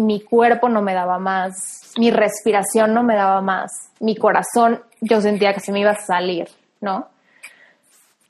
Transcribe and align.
mi 0.00 0.20
cuerpo 0.20 0.68
no 0.68 0.82
me 0.82 0.94
daba 0.94 1.18
más, 1.18 1.92
mi 1.96 2.10
respiración 2.10 2.94
no 2.94 3.02
me 3.02 3.14
daba 3.14 3.40
más, 3.40 3.70
mi 4.00 4.16
corazón 4.16 4.80
yo 5.00 5.20
sentía 5.20 5.52
que 5.52 5.60
se 5.60 5.72
me 5.72 5.80
iba 5.80 5.92
a 5.92 6.00
salir, 6.00 6.48
¿no? 6.80 7.08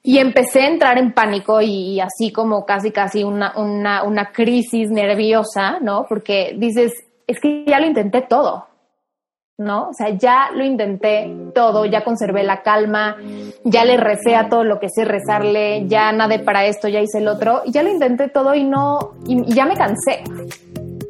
Y 0.02 0.18
empecé 0.18 0.62
a 0.62 0.68
entrar 0.68 0.98
en 0.98 1.12
pánico 1.12 1.60
y, 1.60 2.00
así 2.00 2.32
como 2.32 2.64
casi, 2.64 2.90
casi 2.90 3.22
una, 3.22 3.52
una, 3.56 4.32
crisis 4.32 4.90
nerviosa, 4.90 5.78
¿no? 5.80 6.06
Porque 6.08 6.54
dices, 6.56 6.92
es 7.26 7.38
que 7.38 7.64
ya 7.66 7.78
lo 7.80 7.86
intenté 7.86 8.22
todo, 8.22 8.66
¿no? 9.58 9.90
O 9.90 9.92
sea, 9.92 10.08
ya 10.08 10.50
lo 10.54 10.64
intenté 10.64 11.30
todo, 11.54 11.84
ya 11.84 12.02
conservé 12.02 12.44
la 12.44 12.62
calma, 12.62 13.18
ya 13.62 13.84
le 13.84 13.98
recé 13.98 14.36
a 14.36 14.48
todo 14.48 14.64
lo 14.64 14.80
que 14.80 14.88
sé 14.88 15.04
rezarle, 15.04 15.86
ya 15.86 16.10
nadé 16.12 16.38
para 16.38 16.64
esto, 16.64 16.88
ya 16.88 17.00
hice 17.00 17.18
el 17.18 17.28
otro, 17.28 17.60
y 17.66 17.72
ya 17.72 17.82
lo 17.82 17.90
intenté 17.90 18.28
todo 18.28 18.54
y 18.54 18.64
no, 18.64 19.12
y 19.26 19.52
ya 19.52 19.66
me 19.66 19.76
cansé. 19.76 20.24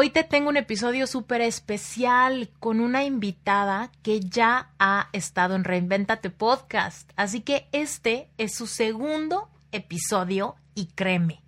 Hoy 0.00 0.10
te 0.10 0.22
tengo 0.22 0.48
un 0.48 0.56
episodio 0.56 1.08
súper 1.08 1.40
especial 1.40 2.50
con 2.60 2.78
una 2.78 3.02
invitada 3.02 3.90
que 4.04 4.20
ya 4.20 4.70
ha 4.78 5.08
estado 5.12 5.56
en 5.56 5.64
Reinventate 5.64 6.30
Podcast. 6.30 7.10
Así 7.16 7.40
que 7.40 7.66
este 7.72 8.28
es 8.38 8.54
su 8.54 8.68
segundo 8.68 9.48
episodio 9.72 10.54
y 10.76 10.86
créeme, 10.94 11.42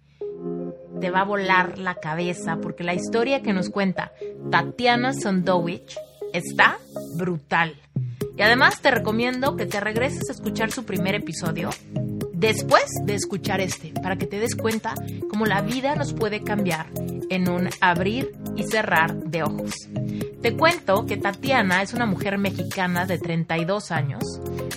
te 1.01 1.13
va 1.13 1.21
a 1.21 1.25
volar 1.25 1.79
la 1.79 1.95
cabeza 1.95 2.57
porque 2.61 2.83
la 2.83 2.93
historia 2.93 3.41
que 3.41 3.53
nos 3.53 3.71
cuenta 3.71 4.11
Tatiana 4.51 5.13
Sondowich 5.13 5.97
está 6.33 6.77
brutal. 7.15 7.77
Y 8.41 8.43
además 8.43 8.81
te 8.81 8.91
recomiendo 8.91 9.55
que 9.55 9.67
te 9.67 9.81
regreses 9.81 10.31
a 10.31 10.33
escuchar 10.33 10.73
su 10.73 10.87
primer 10.87 11.15
episodio 11.15 11.69
después 12.33 12.87
de 13.05 13.15
escuchar 13.15 13.61
este, 13.61 13.93
para 14.03 14.17
que 14.17 14.27
te 14.27 14.41
des 14.41 14.57
cuenta 14.57 14.95
cómo 15.29 15.45
la 15.45 15.61
vida 15.61 15.95
nos 15.95 16.15
puede 16.15 16.43
cambiar 16.43 16.87
en 17.29 17.51
un 17.51 17.69
abrir 17.83 18.33
y 18.57 18.63
cerrar 18.63 19.15
de 19.15 19.43
ojos. 19.43 19.75
Te 20.41 20.57
cuento 20.57 21.05
que 21.05 21.19
Tatiana 21.19 21.83
es 21.83 21.93
una 21.93 22.07
mujer 22.07 22.39
mexicana 22.39 23.05
de 23.05 23.19
32 23.19 23.91
años, 23.91 24.25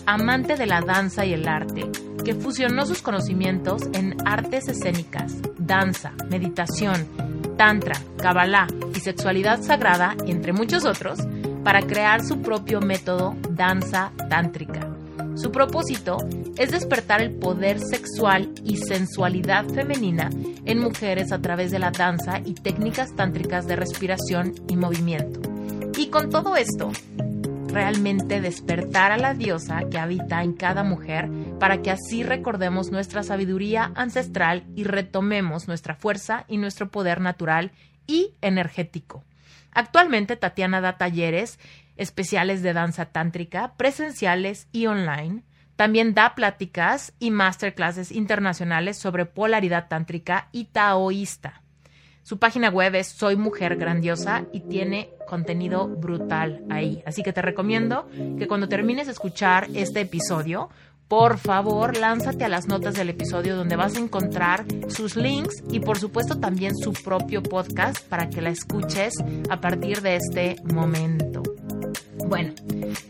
amante 0.06 0.58
de 0.58 0.66
la 0.66 0.81
danza 0.81 1.25
y 1.25 1.31
el 1.31 1.47
arte, 1.47 1.89
que 2.25 2.36
fusionó 2.36 2.86
sus 2.86 3.02
conocimientos 3.02 3.84
en 3.94 4.17
artes 4.28 4.67
escénicas, 4.67 5.38
danza, 5.58 6.11
meditación, 6.30 7.08
tantra, 7.56 7.95
kabbalah 8.17 8.67
y 8.94 9.00
sexualidad 9.00 9.61
sagrada, 9.61 10.17
entre 10.28 10.52
muchos 10.52 10.84
otros, 10.84 11.19
para 11.64 11.81
crear 11.81 12.24
su 12.24 12.41
propio 12.41 12.81
método 12.81 13.35
danza 13.50 14.12
tántrica 14.29 14.94
su 15.35 15.51
propósito 15.51 16.18
es 16.57 16.72
despertar 16.72 17.22
el 17.22 17.31
poder 17.31 17.79
sexual 17.79 18.51
y 18.63 18.78
sensualidad 18.78 19.66
femenina 19.66 20.29
en 20.66 20.79
mujeres 20.79 21.31
a 21.31 21.41
través 21.41 21.72
de 21.72 21.79
la 21.79 21.90
danza 21.90 22.40
y 22.46 22.53
técnicas 22.53 23.16
tántricas 23.16 23.66
de 23.66 23.75
respiración 23.75 24.53
y 24.69 24.75
movimiento. 24.75 25.41
Y 25.97 26.07
con 26.09 26.29
todo 26.29 26.56
esto, 26.56 26.91
realmente 27.68 28.41
despertar 28.41 29.12
a 29.12 29.18
la 29.18 29.34
diosa 29.34 29.81
que 29.90 29.97
habita 29.97 30.44
en 30.44 30.53
cada 30.53 30.84
mujer 30.84 31.30
para 31.59 31.81
que 31.81 31.90
así 31.90 32.22
recordemos 32.22 32.91
nuestra 32.91 33.24
sabiduría 33.24 33.91
ancestral 33.95 34.66
y 34.75 34.84
retomemos 34.84 35.68
nuestra 35.68 35.95
fuerza 35.95 36.45
y 36.47 36.57
nuestro 36.57 36.91
poder 36.91 37.22
natural 37.22 37.72
y 38.06 38.35
energético. 38.41 39.24
Actualmente 39.73 40.35
Tatiana 40.35 40.81
da 40.81 40.97
talleres 40.97 41.59
especiales 41.95 42.61
de 42.63 42.73
danza 42.73 43.06
tántrica, 43.06 43.73
presenciales 43.78 44.67
y 44.72 44.88
online. 44.88 45.44
También 45.75 46.13
da 46.13 46.35
pláticas 46.35 47.13
y 47.19 47.31
masterclasses 47.31 48.12
internacionales 48.12 48.97
sobre 48.97 49.25
polaridad 49.25 49.88
tántrica 49.88 50.50
y 50.51 50.66
taoísta. 50.66 51.62
Su 52.22 52.39
página 52.39 52.69
web 52.69 52.95
es 52.95 53.07
Soy 53.07 53.35
Mujer 53.35 53.75
Grandiosa 53.75 54.45
y 54.53 54.62
tiene 54.62 55.09
contenido 55.28 55.89
brutal 55.89 56.63
ahí. 56.69 57.03
Así 57.06 57.22
que 57.22 57.33
te 57.33 57.41
recomiendo 57.41 58.07
que 58.38 58.47
cuando 58.47 58.69
termines 58.69 59.07
de 59.07 59.12
escuchar 59.12 59.67
este 59.73 60.01
episodio, 60.01 60.69
por 61.16 61.38
favor, 61.38 61.96
lánzate 61.96 62.44
a 62.44 62.50
las 62.50 62.68
notas 62.68 62.96
del 62.96 63.09
episodio 63.09 63.56
donde 63.56 63.75
vas 63.75 63.96
a 63.96 64.00
encontrar 64.00 64.66
sus 64.88 65.16
links 65.16 65.63
y 65.69 65.79
por 65.79 66.00
supuesto 66.00 66.40
también 66.40 66.75
su 66.75 66.91
propio 66.91 67.44
podcast 67.44 68.03
para 68.09 68.31
que 68.31 68.41
la 68.41 68.50
escuches 68.50 69.13
a 69.47 69.62
partir 69.62 70.01
de 70.01 70.16
este 70.16 70.56
momento. 70.74 71.44
Bueno, 72.25 72.56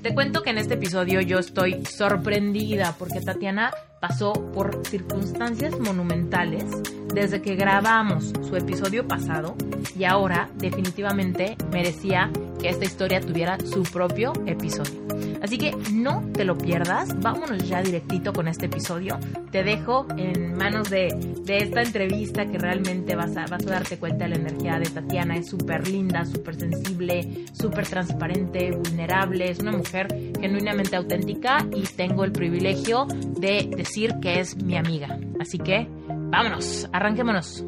te 0.02 0.14
cuento 0.14 0.41
que 0.44 0.50
en 0.50 0.58
este 0.58 0.74
episodio 0.74 1.22
yo 1.22 1.40
estoy 1.40 1.86
sorprendida 1.86 2.94
porque 3.00 3.22
Tatiana 3.22 3.72
pasó 4.02 4.34
por 4.34 4.85
circunstancias 4.85 5.80
monumentales 5.80 6.66
desde 7.14 7.41
que 7.41 7.56
grabamos 7.56 8.34
su 8.46 8.58
episodio 8.58 9.08
pasado 9.08 9.56
y 9.97 10.03
ahora 10.03 10.50
definitivamente 10.56 11.56
merecía 11.72 12.30
que 12.59 12.68
esta 12.68 12.84
historia 12.84 13.22
tuviera 13.22 13.58
su 13.62 13.84
propio 13.84 14.34
episodio. 14.46 15.33
Así 15.44 15.58
que 15.58 15.76
no 15.92 16.24
te 16.31 16.46
lo 16.46 16.58
pierdas, 16.58 17.20
vámonos 17.20 17.68
ya 17.68 17.81
directito 17.81 18.31
con 18.31 18.48
este 18.48 18.68
episodio. 18.68 19.20
Te 19.52 19.62
dejo 19.62 20.08
en 20.16 20.56
manos 20.56 20.90
de, 20.90 21.08
esta 21.46 21.81
entrevista 21.81 22.46
que 22.46 22.58
realmente 22.58 23.14
vas 23.14 23.36
a, 23.36 23.46
vas 23.48 23.68
a 23.68 23.72
darte 23.72 23.98
cuenta 23.98 24.24
de 24.24 24.30
la 24.30 24.36
energía 24.38 24.80
de 24.80 24.90
Tatiana. 24.90 25.36
Es 25.36 25.50
súper 25.50 25.86
linda, 25.90 26.24
súper 26.24 26.56
sensible, 26.56 27.46
súper 27.52 27.86
transparente, 27.86 28.72
vulnerable. 28.72 29.52
Es 29.52 29.59
una 29.59 29.74
mujer 29.74 30.08
genuinamente 30.40 30.96
auténtica 30.96 31.68
y 31.76 31.82
tengo 31.82 32.24
el 32.24 32.32
privilegio 32.32 33.06
de 33.06 33.70
decir 33.76 34.14
que 34.22 34.40
es 34.40 34.56
mi 34.64 34.78
amiga. 34.78 35.20
Así 35.42 35.58
que 35.58 35.90
vámonos, 36.08 36.88
arranquémonos. 36.94 37.66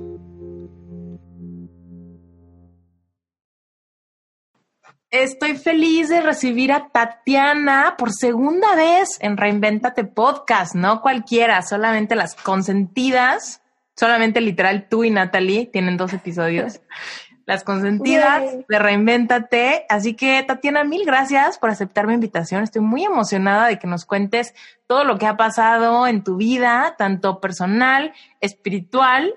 Estoy 5.21 5.55
feliz 5.55 6.09
de 6.09 6.19
recibir 6.19 6.73
a 6.73 6.89
Tatiana 6.89 7.95
por 7.97 8.11
segunda 8.11 8.75
vez 8.75 9.17
en 9.21 9.37
Reinventate 9.37 10.03
Podcast, 10.03 10.75
no 10.75 11.01
cualquiera, 11.01 11.61
solamente 11.61 12.15
las 12.15 12.35
consentidas, 12.35 13.61
solamente 13.95 14.41
literal 14.41 14.89
tú 14.89 15.05
y 15.05 15.11
Natalie 15.11 15.67
tienen 15.67 15.95
dos 15.95 16.11
episodios. 16.11 16.81
Las 17.47 17.63
consentidas 17.63 18.43
de 18.67 18.79
Reinventate. 18.79 19.85
Así 19.87 20.15
que, 20.15 20.41
Tatiana, 20.41 20.83
mil 20.83 21.05
gracias 21.05 21.59
por 21.59 21.69
aceptar 21.69 22.07
mi 22.07 22.15
invitación. 22.15 22.63
Estoy 22.63 22.81
muy 22.81 23.05
emocionada 23.05 23.67
de 23.67 23.77
que 23.77 23.85
nos 23.85 24.03
cuentes 24.03 24.55
todo 24.87 25.03
lo 25.03 25.19
que 25.19 25.27
ha 25.27 25.37
pasado 25.37 26.07
en 26.07 26.23
tu 26.23 26.37
vida, 26.37 26.95
tanto 26.97 27.39
personal, 27.39 28.13
espiritual 28.41 29.35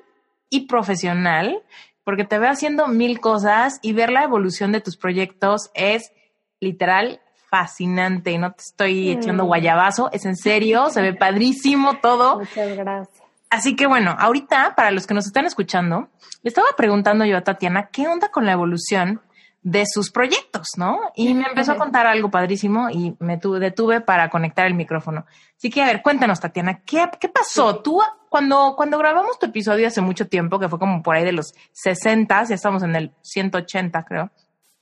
y 0.48 0.60
profesional 0.60 1.62
porque 2.08 2.24
te 2.24 2.38
veo 2.38 2.50
haciendo 2.50 2.88
mil 2.88 3.20
cosas 3.20 3.80
y 3.82 3.92
ver 3.92 4.08
la 4.08 4.24
evolución 4.24 4.72
de 4.72 4.80
tus 4.80 4.96
proyectos 4.96 5.70
es 5.74 6.10
literal 6.58 7.20
fascinante. 7.50 8.30
Y 8.30 8.38
no 8.38 8.52
te 8.52 8.62
estoy 8.62 9.14
mm. 9.14 9.18
echando 9.18 9.44
guayabazo, 9.44 10.08
es 10.10 10.24
en 10.24 10.34
serio, 10.34 10.88
se 10.88 11.02
ve 11.02 11.12
padrísimo 11.12 11.98
todo. 12.00 12.38
Muchas 12.38 12.74
gracias. 12.74 13.22
Así 13.50 13.76
que 13.76 13.86
bueno, 13.86 14.16
ahorita, 14.18 14.74
para 14.74 14.90
los 14.90 15.06
que 15.06 15.12
nos 15.12 15.26
están 15.26 15.44
escuchando, 15.44 16.08
le 16.42 16.48
estaba 16.48 16.68
preguntando 16.78 17.26
yo 17.26 17.36
a 17.36 17.42
Tatiana, 17.42 17.90
¿qué 17.92 18.08
onda 18.08 18.30
con 18.30 18.46
la 18.46 18.52
evolución 18.52 19.20
de 19.62 19.84
sus 19.86 20.10
proyectos, 20.10 20.68
¿no? 20.76 20.98
Y 21.14 21.34
me 21.34 21.46
empezó 21.46 21.72
a 21.72 21.76
contar 21.76 22.06
algo 22.06 22.30
padrísimo 22.30 22.90
y 22.90 23.16
me 23.18 23.38
detuve 23.38 24.00
para 24.00 24.30
conectar 24.30 24.66
el 24.66 24.74
micrófono. 24.74 25.26
Así 25.56 25.70
que, 25.70 25.82
a 25.82 25.86
ver, 25.86 26.02
cuéntanos, 26.02 26.40
Tatiana, 26.40 26.80
¿qué, 26.84 27.08
qué 27.20 27.28
pasó? 27.28 27.80
Tú, 27.80 28.00
cuando, 28.28 28.74
cuando 28.76 28.98
grabamos 28.98 29.38
tu 29.38 29.46
episodio 29.46 29.88
hace 29.88 30.00
mucho 30.00 30.28
tiempo, 30.28 30.58
que 30.58 30.68
fue 30.68 30.78
como 30.78 31.02
por 31.02 31.16
ahí 31.16 31.24
de 31.24 31.32
los 31.32 31.54
60, 31.72 32.44
ya 32.44 32.54
estamos 32.54 32.82
en 32.82 32.94
el 32.94 33.12
180, 33.22 34.04
creo. 34.04 34.30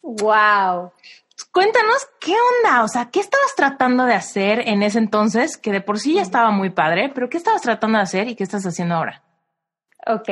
Wow. 0.02 0.93
cuéntanos 1.50 2.06
qué 2.20 2.32
onda, 2.32 2.84
o 2.84 2.88
sea, 2.88 3.11
¿qué 3.11 3.19
estabas 3.19 3.56
tratando 3.56 4.05
de 4.05 4.14
hacer 4.14 4.69
en 4.69 4.84
ese 4.84 4.99
entonces, 4.99 5.56
que 5.56 5.73
de 5.73 5.81
por 5.81 5.99
sí 5.99 6.14
ya 6.14 6.23
estaba 6.23 6.50
muy 6.52 6.70
padre, 6.70 7.11
pero 7.12 7.28
qué 7.28 7.38
estabas 7.38 7.62
tratando 7.62 7.99
de 7.99 8.02
hacer 8.05 8.28
y 8.28 8.37
qué 8.37 8.44
estás 8.44 8.64
haciendo 8.64 8.94
ahora? 8.94 9.25
Ok, 10.08 10.28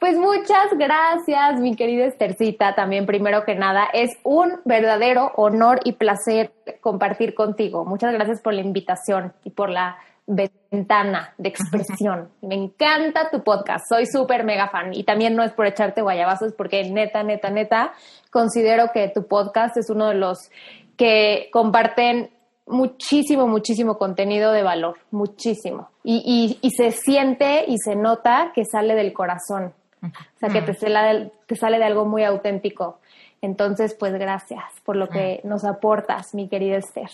pues 0.00 0.16
muchas 0.16 0.76
gracias, 0.76 1.60
mi 1.60 1.76
querida 1.76 2.06
Estercita. 2.06 2.74
También, 2.74 3.06
primero 3.06 3.44
que 3.44 3.54
nada, 3.54 3.88
es 3.92 4.10
un 4.24 4.60
verdadero 4.64 5.30
honor 5.36 5.78
y 5.84 5.92
placer 5.92 6.52
compartir 6.80 7.34
contigo. 7.34 7.84
Muchas 7.84 8.12
gracias 8.12 8.40
por 8.40 8.52
la 8.52 8.62
invitación 8.62 9.32
y 9.44 9.50
por 9.50 9.70
la 9.70 9.96
ventana 10.26 11.34
de 11.38 11.48
expresión. 11.48 12.30
Me 12.42 12.56
encanta 12.56 13.30
tu 13.30 13.44
podcast, 13.44 13.84
soy 13.88 14.06
súper 14.06 14.42
mega 14.42 14.70
fan. 14.70 14.92
Y 14.92 15.04
también 15.04 15.36
no 15.36 15.44
es 15.44 15.52
por 15.52 15.66
echarte 15.66 16.02
guayabazos, 16.02 16.52
porque 16.54 16.82
neta, 16.90 17.22
neta, 17.22 17.48
neta, 17.50 17.92
considero 18.32 18.90
que 18.92 19.08
tu 19.08 19.28
podcast 19.28 19.76
es 19.76 19.88
uno 19.88 20.08
de 20.08 20.14
los 20.14 20.50
que 20.96 21.48
comparten 21.52 22.30
muchísimo, 22.66 23.46
muchísimo 23.46 23.98
contenido 23.98 24.52
de 24.52 24.62
valor, 24.62 24.98
muchísimo. 25.10 25.90
Y, 26.02 26.58
y, 26.62 26.70
se 26.70 26.90
siente 26.90 27.64
y 27.66 27.78
se 27.78 27.96
nota 27.96 28.52
que 28.54 28.64
sale 28.64 28.94
del 28.94 29.12
corazón, 29.12 29.72
o 30.02 30.38
sea, 30.38 30.48
que 30.50 30.62
te 30.62 30.74
sale, 30.74 31.32
te 31.46 31.56
sale 31.56 31.78
de 31.78 31.84
algo 31.84 32.04
muy 32.04 32.24
auténtico. 32.24 32.98
Entonces, 33.42 33.94
pues 33.98 34.12
gracias 34.14 34.64
por 34.84 34.96
lo 34.96 35.08
que 35.08 35.40
nos 35.44 35.64
aportas, 35.64 36.34
mi 36.34 36.48
querida 36.48 36.78
Esther. 36.78 37.10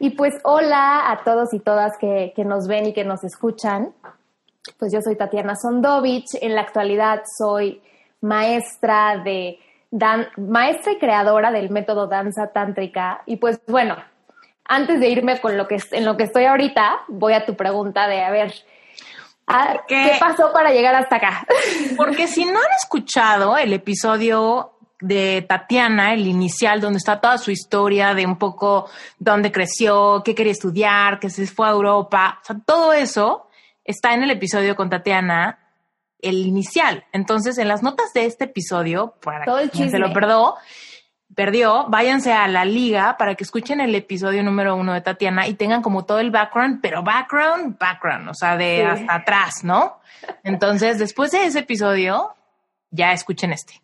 Y 0.00 0.10
pues 0.10 0.34
hola 0.44 1.10
a 1.10 1.24
todos 1.24 1.52
y 1.52 1.58
todas 1.58 1.92
que, 1.98 2.32
que 2.34 2.44
nos 2.44 2.66
ven 2.66 2.86
y 2.86 2.92
que 2.92 3.04
nos 3.04 3.24
escuchan. 3.24 3.92
Pues 4.78 4.92
yo 4.92 5.00
soy 5.02 5.16
Tatiana 5.16 5.54
Sondovich, 5.56 6.34
en 6.40 6.54
la 6.54 6.62
actualidad 6.62 7.22
soy 7.38 7.82
maestra 8.20 9.22
de 9.24 9.58
dan 9.90 10.26
maestra 10.36 10.92
y 10.92 10.98
creadora 10.98 11.50
del 11.50 11.70
método 11.70 12.06
danza 12.06 12.48
tántrica 12.48 13.22
y 13.24 13.36
pues 13.36 13.60
bueno, 13.66 13.96
antes 14.68 15.00
de 15.00 15.08
irme 15.08 15.40
con 15.40 15.56
lo 15.56 15.66
que 15.66 15.78
en 15.92 16.04
lo 16.04 16.16
que 16.16 16.24
estoy 16.24 16.44
ahorita, 16.44 17.00
voy 17.08 17.32
a 17.32 17.44
tu 17.44 17.56
pregunta 17.56 18.06
de 18.06 18.22
a 18.22 18.30
ver, 18.30 18.54
ah, 19.46 19.78
¿qué 19.88 20.12
pasó 20.20 20.52
para 20.52 20.70
llegar 20.70 20.94
hasta 20.94 21.16
acá? 21.16 21.46
Porque 21.96 22.28
si 22.28 22.44
no 22.44 22.58
han 22.58 22.72
escuchado 22.80 23.56
el 23.56 23.72
episodio 23.72 24.74
de 25.00 25.44
Tatiana, 25.48 26.12
el 26.12 26.26
inicial, 26.26 26.80
donde 26.80 26.98
está 26.98 27.20
toda 27.20 27.38
su 27.38 27.50
historia 27.50 28.14
de 28.14 28.26
un 28.26 28.36
poco 28.36 28.90
dónde 29.18 29.50
creció, 29.50 30.22
qué 30.24 30.34
quería 30.34 30.52
estudiar, 30.52 31.18
que 31.18 31.30
se 31.30 31.46
fue 31.46 31.66
a 31.66 31.70
Europa, 31.70 32.38
o 32.42 32.44
sea, 32.44 32.56
todo 32.64 32.92
eso 32.92 33.48
está 33.84 34.12
en 34.12 34.22
el 34.22 34.30
episodio 34.30 34.76
con 34.76 34.90
Tatiana, 34.90 35.58
el 36.20 36.46
inicial. 36.46 37.04
Entonces, 37.12 37.58
en 37.58 37.68
las 37.68 37.82
notas 37.82 38.12
de 38.12 38.26
este 38.26 38.44
episodio, 38.44 39.14
para 39.22 39.46
quien 39.70 39.90
se 39.90 39.98
lo 39.98 40.12
perdó, 40.12 40.56
perdió, 41.38 41.84
váyanse 41.86 42.32
a 42.32 42.48
la 42.48 42.64
liga 42.64 43.16
para 43.16 43.36
que 43.36 43.44
escuchen 43.44 43.80
el 43.80 43.94
episodio 43.94 44.42
número 44.42 44.74
uno 44.74 44.92
de 44.92 45.02
Tatiana 45.02 45.46
y 45.46 45.54
tengan 45.54 45.82
como 45.82 46.04
todo 46.04 46.18
el 46.18 46.32
background, 46.32 46.80
pero 46.82 47.04
background, 47.04 47.78
background, 47.78 48.28
o 48.28 48.34
sea, 48.34 48.56
de 48.56 48.84
hasta 48.84 49.14
atrás, 49.14 49.62
¿no? 49.62 50.00
Entonces, 50.42 50.98
después 50.98 51.30
de 51.30 51.44
ese 51.44 51.60
episodio, 51.60 52.34
ya 52.90 53.12
escuchen 53.12 53.52
este. 53.52 53.74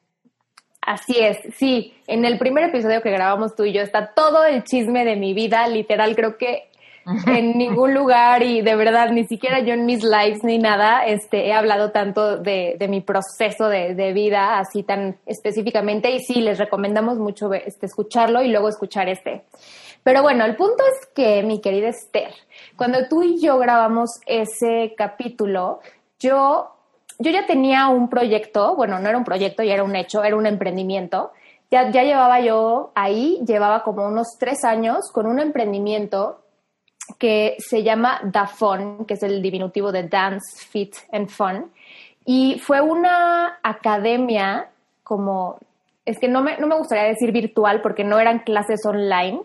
Así 0.81 1.21
es, 1.21 1.39
sí. 1.57 1.95
En 2.09 2.25
el 2.25 2.39
primer 2.41 2.71
episodio 2.71 3.01
que 3.03 3.13
grabamos 3.13 3.55
tú 3.55 3.65
y 3.65 3.73
yo 3.73 3.83
está 3.83 4.13
todo 4.15 4.45
el 4.45 4.65
chisme 4.65 5.05
de 5.05 5.15
mi 5.15 5.33
vida, 5.33 5.69
literal, 5.69 6.17
creo 6.17 6.37
que 6.37 6.73
en 7.27 7.59
ningún 7.59 7.95
lugar 7.95 8.43
y 8.43 8.63
de 8.63 8.75
verdad 8.77 9.11
ni 9.11 9.25
siquiera 9.25 9.61
yo 9.61 9.75
en 9.75 9.85
mis 9.85 10.03
lives 10.03 10.43
ni 10.43 10.59
nada 10.59 11.05
este, 11.05 11.49
he 11.49 11.53
hablado 11.53 11.91
tanto 11.91 12.39
de, 12.39 12.77
mi 12.89 13.01
proceso 13.01 13.69
de, 13.69 14.13
vida 14.15 14.59
así 14.59 14.83
tan 14.83 15.17
específicamente 15.27 16.11
y 16.11 16.21
sí, 16.21 16.41
les 16.41 16.59
recomendamos 16.59 17.19
mucho 17.19 17.53
este, 17.53 17.87
escucharlo 17.87 18.43
y 18.43 18.49
luego 18.49 18.69
escuchar 18.69 19.09
este. 19.09 19.45
Pero 20.03 20.23
bueno, 20.23 20.45
el 20.45 20.55
punto 20.55 20.85
es 20.85 21.07
que, 21.15 21.43
mi 21.43 21.61
querida 21.61 21.89
Esther, 21.89 22.35
cuando 22.77 23.09
tú 23.09 23.23
y 23.23 23.41
yo 23.41 23.59
grabamos 23.59 24.21
ese 24.27 24.95
capítulo, 24.97 25.81
yo, 26.19 26.73
yo 27.19 27.31
ya 27.31 27.47
tenía 27.47 27.89
un 27.89 28.11
proyecto, 28.11 28.77
bueno, 28.77 28.99
no 28.99 29.09
era 29.09 29.17
un 29.17 29.25
proyecto, 29.25 29.63
ya 29.63 29.73
era 29.73 29.83
un 29.83 29.97
hecho, 29.97 30.23
era 30.23 30.37
un 30.37 30.47
emprendimiento. 30.47 31.33
Ya, 31.71 31.91
ya 31.91 32.03
llevaba 32.03 32.41
yo 32.41 32.93
ahí, 32.95 33.41
llevaba 33.47 33.83
como 33.83 34.07
unos 34.07 34.37
tres 34.39 34.63
años 34.65 35.11
con 35.11 35.27
un 35.27 35.41
emprendimiento 35.41 36.44
que 37.19 37.57
se 37.59 37.83
llama 37.83 38.21
DAFON, 38.25 39.05
que 39.07 39.15
es 39.15 39.23
el 39.23 39.43
diminutivo 39.43 39.93
de 39.93 40.05
Dance, 40.05 40.65
Fit 40.67 40.95
and 41.13 41.29
Fun. 41.29 41.71
Y 42.25 42.59
fue 42.61 42.81
una 42.81 43.59
academia 43.63 44.69
como, 45.03 45.59
es 46.07 46.19
que 46.19 46.29
no 46.29 46.43
me, 46.43 46.57
no 46.59 46.67
me 46.67 46.77
gustaría 46.77 47.05
decir 47.05 47.33
virtual 47.33 47.83
porque 47.83 48.05
no 48.05 48.19
eran 48.19 48.41
clases 48.41 48.85
online, 48.87 49.43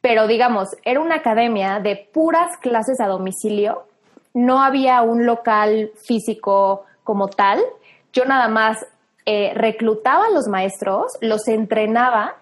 pero 0.00 0.26
digamos, 0.26 0.68
era 0.84 1.00
una 1.00 1.16
academia 1.16 1.80
de 1.80 1.96
puras 2.12 2.56
clases 2.58 3.00
a 3.00 3.06
domicilio. 3.06 3.84
No 4.32 4.62
había 4.62 5.02
un 5.02 5.26
local 5.26 5.90
físico 6.06 6.84
como 7.02 7.28
tal. 7.28 7.60
Yo 8.12 8.24
nada 8.24 8.48
más 8.48 8.78
eh, 9.26 9.52
reclutaba 9.54 10.26
a 10.26 10.30
los 10.30 10.46
maestros, 10.48 11.12
los 11.20 11.46
entrenaba 11.48 12.36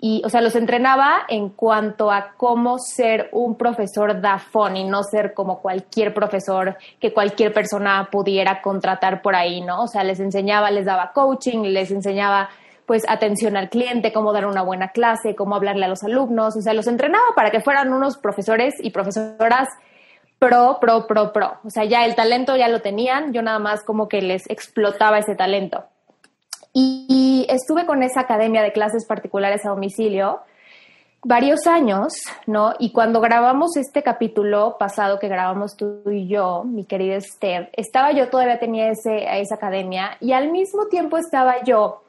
y, 0.00 0.22
o 0.24 0.28
sea, 0.28 0.40
los 0.40 0.54
entrenaba 0.54 1.22
en 1.28 1.48
cuanto 1.48 2.10
a 2.10 2.34
cómo 2.36 2.78
ser 2.78 3.28
un 3.32 3.56
profesor 3.56 4.20
DAFON 4.20 4.76
y 4.76 4.84
no 4.84 5.02
ser 5.02 5.32
como 5.32 5.60
cualquier 5.60 6.12
profesor 6.12 6.76
que 7.00 7.12
cualquier 7.12 7.52
persona 7.52 8.08
pudiera 8.10 8.60
contratar 8.60 9.22
por 9.22 9.34
ahí, 9.34 9.60
¿no? 9.60 9.84
O 9.84 9.86
sea, 9.86 10.04
les 10.04 10.20
enseñaba, 10.20 10.70
les 10.70 10.84
daba 10.84 11.12
coaching, 11.12 11.62
les 11.62 11.90
enseñaba 11.90 12.50
pues 12.86 13.04
atención 13.08 13.56
al 13.56 13.70
cliente, 13.70 14.12
cómo 14.12 14.32
dar 14.32 14.46
una 14.46 14.62
buena 14.62 14.88
clase, 14.88 15.34
cómo 15.34 15.54
hablarle 15.54 15.86
a 15.86 15.88
los 15.88 16.02
alumnos, 16.02 16.54
o 16.56 16.60
sea, 16.60 16.74
los 16.74 16.86
entrenaba 16.86 17.24
para 17.34 17.50
que 17.50 17.60
fueran 17.60 17.92
unos 17.92 18.18
profesores 18.18 18.74
y 18.80 18.90
profesoras 18.90 19.68
pro, 20.38 20.78
pro, 20.80 21.06
pro, 21.06 21.32
pro. 21.32 21.58
O 21.64 21.70
sea, 21.70 21.84
ya 21.84 22.04
el 22.04 22.14
talento 22.14 22.56
ya 22.56 22.68
lo 22.68 22.82
tenían, 22.82 23.32
yo 23.32 23.40
nada 23.40 23.58
más 23.58 23.82
como 23.84 24.08
que 24.08 24.20
les 24.20 24.48
explotaba 24.50 25.18
ese 25.18 25.34
talento. 25.34 25.84
Y, 26.76 27.46
estuve 27.48 27.86
con 27.86 28.02
esa 28.02 28.20
academia 28.20 28.62
de 28.62 28.72
clases 28.72 29.06
particulares 29.06 29.64
a 29.64 29.68
domicilio 29.68 30.40
varios 31.22 31.66
años, 31.66 32.12
¿no? 32.46 32.74
Y 32.78 32.90
cuando 32.90 33.20
grabamos 33.20 33.76
este 33.76 34.02
capítulo 34.02 34.76
pasado 34.78 35.18
que 35.18 35.28
grabamos 35.28 35.76
tú 35.76 36.02
y 36.10 36.26
yo, 36.26 36.64
mi 36.64 36.84
querida 36.84 37.14
Esther, 37.14 37.70
estaba 37.74 38.12
yo, 38.12 38.28
todavía 38.28 38.58
tenía 38.58 38.90
ese, 38.90 39.24
esa 39.40 39.54
academia 39.54 40.16
y 40.20 40.32
al 40.32 40.50
mismo 40.50 40.86
tiempo 40.88 41.16
estaba 41.16 41.62
yo 41.62 42.02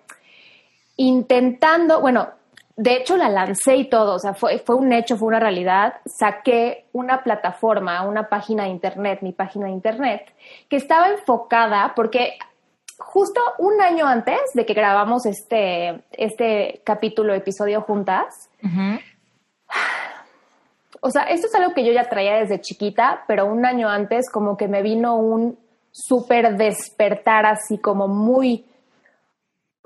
intentando, 0.97 2.01
bueno, 2.01 2.29
de 2.75 2.95
hecho 2.95 3.15
la 3.15 3.29
lancé 3.29 3.75
y 3.75 3.89
todo, 3.89 4.15
o 4.15 4.19
sea, 4.19 4.33
fue, 4.33 4.59
fue 4.59 4.75
un 4.75 4.91
hecho, 4.91 5.15
fue 5.15 5.27
una 5.27 5.39
realidad, 5.39 5.95
saqué 6.05 6.85
una 6.91 7.23
plataforma, 7.23 8.05
una 8.05 8.27
página 8.27 8.63
de 8.63 8.69
internet, 8.69 9.19
mi 9.21 9.31
página 9.31 9.67
de 9.67 9.73
internet, 9.73 10.33
que 10.69 10.75
estaba 10.75 11.09
enfocada, 11.09 11.93
porque 11.95 12.37
justo 12.99 13.41
un 13.59 13.81
año 13.81 14.07
antes 14.07 14.39
de 14.53 14.65
que 14.65 14.73
grabamos 14.73 15.25
este, 15.25 16.03
este 16.11 16.81
capítulo, 16.83 17.33
episodio 17.33 17.81
juntas, 17.81 18.49
o 21.01 21.11
sea, 21.11 21.23
esto 21.23 21.47
es 21.47 21.55
algo 21.55 21.73
que 21.73 21.85
yo 21.85 21.91
ya 21.91 22.09
traía 22.09 22.37
desde 22.37 22.61
chiquita, 22.61 23.23
pero 23.27 23.45
un 23.45 23.65
año 23.65 23.89
antes 23.89 24.29
como 24.31 24.57
que 24.57 24.67
me 24.67 24.81
vino 24.81 25.17
un 25.17 25.57
súper 25.91 26.57
despertar 26.57 27.45
así 27.45 27.77
como 27.77 28.07
muy, 28.07 28.65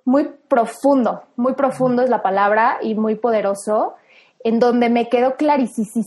muy 0.05 0.29
profundo, 0.47 1.23
muy 1.35 1.53
profundo 1.53 2.01
es 2.03 2.09
la 2.09 2.21
palabra 2.21 2.77
y 2.81 2.95
muy 2.95 3.15
poderoso, 3.15 3.95
en 4.43 4.59
donde 4.59 4.89
me 4.89 5.09
quedó 5.09 5.35
clarísimo 5.35 5.99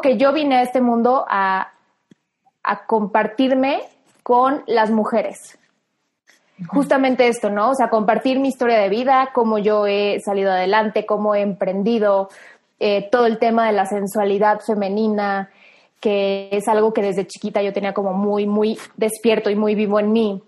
que 0.00 0.16
yo 0.16 0.32
vine 0.32 0.56
a 0.56 0.62
este 0.62 0.80
mundo 0.80 1.26
a, 1.28 1.72
a 2.62 2.86
compartirme 2.86 3.82
con 4.30 4.62
las 4.68 4.92
mujeres. 4.92 5.58
Justamente 6.68 7.26
esto, 7.26 7.50
¿no? 7.50 7.70
O 7.70 7.74
sea, 7.74 7.90
compartir 7.90 8.38
mi 8.38 8.46
historia 8.46 8.78
de 8.78 8.88
vida, 8.88 9.30
cómo 9.34 9.58
yo 9.58 9.88
he 9.88 10.20
salido 10.20 10.52
adelante, 10.52 11.04
cómo 11.04 11.34
he 11.34 11.40
emprendido, 11.40 12.28
eh, 12.78 13.08
todo 13.10 13.26
el 13.26 13.38
tema 13.38 13.66
de 13.66 13.72
la 13.72 13.86
sensualidad 13.86 14.60
femenina, 14.60 15.50
que 15.98 16.48
es 16.52 16.68
algo 16.68 16.92
que 16.92 17.02
desde 17.02 17.26
chiquita 17.26 17.60
yo 17.60 17.72
tenía 17.72 17.92
como 17.92 18.12
muy, 18.12 18.46
muy 18.46 18.78
despierto 18.96 19.50
y 19.50 19.56
muy 19.56 19.74
vivo 19.74 19.98
en 19.98 20.12
mí. 20.12 20.40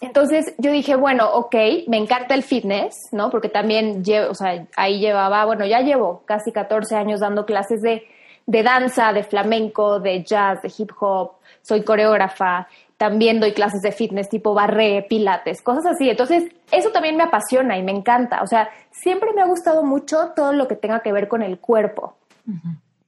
Entonces 0.00 0.54
yo 0.58 0.70
dije, 0.70 0.94
bueno, 0.94 1.28
ok, 1.28 1.56
me 1.88 1.96
encanta 1.96 2.36
el 2.36 2.44
fitness, 2.44 2.94
¿no? 3.10 3.30
Porque 3.30 3.48
también, 3.48 4.04
o 4.30 4.34
sea, 4.34 4.64
ahí 4.76 5.00
llevaba, 5.00 5.44
bueno, 5.44 5.66
ya 5.66 5.80
llevo 5.80 6.22
casi 6.24 6.52
14 6.52 6.94
años 6.94 7.18
dando 7.18 7.46
clases 7.46 7.82
de, 7.82 8.04
de 8.46 8.62
danza, 8.62 9.12
de 9.12 9.24
flamenco, 9.24 9.98
de 9.98 10.22
jazz, 10.22 10.62
de 10.62 10.72
hip 10.78 10.92
hop, 11.00 11.32
soy 11.62 11.82
coreógrafa, 11.82 12.68
también 13.02 13.40
doy 13.40 13.50
clases 13.50 13.82
de 13.82 13.90
fitness 13.90 14.28
tipo 14.28 14.54
barré, 14.54 15.04
pilates, 15.08 15.60
cosas 15.60 15.86
así. 15.86 16.08
Entonces, 16.08 16.44
eso 16.70 16.92
también 16.92 17.16
me 17.16 17.24
apasiona 17.24 17.76
y 17.76 17.82
me 17.82 17.90
encanta. 17.90 18.42
O 18.42 18.46
sea, 18.46 18.70
siempre 18.92 19.32
me 19.34 19.42
ha 19.42 19.46
gustado 19.46 19.82
mucho 19.82 20.28
todo 20.36 20.52
lo 20.52 20.68
que 20.68 20.76
tenga 20.76 21.00
que 21.00 21.10
ver 21.10 21.26
con 21.26 21.42
el 21.42 21.58
cuerpo, 21.58 22.14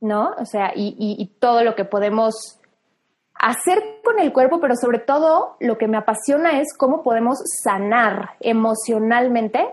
¿no? 0.00 0.34
O 0.36 0.46
sea, 0.46 0.72
y, 0.74 0.96
y, 0.98 1.24
todo 1.38 1.62
lo 1.62 1.76
que 1.76 1.84
podemos 1.84 2.58
hacer 3.34 4.00
con 4.02 4.18
el 4.18 4.32
cuerpo, 4.32 4.58
pero 4.58 4.74
sobre 4.74 4.98
todo 4.98 5.56
lo 5.60 5.78
que 5.78 5.86
me 5.86 5.96
apasiona 5.96 6.58
es 6.58 6.76
cómo 6.76 7.04
podemos 7.04 7.38
sanar 7.62 8.30
emocionalmente 8.40 9.64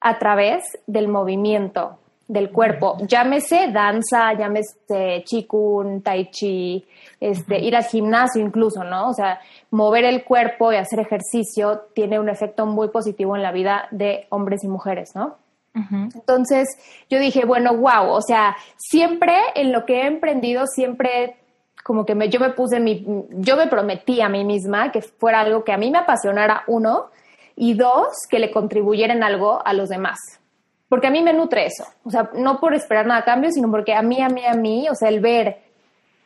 a 0.00 0.18
través 0.18 0.64
del 0.88 1.06
movimiento 1.06 2.00
del 2.26 2.50
cuerpo. 2.50 2.96
Llámese 3.06 3.70
danza, 3.70 4.32
llámese 4.32 5.22
chikun, 5.24 6.02
tai 6.02 6.30
chi, 6.30 6.84
este, 7.20 7.58
ir 7.58 7.76
al 7.76 7.84
gimnasio 7.84 8.42
incluso, 8.42 8.82
¿no? 8.84 9.10
O 9.10 9.12
sea, 9.12 9.40
mover 9.70 10.04
el 10.04 10.24
cuerpo 10.24 10.72
y 10.72 10.76
hacer 10.76 11.00
ejercicio 11.00 11.82
tiene 11.94 12.18
un 12.18 12.28
efecto 12.28 12.66
muy 12.66 12.88
positivo 12.88 13.36
en 13.36 13.42
la 13.42 13.52
vida 13.52 13.88
de 13.90 14.26
hombres 14.30 14.64
y 14.64 14.68
mujeres, 14.68 15.14
¿no? 15.14 15.36
Entonces 15.76 16.68
yo 17.10 17.18
dije, 17.18 17.44
bueno, 17.44 17.76
wow, 17.76 18.08
o 18.10 18.22
sea, 18.22 18.56
siempre 18.76 19.36
en 19.56 19.72
lo 19.72 19.84
que 19.84 20.02
he 20.02 20.06
emprendido, 20.06 20.66
siempre 20.68 21.36
como 21.82 22.06
que 22.06 22.14
me, 22.14 22.28
yo 22.28 22.38
me 22.38 22.50
puse 22.50 22.78
mi, 22.78 23.04
yo 23.30 23.56
me 23.56 23.66
prometí 23.66 24.20
a 24.20 24.28
mí 24.28 24.44
misma 24.44 24.92
que 24.92 25.02
fuera 25.02 25.40
algo 25.40 25.64
que 25.64 25.72
a 25.72 25.76
mí 25.76 25.90
me 25.90 25.98
apasionara, 25.98 26.62
uno, 26.68 27.10
y 27.56 27.74
dos, 27.74 28.08
que 28.30 28.38
le 28.38 28.52
contribuyera 28.52 29.14
en 29.14 29.24
algo 29.24 29.64
a 29.66 29.72
los 29.72 29.88
demás. 29.88 30.18
Porque 30.94 31.08
a 31.08 31.10
mí 31.10 31.22
me 31.22 31.32
nutre 31.32 31.66
eso, 31.66 31.84
o 32.04 32.10
sea, 32.10 32.30
no 32.34 32.60
por 32.60 32.72
esperar 32.72 33.04
nada 33.04 33.22
a 33.22 33.24
cambio, 33.24 33.50
sino 33.50 33.68
porque 33.68 33.92
a 33.94 34.00
mí, 34.00 34.22
a 34.22 34.28
mí, 34.28 34.46
a 34.46 34.54
mí, 34.54 34.86
o 34.88 34.94
sea, 34.94 35.08
el 35.08 35.18
ver 35.18 35.58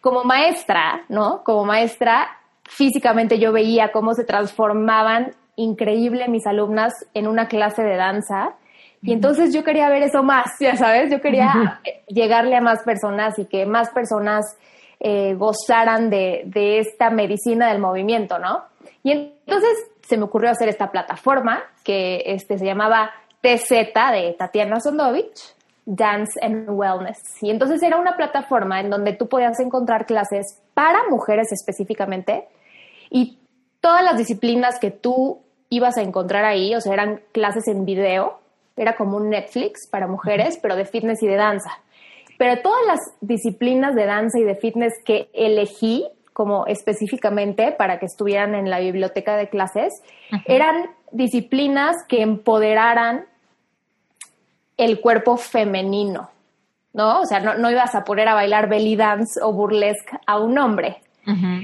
como 0.03 0.25
maestra, 0.25 1.07
¿no? 1.09 1.43
Como 1.43 1.65
maestra, 1.65 2.29
físicamente 2.65 3.39
yo 3.39 3.51
veía 3.51 3.93
cómo 3.93 4.13
se 4.13 4.25
transformaban 4.25 5.31
increíble 5.57 6.29
mis 6.29 6.47
alumnas 6.47 6.93
en 7.15 7.29
una 7.29 7.49
clase 7.49 7.83
de 7.83 7.97
danza. 7.97 8.57
Y 9.01 9.15
entonces 9.15 9.55
yo 9.55 9.65
quería 9.65 9.89
ver 9.89 10.03
eso 10.03 10.23
más, 10.23 10.51
ya 10.61 10.77
sabes, 10.77 11.11
yo 11.11 11.23
quería 11.23 11.81
llegarle 12.07 12.55
a 12.55 12.61
más 12.61 12.83
personas 12.83 13.39
y 13.39 13.47
que 13.47 13.65
más 13.65 13.89
personas 13.89 14.45
eh, 15.01 15.33
gozaran 15.33 16.11
de, 16.11 16.43
de, 16.45 16.81
esta 16.81 17.09
medicina 17.09 17.71
del 17.71 17.79
movimiento, 17.79 18.39
¿no? 18.39 18.65
Y 19.03 19.13
entonces 19.13 19.73
se 20.03 20.19
me 20.19 20.25
ocurrió 20.25 20.51
hacer 20.51 20.69
esta 20.69 20.91
plataforma 20.91 21.63
que 21.85 22.23
este, 22.27 22.59
se 22.59 22.67
llamaba 22.67 23.13
TZ 23.41 23.69
de 23.71 24.35
Tatiana 24.39 24.81
Sondovich, 24.81 25.55
Dance 25.85 26.39
and 26.43 26.69
Wellness. 26.69 27.19
Y 27.41 27.51
entonces 27.51 27.83
era 27.83 27.99
una 27.99 28.17
plataforma 28.17 28.81
en 28.81 28.91
donde 28.91 29.15
tú 29.15 29.29
podías 29.29 29.59
encontrar 29.61 30.07
clases 30.07 30.61
para 30.75 31.09
mujeres 31.09 31.53
específicamente 31.53 32.47
y 33.11 33.39
todas 33.81 34.03
las 34.03 34.19
disciplinas 34.19 34.79
que 34.79 34.91
tú 34.91 35.41
ibas 35.71 35.97
a 35.97 36.03
encontrar 36.03 36.45
ahí, 36.45 36.75
o 36.75 36.81
sea, 36.81 36.93
eran 36.93 37.21
clases 37.33 37.69
en 37.69 37.85
video, 37.85 38.41
era 38.77 38.97
como 38.97 39.17
un 39.17 39.31
Netflix 39.31 39.89
para 39.91 40.07
mujeres, 40.07 40.59
pero 40.61 40.77
de 40.77 40.85
fitness 40.85 41.23
y 41.23 41.27
de 41.27 41.37
danza. 41.37 41.71
Pero 42.39 42.61
todas 42.63 42.87
las 42.87 43.01
disciplinas 43.21 43.95
de 43.95 44.07
danza 44.07 44.39
y 44.39 44.45
de 44.45 44.55
fitness 44.55 44.93
que 45.05 45.29
elegí 45.33 46.07
como 46.33 46.67
específicamente 46.67 47.73
para 47.73 47.99
que 47.99 48.07
estuvieran 48.07 48.55
en 48.55 48.71
la 48.71 48.79
biblioteca 48.79 49.37
de 49.37 49.49
clases, 49.49 49.93
eran 50.47 50.91
disciplinas 51.11 51.97
que 52.09 52.23
empoderaran 52.23 53.27
el 54.79 55.01
cuerpo 55.01 55.37
femenino, 55.37 56.31
¿no? 56.95 57.21
O 57.21 57.27
sea, 57.27 57.41
no, 57.41 57.71
ibas 57.71 57.95
a 57.95 58.05
poner 58.05 58.29
a 58.29 58.35
bailar 58.35 58.69
belly 58.69 58.97
dance 58.97 59.39
o 59.43 59.53
burlesque 59.53 60.17
a 60.27 60.39
un 60.39 60.57
hombre. 60.59 61.03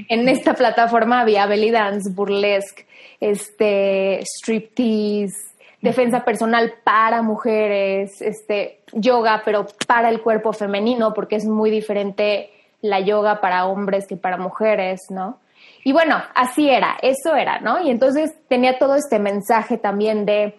En 0.09 0.29
esta 0.29 0.53
plataforma 0.53 1.21
había 1.21 1.47
belly 1.47 1.71
dance, 1.71 2.11
burlesque, 2.13 2.85
este, 3.19 4.19
striptease, 4.21 5.55
defensa 5.81 6.23
personal 6.23 6.75
para 6.83 7.23
mujeres, 7.23 8.21
este, 8.21 8.81
yoga, 8.93 9.41
pero 9.43 9.65
para 9.87 10.09
el 10.09 10.21
cuerpo 10.21 10.53
femenino, 10.53 11.15
porque 11.15 11.37
es 11.37 11.45
muy 11.45 11.71
diferente 11.71 12.51
la 12.81 12.99
yoga 12.99 13.41
para 13.41 13.65
hombres 13.65 14.05
que 14.07 14.17
para 14.17 14.37
mujeres, 14.37 15.01
¿no? 15.09 15.39
Y 15.83 15.93
bueno, 15.93 16.21
así 16.33 16.69
era, 16.69 16.97
eso 17.01 17.35
era, 17.35 17.59
¿no? 17.59 17.81
Y 17.81 17.89
entonces 17.89 18.33
tenía 18.47 18.77
todo 18.77 18.95
este 18.95 19.19
mensaje 19.19 19.77
también 19.77 20.25
de, 20.25 20.55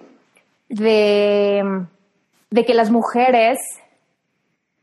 de, 0.69 1.87
de 2.51 2.65
que 2.65 2.75
las 2.75 2.91
mujeres 2.91 3.59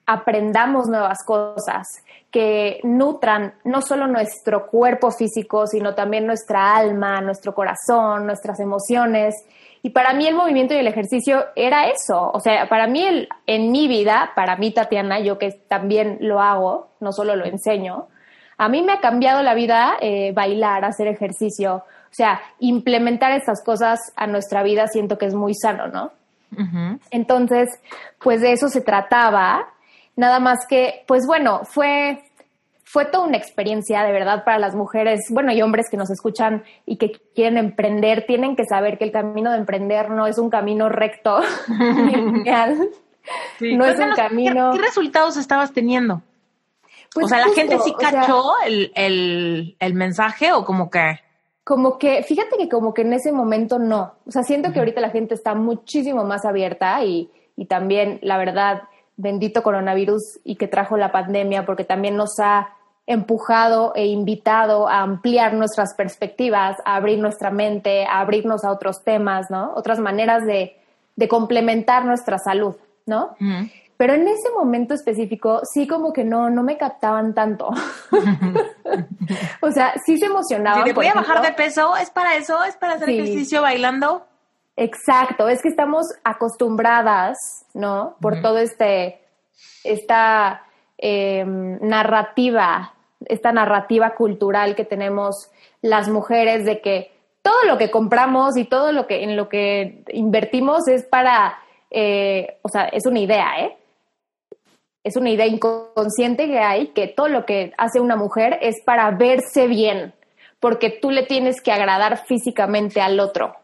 aprendamos 0.06 0.88
nuevas 0.88 1.24
cosas, 1.26 1.88
que 2.30 2.80
nutran 2.84 3.54
no 3.64 3.82
solo 3.82 4.08
nuestro 4.08 4.68
cuerpo 4.68 5.12
físico, 5.12 5.68
sino 5.68 5.96
también 5.96 6.26
nuestra 6.26 6.76
alma, 6.76 7.22
nuestro 7.22 7.54
corazón, 7.54 8.26
nuestras 8.26 8.60
emociones. 8.60 9.36
Y 9.82 9.92
para 9.92 10.14
mí 10.14 10.28
el 10.28 10.36
movimiento 10.36 10.74
y 10.74 10.78
el 10.78 10.88
ejercicio 10.88 11.46
era 11.56 11.88
eso. 11.88 12.32
O 12.34 12.40
sea, 12.40 12.68
para 12.68 12.88
mí 12.88 13.04
el, 13.04 13.30
en 13.46 13.72
mi 13.72 13.88
vida, 13.88 14.32
para 14.36 14.56
mí 14.58 14.72
Tatiana, 14.72 15.20
yo 15.20 15.38
que 15.38 15.52
también 15.68 16.18
lo 16.22 16.42
hago, 16.42 16.90
no 17.00 17.12
solo 17.12 17.36
lo 17.36 17.46
enseño, 17.46 18.08
a 18.58 18.70
mí 18.70 18.82
me 18.82 18.94
ha 18.94 19.00
cambiado 19.00 19.42
la 19.42 19.54
vida 19.54 19.96
eh, 20.02 20.32
bailar, 20.34 20.86
hacer 20.86 21.08
ejercicio. 21.08 21.76
O 21.76 22.16
sea, 22.16 22.42
implementar 22.60 23.32
estas 23.32 23.64
cosas 23.64 24.00
a 24.16 24.28
nuestra 24.28 24.64
vida 24.64 24.88
siento 24.88 25.18
que 25.18 25.26
es 25.26 25.34
muy 25.34 25.54
sano, 25.56 25.88
¿no? 25.88 26.12
Entonces, 27.12 27.70
pues 28.20 28.42
de 28.42 28.52
eso 28.52 28.68
se 28.68 28.82
trataba 28.82 29.74
Nada 30.16 30.40
más 30.40 30.60
que, 30.68 31.04
pues 31.08 31.26
bueno, 31.26 31.62
fue, 31.66 32.24
fue 32.84 33.06
toda 33.06 33.26
una 33.26 33.38
experiencia 33.38 34.04
de 34.04 34.12
verdad 34.12 34.44
para 34.44 34.60
las 34.60 34.76
mujeres, 34.76 35.22
bueno, 35.32 35.52
y 35.52 35.62
hombres 35.62 35.90
que 35.90 35.98
nos 35.98 36.12
escuchan 36.12 36.64
y 36.86 36.98
que 36.98 37.20
quieren 37.34 37.58
emprender, 37.58 38.26
tienen 38.28 38.56
que 38.56 38.66
saber 38.66 39.00
que 39.00 39.06
el 39.06 39.12
camino 39.12 39.52
de 39.52 39.58
emprender 39.58 40.12
no 40.12 40.28
es 40.28 40.38
un 40.38 40.50
camino 40.50 40.90
recto, 40.90 41.42
No 43.62 43.86
es 43.86 43.98
un 44.00 44.12
camino. 44.12 44.74
¿qué, 44.74 44.80
resultados 44.80 45.38
estabas 45.38 45.72
teniendo? 45.72 46.22
Pues 47.14 47.28
o 47.28 47.30
sea, 47.30 47.48
¿la 47.48 47.54
gente 47.54 47.80
sí 47.80 47.94
cachó 47.98 48.52
el, 48.66 48.92
el, 48.96 49.78
el, 49.80 49.94
mensaje 49.94 50.52
o 50.52 50.66
como 50.66 50.90
que...? 50.90 51.23
Como 51.64 51.98
que, 51.98 52.24
fíjate 52.24 52.58
que 52.58 52.70
como 52.70 52.94
que 52.94 53.04
en 53.04 53.14
ese 53.14 53.32
momento 53.32 53.80
no. 53.80 54.14
O 54.28 54.32
sea, 54.32 54.44
siento 54.44 54.74
que 54.74 54.80
ahorita 54.80 55.00
la 55.00 55.12
gente 55.12 55.34
está 55.34 55.56
muchísimo 55.56 56.24
más 56.26 56.46
abierta 56.46 57.04
y, 57.04 57.30
y 57.56 57.66
también, 57.66 58.20
la 58.22 58.38
verdad, 58.38 58.84
bendito 59.16 59.64
coronavirus 59.64 60.40
y 60.44 60.56
que 60.56 60.68
trajo 60.68 60.98
la 60.98 61.12
pandemia, 61.12 61.66
porque 61.66 61.86
también 61.86 62.18
nos 62.18 62.40
ha 62.40 62.70
empujado 63.06 63.94
e 63.96 64.06
invitado 64.06 64.88
a 64.88 65.02
ampliar 65.02 65.54
nuestras 65.54 65.94
perspectivas, 65.94 66.78
a 66.86 66.96
abrir 66.96 67.20
nuestra 67.20 67.52
mente, 67.52 68.06
a 68.06 68.20
abrirnos 68.20 68.64
a 68.64 68.72
otros 68.72 69.04
temas, 69.04 69.50
¿no? 69.50 69.74
Otras 69.76 70.00
maneras 70.00 70.46
de, 70.46 70.78
complementar 71.30 72.06
nuestra 72.06 72.38
salud, 72.38 72.76
¿no? 73.06 73.36
Pero 74.04 74.16
en 74.16 74.28
ese 74.28 74.52
momento 74.52 74.94
específico 74.96 75.62
sí 75.64 75.88
como 75.88 76.12
que 76.12 76.26
no, 76.26 76.50
no 76.50 76.62
me 76.62 76.76
captaban 76.76 77.34
tanto. 77.34 77.70
o 79.62 79.72
sea, 79.72 79.94
sí 80.06 80.18
se 80.18 80.26
emocionaban. 80.26 80.84
Si 80.84 80.92
voy 80.92 81.08
a 81.08 81.14
bajar 81.14 81.42
de 81.42 81.54
peso, 81.54 81.96
¿es 81.96 82.10
para 82.10 82.36
eso? 82.36 82.62
¿Es 82.66 82.76
para 82.76 82.96
hacer 82.96 83.10
ejercicio 83.12 83.62
bailando? 83.62 84.26
Exacto, 84.76 85.48
es 85.48 85.62
que 85.62 85.70
estamos 85.70 86.06
acostumbradas, 86.26 87.38
¿no? 87.74 88.18
Por 88.20 88.42
todo 88.42 88.58
este, 88.58 89.22
esta 89.86 90.64
em, 90.98 91.80
narrativa, 91.80 92.96
esta 93.24 93.54
narrativa 93.54 94.16
cultural 94.16 94.76
que 94.76 94.84
tenemos 94.84 95.50
las 95.82 96.10
mujeres 96.10 96.66
de 96.66 96.82
que 96.82 97.14
todo 97.42 97.64
lo 97.68 97.78
que 97.78 97.90
compramos 97.90 98.58
y 98.58 98.66
todo 98.66 98.92
lo 98.92 99.08
que 99.08 99.24
en 99.24 99.38
lo 99.38 99.48
que 99.48 100.04
invertimos 100.10 100.90
es 100.90 101.06
para, 101.06 101.58
eh, 101.90 102.58
o 102.64 102.68
sea, 102.68 102.88
es 102.88 103.06
una 103.06 103.20
idea, 103.20 103.62
¿eh? 103.62 103.78
Es 105.04 105.18
una 105.18 105.30
idea 105.30 105.46
inconsciente 105.46 106.48
que 106.48 106.60
hay 106.60 106.88
que 106.88 107.08
todo 107.08 107.28
lo 107.28 107.46
que 107.46 107.74
hace 107.78 108.00
una 108.00 108.16
mujer 108.16 108.58
es 108.62 108.76
para 108.86 109.12
verse 109.12 109.68
bien, 109.68 110.14
porque 110.60 110.90
tú 110.90 111.12
le 111.12 111.24
tienes 111.24 111.62
que 111.62 111.72
agradar 111.72 112.26
físicamente 112.26 113.02
al 113.02 113.20
otro. 113.20 113.56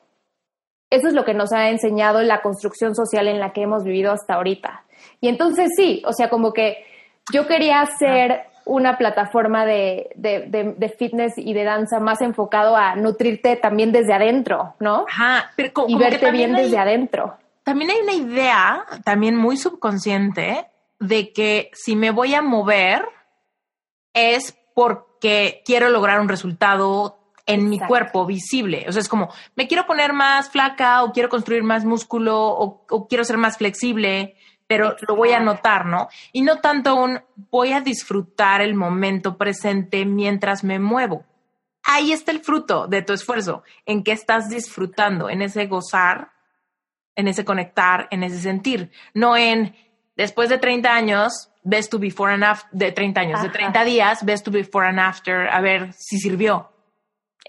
Eso 0.89 1.08
es 1.08 1.13
lo 1.13 1.24
que 1.24 1.34
nos 1.34 1.53
ha 1.53 1.69
enseñado 1.69 2.22
la 2.22 2.41
construcción 2.41 2.96
social 2.96 3.27
en 3.27 3.39
la 3.39 3.53
que 3.53 3.62
hemos 3.62 3.84
vivido 3.84 4.12
hasta 4.12 4.34
ahorita. 4.34 4.84
Y 5.22 5.27
entonces 5.27 5.69
sí, 5.75 6.01
o 6.05 6.13
sea, 6.13 6.29
como 6.29 6.51
que 6.51 6.84
yo 7.31 7.48
quería 7.48 7.81
hacer 7.81 8.48
una 8.65 8.98
plataforma 8.98 9.65
de, 9.65 10.10
de, 10.15 10.96
fitness 10.98 11.34
y 11.38 11.53
de 11.53 11.63
danza 11.63 12.00
más 12.00 12.22
enfocado 12.22 12.75
a 12.75 12.96
nutrirte 12.96 13.55
también 13.55 13.91
desde 13.91 14.13
adentro, 14.13 14.75
¿no? 14.79 15.05
Ajá, 15.10 15.51
pero 15.55 15.74
como, 15.74 15.89
y 15.89 15.96
verte 15.96 16.31
bien 16.31 16.53
desde 16.53 16.77
adentro. 16.77 17.36
También 17.63 17.91
hay 17.91 18.01
una 18.01 18.13
idea, 18.13 18.86
también 19.03 19.36
muy 19.36 19.58
subconsciente, 19.58 20.65
de 20.99 21.33
que 21.33 21.71
si 21.73 21.95
me 21.95 22.11
voy 22.11 22.35
a 22.35 22.41
mover 22.41 23.07
es 24.13 24.57
porque 24.73 25.61
quiero 25.65 25.89
lograr 25.89 26.19
un 26.19 26.29
resultado 26.29 27.19
en 27.45 27.67
mi 27.67 27.79
cuerpo 27.79 28.25
visible. 28.25 28.85
O 28.87 28.91
sea, 28.91 29.01
es 29.01 29.09
como, 29.09 29.33
me 29.55 29.67
quiero 29.67 29.87
poner 29.87 30.13
más 30.13 30.51
flaca 30.51 31.03
o 31.03 31.11
quiero 31.11 31.29
construir 31.29 31.63
más 31.63 31.83
músculo 31.83 32.37
o, 32.39 33.07
quiero 33.07 33.23
ser 33.23 33.37
más 33.37 33.57
flexible, 33.57 34.35
pero 34.67 34.95
lo 35.07 35.15
voy 35.15 35.31
a 35.31 35.39
notar, 35.39 35.87
¿no? 35.87 36.09
Y 36.31 36.43
no 36.43 36.59
tanto 36.59 36.95
un 36.95 37.19
voy 37.49 37.71
a 37.71 37.81
disfrutar 37.81 38.61
el 38.61 38.75
momento 38.75 39.35
presente 39.35 40.05
mientras 40.05 40.63
me 40.63 40.77
muevo. 40.77 41.25
Ahí 41.83 42.11
está 42.11 42.31
el 42.31 42.41
fruto 42.41 42.85
de 42.87 43.01
tu 43.01 43.13
esfuerzo, 43.13 43.63
en 43.85 44.03
que 44.03 44.11
estás 44.11 44.47
disfrutando, 44.49 45.27
en 45.27 45.41
ese 45.41 45.65
gozar, 45.65 46.31
en 47.15 47.27
ese 47.27 47.45
conectar, 47.45 48.07
en 48.11 48.21
ese 48.21 48.39
sentir, 48.39 48.91
no 49.15 49.35
en 49.35 49.75
después 50.19 50.49
de 50.49 50.57
30 50.57 50.93
años 50.93 51.49
ves 51.63 51.89
tu 51.89 51.97
before 51.97 52.33
and 52.33 52.43
after, 52.43 52.69
de 52.71 52.91
30 52.91 53.21
años, 53.21 53.41
de 53.41 53.49
30 53.49 53.83
días 53.85 54.25
ves 54.25 54.43
tu 54.43 54.51
before 54.51 54.88
and 54.88 54.99
after, 54.99 55.47
a 55.49 55.61
ver 55.61 55.93
si 55.93 56.19
sirvió 56.19 56.69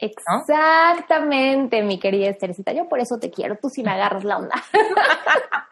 Exactamente, 0.00 1.82
mi 1.82 1.98
querida 1.98 2.30
Estercita. 2.30 2.72
Yo 2.72 2.88
por 2.88 3.00
eso 3.00 3.18
te 3.18 3.30
quiero, 3.30 3.56
tú 3.60 3.68
sí 3.68 3.82
me 3.82 3.90
agarras 3.90 4.24
la 4.24 4.38
onda. 4.38 4.54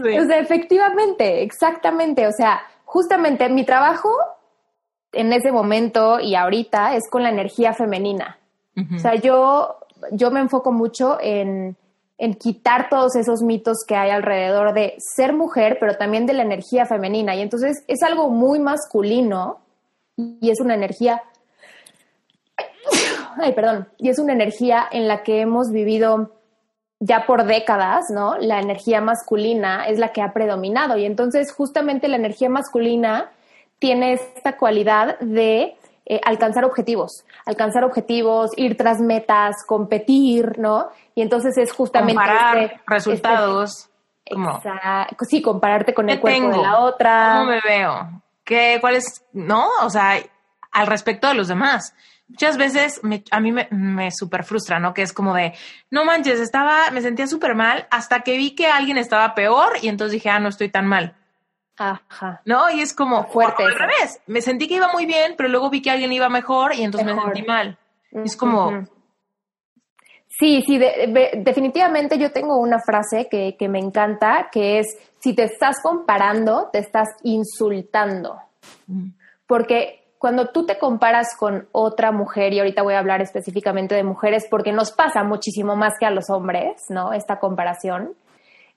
O 0.00 0.24
sea, 0.26 0.38
efectivamente, 0.38 1.42
exactamente. 1.42 2.28
O 2.28 2.30
sea, 2.30 2.62
justamente 2.84 3.48
mi 3.48 3.64
trabajo 3.64 4.10
en 5.10 5.32
ese 5.32 5.50
momento 5.50 6.20
y 6.20 6.36
ahorita 6.36 6.94
es 6.94 7.10
con 7.10 7.24
la 7.24 7.30
energía 7.30 7.72
femenina. 7.72 8.38
O 8.94 8.98
sea, 9.00 9.16
yo, 9.16 9.78
yo 10.12 10.30
me 10.30 10.38
enfoco 10.38 10.70
mucho 10.70 11.18
en, 11.20 11.76
en 12.18 12.34
quitar 12.34 12.88
todos 12.88 13.14
esos 13.14 13.42
mitos 13.42 13.78
que 13.86 13.94
hay 13.94 14.10
alrededor 14.10 14.74
de 14.74 14.96
ser 14.98 15.32
mujer, 15.32 15.78
pero 15.78 15.96
también 15.96 16.26
de 16.26 16.32
la 16.32 16.42
energía 16.42 16.84
femenina. 16.84 17.36
Y 17.36 17.40
entonces 17.40 17.84
es 17.86 18.02
algo 18.02 18.28
muy 18.28 18.58
masculino 18.58 19.60
y 20.16 20.50
es 20.50 20.60
una 20.60 20.74
energía, 20.74 21.22
ay, 23.36 23.52
perdón, 23.52 23.88
y 23.98 24.08
es 24.08 24.18
una 24.18 24.32
energía 24.32 24.84
en 24.90 25.06
la 25.06 25.22
que 25.22 25.40
hemos 25.40 25.70
vivido 25.70 26.32
ya 27.00 27.24
por 27.24 27.44
décadas, 27.46 28.06
¿no? 28.12 28.36
La 28.38 28.58
energía 28.58 29.00
masculina 29.00 29.86
es 29.86 30.00
la 30.00 30.12
que 30.12 30.20
ha 30.20 30.32
predominado 30.32 30.98
y 30.98 31.04
entonces 31.04 31.52
justamente 31.52 32.08
la 32.08 32.16
energía 32.16 32.48
masculina 32.48 33.30
tiene 33.78 34.14
esta 34.14 34.56
cualidad 34.56 35.20
de 35.20 35.76
eh, 36.10 36.20
alcanzar 36.24 36.64
objetivos, 36.64 37.24
alcanzar 37.44 37.84
objetivos, 37.84 38.50
ir 38.56 38.76
tras 38.76 38.98
metas, 38.98 39.56
competir, 39.66 40.58
¿no? 40.58 40.88
Y 41.14 41.20
entonces 41.20 41.56
es 41.58 41.70
justamente 41.70 42.14
comparar 42.14 42.56
este, 42.56 42.80
resultados. 42.86 43.90
Exacto, 44.24 45.24
sí, 45.26 45.42
compararte 45.42 45.92
con 45.92 46.08
el 46.08 46.18
cuerpo 46.18 46.48
de 46.48 46.56
la 46.56 46.78
otra. 46.80 47.34
¿Cómo 47.38 47.50
me 47.50 47.60
veo? 47.60 48.22
¿Qué, 48.42 48.78
cuál 48.80 48.96
es, 48.96 49.22
no? 49.32 49.68
O 49.82 49.90
sea, 49.90 50.18
al 50.72 50.86
respecto 50.86 51.28
de 51.28 51.34
los 51.34 51.48
demás 51.48 51.94
muchas 52.28 52.56
veces 52.56 53.00
a 53.30 53.40
mí 53.40 53.52
me, 53.52 53.68
me 53.70 54.10
súper 54.10 54.44
frustra, 54.44 54.78
¿no? 54.78 54.94
Que 54.94 55.02
es 55.02 55.12
como 55.12 55.34
de, 55.34 55.54
no 55.90 56.04
manches, 56.04 56.40
estaba, 56.40 56.90
me 56.90 57.00
sentía 57.00 57.26
súper 57.26 57.54
mal 57.54 57.86
hasta 57.90 58.20
que 58.20 58.36
vi 58.36 58.54
que 58.54 58.66
alguien 58.66 58.98
estaba 58.98 59.34
peor 59.34 59.72
y 59.82 59.88
entonces 59.88 60.12
dije, 60.12 60.30
ah, 60.30 60.38
no 60.38 60.48
estoy 60.48 60.68
tan 60.68 60.86
mal. 60.86 61.16
Ajá. 61.78 62.42
¿No? 62.44 62.70
Y 62.70 62.80
es 62.80 62.92
como 62.92 63.24
fuerte. 63.28 63.62
al 63.62 63.74
revés. 63.74 64.20
Me 64.26 64.42
sentí 64.42 64.68
que 64.68 64.74
iba 64.74 64.92
muy 64.92 65.06
bien, 65.06 65.34
pero 65.36 65.48
luego 65.48 65.70
vi 65.70 65.80
que 65.80 65.90
alguien 65.90 66.12
iba 66.12 66.28
mejor 66.28 66.74
y 66.74 66.82
entonces 66.82 67.14
me 67.14 67.20
sentí 67.20 67.42
mal. 67.42 67.78
Es 68.10 68.36
como. 68.36 68.86
Sí, 70.28 70.62
sí, 70.64 70.78
definitivamente 70.78 72.16
yo 72.16 72.30
tengo 72.30 72.58
una 72.58 72.78
frase 72.78 73.28
que, 73.28 73.56
que 73.58 73.68
me 73.68 73.80
encanta, 73.80 74.48
que 74.52 74.78
es, 74.78 74.86
si 75.18 75.34
te 75.34 75.42
estás 75.44 75.78
comparando, 75.82 76.68
te 76.72 76.78
estás 76.78 77.08
insultando. 77.24 78.38
Mm. 78.86 79.08
Porque 79.48 79.98
cuando 80.18 80.48
tú 80.48 80.66
te 80.66 80.78
comparas 80.78 81.36
con 81.36 81.68
otra 81.72 82.12
mujer, 82.12 82.52
y 82.52 82.58
ahorita 82.58 82.82
voy 82.82 82.94
a 82.94 82.98
hablar 82.98 83.22
específicamente 83.22 83.94
de 83.94 84.04
mujeres 84.04 84.46
porque 84.50 84.72
nos 84.72 84.92
pasa 84.92 85.24
muchísimo 85.24 85.76
más 85.76 85.94
que 85.98 86.06
a 86.06 86.10
los 86.10 86.28
hombres, 86.28 86.82
¿no? 86.88 87.12
Esta 87.12 87.38
comparación. 87.38 88.14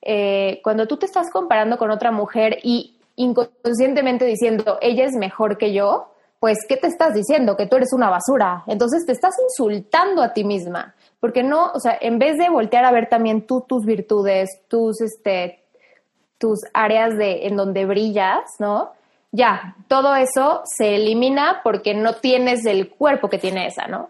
Eh, 0.02 0.60
cuando 0.64 0.88
tú 0.88 0.98
te 0.98 1.06
estás 1.06 1.30
comparando 1.32 1.78
con 1.78 1.92
otra 1.92 2.12
mujer 2.12 2.58
y 2.64 2.98
inconscientemente 3.16 4.26
diciendo, 4.26 4.78
ella 4.82 5.06
es 5.06 5.14
mejor 5.14 5.58
que 5.58 5.74
yo, 5.74 6.14
pues, 6.40 6.58
¿qué 6.68 6.78
te 6.78 6.88
estás 6.88 7.14
diciendo? 7.14 7.56
Que 7.56 7.68
tú 7.68 7.76
eres 7.76 7.94
una 7.94 8.10
basura. 8.10 8.64
Entonces 8.68 9.06
te 9.06 9.12
estás 9.12 9.36
insultando 9.44 10.24
a 10.24 10.34
ti 10.34 10.44
misma. 10.44 10.96
Porque 11.20 11.44
no, 11.44 11.72
o 11.72 11.80
sea, 11.80 11.98
en 12.02 12.18
vez 12.18 12.38
de 12.38 12.50
voltear 12.50 12.84
a 12.86 12.92
ver 12.92 13.10
también 13.10 13.46
tú 13.46 13.62
tus 13.62 13.86
virtudes, 13.86 14.50
tus, 14.68 15.02
este, 15.02 15.60
tus 16.40 16.60
áreas 16.74 17.16
de, 17.18 17.46
en 17.46 17.56
donde 17.56 17.86
brillas, 17.86 18.42
¿no? 18.58 18.92
ya, 19.32 19.76
todo 19.88 20.16
eso 20.16 20.62
se 20.66 20.96
elimina 20.96 21.62
porque 21.64 21.94
no 21.94 22.16
tienes 22.16 22.66
el 22.66 22.90
cuerpo 22.90 23.30
que 23.30 23.38
tiene 23.38 23.68
esa, 23.68 23.88
¿no? 23.88 24.10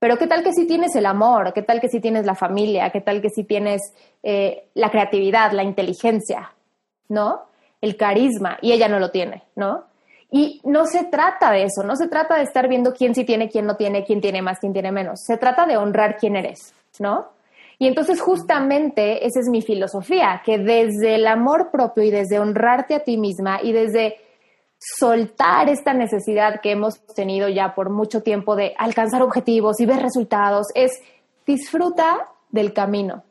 Pero 0.00 0.16
¿qué 0.16 0.26
tal 0.26 0.42
que 0.42 0.54
si 0.54 0.66
tienes 0.66 0.96
el 0.96 1.04
amor? 1.04 1.52
¿Qué 1.52 1.62
tal 1.62 1.80
que 1.80 1.88
si 1.88 2.00
tienes 2.00 2.24
la 2.24 2.34
familia? 2.34 2.90
¿Qué 2.90 3.02
tal 3.02 3.20
que 3.20 3.28
si 3.28 3.44
tienes 3.44 3.82
eh, 4.22 4.70
la 4.74 4.90
creatividad, 4.90 5.52
la 5.52 5.62
inteligencia, 5.62 6.52
¿no? 7.08 7.42
El 7.82 7.96
carisma, 7.96 8.58
y 8.62 8.72
ella 8.72 8.88
no 8.88 8.98
lo 8.98 9.10
tiene, 9.10 9.44
¿no? 9.54 9.84
Y 10.30 10.60
no 10.64 10.86
se 10.86 11.04
trata 11.04 11.50
de 11.50 11.64
eso, 11.64 11.82
no 11.82 11.96
se 11.96 12.08
trata 12.08 12.36
de 12.36 12.44
estar 12.44 12.66
viendo 12.66 12.94
quién 12.94 13.14
sí 13.14 13.24
tiene, 13.24 13.50
quién 13.50 13.66
no 13.66 13.76
tiene, 13.76 14.04
quién 14.04 14.22
tiene 14.22 14.40
más, 14.40 14.58
quién 14.58 14.72
tiene 14.72 14.90
menos. 14.90 15.20
Se 15.26 15.36
trata 15.36 15.66
de 15.66 15.76
honrar 15.76 16.16
quién 16.16 16.34
eres, 16.34 16.72
¿no? 16.98 17.28
Y 17.78 17.86
entonces 17.86 18.20
justamente 18.20 19.26
esa 19.26 19.40
es 19.40 19.48
mi 19.48 19.60
filosofía, 19.60 20.40
que 20.44 20.58
desde 20.58 21.16
el 21.16 21.26
amor 21.26 21.70
propio 21.70 22.04
y 22.04 22.10
desde 22.10 22.38
honrarte 22.38 22.94
a 22.94 23.00
ti 23.00 23.18
misma 23.18 23.60
y 23.62 23.72
desde 23.72 24.16
soltar 24.80 25.68
esta 25.68 25.92
necesidad 25.92 26.60
que 26.62 26.72
hemos 26.72 27.04
tenido 27.14 27.48
ya 27.48 27.74
por 27.74 27.90
mucho 27.90 28.22
tiempo 28.22 28.56
de 28.56 28.74
alcanzar 28.78 29.22
objetivos 29.22 29.78
y 29.78 29.86
ver 29.86 30.00
resultados, 30.00 30.68
es 30.74 30.90
disfruta 31.46 32.28
del 32.48 32.72
camino. 32.72 33.22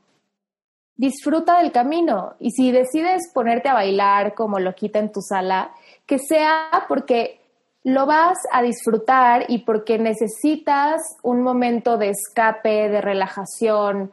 Disfruta 0.95 1.59
del 1.61 1.71
camino. 1.71 2.35
Y 2.39 2.51
si 2.51 2.71
decides 2.71 3.31
ponerte 3.33 3.69
a 3.69 3.73
bailar 3.73 4.35
como 4.35 4.59
lo 4.59 4.75
quita 4.75 4.99
en 4.99 5.11
tu 5.11 5.21
sala, 5.21 5.71
que 6.05 6.19
sea 6.19 6.85
porque 6.87 7.39
lo 7.83 8.05
vas 8.05 8.37
a 8.51 8.61
disfrutar 8.61 9.45
y 9.47 9.59
porque 9.59 9.97
necesitas 9.97 11.01
un 11.23 11.41
momento 11.41 11.97
de 11.97 12.09
escape, 12.09 12.89
de 12.89 13.01
relajación, 13.01 14.11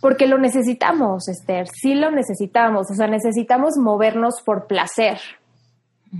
porque 0.00 0.26
lo 0.26 0.38
necesitamos, 0.38 1.28
Esther, 1.28 1.68
sí 1.68 1.94
lo 1.94 2.10
necesitamos, 2.10 2.90
o 2.90 2.94
sea, 2.94 3.06
necesitamos 3.06 3.76
movernos 3.76 4.42
por 4.44 4.66
placer, 4.66 5.20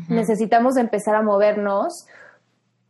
Necesitamos 0.09 0.77
empezar 0.77 1.15
a 1.15 1.23
movernos 1.23 2.07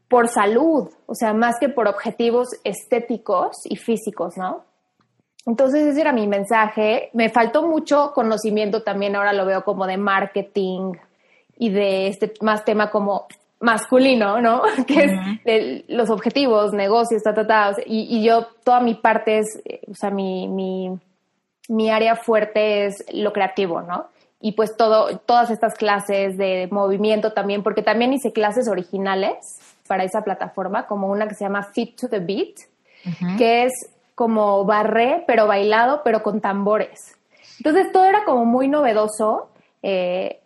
por 0.09 0.29
salud, 0.29 0.89
o 1.07 1.15
sea, 1.15 1.33
más 1.33 1.57
que 1.59 1.69
por 1.69 1.89
objetivos 1.89 2.49
estéticos 2.65 3.57
y 3.65 3.77
físicos, 3.77 4.37
¿no? 4.37 4.65
Entonces 5.47 5.87
ese 5.87 6.01
era 6.01 6.13
mi 6.13 6.27
mensaje. 6.27 7.11
Me 7.13 7.31
faltó 7.31 7.67
mucho 7.67 8.13
conocimiento 8.15 8.83
también, 8.83 9.17
ahora 9.17 9.33
lo 9.33 9.47
veo 9.47 9.65
como 9.65 9.87
de 9.87 9.97
marketing 9.97 10.93
y 11.57 11.71
de 11.71 12.09
este 12.09 12.35
más 12.41 12.65
tema 12.65 12.91
como 12.91 13.27
masculino, 13.59 14.41
¿no? 14.41 14.63
Que 14.87 15.05
es 15.45 15.85
los 15.89 16.11
objetivos, 16.11 16.73
negocios, 16.73 17.23
ta, 17.23 17.35
ta, 17.35 17.47
ta. 17.47 17.77
Y, 17.87 18.19
y, 18.19 18.25
yo, 18.25 18.47
toda 18.65 18.81
mi 18.81 18.95
parte 18.95 19.39
es, 19.39 19.63
eh, 19.65 19.81
o 19.91 19.95
sea, 19.95 20.11
mi, 20.11 20.47
mi, 20.49 20.91
mi 21.69 21.91
área 21.91 22.17
fuerte 22.17 22.87
es 22.87 23.05
lo 23.13 23.33
creativo, 23.33 23.81
¿no? 23.83 24.07
Y 24.45 24.53
pues 24.53 24.77
todo, 24.77 25.19
todas 25.19 25.51
estas 25.51 25.75
clases 25.75 26.37
de 26.37 26.69
movimiento 26.73 27.33
también, 27.33 27.63
porque 27.63 27.81
también 27.81 28.13
hice 28.13 28.33
clases 28.33 28.69
originales 28.69 29.37
para 29.87 30.03
esa 30.03 30.23
plataforma, 30.23 30.89
como 30.89 31.09
una 31.09 31.29
que 31.29 31.35
se 31.35 31.45
llama 31.45 31.63
Fit 31.73 31.99
to 31.99 32.09
the 32.09 32.19
Beat, 32.19 32.57
que 33.39 33.65
es 33.65 33.73
como 34.17 34.65
barré, 34.65 35.23
pero 35.29 35.47
bailado, 35.47 36.03
pero 36.05 36.25
con 36.25 36.41
tambores. 36.41 37.17
Entonces 37.59 37.93
todo 37.93 38.05
era 38.05 38.25
como 38.25 38.45
muy 38.45 38.67
novedoso 38.67 39.51
eh, 39.81 40.41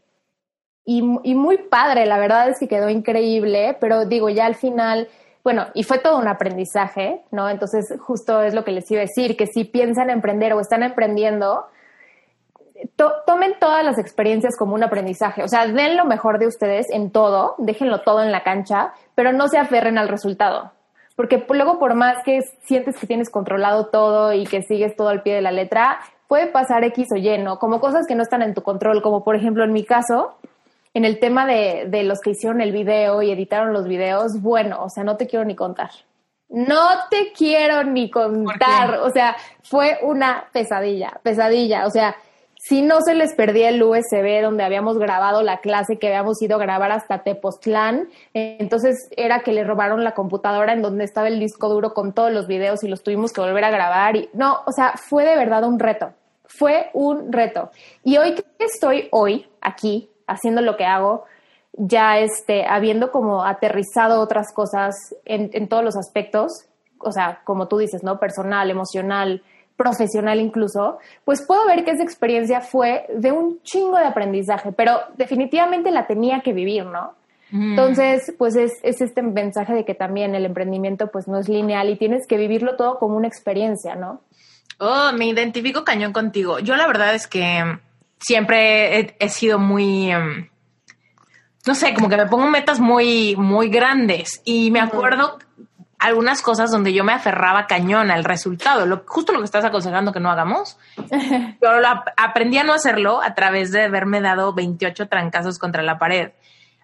y, 0.84 0.98
y 1.24 1.34
muy 1.34 1.56
padre, 1.56 2.04
la 2.04 2.18
verdad 2.18 2.50
es 2.50 2.58
que 2.60 2.68
quedó 2.68 2.90
increíble, 2.90 3.78
pero 3.80 4.04
digo, 4.04 4.28
ya 4.28 4.44
al 4.44 4.56
final 4.56 5.08
bueno, 5.42 5.68
y 5.74 5.84
fue 5.84 6.00
todo 6.00 6.18
un 6.18 6.26
aprendizaje, 6.26 7.22
¿no? 7.30 7.48
Entonces, 7.48 7.94
justo 8.00 8.42
es 8.42 8.52
lo 8.52 8.64
que 8.64 8.72
les 8.72 8.90
iba 8.90 9.00
a 9.00 9.04
decir, 9.04 9.36
que 9.36 9.46
si 9.46 9.62
piensan 9.62 10.10
emprender 10.10 10.52
o 10.54 10.60
están 10.60 10.82
emprendiendo, 10.82 11.66
tomen 13.26 13.54
todas 13.58 13.84
las 13.84 13.98
experiencias 13.98 14.56
como 14.58 14.74
un 14.74 14.82
aprendizaje. 14.82 15.42
O 15.42 15.48
sea, 15.48 15.66
den 15.66 15.96
lo 15.96 16.04
mejor 16.04 16.38
de 16.38 16.46
ustedes 16.46 16.86
en 16.90 17.10
todo, 17.10 17.54
déjenlo 17.58 18.02
todo 18.02 18.22
en 18.22 18.32
la 18.32 18.42
cancha, 18.42 18.92
pero 19.14 19.32
no 19.32 19.48
se 19.48 19.58
aferren 19.58 19.98
al 19.98 20.08
resultado. 20.08 20.72
Porque 21.14 21.44
luego, 21.48 21.78
por 21.78 21.94
más 21.94 22.22
que 22.24 22.40
sientes 22.64 22.96
que 22.98 23.06
tienes 23.06 23.30
controlado 23.30 23.86
todo 23.86 24.32
y 24.32 24.44
que 24.44 24.62
sigues 24.62 24.94
todo 24.96 25.08
al 25.08 25.22
pie 25.22 25.34
de 25.34 25.40
la 25.42 25.52
letra, 25.52 25.98
puede 26.28 26.46
pasar 26.48 26.84
X 26.84 27.08
o 27.12 27.16
Y, 27.16 27.38
¿no? 27.38 27.58
Como 27.58 27.80
cosas 27.80 28.06
que 28.06 28.14
no 28.14 28.22
están 28.22 28.42
en 28.42 28.54
tu 28.54 28.62
control, 28.62 29.02
como 29.02 29.24
por 29.24 29.34
ejemplo 29.34 29.64
en 29.64 29.72
mi 29.72 29.84
caso, 29.84 30.36
en 30.92 31.04
el 31.04 31.18
tema 31.18 31.46
de, 31.46 31.86
de 31.88 32.02
los 32.02 32.20
que 32.20 32.30
hicieron 32.30 32.60
el 32.60 32.72
video 32.72 33.22
y 33.22 33.30
editaron 33.30 33.72
los 33.72 33.86
videos, 33.86 34.40
bueno, 34.42 34.82
o 34.82 34.90
sea, 34.90 35.04
no 35.04 35.16
te 35.16 35.26
quiero 35.26 35.44
ni 35.44 35.54
contar. 35.54 35.90
No 36.48 37.08
te 37.10 37.32
quiero 37.32 37.82
ni 37.82 38.10
contar. 38.10 39.00
O 39.00 39.10
sea, 39.10 39.36
fue 39.62 39.98
una 40.02 40.44
pesadilla, 40.52 41.18
pesadilla. 41.22 41.86
O 41.86 41.90
sea, 41.90 42.16
si 42.68 42.82
no 42.82 43.00
se 43.00 43.14
les 43.14 43.32
perdía 43.34 43.68
el 43.68 43.80
USB 43.80 44.42
donde 44.42 44.64
habíamos 44.64 44.98
grabado 44.98 45.42
la 45.42 45.58
clase 45.58 45.98
que 46.00 46.08
habíamos 46.08 46.42
ido 46.42 46.56
a 46.56 46.60
grabar 46.60 46.90
hasta 46.90 47.22
Tepoztlán, 47.22 48.08
entonces 48.34 49.08
era 49.16 49.40
que 49.40 49.52
le 49.52 49.62
robaron 49.62 50.02
la 50.02 50.14
computadora 50.14 50.72
en 50.72 50.82
donde 50.82 51.04
estaba 51.04 51.28
el 51.28 51.38
disco 51.38 51.68
duro 51.68 51.94
con 51.94 52.12
todos 52.12 52.32
los 52.32 52.48
videos 52.48 52.82
y 52.82 52.88
los 52.88 53.04
tuvimos 53.04 53.32
que 53.32 53.40
volver 53.40 53.62
a 53.62 53.70
grabar. 53.70 54.16
Y, 54.16 54.30
no, 54.32 54.62
o 54.66 54.72
sea, 54.72 54.94
fue 54.96 55.24
de 55.24 55.36
verdad 55.36 55.62
un 55.62 55.78
reto, 55.78 56.12
fue 56.44 56.90
un 56.92 57.32
reto. 57.32 57.70
Y 58.02 58.16
hoy 58.16 58.34
que 58.34 58.44
estoy 58.58 59.08
hoy 59.12 59.46
aquí 59.60 60.10
haciendo 60.26 60.60
lo 60.60 60.76
que 60.76 60.86
hago, 60.86 61.24
ya 61.72 62.18
este, 62.18 62.66
habiendo 62.66 63.12
como 63.12 63.44
aterrizado 63.44 64.20
otras 64.20 64.52
cosas 64.52 64.96
en, 65.24 65.50
en 65.52 65.68
todos 65.68 65.84
los 65.84 65.96
aspectos, 65.96 66.66
o 66.98 67.12
sea, 67.12 67.42
como 67.44 67.68
tú 67.68 67.78
dices, 67.78 68.02
¿no? 68.02 68.18
Personal, 68.18 68.70
emocional, 68.70 69.44
profesional 69.76 70.40
incluso, 70.40 70.98
pues 71.24 71.44
puedo 71.46 71.66
ver 71.66 71.84
que 71.84 71.92
esa 71.92 72.02
experiencia 72.02 72.60
fue 72.60 73.06
de 73.14 73.32
un 73.32 73.60
chingo 73.62 73.98
de 73.98 74.06
aprendizaje, 74.06 74.72
pero 74.72 74.98
definitivamente 75.16 75.90
la 75.90 76.06
tenía 76.06 76.40
que 76.40 76.52
vivir, 76.52 76.86
¿no? 76.86 77.14
Entonces, 77.52 78.34
pues 78.36 78.56
es, 78.56 78.72
es, 78.82 79.00
este 79.00 79.22
mensaje 79.22 79.72
de 79.72 79.84
que 79.84 79.94
también 79.94 80.34
el 80.34 80.44
emprendimiento 80.44 81.12
pues 81.12 81.28
no 81.28 81.38
es 81.38 81.48
lineal 81.48 81.88
y 81.88 81.96
tienes 81.96 82.26
que 82.26 82.36
vivirlo 82.36 82.74
todo 82.74 82.98
como 82.98 83.16
una 83.16 83.28
experiencia, 83.28 83.94
¿no? 83.94 84.20
Oh, 84.78 85.12
me 85.12 85.26
identifico 85.26 85.84
cañón 85.84 86.12
contigo. 86.12 86.58
Yo 86.58 86.74
la 86.74 86.88
verdad 86.88 87.14
es 87.14 87.28
que 87.28 87.78
siempre 88.18 89.14
he, 89.18 89.28
sido 89.28 89.60
muy, 89.60 90.10
em, 90.10 90.48
no 91.66 91.74
sé, 91.76 91.94
como 91.94 92.08
que 92.08 92.16
me 92.16 92.26
pongo 92.26 92.48
metas 92.48 92.80
muy, 92.80 93.36
muy 93.36 93.68
grandes 93.68 94.42
y 94.44 94.72
me 94.72 94.80
acuerdo 94.80 95.38
algunas 95.98 96.42
cosas 96.42 96.70
donde 96.70 96.92
yo 96.92 97.04
me 97.04 97.12
aferraba 97.12 97.66
cañón 97.66 98.10
al 98.10 98.24
resultado, 98.24 98.86
lo, 98.86 99.04
justo 99.06 99.32
lo 99.32 99.38
que 99.38 99.46
estás 99.46 99.64
aconsejando 99.64 100.12
que 100.12 100.20
no 100.20 100.30
hagamos. 100.30 100.78
Pero 101.60 101.72
aprendí 102.16 102.58
a 102.58 102.64
no 102.64 102.74
hacerlo 102.74 103.22
a 103.22 103.34
través 103.34 103.72
de 103.72 103.84
haberme 103.84 104.20
dado 104.20 104.52
28 104.52 105.08
trancazos 105.08 105.58
contra 105.58 105.82
la 105.82 105.98
pared. 105.98 106.32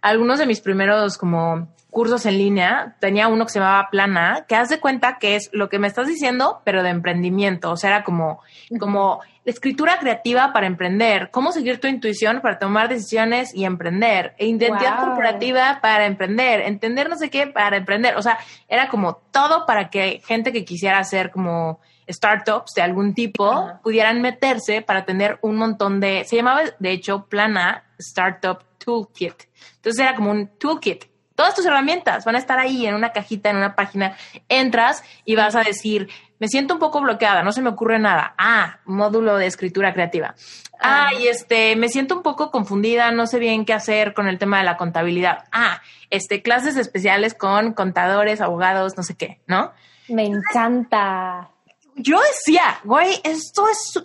Algunos 0.00 0.38
de 0.38 0.46
mis 0.46 0.60
primeros 0.60 1.18
como 1.18 1.68
cursos 1.92 2.24
en 2.24 2.38
línea, 2.38 2.96
tenía 3.00 3.28
uno 3.28 3.44
que 3.44 3.52
se 3.52 3.58
llamaba 3.58 3.90
Plana, 3.90 4.46
que 4.48 4.56
haz 4.56 4.70
de 4.70 4.80
cuenta 4.80 5.18
que 5.18 5.36
es 5.36 5.50
lo 5.52 5.68
que 5.68 5.78
me 5.78 5.86
estás 5.86 6.06
diciendo, 6.06 6.62
pero 6.64 6.82
de 6.82 6.88
emprendimiento. 6.88 7.70
O 7.70 7.76
sea, 7.76 7.90
era 7.90 8.02
como, 8.02 8.40
como 8.80 9.20
escritura 9.44 9.98
creativa 9.98 10.52
para 10.52 10.66
emprender, 10.66 11.30
cómo 11.30 11.52
seguir 11.52 11.80
tu 11.80 11.88
intuición 11.88 12.40
para 12.40 12.58
tomar 12.58 12.88
decisiones 12.88 13.54
y 13.54 13.64
emprender, 13.64 14.34
e 14.38 14.46
identidad 14.46 15.00
corporativa 15.00 15.80
para 15.82 16.06
emprender, 16.06 16.60
entender 16.60 17.08
no 17.08 17.16
sé 17.16 17.30
qué 17.30 17.46
para 17.46 17.76
emprender. 17.76 18.16
O 18.16 18.22
sea, 18.22 18.38
era 18.68 18.88
como 18.88 19.16
todo 19.30 19.66
para 19.66 19.90
que 19.90 20.22
gente 20.24 20.52
que 20.52 20.64
quisiera 20.64 20.98
hacer 20.98 21.30
como 21.30 21.80
startups 22.08 22.72
de 22.74 22.82
algún 22.82 23.14
tipo 23.14 23.70
pudieran 23.82 24.20
meterse 24.20 24.82
para 24.82 25.04
tener 25.04 25.38
un 25.42 25.56
montón 25.56 26.00
de, 26.00 26.24
se 26.24 26.36
llamaba 26.36 26.62
de 26.78 26.90
hecho 26.92 27.26
Plana 27.26 27.84
Startup 27.98 28.58
Toolkit. 28.78 29.44
Entonces 29.76 30.04
era 30.04 30.14
como 30.14 30.30
un 30.30 30.48
toolkit 30.58 31.12
Todas 31.34 31.54
tus 31.54 31.64
herramientas 31.66 32.24
van 32.24 32.36
a 32.36 32.38
estar 32.38 32.58
ahí 32.58 32.86
en 32.86 32.94
una 32.94 33.12
cajita, 33.12 33.50
en 33.50 33.56
una 33.56 33.74
página. 33.74 34.16
Entras 34.48 35.02
y 35.24 35.34
vas 35.34 35.56
a 35.56 35.62
decir, 35.62 36.08
me 36.42 36.48
siento 36.48 36.74
un 36.74 36.80
poco 36.80 37.00
bloqueada, 37.00 37.44
no 37.44 37.52
se 37.52 37.62
me 37.62 37.70
ocurre 37.70 38.00
nada. 38.00 38.34
Ah, 38.36 38.80
módulo 38.84 39.36
de 39.36 39.46
escritura 39.46 39.94
creativa. 39.94 40.34
Ah, 40.80 41.10
y 41.16 41.28
este, 41.28 41.76
me 41.76 41.88
siento 41.88 42.16
un 42.16 42.24
poco 42.24 42.50
confundida, 42.50 43.12
no 43.12 43.28
sé 43.28 43.38
bien 43.38 43.64
qué 43.64 43.72
hacer 43.72 44.12
con 44.12 44.26
el 44.26 44.40
tema 44.40 44.58
de 44.58 44.64
la 44.64 44.76
contabilidad. 44.76 45.44
Ah, 45.52 45.80
este, 46.10 46.42
clases 46.42 46.76
especiales 46.76 47.34
con 47.34 47.74
contadores, 47.74 48.40
abogados, 48.40 48.96
no 48.96 49.04
sé 49.04 49.14
qué, 49.16 49.40
¿no? 49.46 49.70
Me 50.08 50.24
encanta. 50.24 51.48
Yo 51.94 52.18
decía, 52.20 52.80
güey, 52.82 53.20
esto 53.22 53.68
es 53.68 54.02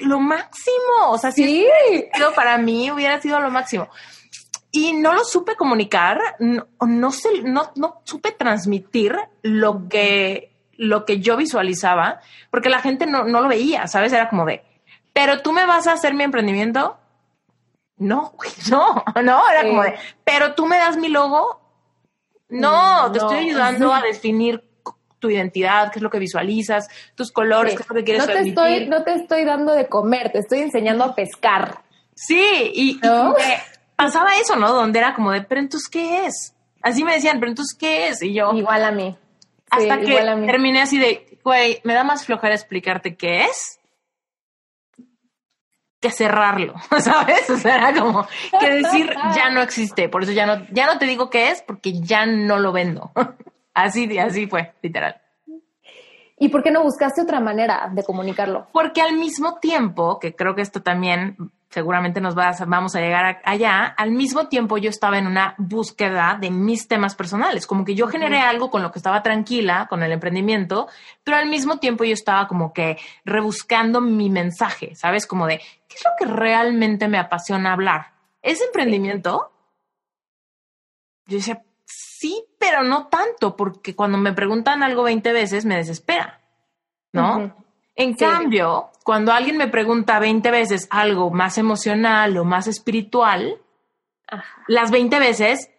lo 0.00 0.20
máximo. 0.20 1.08
O 1.08 1.16
sea, 1.16 1.32
si 1.32 1.66
para 2.36 2.58
mí 2.58 2.90
hubiera 2.90 3.22
sido 3.22 3.40
lo 3.40 3.50
máximo 3.50 3.88
y 4.70 4.92
no 4.92 5.14
lo 5.14 5.24
supe 5.24 5.56
comunicar, 5.56 6.20
no, 6.40 6.66
no, 6.86 7.10
sé, 7.10 7.42
no, 7.42 7.72
no 7.76 8.02
supe 8.04 8.32
transmitir 8.32 9.16
lo 9.42 9.88
que, 9.88 10.49
lo 10.80 11.04
que 11.04 11.20
yo 11.20 11.36
visualizaba, 11.36 12.20
porque 12.50 12.70
la 12.70 12.80
gente 12.80 13.04
no, 13.04 13.24
no 13.24 13.42
lo 13.42 13.48
veía, 13.48 13.86
¿sabes? 13.86 14.14
Era 14.14 14.30
como 14.30 14.46
de, 14.46 14.64
pero 15.12 15.42
tú 15.42 15.52
me 15.52 15.66
vas 15.66 15.86
a 15.86 15.92
hacer 15.92 16.14
mi 16.14 16.24
emprendimiento. 16.24 16.96
No, 17.98 18.32
no, 18.70 19.04
no, 19.22 19.50
era 19.50 19.68
como 19.68 19.82
de, 19.82 19.94
pero 20.24 20.54
tú 20.54 20.66
me 20.66 20.78
das 20.78 20.96
mi 20.96 21.08
logo. 21.08 21.60
No, 22.48 23.12
te 23.12 23.18
estoy 23.18 23.38
ayudando 23.40 23.92
a 23.94 24.00
definir 24.00 24.64
tu 25.18 25.28
identidad, 25.28 25.92
qué 25.92 25.98
es 25.98 26.02
lo 26.02 26.08
que 26.08 26.18
visualizas, 26.18 26.88
tus 27.14 27.30
colores, 27.30 27.76
qué 27.76 27.82
es 27.82 27.88
lo 27.88 27.94
que 27.94 28.04
quieres 28.04 28.26
no 28.26 28.32
te 28.32 28.48
estoy 28.48 28.86
No 28.86 29.02
te 29.02 29.14
estoy 29.16 29.44
dando 29.44 29.74
de 29.74 29.86
comer, 29.86 30.32
te 30.32 30.38
estoy 30.38 30.60
enseñando 30.60 31.04
a 31.04 31.14
pescar. 31.14 31.82
Sí, 32.14 32.72
y, 32.74 33.00
pasaba 33.96 34.30
eso, 34.36 34.56
¿no? 34.56 34.72
Donde 34.72 34.98
era 34.98 35.14
como 35.14 35.30
de, 35.30 35.42
pero 35.42 35.60
entonces, 35.60 35.90
¿qué 35.90 36.24
es? 36.24 36.54
Así 36.80 37.04
me 37.04 37.12
decían, 37.12 37.38
pero 37.38 37.50
entonces, 37.50 37.76
¿qué 37.78 38.08
es? 38.08 38.22
Y 38.22 38.32
yo... 38.32 38.54
Igual 38.54 38.82
a 38.82 38.90
mí. 38.92 39.14
Hasta 39.70 40.00
que 40.00 40.16
terminé 40.46 40.82
así 40.82 40.98
de, 40.98 41.38
güey, 41.44 41.80
me 41.84 41.94
da 41.94 42.04
más 42.04 42.26
flojera 42.26 42.54
explicarte 42.54 43.16
qué 43.16 43.44
es 43.44 43.80
que 46.00 46.10
cerrarlo, 46.10 46.74
¿sabes? 47.00 47.48
O 47.50 47.56
sea, 47.56 47.76
era 47.76 48.00
como 48.00 48.26
que 48.58 48.70
decir 48.70 49.14
ya 49.34 49.50
no 49.50 49.60
existe, 49.60 50.08
por 50.08 50.22
eso 50.22 50.32
ya 50.32 50.46
no, 50.46 50.66
ya 50.70 50.86
no 50.86 50.98
te 50.98 51.06
digo 51.06 51.30
qué 51.30 51.50
es 51.50 51.62
porque 51.62 52.00
ya 52.00 52.26
no 52.26 52.58
lo 52.58 52.72
vendo. 52.72 53.12
Así, 53.72 54.18
así 54.18 54.48
fue, 54.48 54.72
literal. 54.82 55.20
¿Y 56.36 56.48
por 56.48 56.62
qué 56.62 56.72
no 56.72 56.82
buscaste 56.82 57.22
otra 57.22 57.38
manera 57.38 57.88
de 57.92 58.02
comunicarlo? 58.02 58.66
Porque 58.72 59.00
al 59.00 59.16
mismo 59.16 59.58
tiempo, 59.58 60.18
que 60.18 60.34
creo 60.34 60.56
que 60.56 60.62
esto 60.62 60.82
también 60.82 61.36
seguramente 61.70 62.20
nos 62.20 62.36
va 62.36 62.52
vamos 62.66 62.96
a 62.96 63.00
llegar 63.00 63.40
allá, 63.44 63.86
al 63.96 64.10
mismo 64.10 64.48
tiempo 64.48 64.76
yo 64.76 64.90
estaba 64.90 65.18
en 65.18 65.28
una 65.28 65.54
búsqueda 65.56 66.36
de 66.38 66.50
mis 66.50 66.88
temas 66.88 67.14
personales, 67.14 67.66
como 67.66 67.84
que 67.84 67.94
yo 67.94 68.08
generé 68.08 68.40
algo 68.40 68.70
con 68.70 68.82
lo 68.82 68.90
que 68.90 68.98
estaba 68.98 69.22
tranquila, 69.22 69.86
con 69.88 70.02
el 70.02 70.10
emprendimiento, 70.10 70.88
pero 71.22 71.36
al 71.36 71.48
mismo 71.48 71.78
tiempo 71.78 72.02
yo 72.02 72.12
estaba 72.12 72.48
como 72.48 72.72
que 72.72 72.98
rebuscando 73.24 74.00
mi 74.00 74.30
mensaje, 74.30 74.96
¿sabes? 74.96 75.26
Como 75.26 75.46
de, 75.46 75.58
¿qué 75.58 75.96
es 75.96 76.04
lo 76.04 76.10
que 76.18 76.32
realmente 76.32 77.06
me 77.06 77.18
apasiona 77.18 77.72
hablar? 77.72 78.12
¿Es 78.42 78.60
emprendimiento? 78.60 79.52
Yo 81.26 81.36
decía, 81.36 81.62
sí, 81.84 82.44
pero 82.58 82.82
no 82.82 83.06
tanto, 83.06 83.54
porque 83.54 83.94
cuando 83.94 84.18
me 84.18 84.32
preguntan 84.32 84.82
algo 84.82 85.04
20 85.04 85.32
veces 85.32 85.64
me 85.64 85.76
desespera, 85.76 86.40
¿no? 87.12 87.54
En 87.96 88.14
cambio, 88.14 88.90
cuando 89.04 89.32
alguien 89.32 89.56
me 89.56 89.68
pregunta 89.68 90.18
20 90.18 90.50
veces 90.50 90.88
algo 90.90 91.30
más 91.30 91.58
emocional 91.58 92.36
o 92.36 92.44
más 92.44 92.66
espiritual, 92.66 93.58
las 94.68 94.90
20 94.90 95.18
veces 95.18 95.70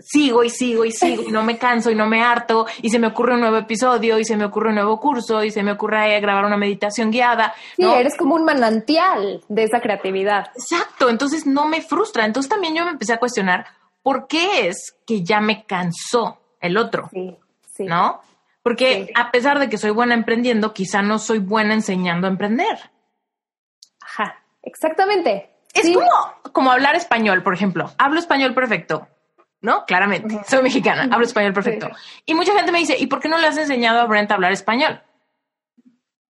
sigo 0.00 0.42
y 0.44 0.50
sigo 0.50 0.84
y 0.84 0.92
sigo 0.92 1.24
y 1.28 1.30
no 1.30 1.42
me 1.42 1.58
canso 1.58 1.90
y 1.90 1.94
no 1.94 2.06
me 2.06 2.22
harto 2.22 2.66
y 2.80 2.88
se 2.88 2.98
me 2.98 3.08
ocurre 3.08 3.34
un 3.34 3.40
nuevo 3.40 3.58
episodio 3.58 4.18
y 4.18 4.24
se 4.24 4.36
me 4.36 4.46
ocurre 4.46 4.70
un 4.70 4.76
nuevo 4.76 4.98
curso 4.98 5.44
y 5.44 5.50
se 5.50 5.62
me 5.62 5.72
ocurre 5.72 6.18
grabar 6.20 6.44
una 6.44 6.56
meditación 6.56 7.10
guiada. 7.10 7.54
Sí, 7.76 7.84
eres 7.84 8.16
como 8.16 8.34
un 8.34 8.44
manantial 8.44 9.44
de 9.48 9.64
esa 9.64 9.80
creatividad. 9.80 10.50
Exacto, 10.56 11.08
entonces 11.10 11.46
no 11.46 11.66
me 11.66 11.82
frustra. 11.82 12.24
Entonces 12.24 12.48
también 12.48 12.74
yo 12.74 12.84
me 12.84 12.92
empecé 12.92 13.12
a 13.12 13.18
cuestionar 13.18 13.66
por 14.02 14.26
qué 14.26 14.68
es 14.68 14.96
que 15.06 15.22
ya 15.22 15.40
me 15.40 15.64
cansó 15.64 16.40
el 16.60 16.76
otro. 16.76 17.08
Sí, 17.12 17.36
sí. 17.76 17.84
¿No? 17.84 18.20
Porque 18.62 19.10
a 19.14 19.30
pesar 19.30 19.58
de 19.58 19.68
que 19.68 19.78
soy 19.78 19.90
buena 19.90 20.14
emprendiendo, 20.14 20.74
quizá 20.74 21.02
no 21.02 21.18
soy 21.18 21.38
buena 21.38 21.74
enseñando 21.74 22.26
a 22.26 22.30
emprender. 22.30 22.90
Ajá, 24.02 24.42
exactamente. 24.62 25.50
Es 25.72 25.90
como, 25.94 26.52
como 26.52 26.72
hablar 26.72 26.96
español, 26.96 27.42
por 27.42 27.54
ejemplo. 27.54 27.90
Hablo 27.96 28.18
español 28.18 28.54
perfecto, 28.54 29.08
¿no? 29.60 29.84
Claramente. 29.86 30.40
Soy 30.46 30.62
mexicana, 30.62 31.08
hablo 31.10 31.24
español 31.24 31.52
perfecto. 31.52 31.88
Y 32.26 32.34
mucha 32.34 32.54
gente 32.54 32.72
me 32.72 32.78
dice, 32.78 32.96
¿y 32.98 33.06
por 33.06 33.20
qué 33.20 33.28
no 33.28 33.38
le 33.38 33.46
has 33.46 33.56
enseñado 33.56 34.00
a 34.00 34.06
Brent 34.06 34.30
a 34.30 34.34
hablar 34.34 34.52
español? 34.52 35.02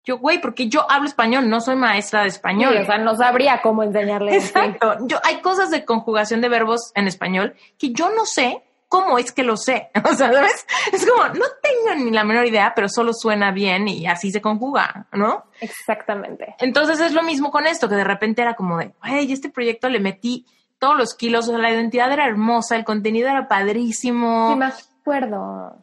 Yo, 0.04 0.18
güey, 0.18 0.38
porque 0.38 0.68
yo 0.68 0.90
hablo 0.90 1.08
español, 1.08 1.48
no 1.48 1.60
soy 1.60 1.76
maestra 1.76 2.22
de 2.22 2.28
español. 2.28 2.76
o 2.76 2.84
sea, 2.84 2.98
no 2.98 3.16
sabría 3.16 3.62
cómo 3.62 3.82
enseñarle. 3.82 4.36
Exacto. 4.36 4.96
Yo, 5.06 5.18
hay 5.24 5.40
cosas 5.40 5.70
de 5.70 5.84
conjugación 5.84 6.42
de 6.42 6.50
verbos 6.50 6.92
en 6.94 7.08
español 7.08 7.54
que 7.78 7.92
yo 7.92 8.10
no 8.10 8.26
sé 8.26 8.62
¿cómo 8.88 9.18
es 9.18 9.32
que 9.32 9.42
lo 9.42 9.56
sé? 9.56 9.90
O 10.04 10.14
sea, 10.14 10.32
¿sabes? 10.32 10.66
Es 10.92 11.06
como, 11.06 11.24
no 11.28 11.44
tengo 11.62 12.04
ni 12.04 12.10
la 12.10 12.24
menor 12.24 12.46
idea, 12.46 12.72
pero 12.74 12.88
solo 12.88 13.12
suena 13.12 13.50
bien 13.50 13.88
y 13.88 14.06
así 14.06 14.30
se 14.30 14.40
conjuga, 14.40 15.06
¿no? 15.12 15.44
Exactamente. 15.60 16.54
Entonces 16.58 17.00
es 17.00 17.12
lo 17.12 17.22
mismo 17.22 17.50
con 17.50 17.66
esto, 17.66 17.88
que 17.88 17.96
de 17.96 18.04
repente 18.04 18.42
era 18.42 18.54
como 18.54 18.78
de, 18.78 18.94
hey, 19.02 19.32
este 19.32 19.50
proyecto 19.50 19.88
le 19.88 20.00
metí 20.00 20.46
todos 20.78 20.96
los 20.96 21.14
kilos, 21.14 21.48
o 21.48 21.52
sea, 21.52 21.58
la 21.58 21.70
identidad 21.70 22.12
era 22.12 22.26
hermosa, 22.26 22.76
el 22.76 22.84
contenido 22.84 23.28
era 23.28 23.48
padrísimo. 23.48 24.50
Sí, 24.52 24.58
me 24.58 24.66
acuerdo. 24.66 25.78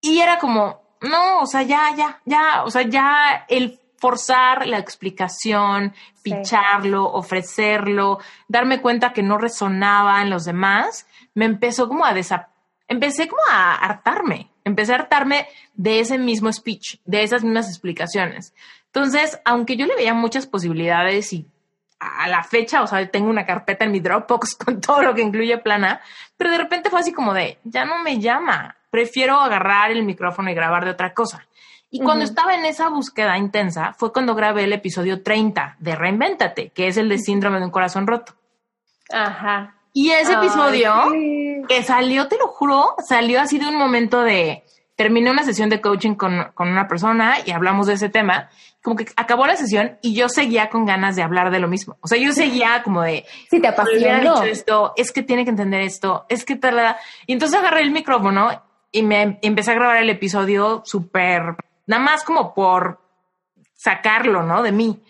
Y 0.00 0.20
era 0.20 0.38
como, 0.38 0.82
no, 1.00 1.40
o 1.40 1.46
sea, 1.46 1.62
ya, 1.62 1.94
ya, 1.96 2.20
ya, 2.24 2.64
o 2.64 2.70
sea, 2.70 2.82
ya 2.82 3.46
el 3.48 3.80
forzar 3.96 4.66
la 4.66 4.76
explicación, 4.76 5.94
picharlo, 6.22 7.10
ofrecerlo, 7.10 8.18
darme 8.48 8.82
cuenta 8.82 9.14
que 9.14 9.22
no 9.22 9.38
resonaba 9.38 10.20
en 10.20 10.28
los 10.28 10.44
demás, 10.44 11.06
me 11.34 11.44
empezó 11.44 11.88
como 11.88 12.04
a 12.04 12.14
desa 12.14 12.50
empecé 12.88 13.28
como 13.28 13.42
a 13.50 13.74
hartarme, 13.74 14.50
empecé 14.64 14.92
a 14.92 14.96
hartarme 14.96 15.46
de 15.74 16.00
ese 16.00 16.18
mismo 16.18 16.52
speech, 16.52 16.98
de 17.04 17.22
esas 17.22 17.42
mismas 17.44 17.68
explicaciones. 17.68 18.54
Entonces, 18.86 19.40
aunque 19.44 19.76
yo 19.76 19.86
le 19.86 19.96
veía 19.96 20.14
muchas 20.14 20.46
posibilidades 20.46 21.32
y 21.32 21.46
a 21.98 22.28
la 22.28 22.42
fecha, 22.42 22.82
o 22.82 22.86
sea, 22.86 23.08
tengo 23.10 23.30
una 23.30 23.46
carpeta 23.46 23.84
en 23.84 23.92
mi 23.92 24.00
Dropbox 24.00 24.54
con 24.64 24.80
todo 24.80 25.02
lo 25.02 25.14
que 25.14 25.22
incluye 25.22 25.58
plana, 25.58 26.00
pero 26.36 26.50
de 26.50 26.58
repente 26.58 26.90
fue 26.90 27.00
así 27.00 27.12
como 27.12 27.32
de, 27.32 27.58
ya 27.64 27.84
no 27.84 28.02
me 28.02 28.20
llama, 28.20 28.76
prefiero 28.90 29.40
agarrar 29.40 29.90
el 29.90 30.04
micrófono 30.04 30.50
y 30.50 30.54
grabar 30.54 30.84
de 30.84 30.90
otra 30.90 31.14
cosa. 31.14 31.46
Y 31.90 32.00
cuando 32.00 32.24
estaba 32.24 32.56
en 32.56 32.64
esa 32.64 32.88
búsqueda 32.88 33.38
intensa, 33.38 33.92
fue 33.92 34.12
cuando 34.12 34.34
grabé 34.34 34.64
el 34.64 34.72
episodio 34.72 35.22
30 35.22 35.76
de 35.78 35.94
Reinvéntate, 35.94 36.70
que 36.70 36.88
es 36.88 36.96
el 36.96 37.08
de 37.08 37.18
síndrome 37.18 37.60
de 37.60 37.66
un 37.66 37.70
corazón 37.70 38.08
roto. 38.08 38.34
Ajá. 39.12 39.76
Y 39.94 40.10
ese 40.10 40.32
episodio 40.32 40.92
que 41.68 41.82
salió, 41.84 42.26
te 42.26 42.36
lo 42.36 42.48
juro, 42.48 42.96
salió 43.06 43.40
así 43.40 43.58
de 43.58 43.68
un 43.68 43.76
momento 43.76 44.22
de 44.22 44.64
terminé 44.96 45.30
una 45.30 45.44
sesión 45.44 45.70
de 45.70 45.80
coaching 45.80 46.14
con, 46.16 46.50
con, 46.54 46.68
una 46.68 46.88
persona 46.88 47.36
y 47.46 47.52
hablamos 47.52 47.86
de 47.86 47.94
ese 47.94 48.08
tema, 48.08 48.50
como 48.82 48.96
que 48.96 49.06
acabó 49.16 49.46
la 49.46 49.56
sesión 49.56 49.98
y 50.02 50.14
yo 50.14 50.28
seguía 50.28 50.68
con 50.68 50.84
ganas 50.84 51.14
de 51.14 51.22
hablar 51.22 51.52
de 51.52 51.60
lo 51.60 51.68
mismo. 51.68 51.96
O 52.00 52.08
sea, 52.08 52.18
yo 52.18 52.32
seguía 52.32 52.82
como 52.82 53.02
de... 53.02 53.24
Sí, 53.48 53.60
te 53.60 53.68
apasionó. 53.68 54.42
esto, 54.42 54.92
es 54.96 55.12
que 55.12 55.22
tiene 55.22 55.44
que 55.44 55.50
entender 55.50 55.80
esto, 55.80 56.26
es 56.28 56.44
que 56.44 56.56
tal... 56.56 56.96
Y 57.26 57.32
entonces 57.32 57.58
agarré 57.58 57.82
el 57.82 57.92
micrófono 57.92 58.50
y 58.90 59.02
me 59.02 59.38
empecé 59.42 59.70
a 59.70 59.74
grabar 59.74 59.98
el 59.98 60.10
episodio 60.10 60.82
súper, 60.84 61.56
nada 61.86 62.02
más 62.02 62.24
como 62.24 62.52
por 62.52 63.00
sacarlo, 63.74 64.42
¿no? 64.42 64.62
De 64.62 64.72
mí. 64.72 65.00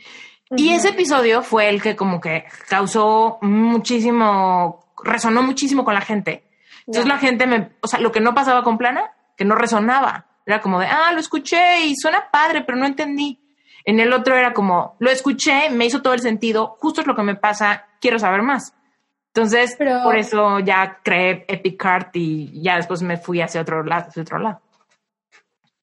Y 0.50 0.72
ese 0.72 0.90
episodio 0.90 1.42
fue 1.42 1.68
el 1.68 1.82
que 1.82 1.96
como 1.96 2.20
que 2.20 2.44
causó 2.68 3.38
muchísimo, 3.40 4.84
resonó 5.02 5.42
muchísimo 5.42 5.84
con 5.84 5.94
la 5.94 6.00
gente. 6.00 6.44
Entonces 6.86 7.06
la 7.06 7.18
gente 7.18 7.46
me, 7.46 7.70
o 7.80 7.86
sea, 7.86 8.00
lo 8.00 8.12
que 8.12 8.20
no 8.20 8.34
pasaba 8.34 8.62
con 8.62 8.78
Plana, 8.78 9.12
que 9.36 9.44
no 9.44 9.54
resonaba. 9.54 10.26
Era 10.46 10.60
como 10.60 10.80
de, 10.80 10.86
ah, 10.86 11.12
lo 11.12 11.20
escuché 11.20 11.86
y 11.86 11.96
suena 11.96 12.30
padre, 12.30 12.62
pero 12.62 12.76
no 12.76 12.86
entendí. 12.86 13.40
En 13.84 14.00
el 14.00 14.12
otro 14.12 14.36
era 14.36 14.52
como, 14.52 14.96
lo 14.98 15.10
escuché, 15.10 15.70
me 15.70 15.86
hizo 15.86 16.02
todo 16.02 16.14
el 16.14 16.20
sentido, 16.20 16.76
justo 16.80 17.00
es 17.00 17.06
lo 17.06 17.14
que 17.14 17.22
me 17.22 17.36
pasa, 17.36 17.86
quiero 18.00 18.18
saber 18.18 18.42
más. 18.42 18.74
Entonces, 19.28 19.76
por 19.76 20.16
eso 20.16 20.60
ya 20.60 21.00
creé 21.02 21.44
Epic 21.48 21.76
Card 21.76 22.06
y 22.14 22.62
ya 22.62 22.76
después 22.76 23.02
me 23.02 23.16
fui 23.16 23.40
hacia 23.40 23.62
otro 23.62 23.82
lado, 23.82 24.06
hacia 24.08 24.22
otro 24.22 24.38
lado. 24.38 24.60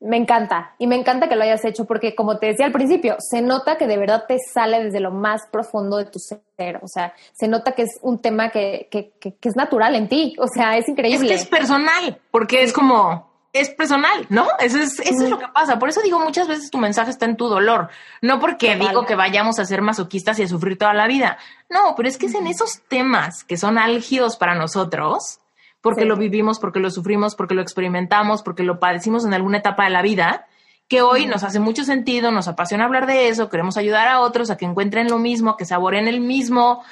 Me 0.02 0.18
encanta 0.18 0.74
y 0.80 0.88
me 0.88 0.96
encanta 0.96 1.30
que 1.30 1.36
lo 1.36 1.44
hayas 1.44 1.64
hecho 1.64 1.86
porque 1.86 2.16
como 2.16 2.40
te 2.40 2.48
decía 2.48 2.66
al 2.66 2.72
principio, 2.72 3.18
se 3.20 3.42
nota 3.42 3.78
que 3.78 3.86
de 3.86 3.98
verdad 3.98 4.26
te 4.28 4.38
sale 4.54 4.84
desde 4.84 5.00
lo 5.00 5.12
más 5.12 5.44
profundo 5.52 5.98
de 5.98 6.06
tu 6.06 6.18
ser, 6.18 6.80
o 6.82 6.88
sea, 6.88 7.14
se 7.34 7.48
nota 7.48 7.74
que 7.74 7.84
es 7.84 8.00
un 8.02 8.20
tema 8.20 8.50
que, 8.50 8.88
que, 8.90 9.12
que, 9.20 9.36
que 9.36 9.50
es 9.50 9.56
natural 9.56 9.96
en 9.96 10.10
ti, 10.10 10.36
o 10.40 10.48
sea, 10.48 10.76
es 10.78 10.90
increíble. 10.90 11.28
Es 11.28 11.42
que 11.42 11.44
es 11.44 11.46
personal, 11.46 12.20
porque 12.32 12.64
es 12.64 12.74
como, 12.74 13.32
es 13.54 13.70
personal, 13.70 14.26
¿no? 14.30 14.48
Eso 14.60 14.78
es, 14.78 15.00
eso 15.00 15.24
es 15.24 15.30
lo 15.30 15.38
que 15.38 15.48
pasa. 15.50 15.78
Por 15.78 15.90
eso 15.90 16.02
digo, 16.02 16.20
muchas 16.20 16.48
veces 16.48 16.72
tu 16.72 16.78
mensaje 16.78 17.12
está 17.12 17.26
en 17.26 17.36
tu 17.36 17.48
dolor. 17.48 17.90
No 18.22 18.40
porque 18.40 18.76
digo 18.76 19.06
que 19.06 19.16
vayamos 19.16 19.60
a 19.60 19.66
ser 19.66 19.82
masoquistas 19.82 20.40
y 20.40 20.44
a 20.44 20.48
sufrir 20.48 20.78
toda 20.78 20.94
la 20.94 21.08
vida. 21.08 21.38
No, 21.70 21.94
pero 21.96 22.08
es 22.08 22.18
que 22.18 22.28
es 22.28 22.36
en 22.36 22.48
esos 22.48 22.82
temas 22.88 23.44
que 23.44 23.58
son 23.58 23.78
álgidos 23.78 24.38
para 24.38 24.56
nosotros, 24.56 25.40
porque 25.82 26.06
lo 26.06 26.16
vivimos, 26.16 26.60
porque 26.60 26.80
lo 26.80 26.92
sufrimos, 26.92 27.36
porque 27.36 27.56
lo 27.56 27.62
experimentamos, 27.62 28.44
porque 28.44 28.64
lo 28.64 28.80
padecimos 28.80 29.26
en 29.26 29.34
alguna 29.34 29.58
etapa 29.58 29.86
de 29.86 29.90
la 29.90 30.02
vida, 30.02 30.48
que 30.88 31.02
hoy 31.02 31.26
nos 31.26 31.44
hace 31.44 31.60
mucho 31.60 31.84
sentido, 31.84 32.32
nos 32.32 32.48
apasiona 32.48 32.86
hablar 32.86 33.08
de 33.08 33.30
eso, 33.30 33.50
queremos 33.50 33.78
ayudar 33.78 34.08
a 34.08 34.20
otros 34.20 34.50
a 34.50 34.58
que 34.58 34.66
encuentren 34.66 35.10
lo 35.10 35.18
mismo, 35.18 35.58
que 35.58 35.66
saboren 35.66 36.08
el 36.08 36.20
mismo 36.20 36.84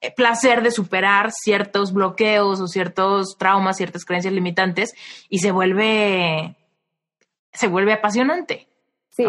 eh, 0.00 0.12
placer 0.14 0.62
de 0.62 0.70
superar 0.70 1.32
ciertos 1.32 1.92
bloqueos 1.92 2.60
o 2.60 2.68
ciertos 2.68 3.36
traumas, 3.38 3.78
ciertas 3.78 4.04
creencias 4.04 4.34
limitantes 4.34 4.94
y 5.28 5.38
se 5.38 5.52
vuelve 5.52 6.56
se 7.52 7.68
vuelve 7.68 7.94
apasionante. 7.94 8.68
Sí. 9.08 9.24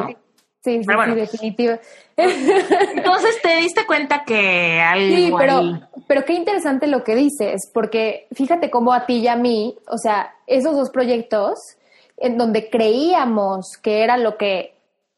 Sí, 0.68 0.84
sí, 0.84 1.16
definitivo. 1.16 1.76
Entonces 2.18 3.42
te 3.42 3.56
diste 3.62 3.86
cuenta 3.86 4.24
que 4.26 4.82
algo 4.82 5.16
Sí, 5.16 5.34
pero, 5.38 5.62
pero 6.08 6.26
qué 6.26 6.34
interesante 6.34 6.88
lo 6.88 7.06
que 7.06 7.16
dices, 7.16 7.72
porque 7.74 8.28
fíjate 8.34 8.70
cómo 8.70 8.92
a 8.92 9.06
ti 9.06 9.20
y 9.20 9.28
a 9.30 9.38
mí, 9.38 9.78
o 9.88 9.98
sea, 9.98 10.36
esos 10.46 10.76
dos 10.76 10.90
proyectos 10.90 11.78
en 12.18 12.38
donde 12.38 12.70
creíamos 12.70 13.78
que 13.82 14.04
era 14.04 14.18
lo 14.18 14.36
que 14.36 14.74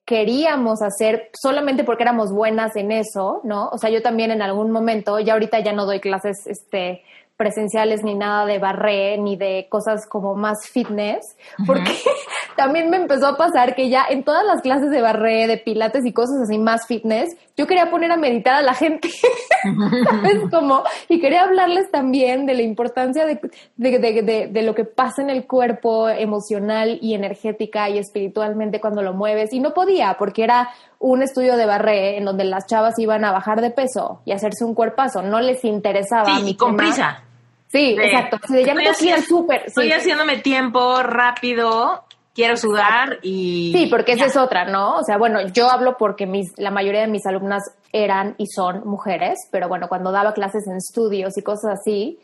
queríamos 0.06 0.84
hacer 0.84 1.32
solamente 1.34 1.84
porque 1.84 2.04
éramos 2.04 2.32
buenas 2.32 2.76
en 2.76 2.92
eso, 2.92 3.42
¿no? 3.44 3.70
O 3.70 3.78
sea, 3.80 3.90
yo 3.90 4.04
también 4.04 4.30
en 4.30 4.44
algún 4.44 4.70
momento, 4.70 5.20
ya 5.20 5.34
ahorita 5.34 5.62
ya 5.62 5.74
no 5.74 5.86
doy 5.86 6.00
clases 6.00 6.46
este, 6.46 7.04
presenciales 7.40 8.04
ni 8.04 8.16
nada 8.16 8.46
de 8.46 8.60
barré 8.60 9.18
ni 9.18 9.38
de 9.38 9.68
cosas 9.70 10.06
como 10.06 10.36
más 10.36 10.68
fitness, 10.70 11.38
porque 11.66 11.94
también 12.58 12.90
me 12.90 12.98
empezó 12.98 13.28
a 13.28 13.38
pasar 13.38 13.76
que 13.76 13.90
ya 13.90 14.06
en 14.10 14.26
todas 14.26 14.46
las 14.46 14.62
clases 14.62 14.92
de 14.92 15.02
barré, 15.02 15.48
de 15.48 15.56
pilates 15.56 16.06
y 16.06 16.12
cosas 16.12 16.42
así 16.44 16.58
más 16.58 16.86
fitness, 16.86 17.34
yo 17.56 17.66
quería 17.66 17.90
poner 17.90 18.12
a 18.12 18.18
meditar 18.18 18.56
a 18.56 18.62
la 18.62 18.74
gente, 18.74 19.10
¿sabes? 19.64 20.50
Como, 20.52 20.84
y 21.08 21.22
quería 21.22 21.44
hablarles 21.44 21.90
también 21.92 22.46
de 22.46 22.56
la 22.56 22.62
importancia 22.62 23.26
de, 23.26 23.40
de, 23.78 24.00
de, 24.00 24.50
de, 24.52 24.62
lo 24.62 24.76
que 24.76 24.84
pasa 24.84 25.22
en 25.22 25.30
el 25.30 25.48
cuerpo 25.48 26.10
emocional 26.10 27.00
y 27.02 27.14
energética 27.14 27.90
y 27.90 28.00
espiritualmente 28.00 28.82
cuando 28.82 29.02
lo 29.02 29.14
mueves, 29.14 29.54
y 29.54 29.62
no 29.62 29.74
podía 29.74 30.18
porque 30.20 30.44
era 30.44 30.72
un 31.00 31.24
estudio 31.24 31.56
de 31.56 31.66
barré 31.66 32.18
en 32.18 32.26
donde 32.26 32.44
las 32.44 32.66
chavas 32.66 33.00
iban 33.00 33.24
a 33.24 33.32
bajar 33.32 33.62
de 33.62 33.72
peso 33.72 34.20
y 34.26 34.34
hacerse 34.34 34.66
un 34.66 34.74
cuerpazo, 34.74 35.22
no 35.22 35.40
les 35.40 35.64
interesaba. 35.64 36.26
Sí, 36.26 36.50
y 36.50 36.56
con 36.58 36.76
prisa. 36.76 37.24
Sí, 37.70 37.96
exacto. 38.02 38.40
Si 38.48 38.66
ya 38.66 38.74
me 38.74 38.92
súper. 39.22 39.64
Estoy 39.68 39.92
haciéndome 39.92 40.38
tiempo 40.38 41.04
rápido, 41.04 42.04
quiero 42.34 42.58
sudar 42.58 43.20
y. 43.22 43.72
Sí, 43.76 43.88
porque 43.88 44.14
esa 44.14 44.26
es 44.26 44.36
otra, 44.38 44.66
¿no? 44.66 44.98
O 44.98 45.04
sea, 45.04 45.18
bueno, 45.18 45.40
yo 45.54 45.70
hablo 45.70 45.96
porque 45.98 46.26
mis, 46.26 46.52
la 46.58 46.72
mayoría 46.72 47.02
de 47.02 47.08
mis 47.08 47.26
alumnas 47.28 47.64
eran 47.94 48.34
y 48.38 48.48
son 48.48 48.88
mujeres, 48.88 49.38
pero 49.52 49.68
bueno, 49.68 49.88
cuando 49.88 50.12
daba 50.12 50.34
clases 50.34 50.68
en 50.68 50.78
estudios 50.78 51.38
y 51.38 51.44
cosas 51.44 51.80
así, 51.80 52.20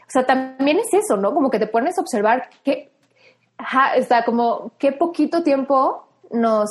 o 0.00 0.10
sea, 0.10 0.24
también 0.24 0.78
es 0.78 0.92
eso, 0.94 1.18
¿no? 1.18 1.34
Como 1.34 1.50
que 1.50 1.58
te 1.58 1.66
pones 1.66 1.98
a 1.98 2.00
observar 2.00 2.48
que, 2.64 2.90
está 3.96 4.24
como, 4.24 4.72
qué 4.78 4.92
poquito 4.92 5.42
tiempo 5.42 6.06
nos 6.30 6.70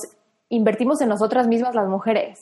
invertimos 0.49 0.99
en 1.01 1.09
nosotras 1.09 1.47
mismas 1.47 1.75
las 1.75 1.87
mujeres. 1.87 2.39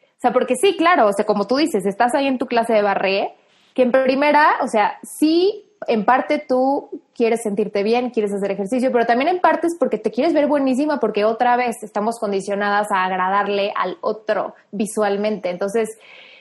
O 0.00 0.20
sea, 0.20 0.32
porque 0.32 0.54
sí, 0.54 0.76
claro, 0.76 1.08
o 1.08 1.12
sea, 1.12 1.24
como 1.24 1.46
tú 1.46 1.56
dices, 1.56 1.86
estás 1.86 2.14
ahí 2.14 2.26
en 2.26 2.38
tu 2.38 2.46
clase 2.46 2.72
de 2.72 2.82
barré 2.82 3.34
que 3.78 3.82
en 3.84 3.92
primera, 3.92 4.56
o 4.60 4.66
sea, 4.66 4.98
sí, 5.04 5.64
en 5.86 6.04
parte 6.04 6.44
tú 6.48 6.90
quieres 7.14 7.44
sentirte 7.44 7.84
bien, 7.84 8.10
quieres 8.10 8.32
hacer 8.34 8.50
ejercicio, 8.50 8.90
pero 8.90 9.06
también 9.06 9.28
en 9.28 9.40
parte 9.40 9.68
es 9.68 9.76
porque 9.78 9.98
te 9.98 10.10
quieres 10.10 10.34
ver 10.34 10.48
buenísima, 10.48 10.98
porque 10.98 11.24
otra 11.24 11.56
vez 11.56 11.76
estamos 11.84 12.18
condicionadas 12.18 12.88
a 12.90 13.04
agradarle 13.04 13.72
al 13.76 13.96
otro 14.00 14.56
visualmente. 14.72 15.50
Entonces, 15.50 15.96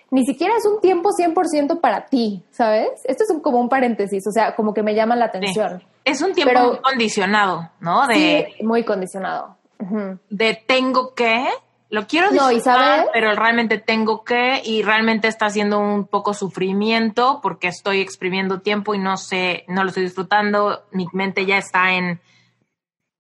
ni 0.10 0.26
siquiera 0.26 0.56
es 0.58 0.66
un 0.66 0.82
tiempo 0.82 1.12
100% 1.12 1.80
para 1.80 2.08
ti, 2.08 2.44
¿sabes? 2.50 2.90
Esto 3.04 3.24
es 3.24 3.42
como 3.44 3.60
un 3.60 3.70
paréntesis, 3.70 4.26
o 4.28 4.32
sea, 4.32 4.56
como 4.56 4.74
que 4.74 4.82
me 4.82 4.96
llama 4.96 5.16
la 5.16 5.26
atención. 5.26 5.84
Es 6.06 6.24
un 6.24 6.34
tiempo 6.34 6.60
muy 6.60 6.80
condicionado, 6.80 7.70
¿no? 7.80 8.08
De, 8.08 8.16
sí, 8.58 8.64
muy 8.64 8.84
condicionado. 8.84 9.58
De 10.32 10.60
tengo 10.66 11.14
que, 11.14 11.46
lo 11.90 12.06
quiero 12.06 12.30
disfrutar, 12.30 13.08
pero 13.14 13.34
realmente 13.34 13.78
tengo 13.78 14.24
que 14.24 14.62
y 14.64 14.84
realmente 14.84 15.28
está 15.28 15.46
haciendo 15.46 15.80
un 15.80 16.06
poco 16.06 16.34
sufrimiento 16.34 17.40
porque 17.42 17.68
estoy 17.68 18.02
exprimiendo 18.02 18.60
tiempo 18.60 18.94
y 18.94 19.00
no 19.00 19.16
sé, 19.16 19.64
no 19.68 19.84
lo 19.84 19.90
estoy 19.90 20.04
disfrutando, 20.04 20.84
mi 20.92 21.08
mente 21.14 21.46
ya 21.46 21.58
está 21.58 21.94
en, 21.94 22.20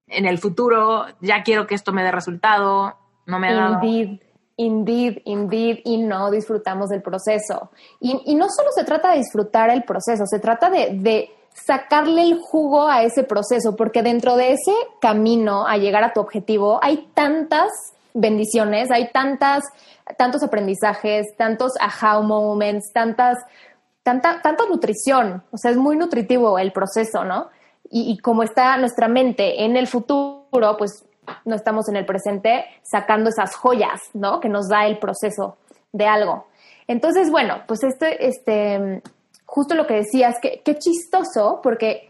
en 0.07 0.25
el 0.25 0.37
futuro, 0.37 1.05
ya 1.21 1.43
quiero 1.43 1.65
que 1.65 1.75
esto 1.75 1.93
me 1.93 2.03
dé 2.03 2.11
resultado, 2.11 2.97
no 3.25 3.39
me 3.39 3.49
ha 3.49 3.53
dado. 3.55 3.83
Indeed, 3.83 4.19
indeed, 4.57 5.21
indeed, 5.23 5.79
y 5.85 5.97
no 5.97 6.29
disfrutamos 6.29 6.89
del 6.89 7.01
proceso. 7.01 7.71
Y, 8.01 8.21
y 8.25 8.35
no 8.35 8.49
solo 8.49 8.69
se 8.75 8.83
trata 8.83 9.11
de 9.11 9.19
disfrutar 9.19 9.69
el 9.69 9.83
proceso, 9.83 10.25
se 10.25 10.39
trata 10.39 10.69
de, 10.69 10.89
de 10.91 11.31
sacarle 11.53 12.23
el 12.23 12.39
jugo 12.41 12.89
a 12.89 13.03
ese 13.03 13.23
proceso, 13.23 13.77
porque 13.77 14.03
dentro 14.03 14.35
de 14.35 14.51
ese 14.51 14.73
camino 14.99 15.65
a 15.65 15.77
llegar 15.77 16.03
a 16.03 16.11
tu 16.11 16.19
objetivo 16.19 16.79
hay 16.83 17.09
tantas 17.13 17.93
bendiciones, 18.17 18.89
hay 18.91 19.09
tantas, 19.11 19.63
tantos 20.17 20.43
aprendizajes, 20.43 21.27
tantos 21.37 21.73
aha 21.79 22.19
moments, 22.21 22.91
tantas, 22.91 23.37
tanta, 24.03 24.41
tanta 24.41 24.65
nutrición, 24.65 25.43
o 25.51 25.57
sea, 25.57 25.71
es 25.71 25.77
muy 25.77 25.95
nutritivo 25.95 26.57
el 26.59 26.71
proceso, 26.71 27.23
¿no? 27.23 27.49
Y, 27.89 28.17
como 28.17 28.43
está 28.43 28.75
nuestra 28.77 29.07
mente 29.07 29.63
en 29.63 29.77
el 29.77 29.87
futuro, 29.87 30.75
pues 30.77 31.05
no 31.45 31.55
estamos 31.55 31.87
en 31.87 31.95
el 31.95 32.05
presente 32.05 32.65
sacando 32.83 33.29
esas 33.29 33.55
joyas, 33.55 34.01
¿no? 34.13 34.41
Que 34.41 34.49
nos 34.49 34.67
da 34.67 34.87
el 34.87 34.99
proceso 34.99 35.57
de 35.93 36.05
algo. 36.05 36.47
Entonces, 36.87 37.31
bueno, 37.31 37.63
pues 37.65 37.83
este, 37.83 38.27
este, 38.27 39.01
justo 39.45 39.73
lo 39.73 39.87
que 39.87 39.93
decías, 39.95 40.35
que 40.41 40.61
qué 40.65 40.77
chistoso, 40.77 41.61
porque 41.63 42.09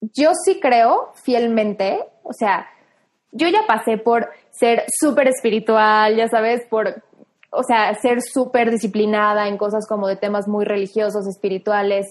yo 0.00 0.30
sí 0.42 0.58
creo 0.58 1.12
fielmente, 1.22 2.02
o 2.22 2.32
sea, 2.32 2.66
yo 3.30 3.48
ya 3.48 3.66
pasé 3.66 3.98
por 3.98 4.30
ser 4.52 4.84
súper 5.00 5.28
espiritual, 5.28 6.16
ya 6.16 6.28
sabes, 6.28 6.62
por, 6.68 7.02
o 7.50 7.62
sea, 7.62 7.94
ser 7.94 8.20
súper 8.22 8.70
disciplinada 8.70 9.48
en 9.48 9.56
cosas 9.56 9.86
como 9.88 10.06
de 10.06 10.16
temas 10.16 10.46
muy 10.46 10.64
religiosos, 10.64 11.26
espirituales. 11.26 12.06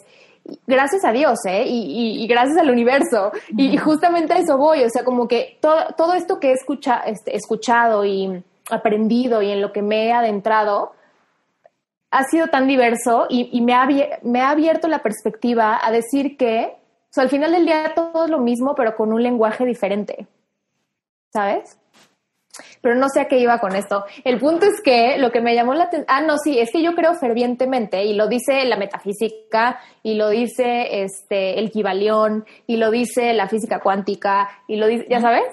Gracias 0.68 1.06
a 1.06 1.12
Dios, 1.12 1.40
¿eh? 1.48 1.64
Y, 1.68 2.28
gracias 2.28 2.58
al 2.58 2.70
universo. 2.70 3.32
Y, 3.56 3.78
justamente 3.78 4.34
a 4.34 4.38
eso 4.38 4.58
voy, 4.58 4.84
o 4.84 4.90
sea, 4.90 5.04
como 5.04 5.28
que 5.28 5.58
todo, 5.62 5.94
todo 5.96 6.14
esto 6.14 6.40
que 6.40 6.50
he 6.50 6.54
escucha, 6.54 7.02
este, 7.06 7.36
escuchado 7.36 8.04
y 8.06 8.44
aprendido 8.70 9.42
y 9.42 9.52
en 9.52 9.62
lo 9.62 9.72
que 9.72 9.82
me 9.82 10.08
he 10.08 10.12
adentrado, 10.12 10.94
ha 12.10 12.24
sido 12.26 12.48
tan 12.48 12.68
diverso 12.68 13.28
y, 13.30 13.62
me, 13.62 13.74
ha, 13.74 13.88
me 14.24 14.42
ha 14.42 14.50
abierto 14.50 14.88
la 14.88 15.00
perspectiva 15.00 15.80
a 15.82 15.92
decir 15.92 16.36
que, 16.36 16.74
o 16.76 17.14
sea, 17.14 17.24
al 17.24 17.30
final 17.30 17.52
del 17.54 17.66
día 17.66 17.94
todo 17.96 18.26
es 18.26 18.30
lo 18.30 18.40
mismo, 18.40 18.76
pero 18.76 18.96
con 18.96 19.14
un 19.14 19.24
lenguaje 19.24 19.66
diferente. 19.66 20.28
¿sabes? 21.32 21.78
Pero 22.82 22.96
no 22.96 23.10
sé 23.10 23.22
a 23.22 23.26
qué 23.26 23.38
iba 23.40 23.60
con 23.60 23.76
esto. 23.76 24.06
El 24.24 24.40
punto 24.40 24.66
es 24.66 24.82
que 24.82 25.18
lo 25.18 25.32
que 25.32 25.42
me 25.42 25.56
llamó 25.56 25.74
la 25.74 25.86
atención, 25.86 26.08
ah, 26.10 26.22
no, 26.22 26.38
sí, 26.38 26.60
es 26.60 26.72
que 26.72 26.82
yo 26.82 26.96
creo 26.96 27.14
fervientemente, 27.16 28.04
y 28.04 28.14
lo 28.14 28.28
dice 28.28 28.66
la 28.66 28.78
metafísica, 28.78 29.80
y 30.04 30.16
lo 30.16 30.30
dice 30.30 31.04
este, 31.04 31.60
el 31.60 31.72
Kibalión, 31.72 32.46
y 32.68 32.78
lo 32.78 32.92
dice 32.92 33.34
la 33.34 33.48
física 33.48 33.80
cuántica, 33.80 34.50
y 34.68 34.76
lo 34.78 34.88
dice, 34.88 35.06
ya 35.10 35.22
sabes, 35.22 35.44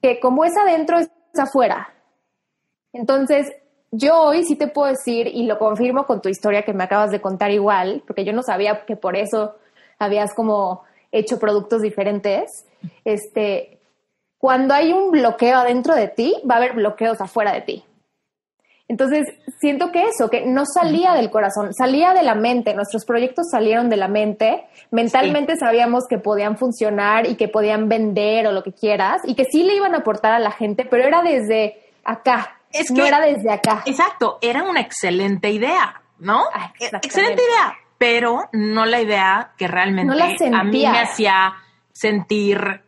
que 0.00 0.18
como 0.20 0.44
es 0.44 0.56
adentro, 0.56 0.98
es 0.98 1.10
afuera. 1.38 1.94
Entonces, 2.92 3.50
yo 3.90 4.22
hoy 4.22 4.44
sí 4.44 4.56
te 4.56 4.68
puedo 4.68 4.88
decir, 4.88 5.26
y 5.26 5.44
lo 5.46 5.58
confirmo 5.58 6.06
con 6.06 6.22
tu 6.22 6.28
historia 6.28 6.62
que 6.62 6.72
me 6.72 6.84
acabas 6.84 7.10
de 7.10 7.20
contar 7.20 7.50
igual, 7.50 8.02
porque 8.06 8.24
yo 8.24 8.32
no 8.32 8.42
sabía 8.42 8.84
que 8.86 8.96
por 8.96 9.16
eso 9.16 9.56
habías 9.98 10.34
como 10.34 10.82
hecho 11.12 11.38
productos 11.38 11.82
diferentes, 11.82 12.66
este, 13.04 13.78
cuando 14.42 14.74
hay 14.74 14.92
un 14.92 15.12
bloqueo 15.12 15.56
adentro 15.56 15.94
de 15.94 16.08
ti, 16.08 16.34
va 16.50 16.56
a 16.56 16.58
haber 16.58 16.72
bloqueos 16.72 17.20
afuera 17.20 17.52
de 17.52 17.60
ti. 17.60 17.84
Entonces, 18.88 19.24
siento 19.60 19.92
que 19.92 20.06
eso, 20.06 20.30
que 20.30 20.44
no 20.44 20.64
salía 20.66 21.12
del 21.12 21.30
corazón, 21.30 21.72
salía 21.72 22.12
de 22.12 22.24
la 22.24 22.34
mente, 22.34 22.74
nuestros 22.74 23.04
proyectos 23.04 23.46
salieron 23.52 23.88
de 23.88 23.96
la 23.96 24.08
mente, 24.08 24.64
mentalmente 24.90 25.56
sabíamos 25.56 26.08
que 26.10 26.18
podían 26.18 26.58
funcionar 26.58 27.28
y 27.28 27.36
que 27.36 27.46
podían 27.46 27.88
vender 27.88 28.48
o 28.48 28.52
lo 28.52 28.64
que 28.64 28.72
quieras, 28.72 29.22
y 29.26 29.36
que 29.36 29.44
sí 29.44 29.62
le 29.62 29.76
iban 29.76 29.94
a 29.94 29.98
aportar 29.98 30.32
a 30.32 30.40
la 30.40 30.50
gente, 30.50 30.88
pero 30.90 31.04
era 31.04 31.22
desde 31.22 31.80
acá, 32.02 32.58
es 32.72 32.88
que, 32.88 32.94
no 32.94 33.06
era 33.06 33.20
desde 33.20 33.48
acá. 33.48 33.84
Exacto, 33.86 34.38
era 34.42 34.64
una 34.64 34.80
excelente 34.80 35.50
idea, 35.50 36.02
¿no? 36.18 36.46
Ah, 36.52 36.72
excelente 36.80 37.44
idea, 37.44 37.78
pero 37.96 38.48
no 38.52 38.86
la 38.86 39.00
idea 39.00 39.52
que 39.56 39.68
realmente 39.68 40.12
a 40.52 40.64
mí 40.64 40.82
me 40.82 40.98
hacía 40.98 41.52
sentir 41.92 42.82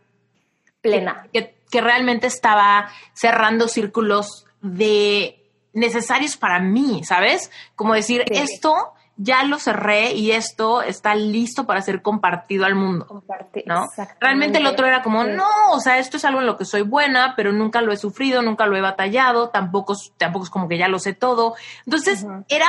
plena. 0.85 1.27
Que, 1.33 1.55
realmente 1.81 2.29
estaba 2.29 2.89
cerrando 3.15 3.67
círculos 3.67 4.47
de 4.61 5.43
necesarios 5.73 6.37
para 6.37 6.61
mí, 6.61 7.03
¿sabes? 7.03 7.51
Como 7.75 7.95
decir, 7.95 8.23
esto 8.31 8.93
ya 9.17 9.43
lo 9.43 9.59
cerré 9.59 10.13
y 10.13 10.31
esto 10.31 10.83
está 10.83 11.17
listo 11.17 11.67
para 11.67 11.83
ser 11.83 12.01
compartido 12.01 12.65
al 12.65 12.77
mundo. 12.77 13.09
Compartir, 13.09 13.65
¿no? 13.67 13.87
Realmente 14.21 14.59
el 14.59 14.67
otro 14.67 14.87
era 14.87 15.03
como, 15.03 15.25
no, 15.25 15.49
o 15.73 15.81
sea, 15.81 15.99
esto 15.99 16.17
es 16.17 16.25
algo 16.25 16.39
en 16.39 16.47
lo 16.47 16.57
que 16.57 16.65
soy 16.65 16.83
buena, 16.83 17.35
pero 17.37 17.53
nunca 17.53 17.81
lo 17.81 17.91
he 17.91 17.97
sufrido, 17.97 18.41
nunca 18.41 18.67
lo 18.67 18.77
he 18.77 18.81
batallado, 18.81 19.49
tampoco, 19.49 19.97
tampoco 20.17 20.45
es 20.45 20.51
como 20.51 20.69
que 20.69 20.79
ya 20.79 20.87
lo 20.87 21.01
sé 21.01 21.13
todo. 21.13 21.57
Entonces, 21.87 22.25
era, 22.49 22.69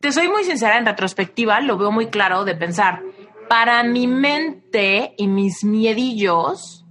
te 0.00 0.12
soy 0.12 0.28
muy 0.28 0.44
sincera 0.44 0.78
en 0.78 0.86
retrospectiva, 0.86 1.60
lo 1.60 1.76
veo 1.76 1.92
muy 1.92 2.06
claro 2.06 2.46
de 2.46 2.54
pensar, 2.54 3.02
para 3.48 3.82
mi 3.82 4.06
mente 4.06 5.14
y 5.16 5.26
mis 5.26 5.64
miedillos 5.64 6.84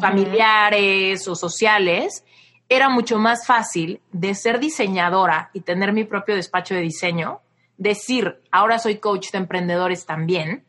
familiares 0.00 1.26
o 1.28 1.34
sociales, 1.34 2.24
era 2.68 2.88
mucho 2.88 3.18
más 3.18 3.46
fácil 3.46 4.00
de 4.12 4.34
ser 4.34 4.58
diseñadora 4.58 5.50
y 5.52 5.60
tener 5.60 5.92
mi 5.92 6.04
propio 6.04 6.34
despacho 6.36 6.74
de 6.74 6.80
diseño, 6.80 7.40
decir, 7.76 8.42
ahora 8.50 8.78
soy 8.78 8.98
coach 8.98 9.30
de 9.30 9.38
emprendedores 9.38 10.04
también, 10.04 10.64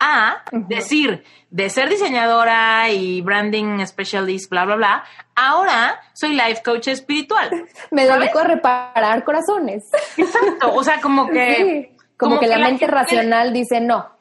a 0.00 0.42
decir, 0.52 1.24
de 1.50 1.68
ser 1.68 1.88
diseñadora 1.88 2.90
y 2.90 3.20
branding 3.20 3.84
specialist, 3.86 4.50
bla, 4.50 4.64
bla, 4.64 4.76
bla, 4.76 5.04
ahora 5.34 6.00
soy 6.14 6.30
life 6.30 6.62
coach 6.64 6.88
espiritual. 6.88 7.50
Me 7.90 8.06
dedico 8.06 8.38
a 8.38 8.44
reparar 8.44 9.24
corazones. 9.24 9.84
Exacto, 10.16 10.74
o 10.74 10.82
sea, 10.82 11.00
como 11.00 11.28
que... 11.30 11.96
como, 12.16 12.40
que, 12.40 12.46
la 12.46 12.58
mente 12.58 12.86
racional 12.86 13.52
dice 13.52 13.80
no. 13.80 14.19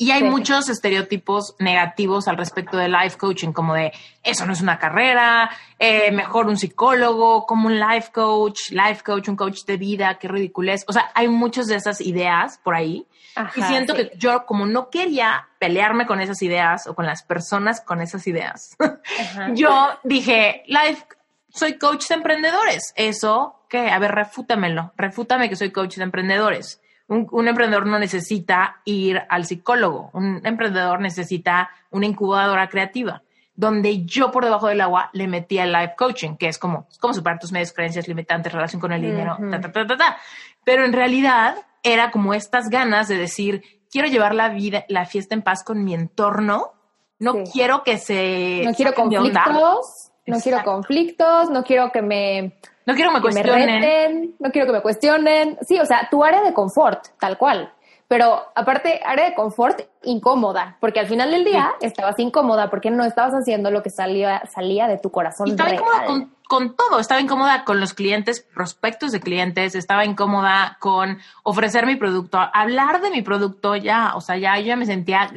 Y 0.00 0.12
hay 0.12 0.22
muchos 0.22 0.68
estereotipos 0.68 1.56
negativos 1.58 2.28
al 2.28 2.36
respecto 2.36 2.76
de 2.76 2.88
life 2.88 3.18
coaching, 3.18 3.50
como 3.50 3.74
de 3.74 3.92
eso 4.22 4.46
no 4.46 4.52
es 4.52 4.60
una 4.60 4.78
carrera, 4.78 5.50
eh, 5.76 6.12
mejor 6.12 6.46
un 6.46 6.56
psicólogo, 6.56 7.46
como 7.46 7.66
un 7.66 7.80
life 7.80 8.12
coach, 8.12 8.70
life 8.70 9.02
coach, 9.04 9.28
un 9.28 9.34
coach 9.34 9.64
de 9.64 9.76
vida, 9.76 10.16
qué 10.20 10.28
ridiculez. 10.28 10.84
O 10.86 10.92
sea, 10.92 11.10
hay 11.14 11.26
muchas 11.26 11.66
de 11.66 11.74
esas 11.74 12.00
ideas 12.00 12.58
por 12.62 12.76
ahí. 12.76 13.08
y 13.56 13.62
siento 13.62 13.94
que 13.94 14.12
yo, 14.16 14.46
como 14.46 14.66
no 14.66 14.88
quería 14.88 15.48
pelearme 15.58 16.06
con 16.06 16.20
esas 16.20 16.40
ideas 16.42 16.86
o 16.86 16.94
con 16.94 17.04
las 17.04 17.24
personas 17.24 17.80
con 17.80 18.00
esas 18.00 18.24
ideas, 18.28 18.76
yo 19.54 19.98
dije, 20.04 20.62
life, 20.66 21.04
soy 21.48 21.76
coach 21.76 22.06
de 22.06 22.14
emprendedores. 22.14 22.92
Eso, 22.94 23.64
¿qué? 23.68 23.90
A 23.90 23.98
ver, 23.98 24.12
refútamelo, 24.12 24.92
refútame 24.96 25.48
que 25.48 25.56
soy 25.56 25.72
coach 25.72 25.96
de 25.96 26.04
emprendedores 26.04 26.80
un, 27.08 27.48
emprendedor 27.48 27.86
no 27.86 27.98
necesita 27.98 28.80
ir 28.84 29.22
al 29.28 29.46
psicólogo, 29.46 30.10
un 30.12 30.40
emprendedor 30.44 31.00
necesita 31.00 31.70
una 31.90 32.06
incubadora 32.06 32.68
creativa, 32.68 33.22
donde 33.54 34.04
yo 34.04 34.30
por 34.30 34.44
debajo 34.44 34.68
del 34.68 34.80
agua 34.82 35.10
le 35.14 35.26
metía 35.26 35.64
el 35.64 35.72
life 35.72 35.94
coaching, 35.96 36.36
que 36.36 36.48
es 36.48 36.58
como, 36.58 36.86
como 37.00 37.14
superar 37.14 37.38
tus 37.38 37.50
medios, 37.50 37.72
creencias 37.72 38.06
limitantes, 38.08 38.52
relación 38.52 38.80
con 38.80 38.92
el 38.92 39.00
dinero, 39.00 39.38
ta, 39.50 39.60
ta, 39.60 39.72
ta, 39.72 39.96
ta, 39.96 40.18
Pero 40.64 40.84
en 40.84 40.92
realidad 40.92 41.56
era 41.82 42.10
como 42.10 42.34
estas 42.34 42.68
ganas 42.68 43.08
de 43.08 43.16
decir, 43.16 43.62
quiero 43.90 44.08
llevar 44.08 44.34
la 44.34 44.50
vida, 44.50 44.84
la 44.88 45.06
fiesta 45.06 45.34
en 45.34 45.42
paz 45.42 45.64
con 45.64 45.82
mi 45.84 45.94
entorno, 45.94 46.74
no 47.18 47.42
quiero 47.52 47.82
que 47.82 47.98
se... 47.98 48.62
No 48.64 48.74
quiero 48.74 48.94
conflictos, 48.94 50.07
no 50.28 50.40
quiero 50.40 50.62
conflictos, 50.64 51.50
no 51.50 51.64
quiero 51.64 51.90
que 51.92 52.02
me 52.02 52.52
no 52.88 52.94
quiero 52.94 53.10
que 53.10 53.16
me 53.16 53.20
cuestionen. 53.20 54.34
no 54.38 54.50
quiero 54.50 54.66
que 54.66 54.72
me 54.72 54.80
cuestionen. 54.80 55.58
Sí, 55.60 55.78
o 55.78 55.84
sea, 55.84 56.08
tu 56.10 56.24
área 56.24 56.42
de 56.42 56.54
confort, 56.54 57.08
tal 57.20 57.36
cual. 57.36 57.70
Pero 58.08 58.46
aparte, 58.54 59.02
área 59.04 59.28
de 59.28 59.34
confort 59.34 59.82
incómoda, 60.02 60.78
porque 60.80 60.98
al 60.98 61.06
final 61.06 61.30
del 61.30 61.44
día 61.44 61.72
estabas 61.82 62.18
incómoda 62.18 62.70
porque 62.70 62.90
no 62.90 63.04
estabas 63.04 63.34
haciendo 63.34 63.70
lo 63.70 63.82
que 63.82 63.90
salía, 63.90 64.42
salía 64.50 64.88
de 64.88 64.96
tu 64.96 65.10
corazón. 65.10 65.50
estaba 65.50 65.74
incómoda 65.74 66.06
con, 66.48 66.74
todo, 66.74 66.98
estaba 66.98 67.20
incómoda 67.20 67.64
con 67.66 67.78
los 67.78 67.92
clientes, 67.92 68.40
prospectos 68.40 69.12
de 69.12 69.20
clientes, 69.20 69.74
estaba 69.74 70.06
incómoda 70.06 70.78
con 70.80 71.18
ofrecer 71.42 71.84
mi 71.84 71.96
producto, 71.96 72.38
hablar 72.54 73.02
de 73.02 73.10
mi 73.10 73.20
producto 73.20 73.76
ya, 73.76 74.14
o 74.14 74.22
sea, 74.22 74.38
ya 74.38 74.58
yo 74.58 74.68
ya 74.68 74.76
me 74.76 74.86
sentía 74.86 75.30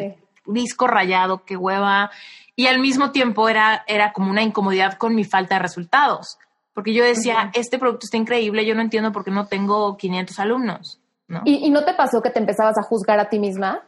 disco 0.46 0.88
rayado, 0.88 1.44
qué 1.44 1.58
hueva, 1.58 2.12
y 2.56 2.68
al 2.68 2.80
mismo 2.80 3.12
tiempo 3.12 3.50
era, 3.50 3.84
era 3.88 4.14
como 4.14 4.30
una 4.30 4.42
incomodidad 4.42 4.98
con 4.98 5.16
mi 5.16 5.24
falta 5.24 5.56
de 5.56 5.60
resultados. 5.60 6.38
Porque 6.74 6.94
yo 6.94 7.04
decía, 7.04 7.52
este 7.54 7.78
producto 7.78 8.06
está 8.06 8.18
increíble, 8.18 8.66
yo 8.66 8.76
no 8.76 8.82
entiendo 8.82 9.12
por 9.12 9.24
qué 9.24 9.32
no 9.32 9.48
tengo 9.48 9.98
500 9.98 10.40
alumnos. 10.40 11.00
¿no? 11.28 11.42
¿Y, 11.46 11.70
no 11.70 11.84
te 11.84 11.94
pasó 11.94 12.22
que 12.22 12.30
te 12.30 12.40
empezabas 12.40 12.78
a 12.78 12.84
juzgar 12.84 13.20
a 13.20 13.30
ti 13.30 13.40
misma? 13.40 13.84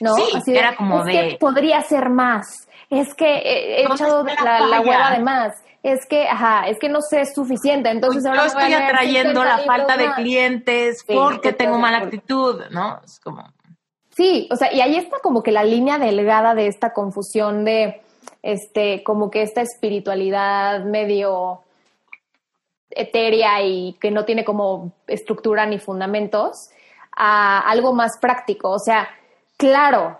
¿No? 0.00 0.14
Sí, 0.14 0.54
era 0.54 0.76
como 0.76 1.04
de... 1.04 1.12
Que 1.12 1.36
podría 1.38 1.80
ser 1.82 2.10
más. 2.10 2.68
Es 2.90 3.14
que 3.14 3.24
he 3.24 3.82
echado 3.82 4.24
la, 4.24 4.66
la, 4.66 4.80
hueva 4.80 5.10
de 5.12 5.20
más. 5.20 5.52
Es 5.82 6.06
que, 6.08 6.28
ajá, 6.28 6.68
es 6.68 6.78
que 6.78 6.88
no 6.88 7.00
sé 7.00 7.22
es 7.22 7.34
suficiente. 7.34 7.90
Entonces 7.90 8.24
ahora 8.24 8.42
yo 8.42 8.46
estoy 8.46 8.72
atrayendo 8.72 9.42
la 9.42 9.58
falta 9.58 9.96
de 9.96 10.12
clientes 10.12 11.04
porque 11.06 11.52
tengo 11.52 11.78
mala 11.78 11.98
actitud, 11.98 12.62
¿no? 12.70 13.00
Es 13.04 13.18
como... 13.20 13.44
Sí, 14.16 14.48
o 14.50 14.56
sea, 14.56 14.72
y 14.72 14.80
ahí 14.80 14.96
está 14.96 15.18
como 15.20 15.42
que 15.42 15.52
la 15.52 15.64
línea 15.64 15.98
delgada 15.98 16.54
de 16.54 16.66
esta 16.66 16.92
confusión 16.92 17.64
de, 17.64 18.02
este, 18.42 19.02
como 19.02 19.30
que 19.30 19.42
esta 19.42 19.62
espiritualidad 19.62 20.84
medio 20.84 21.62
etérea 22.90 23.62
y 23.62 23.94
que 24.00 24.10
no 24.10 24.24
tiene 24.24 24.44
como 24.44 24.92
estructura 25.06 25.64
ni 25.64 25.78
fundamentos 25.78 26.68
a 27.16 27.60
algo 27.60 27.94
más 27.94 28.18
práctico. 28.20 28.70
O 28.70 28.78
sea, 28.78 29.08
claro, 29.56 30.18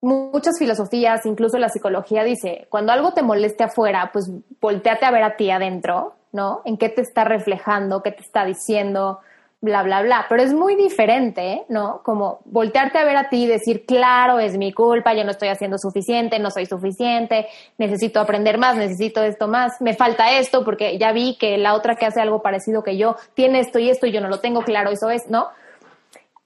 muchas 0.00 0.58
filosofías, 0.58 1.26
incluso 1.26 1.58
la 1.58 1.68
psicología 1.68 2.24
dice, 2.24 2.66
cuando 2.70 2.92
algo 2.92 3.12
te 3.12 3.22
moleste 3.22 3.64
afuera, 3.64 4.10
pues 4.12 4.30
volteate 4.60 5.04
a 5.04 5.10
ver 5.10 5.22
a 5.22 5.36
ti 5.36 5.50
adentro, 5.50 6.14
¿no? 6.32 6.62
En 6.64 6.78
qué 6.78 6.88
te 6.88 7.02
está 7.02 7.24
reflejando, 7.24 8.02
qué 8.02 8.12
te 8.12 8.22
está 8.22 8.44
diciendo, 8.44 9.20
bla, 9.60 9.82
bla, 9.82 10.02
bla. 10.02 10.26
Pero 10.28 10.42
es 10.42 10.52
muy 10.52 10.76
diferente, 10.76 11.64
¿no? 11.68 12.02
Como 12.02 12.40
voltearte 12.44 12.98
a 12.98 13.04
ver 13.04 13.16
a 13.16 13.28
ti 13.28 13.44
y 13.44 13.46
decir, 13.46 13.84
claro, 13.86 14.38
es 14.38 14.56
mi 14.56 14.72
culpa, 14.72 15.14
yo 15.14 15.24
no 15.24 15.30
estoy 15.30 15.48
haciendo 15.48 15.78
suficiente, 15.78 16.38
no 16.38 16.50
soy 16.50 16.66
suficiente, 16.66 17.46
necesito 17.76 18.20
aprender 18.20 18.58
más, 18.58 18.76
necesito 18.76 19.22
esto 19.22 19.48
más, 19.48 19.80
me 19.80 19.94
falta 19.94 20.38
esto 20.38 20.64
porque 20.64 20.98
ya 20.98 21.12
vi 21.12 21.36
que 21.36 21.58
la 21.58 21.74
otra 21.74 21.96
que 21.96 22.06
hace 22.06 22.20
algo 22.20 22.42
parecido 22.42 22.82
que 22.82 22.96
yo 22.96 23.16
tiene 23.34 23.60
esto 23.60 23.78
y 23.78 23.90
esto 23.90 24.06
y 24.06 24.12
yo 24.12 24.20
no 24.20 24.28
lo 24.28 24.40
tengo 24.40 24.62
claro, 24.62 24.90
eso 24.90 25.10
es, 25.10 25.28
¿no? 25.28 25.48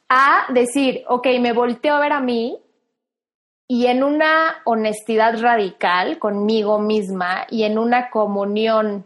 A 0.08 0.46
decir, 0.52 1.04
ok, 1.08 1.26
me 1.40 1.52
volteo 1.52 1.94
a 1.94 2.00
ver 2.00 2.12
a 2.12 2.20
mí 2.20 2.58
y 3.68 3.86
en 3.86 4.04
una 4.04 4.60
honestidad 4.64 5.40
radical 5.40 6.18
conmigo 6.18 6.78
misma 6.78 7.46
y 7.48 7.64
en 7.64 7.78
una 7.78 8.10
comunión 8.10 9.04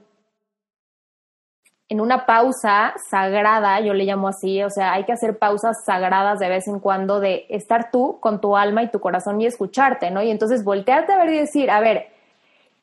en 1.89 2.01
una 2.01 2.27
pausa 2.27 2.95
sagrada, 3.09 3.81
yo 3.81 3.95
le 3.95 4.05
llamo 4.05 4.29
así, 4.29 4.63
o 4.63 4.71
sea, 4.71 4.93
hay 4.93 5.05
que 5.05 5.13
hacer 5.13 5.39
pausas 5.39 5.85
sagradas 5.85 6.41
de 6.41 6.49
vez 6.49 6.67
en 6.67 6.81
cuando 6.81 7.21
de 7.21 7.47
estar 7.49 7.91
tú 7.93 8.19
con 8.21 8.41
tu 8.41 8.57
alma 8.57 8.83
y 8.83 8.91
tu 8.91 8.99
corazón 8.99 9.41
y 9.41 9.47
escucharte, 9.47 10.11
¿no? 10.11 10.23
Y 10.23 10.31
entonces 10.31 10.65
voltearte 10.65 11.13
a 11.13 11.19
ver 11.19 11.31
y 11.31 11.39
decir, 11.39 11.71
a 11.71 11.81
ver, 11.81 12.09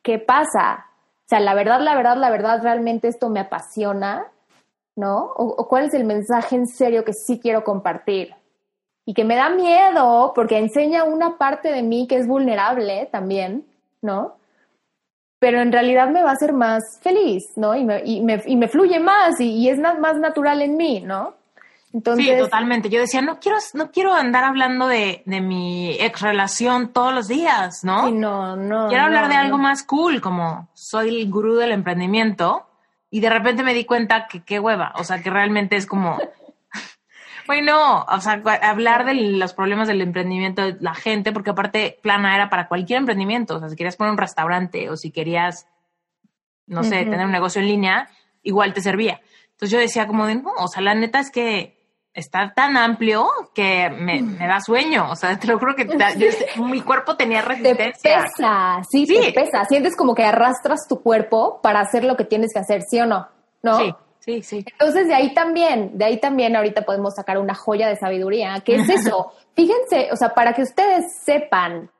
¿qué 0.02 0.18
pasa? 0.18 0.86
O 1.24 1.28
sea, 1.28 1.40
la 1.40 1.54
verdad, 1.54 1.80
la 1.80 1.94
verdad, 1.94 2.16
la 2.16 2.30
verdad, 2.30 2.62
realmente 2.62 3.08
esto 3.08 3.28
me 3.28 3.40
apasiona, 3.40 4.26
¿no? 4.96 5.32
O, 5.36 5.68
cuál 5.68 5.84
es 5.84 5.94
el 5.94 6.04
mensaje 6.04 6.56
en 6.56 6.66
serio 6.66 7.04
que 7.04 7.12
sí 7.12 7.38
quiero 7.38 7.62
compartir. 7.62 8.34
Y 9.06 9.12
que 9.12 9.24
me 9.24 9.36
da 9.36 9.50
miedo 9.50 10.32
porque 10.34 10.58
enseña 10.58 11.04
una 11.04 11.36
parte 11.36 11.70
de 11.70 11.82
mí 11.82 12.06
que 12.06 12.16
es 12.16 12.26
vulnerable 12.26 13.06
también, 13.12 13.66
¿no? 14.00 14.36
Pero 15.44 15.60
en 15.60 15.70
realidad 15.70 16.08
me 16.08 16.22
va 16.22 16.30
a 16.30 16.32
hacer 16.32 16.54
más 16.54 16.82
feliz, 17.02 17.52
¿no? 17.56 17.76
Y 17.76 17.84
me, 17.84 18.00
y 18.02 18.22
me, 18.22 18.42
y 18.46 18.56
me 18.56 18.66
fluye 18.66 18.98
más 18.98 19.38
y, 19.38 19.50
y 19.50 19.68
es 19.68 19.78
más 19.78 20.18
natural 20.18 20.62
en 20.62 20.74
mí, 20.78 21.02
¿no? 21.02 21.34
Entonces, 21.92 22.24
sí, 22.24 22.38
totalmente. 22.38 22.88
Yo 22.88 22.98
decía, 22.98 23.20
no 23.20 23.40
quiero, 23.40 23.58
no 23.74 23.90
quiero 23.90 24.14
andar 24.14 24.44
hablando 24.44 24.86
de, 24.86 25.22
de 25.26 25.42
mi 25.42 25.98
ex 26.00 26.22
relación 26.22 26.94
todos 26.94 27.12
los 27.12 27.28
días, 27.28 27.84
¿no? 27.84 28.06
Sí, 28.06 28.12
no, 28.12 28.56
no. 28.56 28.88
Quiero 28.88 29.04
hablar 29.04 29.28
de 29.28 29.34
algo 29.34 29.58
más 29.58 29.82
cool, 29.82 30.22
como 30.22 30.66
soy 30.72 31.20
el 31.20 31.30
gurú 31.30 31.56
del 31.56 31.72
emprendimiento, 31.72 32.66
y 33.10 33.20
de 33.20 33.28
repente 33.28 33.62
me 33.62 33.74
di 33.74 33.84
cuenta 33.84 34.26
que 34.26 34.42
qué 34.42 34.58
hueva, 34.58 34.94
o 34.96 35.04
sea, 35.04 35.22
que 35.22 35.28
realmente 35.28 35.76
es 35.76 35.84
como, 35.84 36.16
bueno, 37.46 38.04
o 38.04 38.20
sea, 38.20 38.42
hablar 38.62 39.04
de 39.04 39.14
los 39.14 39.54
problemas 39.54 39.88
del 39.88 40.00
emprendimiento 40.00 40.62
de 40.62 40.76
la 40.80 40.94
gente, 40.94 41.32
porque 41.32 41.50
aparte 41.50 41.98
plana 42.02 42.34
era 42.34 42.48
para 42.50 42.68
cualquier 42.68 42.98
emprendimiento, 42.98 43.56
o 43.56 43.58
sea, 43.58 43.68
si 43.68 43.76
querías 43.76 43.96
poner 43.96 44.12
un 44.12 44.18
restaurante 44.18 44.90
o 44.90 44.96
si 44.96 45.10
querías, 45.10 45.66
no 46.66 46.82
sé, 46.82 47.04
tener 47.04 47.26
un 47.26 47.32
negocio 47.32 47.60
en 47.60 47.68
línea, 47.68 48.08
igual 48.42 48.72
te 48.72 48.80
servía. 48.80 49.20
Entonces 49.52 49.70
yo 49.70 49.78
decía 49.78 50.06
como 50.06 50.26
de, 50.26 50.36
no, 50.36 50.50
o 50.58 50.68
sea, 50.68 50.82
la 50.82 50.94
neta 50.94 51.20
es 51.20 51.30
que 51.30 51.74
está 52.14 52.54
tan 52.54 52.76
amplio 52.76 53.28
que 53.54 53.90
me, 53.90 54.22
me, 54.22 54.46
da 54.46 54.60
sueño. 54.60 55.10
O 55.10 55.16
sea, 55.16 55.36
te 55.40 55.46
lo 55.46 55.58
juro 55.58 55.74
que 55.74 55.84
mi 56.58 56.80
cuerpo 56.80 57.16
tenía 57.16 57.42
resistencia. 57.42 58.22
Te 58.22 58.22
pesa, 58.22 58.82
sí, 58.88 59.06
sí, 59.06 59.20
te 59.20 59.32
pesa. 59.32 59.64
Sientes 59.64 59.96
como 59.96 60.14
que 60.14 60.24
arrastras 60.24 60.86
tu 60.88 61.02
cuerpo 61.02 61.60
para 61.62 61.80
hacer 61.80 62.04
lo 62.04 62.16
que 62.16 62.24
tienes 62.24 62.52
que 62.52 62.60
hacer, 62.60 62.82
¿sí 62.82 63.00
o 63.00 63.06
no? 63.06 63.28
¿No? 63.62 63.78
Sí. 63.78 63.94
Sí, 64.24 64.42
sí. 64.42 64.64
Entonces, 64.66 65.06
de 65.06 65.14
ahí 65.14 65.34
también, 65.34 65.98
de 65.98 66.06
ahí 66.06 66.16
también 66.18 66.56
ahorita 66.56 66.82
podemos 66.82 67.14
sacar 67.14 67.38
una 67.38 67.54
joya 67.54 67.88
de 67.88 67.96
sabiduría, 67.96 68.62
que 68.64 68.76
es 68.76 68.88
eso. 68.88 69.32
Fíjense, 69.54 70.08
o 70.12 70.16
sea, 70.16 70.30
para 70.30 70.54
que 70.54 70.62
ustedes 70.62 71.04
sepan 71.24 71.90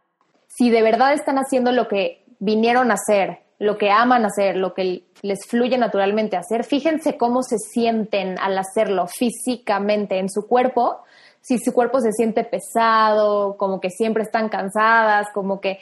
si 0.49 0.71
de 0.71 0.83
verdad 0.83 1.13
están 1.13 1.37
haciendo 1.37 1.73
lo 1.73 1.89
que 1.89 2.25
vinieron 2.39 2.91
a 2.91 2.95
hacer, 2.95 3.41
lo 3.59 3.77
que 3.77 3.91
aman 3.91 4.25
hacer, 4.25 4.57
lo 4.57 4.73
que 4.73 5.05
les 5.23 5.47
fluye 5.47 5.77
naturalmente 5.77 6.37
hacer, 6.37 6.65
fíjense 6.65 7.17
cómo 7.17 7.43
se 7.43 7.59
sienten 7.59 8.39
al 8.39 8.57
hacerlo 8.57 9.07
físicamente 9.07 10.19
en 10.19 10.31
su 10.31 10.47
cuerpo, 10.47 11.03
si 11.41 11.59
su 11.59 11.73
cuerpo 11.75 12.01
se 12.01 12.13
siente 12.13 12.45
pesado, 12.45 13.57
como 13.59 13.81
que 13.81 13.91
siempre 13.91 14.23
están 14.23 14.49
cansadas, 14.49 15.27
como 15.35 15.61
que 15.61 15.79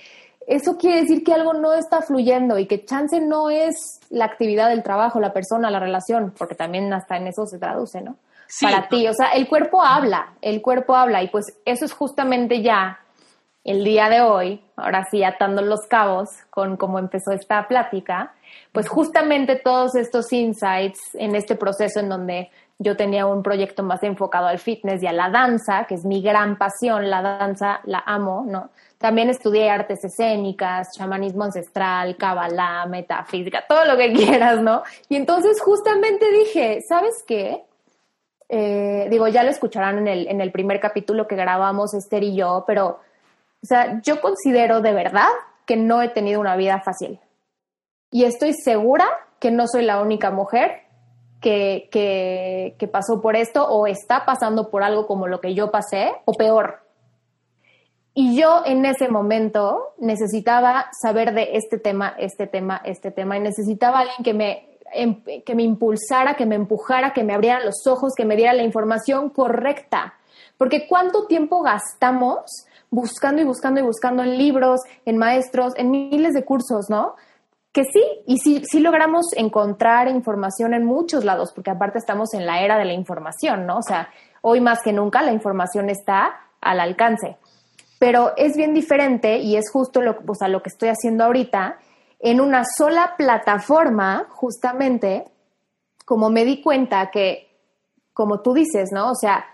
eso 0.46 0.76
quiere 0.76 1.02
decir 1.02 1.24
que 1.24 1.32
algo 1.32 1.52
no 1.54 1.74
está 1.74 2.02
fluyendo 2.02 2.58
y 2.58 2.66
que 2.66 2.84
chance 2.84 3.20
no 3.20 3.50
es 3.50 4.00
la 4.10 4.24
actividad 4.24 4.68
del 4.68 4.82
trabajo, 4.82 5.20
la 5.20 5.32
persona, 5.32 5.70
la 5.70 5.80
relación, 5.80 6.32
porque 6.36 6.54
también 6.54 6.92
hasta 6.92 7.16
en 7.16 7.26
eso 7.28 7.46
se 7.46 7.58
traduce, 7.58 8.00
¿no? 8.00 8.16
Para 8.60 8.88
ti, 8.88 9.08
o 9.08 9.14
sea, 9.14 9.28
el 9.28 9.48
cuerpo 9.48 9.82
habla, 9.82 10.34
el 10.42 10.60
cuerpo 10.60 10.94
habla 10.94 11.22
y 11.22 11.28
pues 11.28 11.58
eso 11.64 11.86
es 11.86 11.92
justamente 11.92 12.62
ya 12.62 12.98
el 13.64 13.84
día 13.84 14.08
de 14.08 14.20
hoy, 14.20 14.62
ahora 14.76 15.06
sí 15.10 15.22
atando 15.24 15.62
los 15.62 15.86
cabos 15.88 16.28
con 16.50 16.76
cómo 16.76 16.98
empezó 16.98 17.32
esta 17.32 17.66
plática, 17.68 18.34
pues 18.72 18.88
justamente 18.88 19.56
todos 19.56 19.94
estos 19.94 20.32
insights 20.32 21.00
en 21.14 21.34
este 21.34 21.54
proceso 21.54 22.00
en 22.00 22.08
donde 22.08 22.50
yo 22.82 22.96
tenía 22.96 23.26
un 23.26 23.42
proyecto 23.42 23.82
más 23.82 24.02
enfocado 24.02 24.46
al 24.46 24.58
fitness 24.58 25.02
y 25.02 25.06
a 25.06 25.12
la 25.12 25.30
danza, 25.30 25.84
que 25.86 25.94
es 25.94 26.04
mi 26.04 26.22
gran 26.22 26.56
pasión, 26.56 27.08
la 27.08 27.22
danza 27.22 27.80
la 27.84 28.02
amo, 28.04 28.44
¿no? 28.46 28.70
También 28.98 29.30
estudié 29.30 29.70
artes 29.70 30.04
escénicas, 30.04 30.88
chamanismo 30.96 31.44
ancestral, 31.44 32.16
cabalá, 32.16 32.86
metafísica, 32.86 33.64
todo 33.68 33.84
lo 33.84 33.96
que 33.96 34.12
quieras, 34.14 34.60
¿no? 34.60 34.82
Y 35.08 35.16
entonces 35.16 35.60
justamente 35.60 36.30
dije, 36.30 36.80
¿sabes 36.88 37.24
qué? 37.26 37.64
Eh, 38.48 39.08
digo, 39.10 39.28
ya 39.28 39.42
lo 39.42 39.50
escucharán 39.50 39.98
en 39.98 40.08
el, 40.08 40.28
en 40.28 40.40
el 40.40 40.52
primer 40.52 40.78
capítulo 40.78 41.26
que 41.26 41.36
grabamos 41.36 41.94
Esther 41.94 42.22
y 42.22 42.36
yo, 42.36 42.64
pero 42.66 43.00
o 43.62 43.66
sea, 43.66 44.00
yo 44.02 44.20
considero 44.20 44.80
de 44.80 44.92
verdad 44.92 45.28
que 45.66 45.76
no 45.76 46.02
he 46.02 46.08
tenido 46.08 46.40
una 46.40 46.56
vida 46.56 46.80
fácil. 46.80 47.20
Y 48.10 48.24
estoy 48.24 48.52
segura 48.52 49.06
que 49.38 49.50
no 49.50 49.66
soy 49.68 49.82
la 49.84 50.02
única 50.02 50.30
mujer 50.30 50.81
que, 51.42 51.88
que, 52.78 52.88
pasó 52.88 53.20
por 53.20 53.36
esto 53.36 53.66
o 53.66 53.86
está 53.86 54.24
pasando 54.24 54.70
por 54.70 54.82
algo 54.82 55.06
como 55.06 55.26
lo 55.26 55.40
que 55.40 55.54
yo 55.54 55.70
pasé 55.70 56.12
o 56.24 56.32
peor. 56.32 56.80
Y 58.14 58.38
yo 58.38 58.62
en 58.64 58.84
ese 58.86 59.08
momento 59.08 59.94
necesitaba 59.98 60.86
saber 61.02 61.34
de 61.34 61.56
este 61.56 61.78
tema, 61.78 62.14
este 62.18 62.46
tema, 62.46 62.80
este 62.84 63.10
tema, 63.10 63.36
y 63.36 63.40
necesitaba 63.40 64.00
alguien 64.00 64.22
que 64.22 64.34
me, 64.34 64.78
em, 64.92 65.22
que 65.44 65.54
me 65.54 65.62
impulsara, 65.64 66.34
que 66.34 66.46
me 66.46 66.54
empujara, 66.54 67.12
que 67.12 67.24
me 67.24 67.34
abriera 67.34 67.64
los 67.64 67.86
ojos, 67.86 68.12
que 68.16 68.24
me 68.24 68.36
diera 68.36 68.52
la 68.52 68.62
información 68.62 69.30
correcta. 69.30 70.14
Porque 70.56 70.86
¿cuánto 70.86 71.26
tiempo 71.26 71.62
gastamos 71.62 72.66
buscando 72.90 73.42
y 73.42 73.44
buscando 73.44 73.80
y 73.80 73.82
buscando 73.82 74.22
en 74.22 74.38
libros, 74.38 74.80
en 75.06 75.16
maestros, 75.16 75.72
en 75.76 75.90
miles 75.90 76.34
de 76.34 76.44
cursos, 76.44 76.90
¿no? 76.90 77.16
Que 77.72 77.84
sí, 77.84 78.04
y 78.26 78.38
sí, 78.38 78.62
sí 78.64 78.80
logramos 78.80 79.32
encontrar 79.34 80.08
información 80.08 80.74
en 80.74 80.84
muchos 80.84 81.24
lados, 81.24 81.52
porque 81.54 81.70
aparte 81.70 81.98
estamos 81.98 82.34
en 82.34 82.44
la 82.44 82.60
era 82.60 82.76
de 82.76 82.84
la 82.84 82.92
información, 82.92 83.66
¿no? 83.66 83.78
O 83.78 83.82
sea, 83.82 84.10
hoy 84.42 84.60
más 84.60 84.80
que 84.82 84.92
nunca 84.92 85.22
la 85.22 85.32
información 85.32 85.88
está 85.88 86.34
al 86.60 86.80
alcance. 86.80 87.38
Pero 87.98 88.32
es 88.36 88.56
bien 88.56 88.74
diferente 88.74 89.38
y 89.38 89.56
es 89.56 89.70
justo 89.70 90.02
lo, 90.02 90.18
o 90.26 90.34
sea, 90.34 90.48
lo 90.48 90.62
que 90.62 90.68
estoy 90.68 90.90
haciendo 90.90 91.24
ahorita, 91.24 91.78
en 92.20 92.40
una 92.40 92.62
sola 92.64 93.14
plataforma, 93.16 94.26
justamente, 94.30 95.24
como 96.04 96.28
me 96.28 96.44
di 96.44 96.60
cuenta 96.60 97.10
que, 97.10 97.48
como 98.12 98.40
tú 98.40 98.52
dices, 98.52 98.90
¿no? 98.92 99.10
O 99.10 99.14
sea, 99.14 99.46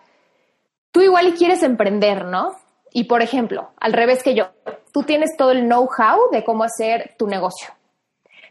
tú 0.91 1.01
igual 1.01 1.35
quieres 1.35 1.63
emprender, 1.63 2.25
¿no? 2.25 2.53
Y 2.91 3.05
por 3.05 3.23
ejemplo, 3.23 3.71
al 3.79 3.93
revés 3.93 4.23
que 4.23 4.35
yo, 4.35 4.49
tú 4.93 5.03
tienes 5.03 5.37
todo 5.37 5.53
el 5.53 5.67
know-how 5.67 6.31
de 6.33 6.43
cómo 6.43 6.65
hacer 6.65 7.15
tu 7.17 7.27
negocio. 7.27 7.78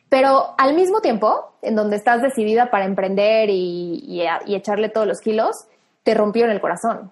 Pero 0.09 0.55
al 0.57 0.73
mismo 0.73 1.01
tiempo, 1.01 1.53
en 1.61 1.75
donde 1.75 1.97
estás 1.97 2.21
decidida 2.21 2.71
para 2.71 2.85
emprender 2.85 3.49
y, 3.49 4.21
echarle 4.47 4.89
todos 4.89 5.07
los 5.07 5.19
kilos, 5.19 5.55
te 6.03 6.13
rompió 6.13 6.45
en 6.45 6.51
el 6.51 6.61
corazón. 6.61 7.11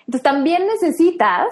Entonces 0.00 0.22
también 0.22 0.66
necesitas 0.66 1.46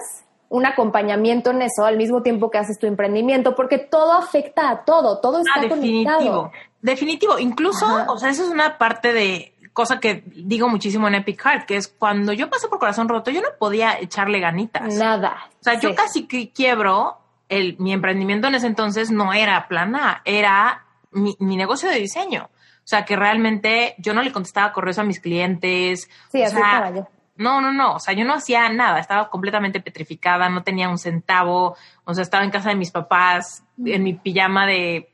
un 0.49 0.65
acompañamiento 0.65 1.51
en 1.51 1.61
eso 1.61 1.85
al 1.85 1.97
mismo 1.97 2.21
tiempo 2.21 2.51
que 2.51 2.57
haces 2.57 2.77
tu 2.77 2.87
emprendimiento, 2.87 3.55
porque 3.55 3.77
todo 3.77 4.13
afecta 4.13 4.69
a 4.69 4.85
todo, 4.85 5.19
todo 5.19 5.39
está 5.39 5.53
ah, 5.55 5.61
definitivo, 5.61 6.13
conectado. 6.13 6.51
Definitivo, 6.81 7.39
incluso, 7.39 7.85
o 8.07 8.17
sea, 8.17 8.29
eso 8.29 8.43
es 8.43 8.49
una 8.49 8.77
parte 8.77 9.11
de, 9.11 9.55
cosa 9.75 9.99
que 9.99 10.23
digo 10.25 10.69
muchísimo 10.69 11.07
en 11.09 11.15
Epic 11.15 11.41
Heart, 11.41 11.65
que 11.65 11.75
es 11.75 11.89
cuando 11.89 12.31
yo 12.31 12.49
pasé 12.49 12.69
por 12.69 12.79
corazón 12.79 13.09
roto, 13.09 13.29
yo 13.29 13.41
no 13.41 13.49
podía 13.59 13.99
echarle 13.99 14.39
ganitas. 14.39 14.95
Nada. 14.95 15.49
O 15.59 15.63
sea, 15.63 15.77
yo 15.77 15.93
casi 15.93 16.27
que 16.27 16.49
quiebro, 16.51 17.17
el, 17.55 17.77
mi 17.79 17.93
emprendimiento 17.93 18.47
en 18.47 18.55
ese 18.55 18.67
entonces 18.67 19.11
no 19.11 19.33
era 19.33 19.67
plana, 19.67 20.21
era 20.25 20.85
mi, 21.11 21.35
negocio 21.39 21.89
de 21.89 21.99
diseño. 21.99 22.49
O 22.51 22.87
sea, 22.87 23.05
que 23.05 23.15
realmente 23.15 23.95
yo 23.97 24.13
no 24.13 24.21
le 24.21 24.31
contestaba 24.31 24.71
correos 24.71 24.99
a 24.99 25.03
mis 25.03 25.19
clientes. 25.19 26.09
Sí, 26.31 26.43
así 26.43 26.55
estaba 26.55 26.91
yo. 26.91 27.07
No, 27.37 27.59
no, 27.59 27.73
no. 27.73 27.95
O 27.95 27.99
sea, 27.99 28.13
yo 28.13 28.23
no 28.25 28.33
hacía 28.33 28.69
nada. 28.69 28.99
Estaba 28.99 29.29
completamente 29.29 29.79
petrificada, 29.81 30.49
no 30.49 30.63
tenía 30.63 30.89
un 30.89 30.97
centavo. 30.97 31.75
O 32.03 32.13
sea, 32.13 32.21
estaba 32.21 32.43
en 32.43 32.51
casa 32.51 32.69
de 32.69 32.75
mis 32.75 32.91
papás, 32.91 33.63
en 33.83 34.03
mi 34.03 34.13
pijama 34.13 34.67
de 34.67 35.09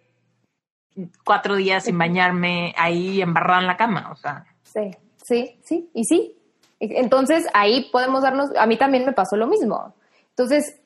cuatro 1.24 1.56
días 1.56 1.86
sin 1.86 1.98
bañarme, 1.98 2.76
ahí 2.78 3.22
embarrada 3.22 3.62
en 3.62 3.68
la 3.68 3.78
cama. 3.78 4.10
O 4.12 4.16
sea. 4.16 4.46
Sí, 4.64 4.92
sí, 5.24 5.60
sí, 5.64 5.90
y 5.94 6.04
sí. 6.04 6.38
Entonces 6.80 7.48
ahí 7.54 7.90
podemos 7.92 8.24
darnos, 8.24 8.50
a 8.58 8.66
mí 8.66 8.76
también 8.76 9.06
me 9.06 9.14
pasó 9.14 9.38
lo 9.38 9.48
mismo. 9.48 9.94
Entonces 10.30 10.81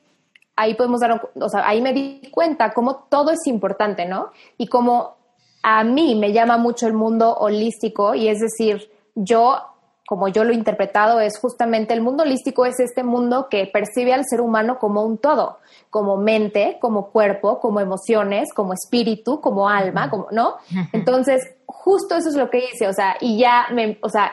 ahí 0.56 0.76
podemos 0.76 1.00
dar, 1.02 1.30
o 1.34 1.50
sea, 1.50 1.68
ahí 1.68 1.82
me 1.82 1.94
di 1.94 2.22
cuenta 2.32 2.74
cómo 2.74 3.08
todo 3.10 3.32
es 3.32 3.46
importante, 3.48 4.06
¿no? 4.06 4.32
Y 4.58 4.68
cómo 4.68 5.16
a 5.64 5.84
mí 5.84 6.16
me 6.16 6.32
llama 6.32 6.58
mucho 6.58 6.88
el 6.88 6.94
mundo 6.94 7.34
holístico 7.34 8.16
y 8.16 8.28
es 8.28 8.40
decir, 8.40 8.92
yo 9.16 9.76
como 10.08 10.28
yo 10.28 10.44
lo 10.44 10.52
he 10.52 10.56
interpretado, 10.56 11.20
es 11.20 11.40
justamente 11.40 11.94
el 11.94 12.02
mundo 12.02 12.24
holístico 12.24 12.66
es 12.66 12.80
este 12.80 13.04
mundo 13.04 13.48
que 13.50 13.66
percibe 13.66 14.14
al 14.14 14.24
ser 14.26 14.40
humano 14.40 14.78
como 14.78 15.04
un 15.04 15.18
todo, 15.18 15.58
como 15.90 16.18
mente, 16.18 16.78
como 16.80 17.10
cuerpo, 17.10 17.60
como 17.60 17.80
emociones, 17.80 18.54
como 18.54 18.74
espíritu, 18.74 19.42
como 19.42 19.68
alma, 19.68 20.10
como, 20.12 20.28
¿no? 20.32 20.58
Entonces, 20.94 21.42
justo 21.66 22.16
eso 22.16 22.30
es 22.30 22.36
lo 22.36 22.52
que 22.52 22.66
hice, 22.66 22.88
o 22.88 22.94
sea, 22.94 23.18
y 23.20 23.40
ya 23.40 23.66
me, 23.72 23.98
o 24.02 24.10
sea, 24.10 24.32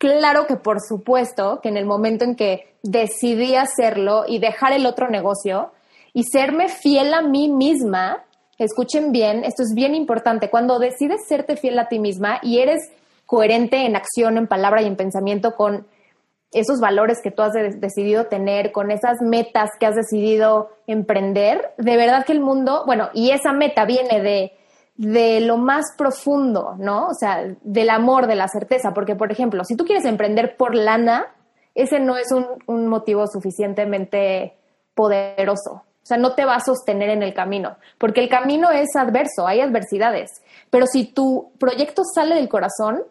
claro 0.00 0.46
que 0.46 0.56
por 0.56 0.80
supuesto 0.80 1.60
que 1.62 1.68
en 1.68 1.76
el 1.76 1.84
momento 1.84 2.24
en 2.24 2.34
que 2.34 2.74
decidí 2.82 3.54
hacerlo 3.54 4.24
y 4.26 4.38
dejar 4.38 4.72
el 4.72 4.86
otro 4.86 5.10
negocio 5.10 5.72
y 6.14 6.24
serme 6.24 6.68
fiel 6.68 7.12
a 7.12 7.20
mí 7.20 7.48
misma, 7.48 8.24
escuchen 8.58 9.12
bien, 9.12 9.44
esto 9.44 9.62
es 9.62 9.74
bien 9.74 9.94
importante, 9.94 10.48
cuando 10.48 10.78
decides 10.78 11.26
serte 11.28 11.56
fiel 11.56 11.78
a 11.78 11.88
ti 11.88 11.98
misma 11.98 12.40
y 12.42 12.60
eres 12.60 12.90
coherente 13.26 13.84
en 13.84 13.94
acción, 13.94 14.38
en 14.38 14.46
palabra 14.46 14.82
y 14.82 14.86
en 14.86 14.96
pensamiento 14.96 15.54
con 15.54 15.86
esos 16.50 16.80
valores 16.80 17.18
que 17.22 17.30
tú 17.30 17.42
has 17.42 17.52
decidido 17.52 18.26
tener, 18.26 18.72
con 18.72 18.90
esas 18.90 19.18
metas 19.20 19.68
que 19.78 19.86
has 19.86 19.94
decidido 19.94 20.70
emprender, 20.86 21.74
de 21.76 21.96
verdad 21.96 22.24
que 22.24 22.32
el 22.32 22.40
mundo, 22.40 22.84
bueno, 22.86 23.10
y 23.12 23.32
esa 23.32 23.52
meta 23.52 23.84
viene 23.84 24.20
de, 24.20 24.52
de 25.00 25.40
lo 25.40 25.56
más 25.56 25.94
profundo, 25.96 26.74
¿no? 26.78 27.06
O 27.06 27.14
sea, 27.14 27.42
del 27.62 27.88
amor, 27.88 28.26
de 28.26 28.34
la 28.34 28.48
certeza, 28.48 28.92
porque, 28.92 29.16
por 29.16 29.32
ejemplo, 29.32 29.64
si 29.64 29.74
tú 29.74 29.86
quieres 29.86 30.04
emprender 30.04 30.58
por 30.58 30.74
lana, 30.74 31.28
ese 31.74 32.00
no 32.00 32.18
es 32.18 32.30
un, 32.32 32.86
motivo 32.86 33.26
suficientemente 33.26 34.58
poderoso, 34.94 35.84
O 36.02 36.06
sea, 36.06 36.18
no 36.18 36.34
te 36.34 36.44
va 36.44 36.56
a 36.56 36.60
sostener 36.60 37.08
en 37.08 37.22
el 37.22 37.32
camino, 37.32 37.78
porque 37.96 38.20
el 38.20 38.28
camino 38.28 38.70
es 38.70 38.94
adverso, 38.94 39.46
hay 39.46 39.62
adversidades. 39.62 40.42
Pero 40.68 40.84
si 40.86 41.06
tu 41.06 41.50
proyecto 41.58 42.02
sale 42.04 42.34
del 42.34 42.50
corazón, 42.50 43.02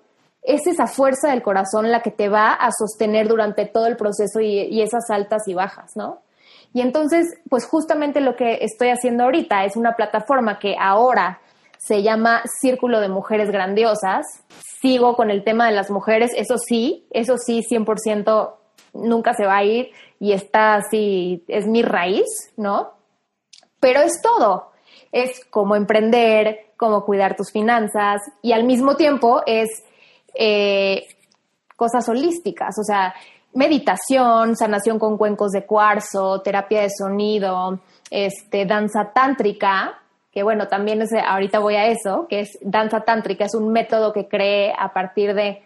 es 0.44 0.68
esa 0.68 0.86
fuerza 0.86 1.32
del 1.32 1.42
corazón 1.42 1.90
la 1.90 2.04
que 2.04 2.12
te 2.12 2.30
va 2.30 2.54
a 2.54 2.70
sostener 2.72 3.28
durante 3.28 3.66
todo 3.66 3.88
el 3.88 3.98
proceso 3.98 4.42
y, 4.42 4.60
y 4.60 4.84
esas 4.84 5.10
altas 5.10 5.48
y 5.48 5.56
bajas, 5.56 5.94
¿no? 5.96 6.20
Y 6.72 6.82
entonces, 6.82 7.26
pues 7.50 7.66
justamente 7.66 8.22
lo 8.22 8.36
que 8.36 8.60
estoy 8.62 8.90
haciendo 8.90 9.24
ahorita 9.24 9.66
es 9.66 9.76
una 9.76 9.96
plataforma 9.96 10.60
que 10.60 10.76
ahora 10.80 11.40
se 11.80 12.04
llama 12.04 12.44
Círculo 12.60 13.00
de 13.00 13.08
Mujeres 13.08 13.50
Grandiosas. 13.50 14.26
Sigo 14.82 15.16
con 15.16 15.32
el 15.32 15.44
tema 15.44 15.68
de 15.68 15.76
las 15.76 15.90
mujeres, 15.90 16.32
eso 16.36 16.58
sí, 16.58 17.08
eso 17.10 17.38
sí, 17.38 17.64
100% 17.70 18.54
nunca 18.94 19.34
se 19.34 19.46
va 19.46 19.58
a 19.58 19.64
ir 19.64 19.92
y 20.20 20.34
está 20.34 20.76
así, 20.76 21.44
es 21.48 21.66
mi 21.68 21.82
raíz, 21.82 22.28
¿no? 22.58 22.92
Pero 23.80 24.02
es 24.02 24.22
todo, 24.22 24.72
es 25.12 25.46
cómo 25.50 25.76
emprender, 25.76 26.72
cómo 26.76 27.06
cuidar 27.06 27.36
tus 27.36 27.52
finanzas 27.52 28.22
y 28.42 28.52
al 28.52 28.66
mismo 28.66 28.96
tiempo 28.96 29.42
es 29.46 29.70
eh, 30.34 31.08
cosas 31.76 32.08
holísticas, 32.10 32.78
o 32.78 32.84
sea, 32.84 33.14
meditación, 33.54 34.56
sanación 34.56 35.00
con 35.00 35.18
cuencos 35.18 35.52
de 35.52 35.66
cuarzo, 35.66 36.42
terapia 36.42 36.82
de 36.82 36.90
sonido, 36.90 37.80
este, 38.12 38.66
danza 38.66 39.12
tántrica, 39.14 39.99
que 40.32 40.44
bueno, 40.44 40.68
también 40.68 41.02
es, 41.02 41.12
ahorita 41.14 41.60
voy 41.60 41.76
a 41.76 41.88
eso, 41.88 42.28
que 42.30 42.42
es 42.42 42.58
danza 42.62 43.02
tántrica, 43.02 43.46
es 43.46 43.56
un 43.56 43.72
método 43.72 44.14
que 44.14 44.28
creé 44.28 44.74
a 44.78 44.94
partir 44.94 45.34
de 45.34 45.64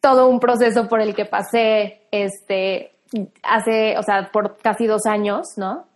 todo 0.00 0.28
un 0.28 0.40
proceso 0.40 0.88
por 0.88 1.00
el 1.00 1.14
que 1.14 1.24
pasé, 1.24 2.02
este, 2.10 2.92
hace, 3.42 3.98
o 3.98 4.02
sea, 4.02 4.30
por 4.32 4.56
casi 4.58 4.86
dos 4.86 5.06
años, 5.06 5.46
¿no? 5.56 5.86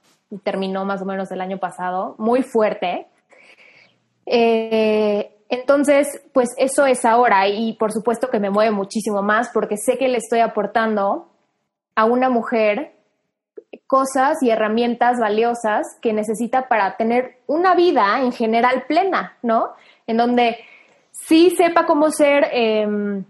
Terminó 0.42 0.84
más 0.84 1.02
o 1.02 1.04
menos 1.04 1.30
el 1.30 1.40
año 1.40 1.58
pasado, 1.58 2.14
muy 2.18 2.42
fuerte. 2.42 3.06
Eh, 4.26 5.36
entonces, 5.48 6.06
pues 6.32 6.50
eso 6.58 6.86
es 6.86 7.04
ahora 7.04 7.48
y 7.48 7.72
por 7.74 7.92
supuesto 7.92 8.30
que 8.30 8.38
me 8.38 8.50
mueve 8.50 8.70
muchísimo 8.70 9.22
más 9.22 9.50
porque 9.52 9.76
sé 9.76 9.98
que 9.98 10.08
le 10.08 10.18
estoy 10.18 10.40
aportando 10.40 11.28
a 11.96 12.04
una 12.04 12.30
mujer 12.30 12.92
cosas 13.86 14.42
y 14.42 14.50
herramientas 14.50 15.18
valiosas 15.18 15.86
que 16.00 16.12
necesita 16.12 16.68
para 16.68 16.96
tener 16.96 17.38
una 17.46 17.74
vida 17.74 18.20
en 18.20 18.32
general 18.32 18.84
plena, 18.88 19.36
¿no? 19.42 19.70
En 20.06 20.16
donde 20.16 20.58
sí 21.12 21.50
sepa 21.56 21.86
cómo 21.86 22.10
ser 22.10 22.48
em, 22.52 23.24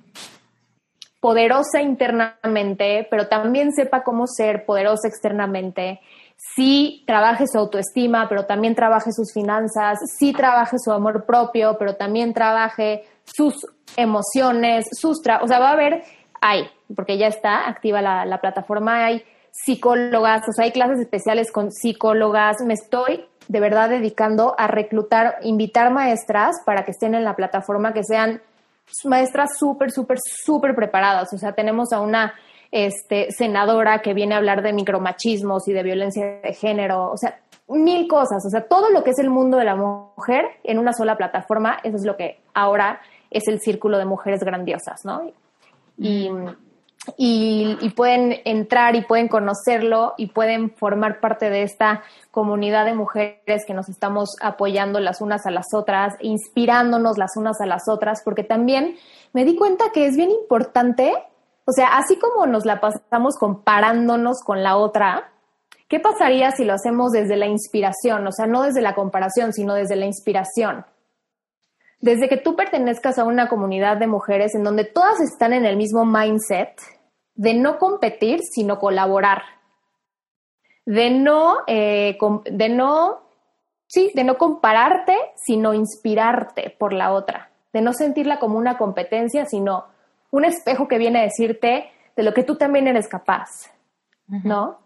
poderosa 1.20 1.82
internamente, 1.82 3.06
pero 3.10 3.28
también 3.28 3.72
sepa 3.72 4.02
cómo 4.02 4.26
ser 4.26 4.64
poderosa 4.64 5.08
externamente 5.08 6.00
sí 6.54 7.04
trabaje 7.06 7.46
su 7.46 7.58
autoestima, 7.58 8.28
pero 8.28 8.46
también 8.46 8.74
trabaje 8.74 9.12
sus 9.12 9.32
finanzas, 9.32 9.98
sí 10.18 10.32
trabaje 10.32 10.76
su 10.78 10.90
amor 10.90 11.26
propio, 11.26 11.76
pero 11.78 11.96
también 11.96 12.32
trabaje 12.32 13.04
sus 13.24 13.54
emociones, 13.96 14.86
sus... 14.92 15.18
o 15.18 15.46
sea, 15.46 15.58
va 15.58 15.70
a 15.70 15.72
haber, 15.72 16.02
hay, 16.40 16.66
porque 16.94 17.18
ya 17.18 17.26
está 17.26 17.68
activa 17.68 18.00
la, 18.00 18.24
la 18.24 18.40
plataforma, 18.40 19.04
hay 19.04 19.22
psicólogas, 19.64 20.42
o 20.48 20.52
sea, 20.52 20.64
hay 20.64 20.72
clases 20.72 21.00
especiales 21.00 21.52
con 21.52 21.70
psicólogas, 21.70 22.56
me 22.64 22.74
estoy 22.74 23.26
de 23.48 23.60
verdad 23.60 23.90
dedicando 23.90 24.54
a 24.58 24.68
reclutar, 24.68 25.36
invitar 25.42 25.92
maestras 25.92 26.56
para 26.64 26.84
que 26.84 26.92
estén 26.92 27.14
en 27.14 27.24
la 27.24 27.34
plataforma, 27.34 27.92
que 27.92 28.04
sean 28.04 28.40
maestras 29.04 29.58
súper, 29.58 29.90
súper, 29.90 30.18
súper 30.20 30.74
preparadas. 30.74 31.32
O 31.32 31.38
sea, 31.38 31.52
tenemos 31.52 31.92
a 31.92 32.00
una 32.00 32.34
este, 32.70 33.30
senadora 33.32 34.02
que 34.02 34.14
viene 34.14 34.34
a 34.34 34.38
hablar 34.38 34.62
de 34.62 34.72
micromachismos 34.72 35.66
y 35.68 35.72
de 35.72 35.82
violencia 35.82 36.40
de 36.42 36.54
género, 36.54 37.10
o 37.10 37.16
sea, 37.16 37.40
mil 37.68 38.08
cosas, 38.08 38.44
o 38.46 38.50
sea, 38.50 38.66
todo 38.66 38.90
lo 38.90 39.04
que 39.04 39.10
es 39.10 39.18
el 39.18 39.30
mundo 39.30 39.56
de 39.56 39.64
la 39.64 39.76
mujer 39.76 40.44
en 40.64 40.78
una 40.78 40.92
sola 40.92 41.16
plataforma, 41.16 41.78
eso 41.84 41.96
es 41.96 42.04
lo 42.04 42.16
que 42.16 42.40
ahora 42.54 43.00
es 43.30 43.46
el 43.48 43.60
círculo 43.60 43.98
de 43.98 44.04
mujeres 44.04 44.40
grandiosas, 44.42 45.04
¿no? 45.04 45.22
Y, 45.98 46.30
y, 47.16 47.76
pueden 47.96 48.40
entrar 48.44 48.94
y 48.94 49.02
pueden 49.02 49.28
conocerlo 49.28 50.14
y 50.16 50.28
pueden 50.28 50.70
formar 50.70 51.20
parte 51.20 51.50
de 51.50 51.62
esta 51.62 52.02
comunidad 52.30 52.84
de 52.84 52.94
mujeres 52.94 53.64
que 53.66 53.74
nos 53.74 53.88
estamos 53.88 54.36
apoyando 54.40 55.00
las 55.00 55.20
unas 55.20 55.46
a 55.46 55.50
las 55.50 55.66
otras, 55.74 56.14
inspirándonos 56.20 57.18
las 57.18 57.36
unas 57.36 57.60
a 57.60 57.66
las 57.66 57.88
otras, 57.88 58.22
porque 58.24 58.44
también 58.44 58.96
me 59.32 59.44
di 59.44 59.56
cuenta 59.56 59.86
que 59.92 60.06
es 60.06 60.16
bien 60.16 60.30
importante 60.30 61.14
o 61.70 61.72
sea, 61.72 61.98
así 61.98 62.16
como 62.16 62.46
nos 62.46 62.64
la 62.64 62.80
pasamos 62.80 63.36
comparándonos 63.38 64.42
con 64.44 64.64
la 64.64 64.76
otra, 64.76 65.30
¿qué 65.88 66.00
pasaría 66.00 66.50
si 66.50 66.64
lo 66.64 66.74
hacemos 66.74 67.12
desde 67.12 67.36
la 67.36 67.46
inspiración? 67.46 68.26
O 68.26 68.32
sea, 68.32 68.46
no 68.46 68.62
desde 68.62 68.80
la 68.80 68.96
comparación, 68.96 69.52
sino 69.52 69.74
desde 69.74 69.94
la 69.94 70.06
inspiración. 70.06 70.84
Desde 72.00 72.28
que 72.28 72.38
tú 72.38 72.56
pertenezcas 72.56 73.18
a 73.18 73.24
una 73.24 73.48
comunidad 73.48 73.98
de 73.98 74.06
mujeres 74.06 74.54
en 74.54 74.64
donde 74.64 74.84
todas 74.84 75.20
están 75.20 75.52
en 75.52 75.66
el 75.66 75.76
mismo 75.76 76.06
mindset 76.06 76.80
de 77.34 77.54
no 77.54 77.78
competir, 77.78 78.40
sino 78.42 78.78
colaborar. 78.78 79.42
De 80.86 81.10
no, 81.10 81.58
eh, 81.66 82.16
de 82.50 82.68
no, 82.70 83.20
sí, 83.86 84.10
de 84.14 84.24
no 84.24 84.38
compararte, 84.38 85.16
sino 85.36 85.74
inspirarte 85.74 86.74
por 86.78 86.92
la 86.92 87.12
otra. 87.12 87.50
De 87.72 87.82
no 87.82 87.92
sentirla 87.92 88.38
como 88.38 88.58
una 88.58 88.78
competencia, 88.78 89.44
sino 89.44 89.84
un 90.30 90.44
espejo 90.44 90.88
que 90.88 90.98
viene 90.98 91.20
a 91.20 91.24
decirte 91.24 91.90
de 92.16 92.22
lo 92.22 92.32
que 92.32 92.44
tú 92.44 92.56
también 92.56 92.88
eres 92.88 93.08
capaz, 93.08 93.70
¿no? 94.26 94.78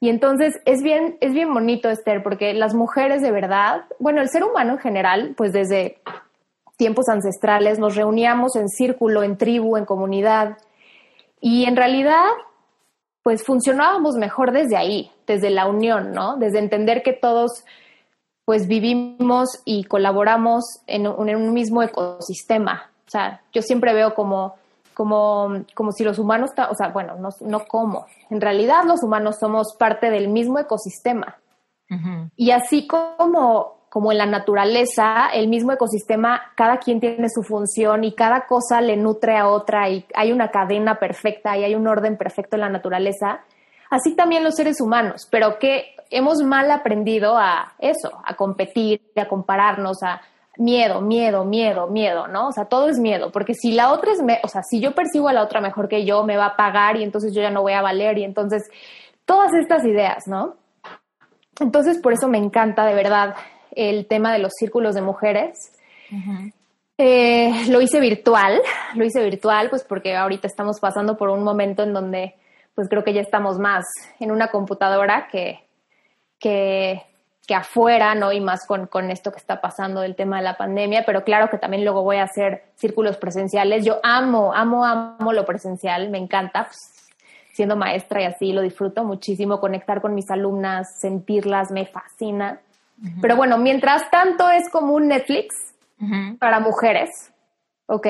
Y 0.00 0.08
entonces 0.08 0.60
es 0.64 0.82
bien, 0.82 1.16
es 1.20 1.32
bien 1.32 1.52
bonito, 1.54 1.88
Esther, 1.88 2.22
porque 2.22 2.54
las 2.54 2.74
mujeres 2.74 3.22
de 3.22 3.30
verdad, 3.30 3.84
bueno, 4.00 4.20
el 4.20 4.28
ser 4.28 4.42
humano 4.42 4.72
en 4.72 4.78
general, 4.78 5.34
pues 5.36 5.52
desde 5.52 6.00
tiempos 6.76 7.08
ancestrales 7.08 7.78
nos 7.78 7.96
reuníamos 7.96 8.56
en 8.56 8.68
círculo, 8.68 9.22
en 9.22 9.36
tribu, 9.36 9.76
en 9.76 9.84
comunidad, 9.84 10.58
y 11.40 11.64
en 11.64 11.76
realidad, 11.76 12.28
pues 13.22 13.44
funcionábamos 13.44 14.16
mejor 14.16 14.52
desde 14.52 14.76
ahí, 14.76 15.10
desde 15.26 15.50
la 15.50 15.66
unión, 15.66 16.12
¿no? 16.12 16.36
Desde 16.36 16.58
entender 16.58 17.02
que 17.02 17.12
todos, 17.12 17.64
pues 18.44 18.68
vivimos 18.68 19.60
y 19.64 19.84
colaboramos 19.84 20.64
en 20.86 21.08
un, 21.08 21.28
en 21.28 21.36
un 21.36 21.52
mismo 21.52 21.82
ecosistema. 21.82 22.90
O 23.06 23.10
sea, 23.10 23.42
yo 23.52 23.62
siempre 23.62 23.92
veo 23.92 24.14
como 24.14 24.54
como, 24.94 25.64
como 25.74 25.92
si 25.92 26.04
los 26.04 26.18
humanos, 26.18 26.50
o 26.70 26.74
sea, 26.74 26.88
bueno, 26.88 27.16
no, 27.16 27.30
no 27.40 27.64
como, 27.66 28.06
en 28.30 28.40
realidad 28.40 28.84
los 28.86 29.02
humanos 29.02 29.36
somos 29.38 29.74
parte 29.78 30.10
del 30.10 30.28
mismo 30.28 30.58
ecosistema. 30.58 31.38
Y 32.36 32.52
así 32.52 32.86
como, 32.86 33.81
como 33.92 34.10
en 34.10 34.16
la 34.16 34.24
naturaleza, 34.24 35.28
el 35.34 35.48
mismo 35.48 35.72
ecosistema, 35.72 36.40
cada 36.56 36.78
quien 36.78 36.98
tiene 36.98 37.28
su 37.28 37.42
función 37.42 38.04
y 38.04 38.14
cada 38.14 38.46
cosa 38.46 38.80
le 38.80 38.96
nutre 38.96 39.36
a 39.36 39.48
otra 39.48 39.90
y 39.90 40.06
hay 40.14 40.32
una 40.32 40.50
cadena 40.50 40.98
perfecta 40.98 41.58
y 41.58 41.64
hay 41.64 41.74
un 41.74 41.86
orden 41.86 42.16
perfecto 42.16 42.56
en 42.56 42.62
la 42.62 42.70
naturaleza, 42.70 43.40
así 43.90 44.16
también 44.16 44.44
los 44.44 44.54
seres 44.54 44.80
humanos, 44.80 45.28
pero 45.30 45.58
que 45.58 45.94
hemos 46.08 46.42
mal 46.42 46.70
aprendido 46.70 47.36
a 47.36 47.74
eso, 47.78 48.10
a 48.24 48.34
competir, 48.34 49.02
a 49.14 49.28
compararnos, 49.28 50.02
a, 50.02 50.22
miedo, 50.56 51.02
miedo, 51.02 51.44
miedo, 51.44 51.86
miedo, 51.86 52.28
¿no? 52.28 52.48
O 52.48 52.52
sea, 52.52 52.64
todo 52.64 52.88
es 52.88 52.98
miedo, 52.98 53.30
porque 53.30 53.52
si 53.52 53.72
la 53.72 53.92
otra 53.92 54.12
es, 54.12 54.22
me 54.22 54.40
o 54.42 54.48
sea, 54.48 54.62
si 54.62 54.80
yo 54.80 54.94
percibo 54.94 55.28
a 55.28 55.34
la 55.34 55.42
otra 55.42 55.60
mejor 55.60 55.88
que 55.88 56.06
yo, 56.06 56.24
me 56.24 56.38
va 56.38 56.46
a 56.46 56.56
pagar 56.56 56.96
y 56.96 57.02
entonces 57.02 57.34
yo 57.34 57.42
ya 57.42 57.50
no 57.50 57.60
voy 57.60 57.74
a 57.74 57.82
valer 57.82 58.16
y 58.16 58.24
entonces 58.24 58.62
todas 59.26 59.52
estas 59.52 59.84
ideas, 59.84 60.26
¿no? 60.26 60.56
Entonces, 61.60 61.98
por 61.98 62.14
eso 62.14 62.28
me 62.28 62.38
encanta 62.38 62.86
de 62.86 62.94
verdad 62.94 63.34
el 63.76 64.06
tema 64.06 64.32
de 64.32 64.38
los 64.38 64.52
círculos 64.58 64.94
de 64.94 65.02
mujeres. 65.02 65.58
Eh, 66.98 67.66
lo 67.68 67.80
hice 67.80 68.00
virtual, 68.00 68.60
lo 68.94 69.04
hice 69.04 69.22
virtual, 69.24 69.70
pues 69.70 69.84
porque 69.84 70.14
ahorita 70.16 70.46
estamos 70.46 70.78
pasando 70.78 71.16
por 71.16 71.30
un 71.30 71.42
momento 71.42 71.82
en 71.82 71.92
donde, 71.92 72.34
pues 72.74 72.88
creo 72.88 73.02
que 73.02 73.14
ya 73.14 73.20
estamos 73.20 73.58
más 73.58 73.84
en 74.20 74.30
una 74.30 74.48
computadora 74.48 75.28
que, 75.30 75.60
que 76.38 77.02
que 77.46 77.54
afuera, 77.54 78.14
¿no? 78.14 78.32
Y 78.32 78.40
más 78.40 78.66
con, 78.66 78.86
con 78.86 79.10
esto 79.10 79.32
que 79.32 79.38
está 79.38 79.60
pasando 79.60 80.00
del 80.00 80.14
tema 80.14 80.36
de 80.36 80.44
la 80.44 80.56
pandemia, 80.56 81.04
pero 81.04 81.24
claro 81.24 81.50
que 81.50 81.58
también 81.58 81.84
luego 81.84 82.02
voy 82.02 82.16
a 82.16 82.24
hacer 82.24 82.64
círculos 82.76 83.16
presenciales. 83.16 83.84
Yo 83.84 83.98
amo, 84.02 84.54
amo, 84.54 84.84
amo 84.84 85.32
lo 85.32 85.44
presencial, 85.44 86.08
me 86.10 86.18
encanta, 86.18 86.66
pues, 86.66 86.78
siendo 87.52 87.76
maestra 87.76 88.22
y 88.22 88.24
así 88.24 88.52
lo 88.52 88.62
disfruto 88.62 89.04
muchísimo, 89.04 89.60
conectar 89.60 90.00
con 90.00 90.14
mis 90.14 90.30
alumnas, 90.30 91.00
sentirlas, 91.00 91.70
me 91.70 91.84
fascina. 91.84 92.60
Pero 93.20 93.36
bueno, 93.36 93.58
mientras 93.58 94.10
tanto 94.10 94.48
es 94.50 94.70
como 94.70 94.94
un 94.94 95.08
Netflix 95.08 95.54
para 96.38 96.60
mujeres, 96.60 97.10
¿ok? 97.86 98.06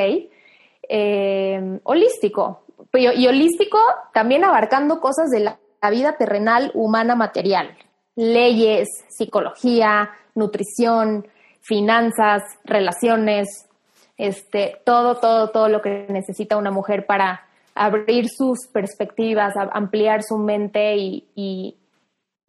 Eh, 0.88 1.80
holístico. 1.84 2.64
Y, 2.94 3.26
holístico 3.26 3.78
también 4.12 4.44
abarcando 4.44 5.00
cosas 5.00 5.30
de 5.30 5.40
la 5.40 5.58
vida 5.90 6.16
terrenal, 6.16 6.70
humana, 6.74 7.14
material 7.16 7.76
leyes, 8.14 8.88
psicología, 9.08 10.10
nutrición, 10.34 11.26
finanzas, 11.60 12.42
relaciones, 12.64 13.68
este, 14.16 14.80
todo, 14.84 15.16
todo, 15.16 15.50
todo 15.50 15.68
lo 15.68 15.80
que 15.80 16.06
necesita 16.08 16.56
una 16.56 16.70
mujer 16.70 17.06
para 17.06 17.46
abrir 17.74 18.28
sus 18.28 18.66
perspectivas, 18.72 19.54
ampliar 19.72 20.22
su 20.22 20.36
mente 20.36 20.96
y, 20.96 21.28
Y 21.34 21.76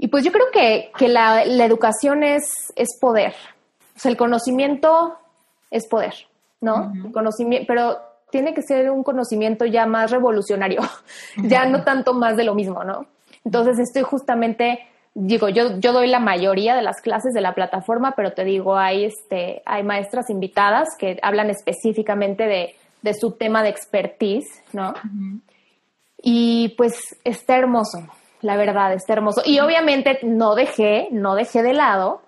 pues 0.07 0.23
yo 0.23 0.31
creo 0.31 0.47
que, 0.51 0.91
que 0.97 1.07
la, 1.07 1.45
la, 1.45 1.65
educación 1.65 2.23
es, 2.23 2.43
es 2.75 2.89
poder. 2.99 3.33
O 3.95 3.99
sea, 3.99 4.11
el 4.11 4.17
conocimiento 4.17 5.17
es 5.71 5.87
poder, 5.87 6.13
¿no? 6.61 6.91
el 6.93 7.11
conocimiento, 7.11 7.65
pero 7.67 7.97
tiene 8.29 8.53
que 8.53 8.63
ser 8.63 8.89
un 8.89 9.03
conocimiento 9.03 9.65
ya 9.65 9.85
más 9.85 10.11
revolucionario, 10.11 10.81
ya 11.43 11.65
no 11.65 11.83
tanto 11.83 12.13
más 12.13 12.35
de 12.35 12.43
lo 12.43 12.55
mismo, 12.55 12.83
¿no? 12.83 13.05
Entonces 13.45 13.77
estoy 13.79 14.03
justamente, 14.03 14.79
digo, 15.13 15.49
yo, 15.49 15.79
yo 15.79 15.93
doy 15.93 16.07
la 16.07 16.19
mayoría 16.19 16.75
de 16.75 16.81
las 16.81 16.99
clases 17.01 17.33
de 17.33 17.41
la 17.41 17.53
plataforma, 17.53 18.13
pero 18.15 18.33
te 18.33 18.43
digo, 18.43 18.77
hay, 18.77 19.05
este, 19.05 19.61
hay 19.65 19.83
maestras 19.83 20.29
invitadas 20.29 20.89
que 20.97 21.19
hablan 21.21 21.49
específicamente 21.49 22.45
de, 22.45 22.75
de 23.03 23.13
su 23.13 23.33
tema 23.33 23.61
de 23.61 23.69
expertise, 23.69 24.63
¿no? 24.71 24.93
Y 26.17 26.73
pues 26.77 26.93
está 27.23 27.57
hermoso, 27.57 27.99
la 28.43 28.57
verdad, 28.57 28.93
está 28.93 29.13
hermoso. 29.13 29.41
Y 29.45 29.59
obviamente 29.59 30.19
no 30.23 30.55
dejé, 30.55 31.07
no 31.11 31.35
dejé 31.35 31.63
de 31.63 31.73
lado 31.73 32.21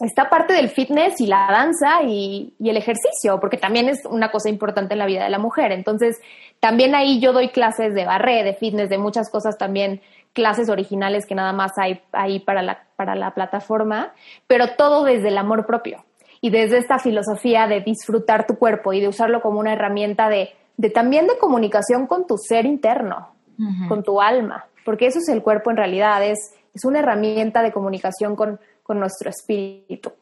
esta 0.00 0.28
parte 0.30 0.54
del 0.54 0.68
fitness 0.68 1.20
y 1.20 1.26
la 1.26 1.46
danza 1.50 2.02
y, 2.02 2.54
y, 2.58 2.70
el 2.70 2.76
ejercicio, 2.76 3.38
porque 3.40 3.56
también 3.56 3.88
es 3.88 4.04
una 4.04 4.30
cosa 4.30 4.48
importante 4.48 4.94
en 4.94 4.98
la 4.98 5.06
vida 5.06 5.22
de 5.24 5.30
la 5.30 5.38
mujer. 5.38 5.70
Entonces, 5.70 6.20
también 6.60 6.94
ahí 6.94 7.20
yo 7.20 7.32
doy 7.32 7.50
clases 7.50 7.94
de 7.94 8.04
barré, 8.04 8.42
de 8.42 8.54
fitness, 8.54 8.88
de 8.88 8.98
muchas 8.98 9.30
cosas 9.30 9.58
también, 9.58 10.00
clases 10.32 10.68
originales 10.68 11.26
que 11.26 11.34
nada 11.34 11.52
más 11.52 11.72
hay 11.76 12.00
ahí 12.12 12.40
para 12.40 12.62
la, 12.62 12.84
para 12.96 13.14
la 13.14 13.32
plataforma, 13.32 14.12
pero 14.46 14.76
todo 14.76 15.04
desde 15.04 15.28
el 15.28 15.38
amor 15.38 15.66
propio 15.66 16.04
y 16.40 16.50
desde 16.50 16.78
esta 16.78 16.98
filosofía 16.98 17.66
de 17.68 17.80
disfrutar 17.80 18.46
tu 18.46 18.56
cuerpo 18.56 18.92
y 18.92 19.00
de 19.00 19.08
usarlo 19.08 19.40
como 19.40 19.60
una 19.60 19.74
herramienta 19.74 20.28
de, 20.28 20.50
de 20.76 20.90
también 20.90 21.26
de 21.26 21.38
comunicación 21.38 22.06
con 22.06 22.26
tu 22.26 22.36
ser 22.36 22.66
interno, 22.66 23.28
con 23.88 24.02
tu 24.02 24.20
alma, 24.20 24.64
porque 24.84 25.06
eso 25.06 25.18
es 25.18 25.28
el 25.28 25.42
cuerpo 25.42 25.70
en 25.70 25.76
realidad, 25.76 26.24
es, 26.24 26.54
es 26.74 26.84
una 26.84 27.00
herramienta 27.00 27.62
de 27.62 27.72
comunicación 27.72 28.36
con, 28.36 28.60
con 28.82 28.98
nuestro 28.98 29.30
espíritu. 29.30 30.12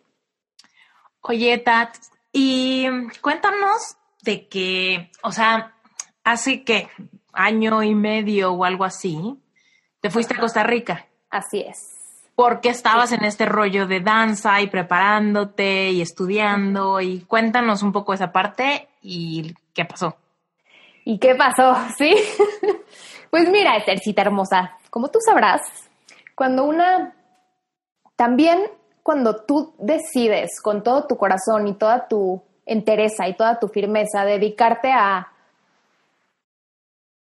Oye, 1.22 1.58
Tat, 1.58 1.96
y 2.32 2.86
cuéntanos 3.20 3.96
de 4.22 4.48
que, 4.48 5.10
o 5.22 5.32
sea, 5.32 5.74
hace 6.24 6.64
que 6.64 6.88
año 7.32 7.82
y 7.82 7.94
medio 7.94 8.52
o 8.52 8.64
algo 8.64 8.84
así, 8.84 9.38
te 10.00 10.10
fuiste 10.10 10.34
a 10.34 10.40
Costa 10.40 10.62
Rica. 10.62 11.06
Así 11.30 11.60
es. 11.60 11.96
Porque 12.34 12.70
estabas 12.70 13.12
en 13.12 13.24
este 13.24 13.44
rollo 13.44 13.86
de 13.86 14.00
danza 14.00 14.60
y 14.62 14.68
preparándote 14.68 15.90
y 15.90 16.00
estudiando 16.00 17.00
y 17.00 17.20
cuéntanos 17.20 17.82
un 17.82 17.92
poco 17.92 18.14
esa 18.14 18.32
parte 18.32 18.88
y 19.02 19.54
qué 19.74 19.84
pasó. 19.84 20.16
¿Y 21.04 21.18
qué 21.18 21.34
pasó? 21.34 21.76
Sí. 21.98 22.14
Pues 23.30 23.48
mira, 23.48 23.76
Estercita 23.76 24.22
hermosa, 24.22 24.78
como 24.90 25.08
tú 25.08 25.18
sabrás, 25.24 25.60
cuando 26.34 26.64
una 26.64 27.14
también 28.16 28.60
cuando 29.02 29.44
tú 29.44 29.74
decides 29.78 30.60
con 30.62 30.82
todo 30.82 31.06
tu 31.06 31.16
corazón 31.16 31.66
y 31.66 31.74
toda 31.74 32.06
tu 32.06 32.42
entereza 32.66 33.26
y 33.28 33.36
toda 33.36 33.58
tu 33.58 33.68
firmeza 33.68 34.24
dedicarte 34.24 34.92
a, 34.92 35.32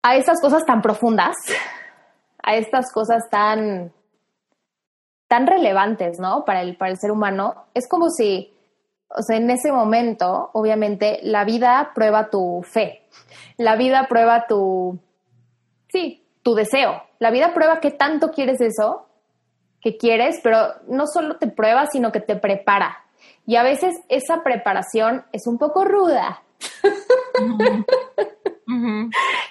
a 0.03 0.15
esas 0.15 0.39
cosas 0.41 0.65
tan 0.65 0.81
profundas, 0.81 1.35
a 2.43 2.55
estas 2.55 2.91
cosas 2.91 3.29
tan, 3.29 3.91
tan 5.27 5.47
relevantes, 5.47 6.19
¿no? 6.19 6.45
Para 6.45 6.61
el, 6.61 6.77
para 6.77 6.91
el 6.91 6.97
ser 6.97 7.11
humano, 7.11 7.65
es 7.73 7.87
como 7.87 8.09
si, 8.09 8.53
o 9.07 9.21
sea, 9.21 9.37
en 9.37 9.49
ese 9.49 9.71
momento, 9.71 10.51
obviamente, 10.53 11.19
la 11.23 11.43
vida 11.45 11.91
prueba 11.95 12.29
tu 12.29 12.63
fe, 12.63 13.07
la 13.57 13.75
vida 13.75 14.07
prueba 14.07 14.47
tu, 14.47 14.99
sí, 15.91 16.23
tu 16.43 16.55
deseo, 16.55 17.03
la 17.19 17.31
vida 17.31 17.53
prueba 17.53 17.79
qué 17.79 17.91
tanto 17.91 18.31
quieres 18.31 18.61
eso 18.61 19.05
que 19.81 19.97
quieres, 19.97 20.39
pero 20.43 20.73
no 20.87 21.07
solo 21.07 21.37
te 21.37 21.47
prueba, 21.47 21.87
sino 21.87 22.11
que 22.11 22.19
te 22.19 22.35
prepara. 22.35 23.05
Y 23.45 23.55
a 23.55 23.63
veces 23.63 23.95
esa 24.09 24.43
preparación 24.43 25.25
es 25.31 25.47
un 25.47 25.57
poco 25.57 25.85
ruda. 25.85 26.43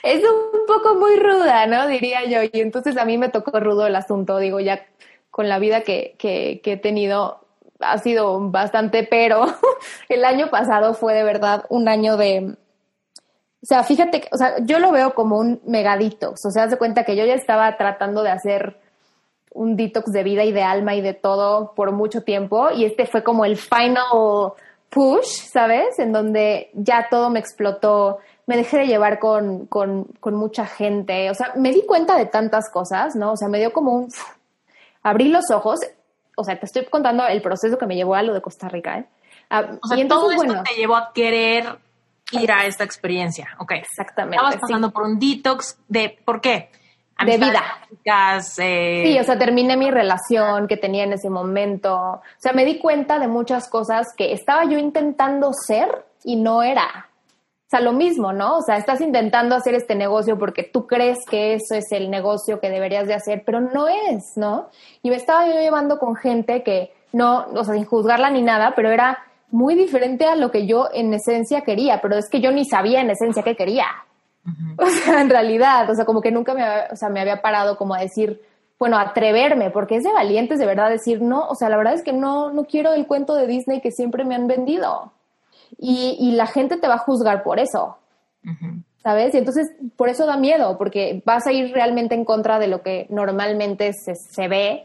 Es 0.04 0.22
un 0.22 0.64
poco 0.68 0.94
muy 0.94 1.16
ruda, 1.16 1.66
¿no? 1.66 1.88
Diría 1.88 2.24
yo. 2.24 2.48
Y 2.52 2.60
entonces 2.60 2.96
a 2.96 3.04
mí 3.04 3.18
me 3.18 3.28
tocó 3.28 3.58
rudo 3.58 3.84
el 3.86 3.96
asunto, 3.96 4.38
digo, 4.38 4.60
ya 4.60 4.86
con 5.32 5.48
la 5.48 5.58
vida 5.58 5.80
que, 5.80 6.14
que, 6.18 6.60
que 6.62 6.74
he 6.74 6.76
tenido 6.76 7.40
ha 7.80 7.98
sido 7.98 8.38
bastante, 8.50 9.02
pero 9.02 9.46
el 10.08 10.24
año 10.24 10.50
pasado 10.50 10.94
fue 10.94 11.14
de 11.14 11.24
verdad 11.24 11.64
un 11.68 11.88
año 11.88 12.16
de, 12.16 12.56
sea, 13.68 13.82
fíjate, 13.82 14.28
o 14.32 14.36
sea, 14.38 14.56
yo 14.64 14.78
lo 14.78 14.90
veo 14.92 15.14
como 15.14 15.38
un 15.38 15.60
megadito, 15.66 16.30
o 16.32 16.50
sea, 16.50 16.64
haz 16.64 16.70
de 16.70 16.78
cuenta 16.78 17.04
que 17.04 17.16
yo 17.16 17.26
ya 17.26 17.34
estaba 17.34 17.76
tratando 17.76 18.22
de 18.22 18.30
hacer 18.30 18.80
un 19.52 19.76
detox 19.76 20.10
de 20.10 20.22
vida 20.22 20.44
y 20.44 20.52
de 20.52 20.62
alma 20.62 20.94
y 20.94 21.02
de 21.02 21.12
todo 21.12 21.74
por 21.74 21.92
mucho 21.92 22.22
tiempo 22.22 22.70
y 22.70 22.86
este 22.86 23.04
fue 23.04 23.22
como 23.22 23.44
el 23.44 23.58
final 23.58 24.54
push, 24.88 25.50
¿sabes? 25.52 25.98
En 25.98 26.12
donde 26.12 26.70
ya 26.72 27.08
todo 27.10 27.28
me 27.28 27.40
explotó, 27.40 28.18
me 28.46 28.56
dejé 28.56 28.78
de 28.78 28.86
llevar 28.86 29.18
con, 29.18 29.66
con, 29.66 30.04
con 30.20 30.34
mucha 30.34 30.64
gente, 30.64 31.30
o 31.30 31.34
sea, 31.34 31.52
me 31.56 31.70
di 31.70 31.84
cuenta 31.84 32.16
de 32.16 32.24
tantas 32.24 32.70
cosas, 32.72 33.16
¿no? 33.16 33.32
O 33.32 33.36
sea, 33.36 33.48
me 33.48 33.58
dio 33.58 33.72
como 33.72 33.92
un... 33.92 34.08
Abrí 35.02 35.28
los 35.28 35.50
ojos, 35.50 35.80
o 36.36 36.44
sea, 36.44 36.58
te 36.58 36.64
estoy 36.64 36.86
contando 36.86 37.26
el 37.26 37.42
proceso 37.42 37.76
que 37.76 37.86
me 37.86 37.96
llevó 37.96 38.14
a 38.14 38.22
lo 38.22 38.32
de 38.32 38.40
Costa 38.40 38.68
Rica, 38.68 38.98
¿eh? 38.98 39.04
Ah, 39.50 39.64
o 39.82 39.86
sea, 39.86 39.98
y 39.98 40.00
entonces, 40.00 40.36
todo 40.36 40.46
esto 40.46 40.62
te 40.62 40.80
llevó 40.80 40.96
a 40.96 41.12
querer 41.12 41.78
ir 42.32 42.52
a 42.52 42.66
esta 42.66 42.84
experiencia, 42.84 43.48
ok. 43.58 43.72
Exactamente. 43.72 44.36
Estabas 44.36 44.56
pasando 44.56 44.90
por 44.90 45.04
un 45.04 45.18
detox 45.18 45.78
de, 45.88 46.18
¿por 46.24 46.40
qué? 46.40 46.70
de 47.24 47.36
vida. 47.36 47.62
Eh, 48.58 49.02
sí, 49.04 49.18
o 49.18 49.24
sea, 49.24 49.38
terminé 49.38 49.76
mi 49.76 49.90
relación 49.90 50.68
que 50.68 50.76
tenía 50.76 51.04
en 51.04 51.12
ese 51.12 51.30
momento. 51.30 51.94
O 51.94 52.22
sea, 52.38 52.52
me 52.52 52.64
di 52.64 52.78
cuenta 52.78 53.18
de 53.18 53.28
muchas 53.28 53.68
cosas 53.68 54.06
que 54.16 54.32
estaba 54.32 54.64
yo 54.64 54.78
intentando 54.78 55.50
ser 55.52 56.06
y 56.24 56.36
no 56.36 56.62
era. 56.62 57.08
O 57.66 57.70
sea, 57.70 57.80
lo 57.80 57.92
mismo, 57.92 58.32
¿no? 58.32 58.58
O 58.58 58.62
sea, 58.62 58.78
estás 58.78 59.00
intentando 59.00 59.54
hacer 59.54 59.74
este 59.74 59.94
negocio 59.94 60.38
porque 60.38 60.62
tú 60.62 60.86
crees 60.86 61.18
que 61.28 61.54
eso 61.54 61.74
es 61.74 61.92
el 61.92 62.10
negocio 62.10 62.60
que 62.60 62.70
deberías 62.70 63.06
de 63.06 63.14
hacer, 63.14 63.42
pero 63.44 63.60
no 63.60 63.88
es, 63.88 64.24
¿no? 64.36 64.70
Y 65.02 65.10
me 65.10 65.16
estaba 65.16 65.46
yo 65.46 65.52
llevando 65.52 65.98
con 65.98 66.16
gente 66.16 66.62
que 66.62 66.94
no, 67.12 67.46
o 67.54 67.64
sea, 67.64 67.74
sin 67.74 67.84
juzgarla 67.84 68.30
ni 68.30 68.40
nada, 68.40 68.72
pero 68.74 68.90
era 68.90 69.18
muy 69.50 69.74
diferente 69.74 70.26
a 70.26 70.36
lo 70.36 70.50
que 70.50 70.66
yo 70.66 70.88
en 70.92 71.12
esencia 71.14 71.62
quería, 71.62 72.00
pero 72.00 72.16
es 72.16 72.28
que 72.28 72.40
yo 72.40 72.50
ni 72.50 72.64
sabía 72.64 73.00
en 73.00 73.10
esencia 73.10 73.42
qué 73.42 73.56
quería. 73.56 73.86
O 74.78 74.86
sea, 74.86 75.20
en 75.20 75.28
realidad, 75.28 75.90
o 75.90 75.94
sea, 75.94 76.04
como 76.04 76.22
que 76.22 76.30
nunca 76.30 76.54
me, 76.54 76.62
o 76.90 76.96
sea, 76.96 77.10
me 77.10 77.20
había 77.20 77.42
parado 77.42 77.76
como 77.76 77.94
a 77.94 78.00
decir, 78.00 78.40
bueno, 78.78 78.96
atreverme, 78.98 79.70
porque 79.70 79.96
es 79.96 80.04
de 80.04 80.12
valientes 80.12 80.58
de 80.58 80.66
verdad 80.66 80.88
decir, 80.88 81.20
no, 81.20 81.46
o 81.48 81.54
sea, 81.54 81.68
la 81.68 81.76
verdad 81.76 81.94
es 81.94 82.02
que 82.02 82.12
no, 82.12 82.52
no 82.52 82.64
quiero 82.64 82.92
el 82.94 83.06
cuento 83.06 83.34
de 83.34 83.46
Disney 83.46 83.80
que 83.80 83.90
siempre 83.90 84.24
me 84.24 84.34
han 84.34 84.46
vendido. 84.46 85.12
Y, 85.78 86.16
y 86.18 86.32
la 86.32 86.46
gente 86.46 86.78
te 86.78 86.88
va 86.88 86.94
a 86.94 86.98
juzgar 86.98 87.42
por 87.42 87.58
eso. 87.58 87.98
¿Sabes? 89.02 89.34
Y 89.34 89.38
entonces, 89.38 89.68
por 89.96 90.08
eso 90.08 90.26
da 90.26 90.36
miedo, 90.36 90.78
porque 90.78 91.22
vas 91.26 91.46
a 91.46 91.52
ir 91.52 91.72
realmente 91.72 92.14
en 92.14 92.24
contra 92.24 92.58
de 92.58 92.68
lo 92.68 92.82
que 92.82 93.06
normalmente 93.10 93.92
se, 93.92 94.14
se 94.14 94.48
ve, 94.48 94.84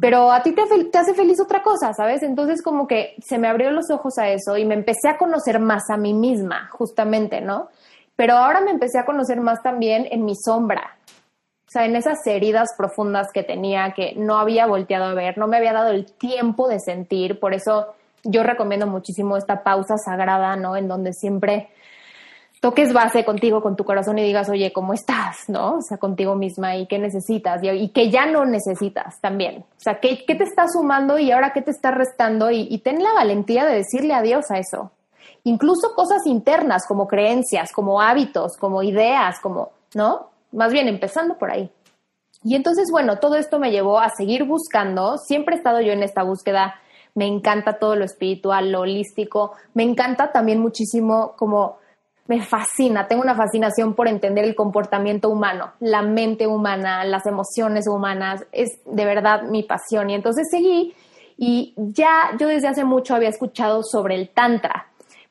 pero 0.00 0.32
a 0.32 0.42
ti 0.42 0.52
te, 0.52 0.62
hace 0.98 1.14
feliz 1.14 1.40
otra 1.40 1.62
cosa, 1.62 1.92
¿sabes? 1.92 2.22
Entonces, 2.22 2.62
como 2.62 2.86
que 2.86 3.14
se 3.24 3.38
me 3.38 3.48
abrió 3.48 3.70
los 3.70 3.90
ojos 3.90 4.18
a 4.18 4.28
eso 4.28 4.56
y 4.56 4.64
me 4.64 4.74
empecé 4.74 5.08
a 5.08 5.18
conocer 5.18 5.60
más 5.60 5.90
a 5.90 5.96
mí 5.96 6.14
misma, 6.14 6.68
justamente, 6.72 7.40
¿no? 7.40 7.68
Pero 8.16 8.34
ahora 8.34 8.60
me 8.60 8.70
empecé 8.70 8.98
a 8.98 9.04
conocer 9.04 9.40
más 9.40 9.62
también 9.62 10.08
en 10.10 10.24
mi 10.24 10.34
sombra, 10.34 10.96
o 11.68 11.70
sea, 11.70 11.84
en 11.84 11.96
esas 11.96 12.26
heridas 12.26 12.70
profundas 12.78 13.28
que 13.32 13.42
tenía, 13.42 13.92
que 13.92 14.14
no 14.16 14.38
había 14.38 14.66
volteado 14.66 15.04
a 15.04 15.14
ver, 15.14 15.36
no 15.36 15.48
me 15.48 15.58
había 15.58 15.74
dado 15.74 15.90
el 15.90 16.10
tiempo 16.12 16.66
de 16.66 16.80
sentir, 16.80 17.38
por 17.38 17.52
eso 17.52 17.94
yo 18.24 18.42
recomiendo 18.42 18.86
muchísimo 18.86 19.36
esta 19.36 19.62
pausa 19.62 19.98
sagrada, 19.98 20.56
¿no? 20.56 20.76
En 20.76 20.88
donde 20.88 21.12
siempre 21.12 21.68
toques 22.60 22.92
base 22.92 23.24
contigo, 23.24 23.62
con 23.62 23.76
tu 23.76 23.84
corazón 23.84 24.18
y 24.18 24.22
digas, 24.22 24.48
oye, 24.48 24.72
¿cómo 24.72 24.92
estás? 24.92 25.48
¿No? 25.48 25.76
O 25.76 25.82
sea, 25.82 25.98
contigo 25.98 26.34
misma 26.34 26.76
y 26.76 26.86
qué 26.86 26.98
necesitas 26.98 27.62
y, 27.62 27.88
que 27.90 28.10
ya 28.10 28.26
no 28.26 28.44
necesitas 28.44 29.20
también. 29.20 29.58
O 29.58 29.80
sea, 29.80 30.00
¿qué, 30.00 30.24
¿qué, 30.26 30.34
te 30.34 30.44
está 30.44 30.66
sumando 30.68 31.18
y 31.18 31.30
ahora 31.30 31.52
qué 31.52 31.62
te 31.62 31.70
está 31.70 31.90
restando? 31.90 32.50
Y, 32.50 32.66
y 32.70 32.78
ten 32.78 33.02
la 33.02 33.12
valentía 33.12 33.64
de 33.66 33.76
decirle 33.76 34.14
adiós 34.14 34.50
a 34.50 34.58
eso 34.58 34.92
incluso 35.44 35.94
cosas 35.94 36.26
internas 36.26 36.86
como 36.86 37.06
creencias, 37.06 37.72
como 37.72 38.00
hábitos, 38.00 38.56
como 38.58 38.82
ideas, 38.82 39.40
como, 39.40 39.70
¿no? 39.94 40.30
Más 40.52 40.72
bien 40.72 40.88
empezando 40.88 41.38
por 41.38 41.50
ahí. 41.50 41.70
Y 42.44 42.54
entonces, 42.54 42.88
bueno, 42.90 43.18
todo 43.18 43.36
esto 43.36 43.58
me 43.58 43.70
llevó 43.70 43.98
a 43.98 44.10
seguir 44.10 44.44
buscando, 44.44 45.18
siempre 45.18 45.54
he 45.54 45.58
estado 45.58 45.80
yo 45.80 45.92
en 45.92 46.02
esta 46.02 46.22
búsqueda, 46.22 46.74
me 47.14 47.26
encanta 47.26 47.78
todo 47.78 47.96
lo 47.96 48.04
espiritual, 48.04 48.70
lo 48.70 48.80
holístico, 48.80 49.52
me 49.74 49.82
encanta 49.82 50.30
también 50.30 50.60
muchísimo 50.60 51.34
como 51.36 51.77
me 52.28 52.42
fascina, 52.42 53.08
tengo 53.08 53.22
una 53.22 53.34
fascinación 53.34 53.94
por 53.94 54.06
entender 54.06 54.44
el 54.44 54.54
comportamiento 54.54 55.28
humano, 55.28 55.72
la 55.80 56.02
mente 56.02 56.46
humana, 56.46 57.04
las 57.04 57.26
emociones 57.26 57.88
humanas, 57.88 58.46
es 58.52 58.68
de 58.84 59.04
verdad 59.04 59.42
mi 59.42 59.64
pasión. 59.64 60.10
Y 60.10 60.14
entonces 60.14 60.46
seguí 60.50 60.94
y 61.36 61.74
ya 61.76 62.36
yo 62.38 62.48
desde 62.48 62.68
hace 62.68 62.84
mucho 62.84 63.14
había 63.14 63.30
escuchado 63.30 63.82
sobre 63.82 64.14
el 64.14 64.28
Tantra, 64.28 64.88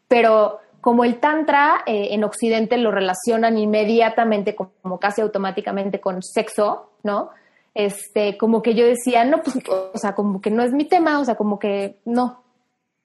pero 0.08 0.60
como 0.82 1.04
el 1.04 1.20
tantra 1.20 1.84
eh, 1.86 2.10
en 2.12 2.24
Occidente 2.24 2.78
lo 2.78 2.92
relacionan 2.92 3.58
inmediatamente, 3.58 4.56
como 4.56 5.00
casi 5.00 5.22
automáticamente 5.22 6.00
con 6.00 6.24
sexo, 6.24 6.92
¿no? 7.04 7.32
este, 7.78 8.40
como 8.40 8.64
que 8.64 8.74
yo 8.74 8.88
decía, 8.88 9.24
no, 9.24 9.44
pues, 9.44 9.56
o 9.70 9.98
sea, 10.00 10.16
como 10.16 10.42
que 10.42 10.50
no 10.50 10.64
es 10.64 10.74
mi 10.74 10.86
tema, 10.86 11.20
o 11.20 11.26
sea, 11.26 11.36
como 11.36 11.60
que 11.60 12.00
no, 12.06 12.42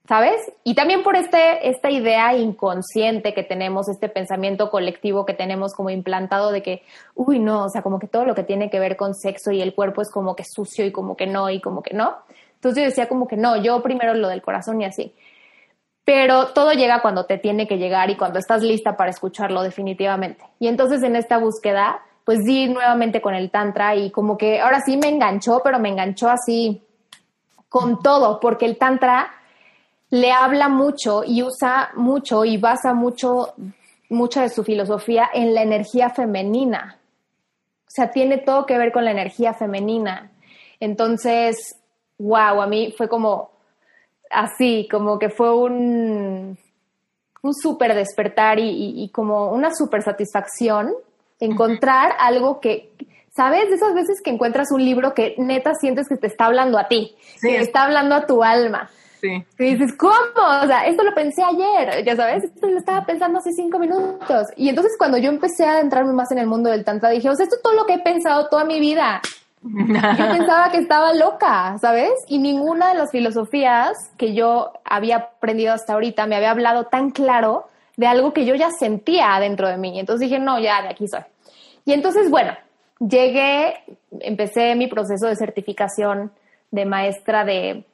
¿sabes? 0.08 0.52
Y 0.64 0.74
también 0.74 1.02
por 1.02 1.16
este, 1.16 1.68
esta 1.68 1.90
idea 1.90 2.34
inconsciente 2.36 3.34
que 3.34 3.44
tenemos, 3.44 3.88
este 3.88 4.08
pensamiento 4.08 4.70
colectivo 4.70 5.24
que 5.24 5.34
tenemos 5.34 5.74
como 5.74 5.90
implantado 5.90 6.50
de 6.50 6.62
que, 6.62 6.82
uy, 7.14 7.38
no, 7.38 7.64
o 7.64 7.68
sea, 7.68 7.82
como 7.82 7.98
que 7.98 8.08
todo 8.08 8.24
lo 8.24 8.34
que 8.34 8.42
tiene 8.42 8.70
que 8.70 8.80
ver 8.80 8.96
con 8.96 9.14
sexo 9.14 9.52
y 9.52 9.62
el 9.62 9.74
cuerpo 9.74 10.02
es 10.02 10.10
como 10.10 10.34
que 10.34 10.44
sucio 10.44 10.84
y 10.84 10.92
como 10.92 11.16
que 11.16 11.26
no 11.26 11.50
y 11.50 11.60
como 11.60 11.82
que 11.82 11.94
no. 11.94 12.16
Entonces 12.54 12.82
yo 12.82 12.88
decía 12.88 13.08
como 13.08 13.26
que 13.28 13.36
no, 13.36 13.56
yo 13.62 13.82
primero 13.82 14.14
lo 14.14 14.28
del 14.28 14.42
corazón 14.42 14.80
y 14.80 14.84
así. 14.84 15.14
Pero 16.04 16.48
todo 16.48 16.72
llega 16.72 17.00
cuando 17.00 17.26
te 17.26 17.38
tiene 17.38 17.68
que 17.68 17.78
llegar 17.78 18.10
y 18.10 18.16
cuando 18.16 18.40
estás 18.40 18.62
lista 18.62 18.96
para 18.96 19.10
escucharlo 19.10 19.62
definitivamente. 19.62 20.44
Y 20.58 20.66
entonces 20.66 21.02
en 21.04 21.14
esta 21.14 21.38
búsqueda, 21.38 22.02
pues 22.24 22.40
di 22.44 22.68
nuevamente 22.68 23.20
con 23.20 23.34
el 23.34 23.50
tantra 23.50 23.94
y 23.94 24.10
como 24.10 24.36
que 24.36 24.60
ahora 24.60 24.80
sí 24.80 24.96
me 24.96 25.08
enganchó, 25.08 25.60
pero 25.62 25.78
me 25.78 25.90
enganchó 25.90 26.28
así 26.28 26.82
con 27.68 28.02
todo, 28.02 28.40
porque 28.40 28.66
el 28.66 28.78
tantra 28.78 29.30
le 30.12 30.30
habla 30.30 30.68
mucho 30.68 31.24
y 31.24 31.42
usa 31.42 31.90
mucho 31.94 32.44
y 32.44 32.58
basa 32.58 32.92
mucho, 32.92 33.54
mucha 34.10 34.42
de 34.42 34.50
su 34.50 34.62
filosofía 34.62 35.30
en 35.32 35.54
la 35.54 35.62
energía 35.62 36.10
femenina. 36.10 36.98
O 37.86 37.88
sea, 37.90 38.10
tiene 38.10 38.36
todo 38.36 38.66
que 38.66 38.76
ver 38.76 38.92
con 38.92 39.06
la 39.06 39.10
energía 39.10 39.54
femenina. 39.54 40.30
Entonces, 40.80 41.76
wow, 42.18 42.60
a 42.60 42.66
mí 42.66 42.92
fue 42.94 43.08
como 43.08 43.52
así, 44.30 44.86
como 44.90 45.18
que 45.18 45.30
fue 45.30 45.56
un, 45.56 46.58
un 47.40 47.54
súper 47.54 47.94
despertar 47.94 48.58
y, 48.58 49.08
como 49.14 49.50
una 49.50 49.74
súper 49.74 50.02
satisfacción 50.02 50.92
encontrar 51.40 52.12
algo 52.18 52.60
que, 52.60 52.92
¿sabes? 53.34 53.70
De 53.70 53.76
esas 53.76 53.94
veces 53.94 54.20
que 54.22 54.30
encuentras 54.30 54.72
un 54.72 54.84
libro 54.84 55.14
que 55.14 55.36
neta 55.38 55.72
sientes 55.72 56.06
que 56.06 56.18
te 56.18 56.26
está 56.26 56.44
hablando 56.44 56.78
a 56.78 56.86
ti, 56.88 57.16
que 57.40 57.60
está 57.60 57.84
hablando 57.84 58.14
a 58.14 58.26
tu 58.26 58.44
alma. 58.44 58.90
Sí. 59.22 59.44
Y 59.60 59.76
dices, 59.76 59.94
¿cómo? 59.96 60.12
O 60.62 60.66
sea, 60.66 60.84
esto 60.88 61.04
lo 61.04 61.14
pensé 61.14 61.44
ayer, 61.44 62.04
ya 62.04 62.16
sabes, 62.16 62.42
esto 62.42 62.66
lo 62.66 62.76
estaba 62.76 63.06
pensando 63.06 63.38
hace 63.38 63.52
cinco 63.52 63.78
minutos. 63.78 64.48
Y 64.56 64.68
entonces 64.68 64.96
cuando 64.98 65.16
yo 65.16 65.30
empecé 65.30 65.64
a 65.64 65.74
adentrarme 65.74 66.12
más 66.12 66.32
en 66.32 66.38
el 66.38 66.48
mundo 66.48 66.70
del 66.70 66.84
tantra, 66.84 67.10
dije, 67.10 67.30
o 67.30 67.34
sea, 67.36 67.44
esto 67.44 67.54
es 67.54 67.62
todo 67.62 67.74
lo 67.74 67.86
que 67.86 67.94
he 67.94 67.98
pensado 68.00 68.48
toda 68.48 68.64
mi 68.64 68.80
vida. 68.80 69.22
Yo 69.62 70.28
pensaba 70.28 70.72
que 70.72 70.78
estaba 70.78 71.14
loca, 71.14 71.76
¿sabes? 71.80 72.10
Y 72.26 72.40
ninguna 72.40 72.88
de 72.88 72.98
las 72.98 73.12
filosofías 73.12 73.92
que 74.18 74.34
yo 74.34 74.72
había 74.84 75.18
aprendido 75.18 75.72
hasta 75.72 75.92
ahorita 75.92 76.26
me 76.26 76.34
había 76.34 76.50
hablado 76.50 76.86
tan 76.86 77.10
claro 77.10 77.68
de 77.96 78.08
algo 78.08 78.32
que 78.32 78.44
yo 78.44 78.56
ya 78.56 78.70
sentía 78.70 79.38
dentro 79.38 79.68
de 79.68 79.76
mí. 79.76 80.00
Entonces 80.00 80.28
dije, 80.28 80.40
no, 80.40 80.58
ya 80.58 80.82
de 80.82 80.88
aquí 80.88 81.06
soy. 81.06 81.20
Y 81.84 81.92
entonces, 81.92 82.28
bueno, 82.28 82.54
llegué, 82.98 83.84
empecé 84.18 84.74
mi 84.74 84.88
proceso 84.88 85.28
de 85.28 85.36
certificación 85.36 86.32
de 86.72 86.84
maestra 86.84 87.44
de 87.44 87.84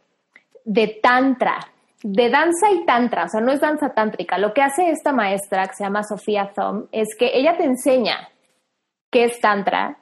de 0.68 0.98
tantra, 1.02 1.60
de 2.02 2.28
danza 2.28 2.70
y 2.70 2.84
tantra, 2.84 3.24
o 3.24 3.28
sea, 3.28 3.40
no 3.40 3.52
es 3.52 3.60
danza 3.60 3.94
tántrica. 3.94 4.36
Lo 4.36 4.52
que 4.52 4.60
hace 4.60 4.90
esta 4.90 5.12
maestra, 5.12 5.66
que 5.66 5.74
se 5.74 5.84
llama 5.84 6.04
Sofía 6.04 6.52
Thom, 6.54 6.88
es 6.92 7.08
que 7.18 7.30
ella 7.32 7.56
te 7.56 7.64
enseña 7.64 8.28
qué 9.10 9.24
es 9.24 9.40
tantra. 9.40 9.96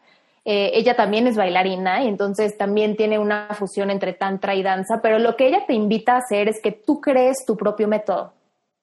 Eh, 0.45 0.73
ella 0.75 0.97
también 0.97 1.29
es 1.29 1.37
bailarina 1.37 2.03
y 2.03 2.09
entonces 2.09 2.59
también 2.59 2.97
tiene 2.97 3.21
una 3.21 3.49
fusión 3.55 3.91
entre 3.91 4.13
tantra 4.13 4.57
y 4.57 4.65
danza, 4.65 5.01
pero 5.01 5.21
lo 5.21 5.37
que 5.37 5.47
ella 5.47 5.67
te 5.67 5.75
invita 5.75 6.15
a 6.15 6.19
hacer 6.19 6.49
es 6.49 6.61
que 6.61 6.73
tú 6.73 7.01
crees 7.01 7.45
tu 7.47 7.57
propio 7.57 7.87
método. 7.87 8.33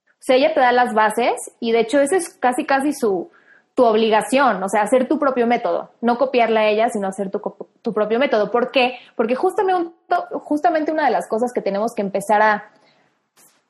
O 0.07 0.25
sea, 0.25 0.37
ella 0.37 0.53
te 0.53 0.61
da 0.61 0.71
las 0.71 0.93
bases 0.93 1.33
y 1.59 1.73
de 1.73 1.81
hecho 1.81 1.99
ese 1.99 2.15
es 2.15 2.29
casi 2.29 2.65
casi 2.65 2.93
su, 2.93 3.29
tu 3.75 3.85
obligación, 3.85 4.61
o 4.61 4.69
sea, 4.69 4.81
hacer 4.81 5.07
tu 5.07 5.17
propio 5.17 5.47
método, 5.47 5.89
no 6.01 6.17
copiarla 6.17 6.61
a 6.61 6.67
ella, 6.67 6.89
sino 6.89 7.07
hacer 7.07 7.31
tu, 7.31 7.41
tu 7.81 7.93
propio 7.93 8.19
método. 8.19 8.51
¿Por 8.51 8.71
qué? 8.71 8.97
Porque 9.15 9.35
justamente, 9.35 9.91
justamente 10.33 10.91
una 10.91 11.05
de 11.05 11.11
las 11.11 11.27
cosas 11.27 11.51
que 11.53 11.61
tenemos 11.61 11.93
que 11.95 12.03
empezar 12.03 12.41
a, 12.41 12.65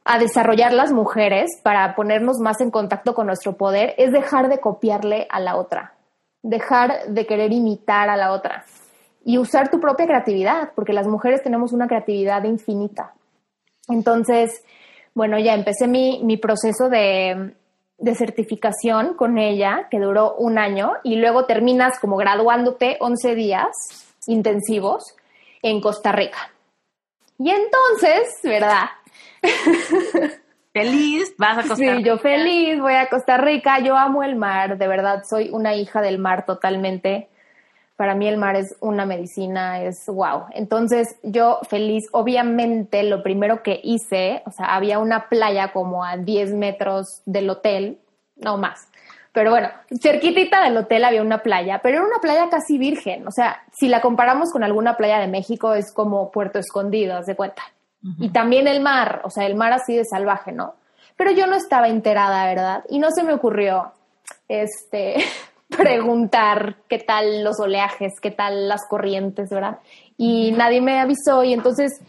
a 0.03 0.19
desarrollar 0.19 0.73
las 0.73 0.91
mujeres 0.91 1.49
para 1.63 1.95
ponernos 1.95 2.39
más 2.39 2.59
en 2.59 2.69
contacto 2.69 3.13
con 3.13 3.27
nuestro 3.27 3.53
poder 3.53 3.95
es 3.97 4.11
dejar 4.11 4.49
de 4.49 4.59
copiarle 4.59 5.27
a 5.29 5.39
la 5.39 5.55
otra, 5.55 5.93
dejar 6.41 7.07
de 7.07 7.25
querer 7.25 7.53
imitar 7.53 8.09
a 8.09 8.17
la 8.17 8.33
otra 8.33 8.65
y 9.23 9.37
usar 9.37 9.69
tu 9.69 9.79
propia 9.79 10.05
creatividad, 10.05 10.71
porque 10.75 10.91
las 10.91 11.07
mujeres 11.07 11.41
tenemos 11.41 11.71
una 11.71 11.87
creatividad 11.87 12.43
infinita. 12.43 13.13
Entonces, 13.87 14.65
bueno, 15.13 15.39
ya 15.39 15.53
empecé 15.53 15.87
mi, 15.87 16.21
mi 16.23 16.35
proceso 16.35 16.89
de, 16.89 17.53
de 17.97 18.15
certificación 18.15 19.13
con 19.15 19.37
ella, 19.37 19.87
que 19.89 19.99
duró 19.99 20.35
un 20.35 20.57
año, 20.57 20.93
y 21.03 21.15
luego 21.15 21.45
terminas 21.45 21.99
como 21.99 22.17
graduándote 22.17 22.97
11 22.99 23.35
días 23.35 23.67
intensivos 24.27 25.15
en 25.61 25.81
Costa 25.81 26.11
Rica. 26.11 26.51
Y 27.39 27.49
entonces, 27.49 28.39
¿verdad? 28.43 28.89
Feliz, 30.73 31.35
vas 31.37 31.57
a 31.57 31.61
Costa 31.67 31.75
Rica. 31.75 31.97
Sí, 31.97 32.03
yo 32.03 32.17
feliz, 32.17 32.79
voy 32.79 32.95
a 32.95 33.07
Costa 33.07 33.37
Rica, 33.37 33.79
yo 33.79 33.95
amo 33.95 34.23
el 34.23 34.35
mar, 34.35 34.79
de 34.79 34.87
verdad, 34.87 35.23
soy 35.29 35.49
una 35.51 35.75
hija 35.75 36.01
del 36.01 36.17
mar 36.17 36.45
totalmente. 36.47 37.29
Para 37.95 38.15
mí 38.15 38.27
el 38.27 38.37
mar 38.37 38.55
es 38.55 38.75
una 38.79 39.05
medicina, 39.05 39.81
es 39.81 40.05
wow. 40.07 40.45
Entonces 40.51 41.15
yo 41.21 41.59
feliz, 41.69 42.05
obviamente 42.11 43.03
lo 43.03 43.21
primero 43.21 43.61
que 43.61 43.79
hice, 43.83 44.41
o 44.45 44.51
sea, 44.51 44.75
había 44.75 44.99
una 44.99 45.29
playa 45.29 45.71
como 45.71 46.03
a 46.03 46.17
10 46.17 46.53
metros 46.53 47.21
del 47.25 47.49
hotel, 47.49 47.99
no 48.35 48.57
más. 48.57 48.87
Pero 49.33 49.49
bueno, 49.49 49.69
cerquitita 49.99 50.63
del 50.63 50.77
hotel 50.77 51.03
había 51.03 51.23
una 51.23 51.39
playa, 51.39 51.79
pero 51.81 51.97
era 51.97 52.05
una 52.05 52.19
playa 52.19 52.49
casi 52.49 52.77
virgen. 52.77 53.27
O 53.27 53.31
sea, 53.31 53.63
si 53.73 53.87
la 53.87 53.99
comparamos 53.99 54.51
con 54.51 54.63
alguna 54.63 54.95
playa 54.95 55.19
de 55.19 55.27
México, 55.27 55.73
es 55.73 55.91
como 55.91 56.29
Puerto 56.29 56.59
Escondido, 56.59 57.17
haz 57.17 57.25
de 57.25 57.35
cuenta. 57.35 57.63
Y 58.19 58.29
también 58.29 58.67
el 58.67 58.81
mar, 58.81 59.21
o 59.23 59.29
sea, 59.29 59.45
el 59.45 59.55
mar 59.55 59.71
así 59.71 59.95
de 59.95 60.03
salvaje, 60.03 60.51
¿no? 60.51 60.75
Pero 61.15 61.31
yo 61.31 61.47
no 61.47 61.55
estaba 61.55 61.87
enterada, 61.87 62.45
¿verdad? 62.45 62.83
Y 62.89 62.99
no 62.99 63.11
se 63.11 63.23
me 63.23 63.33
ocurrió, 63.33 63.93
este, 64.49 65.15
preguntar 65.77 66.77
qué 66.87 66.99
tal 66.99 67.43
los 67.43 67.59
oleajes, 67.59 68.13
qué 68.21 68.31
tal 68.31 68.67
las 68.67 68.81
corrientes, 68.89 69.49
¿verdad? 69.49 69.79
Y 70.17 70.51
nadie 70.51 70.81
me 70.81 70.99
avisó 70.99 71.43
y 71.43 71.53
entonces 71.53 72.01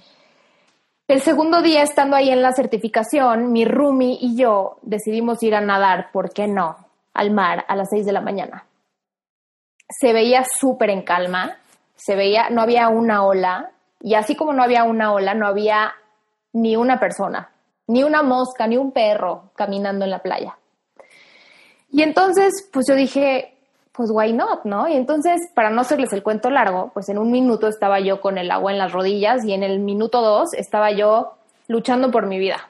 el 1.06 1.20
segundo 1.20 1.60
día 1.60 1.82
estando 1.82 2.16
ahí 2.16 2.30
en 2.30 2.40
la 2.40 2.52
certificación, 2.52 3.52
mi 3.52 3.64
roomie 3.64 4.16
y 4.20 4.36
yo 4.36 4.78
decidimos 4.82 5.42
ir 5.42 5.54
a 5.54 5.60
nadar, 5.60 6.10
¿por 6.12 6.32
qué 6.32 6.46
no? 6.46 6.76
Al 7.12 7.30
mar 7.30 7.64
a 7.68 7.76
las 7.76 7.90
seis 7.90 8.06
de 8.06 8.12
la 8.12 8.20
mañana. 8.20 8.64
Se 9.88 10.14
veía 10.14 10.44
súper 10.58 10.90
en 10.90 11.02
calma, 11.02 11.58
se 11.94 12.16
veía, 12.16 12.48
no 12.48 12.62
había 12.62 12.88
una 12.88 13.22
ola 13.22 13.70
y 14.00 14.14
así 14.14 14.34
como 14.34 14.54
no 14.54 14.62
había 14.62 14.84
una 14.84 15.12
ola, 15.12 15.34
no 15.34 15.46
había 15.46 15.92
ni 16.54 16.74
una 16.76 16.98
persona, 16.98 17.50
ni 17.86 18.02
una 18.02 18.22
mosca, 18.22 18.66
ni 18.66 18.76
un 18.78 18.92
perro 18.92 19.50
caminando 19.54 20.04
en 20.04 20.10
la 20.10 20.20
playa. 20.20 20.56
Y 21.90 22.02
entonces, 22.02 22.68
pues 22.72 22.86
yo 22.88 22.94
dije, 22.94 23.53
pues 23.94 24.10
why 24.10 24.32
not, 24.32 24.64
¿no? 24.64 24.88
Y 24.88 24.94
entonces, 24.94 25.48
para 25.54 25.70
no 25.70 25.80
hacerles 25.80 26.12
el 26.12 26.24
cuento 26.24 26.50
largo, 26.50 26.90
pues 26.92 27.08
en 27.08 27.16
un 27.16 27.30
minuto 27.30 27.68
estaba 27.68 28.00
yo 28.00 28.20
con 28.20 28.38
el 28.38 28.50
agua 28.50 28.72
en 28.72 28.78
las 28.78 28.90
rodillas 28.90 29.44
y 29.44 29.52
en 29.52 29.62
el 29.62 29.78
minuto 29.78 30.20
dos 30.20 30.52
estaba 30.52 30.90
yo 30.90 31.34
luchando 31.68 32.10
por 32.10 32.26
mi 32.26 32.40
vida. 32.40 32.68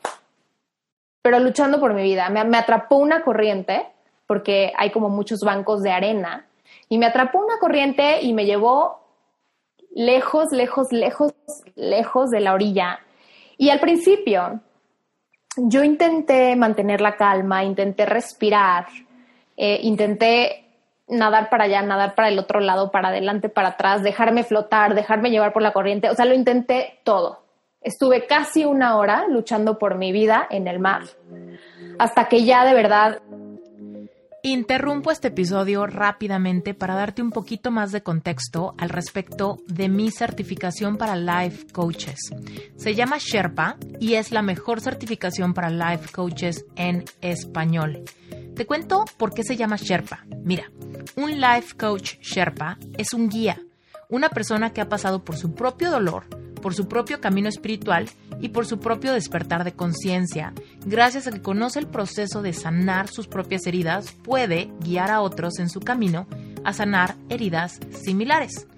Pero 1.23 1.39
luchando 1.41 1.81
por 1.81 1.95
mi 1.95 2.03
vida. 2.03 2.29
Me, 2.29 2.59
atrapó 2.59 2.97
una 2.97 3.23
corriente, 3.23 3.87
porque 4.27 4.75
hay 4.77 4.91
como 4.91 5.09
muchos 5.09 5.41
bancos 5.41 5.83
de 5.83 5.93
arena, 5.93 6.47
y 6.91 6.99
me 6.99 7.07
atrapó 7.07 7.39
una 7.39 7.59
corriente 7.59 8.21
y 8.21 8.35
me 8.35 8.45
llevó 8.45 9.01
lejos, 9.95 10.53
lejos, 10.53 10.93
lejos, 10.93 11.33
lejos 11.75 12.31
de 12.31 12.41
la 12.41 12.53
orilla. 12.53 13.01
Y 13.57 13.71
al 13.71 13.81
principio, 13.81 14.61
yo 15.57 15.83
intenté 15.83 16.55
mantener 16.55 17.01
la 17.01 17.17
calma, 17.17 17.65
intenté 17.65 18.05
respirar, 18.05 18.89
eh, 19.57 19.79
intenté 19.83 20.64
nadar 21.09 21.51
para 21.51 21.65
allá, 21.65 21.83
nadar 21.83 22.15
para 22.15 22.29
el 22.29 22.39
otro 22.39 22.61
lado, 22.61 22.91
para 22.91 23.09
adelante, 23.09 23.49
para 23.49 23.71
atrás, 23.71 24.03
dejarme 24.03 24.45
flotar, 24.45 24.95
dejarme 24.95 25.31
llevar 25.31 25.53
por 25.53 25.63
la 25.63 25.73
corriente. 25.73 26.11
O 26.11 26.15
sea, 26.15 26.25
lo 26.25 26.35
intenté 26.35 27.01
todo. 27.05 27.45
Estuve 27.81 28.27
casi 28.27 28.65
una 28.65 28.97
hora 28.97 29.27
luchando 29.29 29.79
por 29.79 29.97
mi 29.97 30.11
vida 30.11 30.47
en 30.51 30.69
el 30.69 30.79
mar, 30.79 31.03
hasta 31.99 32.29
que 32.29 32.45
ya 32.45 32.65
de 32.65 32.75
verdad... 32.75 33.21
Interrumpo 34.43 35.11
este 35.11 35.29
episodio 35.29 35.87
rápidamente 35.87 36.75
para 36.75 36.95
darte 36.95 37.23
un 37.23 37.31
poquito 37.31 37.71
más 37.71 37.93
de 37.93 38.03
contexto 38.03 38.75
al 38.77 38.91
respecto 38.91 39.57
de 39.67 39.89
mi 39.89 40.11
certificación 40.11 40.99
para 40.99 41.17
Life 41.17 41.73
Coaches. 41.73 42.19
Se 42.77 42.95
llama 42.95 43.17
Sherpa 43.19 43.77
y 44.01 44.15
es 44.15 44.33
la 44.33 44.43
mejor 44.43 44.83
certificación 44.83 45.55
para 45.55 45.71
Life 45.71 46.11
Coaches 46.13 46.67
en 46.77 47.05
español. 47.23 48.05
Te 48.55 48.67
cuento 48.67 49.05
por 49.17 49.35
qué 49.35 49.43
se 49.43 49.57
llama 49.57 49.77
Sherpa. 49.77 50.25
Mira, 50.45 50.71
un 51.17 51.41
life 51.41 51.77
coach 51.77 52.19
Sherpa 52.21 52.79
es 52.97 53.13
un 53.13 53.29
guía, 53.29 53.61
una 54.09 54.29
persona 54.29 54.73
que 54.73 54.81
ha 54.81 54.89
pasado 54.89 55.25
por 55.25 55.37
su 55.37 55.55
propio 55.55 55.91
dolor, 55.91 56.25
por 56.63 56.73
su 56.73 56.87
propio 56.87 57.21
camino 57.21 57.49
espiritual 57.49 58.09
y 58.41 58.51
por 58.51 58.65
su 58.65 58.79
propio 58.79 59.13
despertar 59.13 59.65
de 59.65 59.73
conciencia. 59.73 60.53
Gracias 60.87 61.27
a 61.27 61.33
que 61.33 61.43
conoce 61.43 61.81
el 61.81 61.89
proceso 61.89 62.43
de 62.43 62.53
sanar 62.53 63.09
sus 63.09 63.27
propias 63.27 63.67
heridas, 63.67 64.13
puede 64.23 64.71
guiar 64.81 65.11
a 65.11 65.21
otros 65.21 65.59
en 65.59 65.69
su 65.69 65.81
camino 65.81 66.29
a 66.63 66.73
sanar 66.73 67.17
heridas 67.29 67.81
similares. 68.05 68.69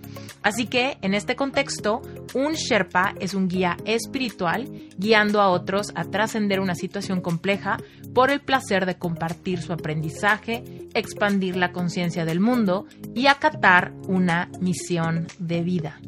Así 0.46 0.66
que, 0.68 0.96
en 1.02 1.12
este 1.14 1.34
contexto, 1.34 2.02
un 2.32 2.52
Sherpa 2.52 3.16
es 3.18 3.34
un 3.34 3.48
guía 3.48 3.76
espiritual 3.84 4.68
guiando 4.96 5.40
a 5.40 5.48
otros 5.48 5.90
a 5.96 6.04
trascender 6.04 6.60
una 6.60 6.76
situación 6.76 7.20
compleja 7.20 7.78
por 8.14 8.30
el 8.30 8.40
placer 8.40 8.86
de 8.86 8.96
compartir 8.96 9.60
su 9.60 9.72
aprendizaje, 9.72 10.62
expandir 10.94 11.56
la 11.56 11.72
conciencia 11.72 12.24
del 12.24 12.38
mundo 12.38 12.86
y 13.12 13.26
acatar 13.26 13.92
una 14.06 14.48
misión 14.60 15.26
de 15.40 15.62
vida. 15.62 15.98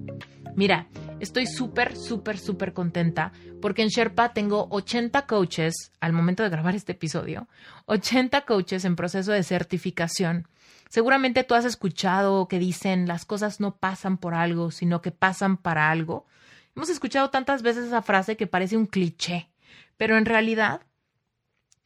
Mira, 0.54 0.86
estoy 1.18 1.48
súper, 1.48 1.96
súper, 1.96 2.38
súper 2.38 2.72
contenta 2.72 3.32
porque 3.60 3.82
en 3.82 3.88
Sherpa 3.88 4.34
tengo 4.34 4.68
80 4.70 5.26
coaches 5.26 5.90
al 5.98 6.12
momento 6.12 6.44
de 6.44 6.50
grabar 6.50 6.76
este 6.76 6.92
episodio, 6.92 7.48
80 7.86 8.42
coaches 8.42 8.84
en 8.84 8.94
proceso 8.94 9.32
de 9.32 9.42
certificación 9.42 10.46
Seguramente 10.88 11.44
tú 11.44 11.54
has 11.54 11.64
escuchado 11.64 12.48
que 12.48 12.58
dicen 12.58 13.06
las 13.06 13.24
cosas 13.24 13.60
no 13.60 13.76
pasan 13.76 14.16
por 14.18 14.34
algo, 14.34 14.70
sino 14.70 15.02
que 15.02 15.10
pasan 15.10 15.56
para 15.56 15.90
algo. 15.90 16.26
Hemos 16.74 16.88
escuchado 16.88 17.30
tantas 17.30 17.62
veces 17.62 17.86
esa 17.86 18.02
frase 18.02 18.36
que 18.36 18.46
parece 18.46 18.76
un 18.76 18.86
cliché, 18.86 19.48
pero 19.96 20.16
en 20.16 20.24
realidad 20.24 20.80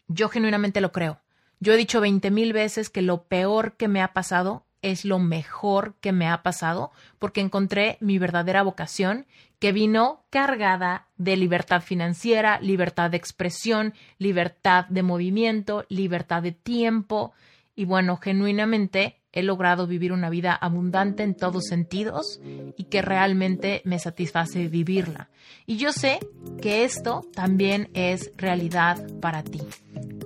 yo 0.07 0.29
genuinamente 0.29 0.81
lo 0.81 0.93
creo. 0.93 1.21
Yo 1.61 1.73
he 1.73 1.77
dicho 1.77 2.01
veinte 2.01 2.31
mil 2.31 2.53
veces 2.53 2.91
que 2.91 3.03
lo 3.03 3.25
peor 3.25 3.77
que 3.77 3.89
me 3.89 4.03
ha 4.03 4.13
pasado 4.13 4.67
es 4.83 5.05
lo 5.05 5.19
mejor 5.19 5.95
que 6.01 6.13
me 6.13 6.29
ha 6.29 6.43
pasado 6.43 6.91
porque 7.19 7.41
encontré 7.41 7.97
mi 8.01 8.19
verdadera 8.19 8.63
vocación 8.63 9.27
que 9.61 9.71
vino 9.71 10.25
cargada 10.31 11.07
de 11.17 11.37
libertad 11.37 11.81
financiera, 11.81 12.59
libertad 12.61 13.11
de 13.11 13.17
expresión, 13.17 13.95
libertad 14.19 14.87
de 14.89 15.05
movimiento, 15.05 15.87
libertad 15.89 16.43
de 16.43 16.51
tiempo, 16.51 17.33
y 17.75 17.85
bueno, 17.85 18.17
genuinamente 18.17 19.23
he 19.33 19.43
logrado 19.43 19.87
vivir 19.87 20.13
una 20.13 20.29
vida 20.29 20.55
abundante 20.55 21.23
en 21.23 21.35
todos 21.35 21.65
sentidos 21.65 22.41
y 22.77 22.85
que 22.85 23.01
realmente 23.01 23.81
me 23.85 23.99
satisface 23.99 24.69
vivirla. 24.69 25.31
Y 25.67 25.79
yo 25.79 25.93
sé 25.93 26.21
que 26.61 26.85
esto 26.85 27.23
también 27.35 27.89
es 27.95 28.31
realidad 28.37 29.07
para 29.21 29.43
ti. 29.43 29.61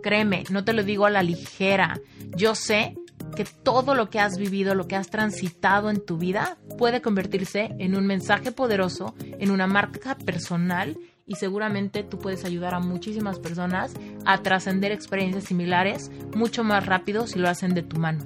Créeme, 0.03 0.44
no 0.51 0.64
te 0.64 0.72
lo 0.72 0.82
digo 0.82 1.07
a 1.07 1.11
la 1.11 1.22
ligera. 1.22 2.01
Yo 2.36 2.55
sé 2.55 2.97
que 3.36 3.44
todo 3.44 3.94
lo 3.94 4.11
que 4.11 4.18
has 4.18 4.38
vivido, 4.38 4.74
lo 4.74 4.88
que 4.88 4.97
has 4.97 5.09
transitado 5.09 5.90
en 5.90 6.05
tu 6.05 6.16
vida, 6.16 6.59
puede 6.78 7.01
convertirse 7.01 7.74
en 7.78 7.97
un 7.97 8.07
mensaje 8.07 8.51
poderoso, 8.51 9.14
en 9.20 9.51
una 9.51 9.66
marca 9.66 10.16
personal 10.16 10.97
y 11.27 11.35
seguramente 11.35 12.05
tú 12.05 12.18
puedes 12.18 12.45
ayudar 12.45 12.74
a 12.74 12.81
muchísimas 12.81 13.41
personas 13.41 13.93
a 14.24 14.39
trascender 14.43 14.93
experiencias 14.93 15.45
similares 15.45 16.11
mucho 16.35 16.64
más 16.64 16.87
rápido 16.87 17.27
si 17.27 17.39
lo 17.39 17.49
hacen 17.49 17.74
de 17.74 17.83
tu 17.83 17.99
mano. 17.99 18.24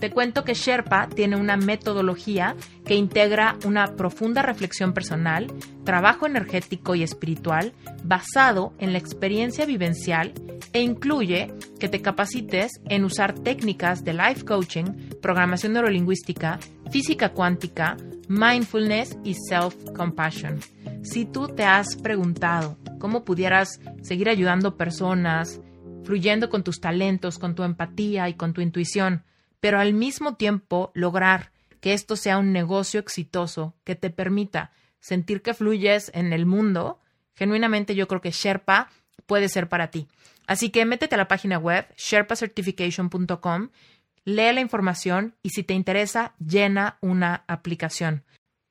Te 0.00 0.10
cuento 0.10 0.42
que 0.42 0.54
Sherpa 0.54 1.08
tiene 1.08 1.36
una 1.36 1.56
metodología 1.56 2.56
que 2.84 2.96
integra 2.96 3.56
una 3.64 3.94
profunda 3.94 4.42
reflexión 4.42 4.92
personal, 4.92 5.46
trabajo 5.84 6.26
energético 6.26 6.96
y 6.96 7.04
espiritual 7.04 7.72
basado 8.02 8.72
en 8.78 8.90
la 8.90 8.98
experiencia 8.98 9.64
vivencial 9.64 10.32
e 10.72 10.80
incluye 10.80 11.54
que 11.78 11.88
te 11.88 12.02
capacites 12.02 12.72
en 12.88 13.04
usar 13.04 13.32
técnicas 13.32 14.02
de 14.02 14.14
life 14.14 14.44
coaching, 14.44 14.86
programación 15.20 15.74
neurolingüística, 15.74 16.58
física 16.92 17.30
cuántica, 17.30 17.96
mindfulness 18.28 19.16
y 19.24 19.34
self-compassion. 19.34 20.60
Si 21.02 21.24
tú 21.24 21.48
te 21.48 21.64
has 21.64 21.96
preguntado 21.96 22.76
cómo 22.98 23.24
pudieras 23.24 23.80
seguir 24.02 24.28
ayudando 24.28 24.76
personas, 24.76 25.58
fluyendo 26.04 26.50
con 26.50 26.62
tus 26.62 26.80
talentos, 26.80 27.38
con 27.38 27.54
tu 27.54 27.62
empatía 27.62 28.28
y 28.28 28.34
con 28.34 28.52
tu 28.52 28.60
intuición, 28.60 29.24
pero 29.58 29.80
al 29.80 29.94
mismo 29.94 30.34
tiempo 30.34 30.92
lograr 30.94 31.50
que 31.80 31.94
esto 31.94 32.14
sea 32.14 32.36
un 32.36 32.52
negocio 32.52 33.00
exitoso 33.00 33.74
que 33.84 33.94
te 33.94 34.10
permita 34.10 34.70
sentir 35.00 35.40
que 35.40 35.54
fluyes 35.54 36.10
en 36.14 36.34
el 36.34 36.44
mundo, 36.44 37.00
genuinamente 37.34 37.94
yo 37.94 38.06
creo 38.06 38.20
que 38.20 38.32
Sherpa 38.32 38.90
puede 39.24 39.48
ser 39.48 39.70
para 39.70 39.90
ti. 39.90 40.08
Así 40.46 40.68
que 40.68 40.84
métete 40.84 41.14
a 41.14 41.18
la 41.18 41.28
página 41.28 41.58
web 41.58 41.86
sherpacertification.com, 41.96 43.70
lee 44.24 44.52
la 44.52 44.60
información 44.60 45.34
y 45.42 45.50
si 45.50 45.62
te 45.62 45.74
interesa, 45.74 46.34
llena 46.38 46.98
una 47.00 47.44
aplicación. 47.46 48.24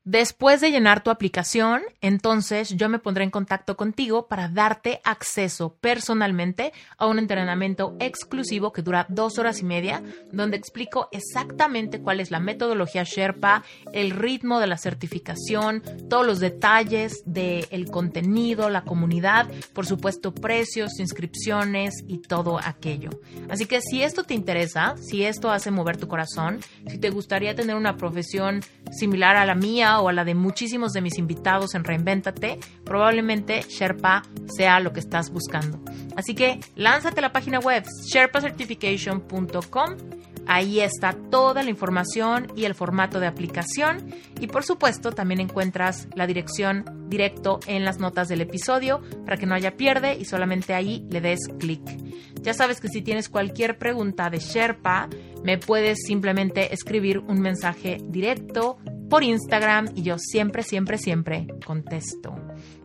Después 0.03 0.61
de 0.61 0.71
llenar 0.71 1.03
tu 1.03 1.11
aplicación, 1.11 1.83
entonces 2.01 2.75
yo 2.75 2.89
me 2.89 2.97
pondré 2.97 3.23
en 3.23 3.29
contacto 3.29 3.77
contigo 3.77 4.27
para 4.27 4.47
darte 4.47 4.99
acceso 5.03 5.75
personalmente 5.79 6.73
a 6.97 7.05
un 7.05 7.19
entrenamiento 7.19 7.95
exclusivo 7.99 8.73
que 8.73 8.81
dura 8.81 9.05
dos 9.09 9.37
horas 9.37 9.59
y 9.59 9.63
media, 9.63 10.01
donde 10.31 10.57
explico 10.57 11.07
exactamente 11.11 12.01
cuál 12.01 12.19
es 12.19 12.31
la 12.31 12.39
metodología 12.39 13.03
Sherpa, 13.03 13.63
el 13.93 14.09
ritmo 14.09 14.59
de 14.59 14.65
la 14.65 14.79
certificación, 14.79 15.83
todos 16.09 16.25
los 16.25 16.39
detalles 16.39 17.21
del 17.27 17.91
contenido, 17.91 18.71
la 18.71 18.83
comunidad, 18.83 19.51
por 19.71 19.85
supuesto 19.85 20.33
precios, 20.33 20.99
inscripciones 20.99 22.03
y 22.07 22.17
todo 22.17 22.57
aquello. 22.57 23.11
Así 23.51 23.67
que 23.67 23.81
si 23.81 24.01
esto 24.01 24.23
te 24.23 24.33
interesa, 24.33 24.95
si 24.97 25.25
esto 25.25 25.51
hace 25.51 25.69
mover 25.69 25.97
tu 25.97 26.07
corazón, 26.07 26.59
si 26.87 26.97
te 26.97 27.11
gustaría 27.11 27.53
tener 27.53 27.75
una 27.75 27.97
profesión 27.97 28.61
similar 28.91 29.35
a 29.35 29.45
la 29.45 29.53
mía, 29.53 29.90
o 29.99 30.09
a 30.09 30.13
la 30.13 30.23
de 30.23 30.35
muchísimos 30.35 30.93
de 30.93 31.01
mis 31.01 31.17
invitados 31.17 31.75
en 31.75 31.83
Reinvéntate, 31.83 32.59
probablemente 32.85 33.61
Sherpa 33.67 34.23
sea 34.47 34.79
lo 34.79 34.93
que 34.93 34.99
estás 34.99 35.31
buscando. 35.31 35.81
Así 36.15 36.33
que 36.35 36.59
lánzate 36.75 37.19
a 37.19 37.23
la 37.23 37.33
página 37.33 37.59
web 37.59 37.83
sherpacertification.com. 38.11 39.97
Ahí 40.47 40.79
está 40.79 41.13
toda 41.29 41.61
la 41.63 41.69
información 41.69 42.51
y 42.55 42.65
el 42.65 42.73
formato 42.75 43.19
de 43.19 43.27
aplicación. 43.27 44.13
Y 44.39 44.47
por 44.47 44.63
supuesto, 44.63 45.11
también 45.11 45.39
encuentras 45.39 46.07
la 46.15 46.25
dirección 46.27 47.07
directo 47.09 47.59
en 47.67 47.85
las 47.85 47.99
notas 47.99 48.27
del 48.27 48.41
episodio 48.41 49.01
para 49.25 49.37
que 49.37 49.45
no 49.45 49.53
haya 49.53 49.77
pierde 49.77 50.15
y 50.15 50.25
solamente 50.25 50.73
ahí 50.73 51.05
le 51.09 51.21
des 51.21 51.39
clic. 51.59 51.81
Ya 52.41 52.53
sabes 52.55 52.81
que 52.81 52.87
si 52.87 53.01
tienes 53.03 53.29
cualquier 53.29 53.77
pregunta 53.77 54.29
de 54.29 54.39
Sherpa, 54.39 55.09
me 55.43 55.59
puedes 55.59 55.99
simplemente 56.07 56.73
escribir 56.73 57.19
un 57.19 57.39
mensaje 57.39 57.99
directo 58.09 58.79
por 59.11 59.23
Instagram 59.25 59.89
y 59.93 60.03
yo 60.03 60.17
siempre, 60.17 60.63
siempre, 60.63 60.97
siempre 60.97 61.45
contesto. 61.67 62.33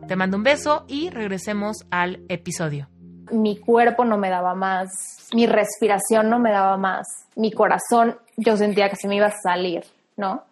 Te 0.09 0.17
mando 0.17 0.35
un 0.35 0.43
beso 0.43 0.83
y 0.89 1.09
regresemos 1.09 1.87
al 1.89 2.19
episodio. 2.27 2.89
Mi 3.31 3.57
cuerpo 3.57 4.03
no 4.03 4.17
me 4.17 4.29
daba 4.29 4.53
más, 4.53 4.89
mi 5.33 5.47
respiración 5.47 6.29
no 6.29 6.37
me 6.37 6.51
daba 6.51 6.75
más, 6.75 7.07
mi 7.37 7.53
corazón 7.53 8.17
yo 8.35 8.57
sentía 8.57 8.89
que 8.89 8.97
se 8.97 9.07
me 9.07 9.15
iba 9.15 9.27
a 9.27 9.35
salir, 9.41 9.85
¿no? 10.17 10.43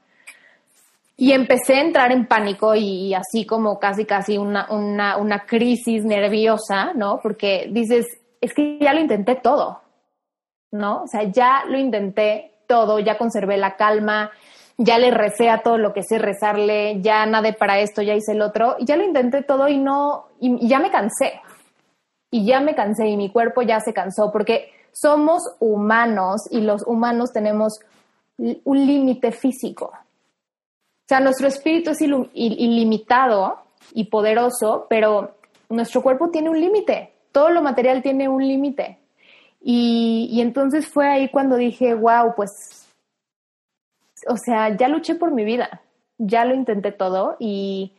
Y 1.18 1.34
empecé 1.34 1.76
a 1.76 1.82
entrar 1.82 2.14
en 2.14 2.26
pánico 2.26 2.74
y, 2.74 3.14
así 3.14 3.46
como 3.46 3.78
casi, 3.78 4.06
casi 4.06 4.38
una, 4.38 4.68
una, 4.70 5.46
crisis 5.46 6.06
nerviosa, 6.06 6.94
¿no? 6.94 7.20
Porque 7.22 7.68
dices, 7.70 8.06
es 8.40 8.54
que 8.54 8.80
ya 8.80 8.94
lo 8.94 9.02
intenté 9.02 9.36
todo, 9.36 9.82
¿no? 10.72 11.04
O 11.04 11.08
sea, 11.08 11.24
ya 11.24 11.66
lo 11.68 11.78
intenté 11.78 12.54
todo, 12.68 13.00
ya 13.00 13.18
conservé 13.18 13.58
la 13.58 13.76
calma, 13.76 14.32
ya 14.78 14.98
le 14.98 15.12
recé 15.12 15.50
a 15.50 15.62
todo 15.62 15.78
lo 15.78 15.94
que 15.94 16.04
sé 16.04 16.18
rezarle, 16.18 17.02
ya 17.02 17.26
nadé 17.26 17.54
para 17.54 17.80
esto, 17.80 18.02
ya 18.02 18.14
hice 18.14 18.34
el 18.34 18.42
otro, 18.42 18.76
y 18.80 18.86
ya 18.86 18.98
lo 18.98 19.04
intenté 19.04 19.44
todo 19.44 19.68
y 19.68 19.78
no, 19.78 20.28
y, 20.40 20.68
ya 20.68 20.80
me 20.80 20.92
cansé. 20.92 21.42
Y 22.32 22.46
ya 22.46 22.60
me 22.60 22.76
cansé 22.76 23.08
y 23.08 23.18
mi 23.18 23.32
cuerpo 23.32 23.62
ya 23.62 23.80
se 23.80 23.94
cansó 23.94 24.32
porque 24.32 24.72
somos 24.92 25.44
humanos 25.60 26.42
y 26.52 26.62
los 26.62 26.86
humanos 26.86 27.32
tenemos 27.32 27.80
un 28.38 28.86
límite 28.86 29.32
físico. 29.32 29.86
O 29.86 31.08
sea, 31.08 31.22
nuestro 31.22 31.48
espíritu 31.48 31.92
es 31.92 32.02
ilimitado 32.02 33.60
y 33.94 34.06
poderoso, 34.06 34.88
pero 34.90 35.36
nuestro 35.70 36.02
cuerpo 36.02 36.30
tiene 36.30 36.50
un 36.50 36.60
límite. 36.60 37.14
Todo 37.32 37.52
lo 37.52 37.62
material 37.62 38.02
tiene 38.02 38.28
un 38.28 38.46
límite. 38.46 39.00
Y, 39.62 40.28
y, 40.32 40.42
entonces 40.42 40.88
fue 40.88 41.08
ahí 41.08 41.30
cuando 41.30 41.56
dije, 41.56 41.94
wow, 41.94 42.34
pues 42.36 42.52
o 44.28 44.38
sea, 44.38 44.76
ya 44.76 44.88
luché 44.88 45.16
por 45.16 45.32
mi 45.32 45.44
vida, 45.44 45.82
ya 46.18 46.46
lo 46.46 46.56
intenté 46.56 46.92
todo 46.92 47.36
y 47.40 47.94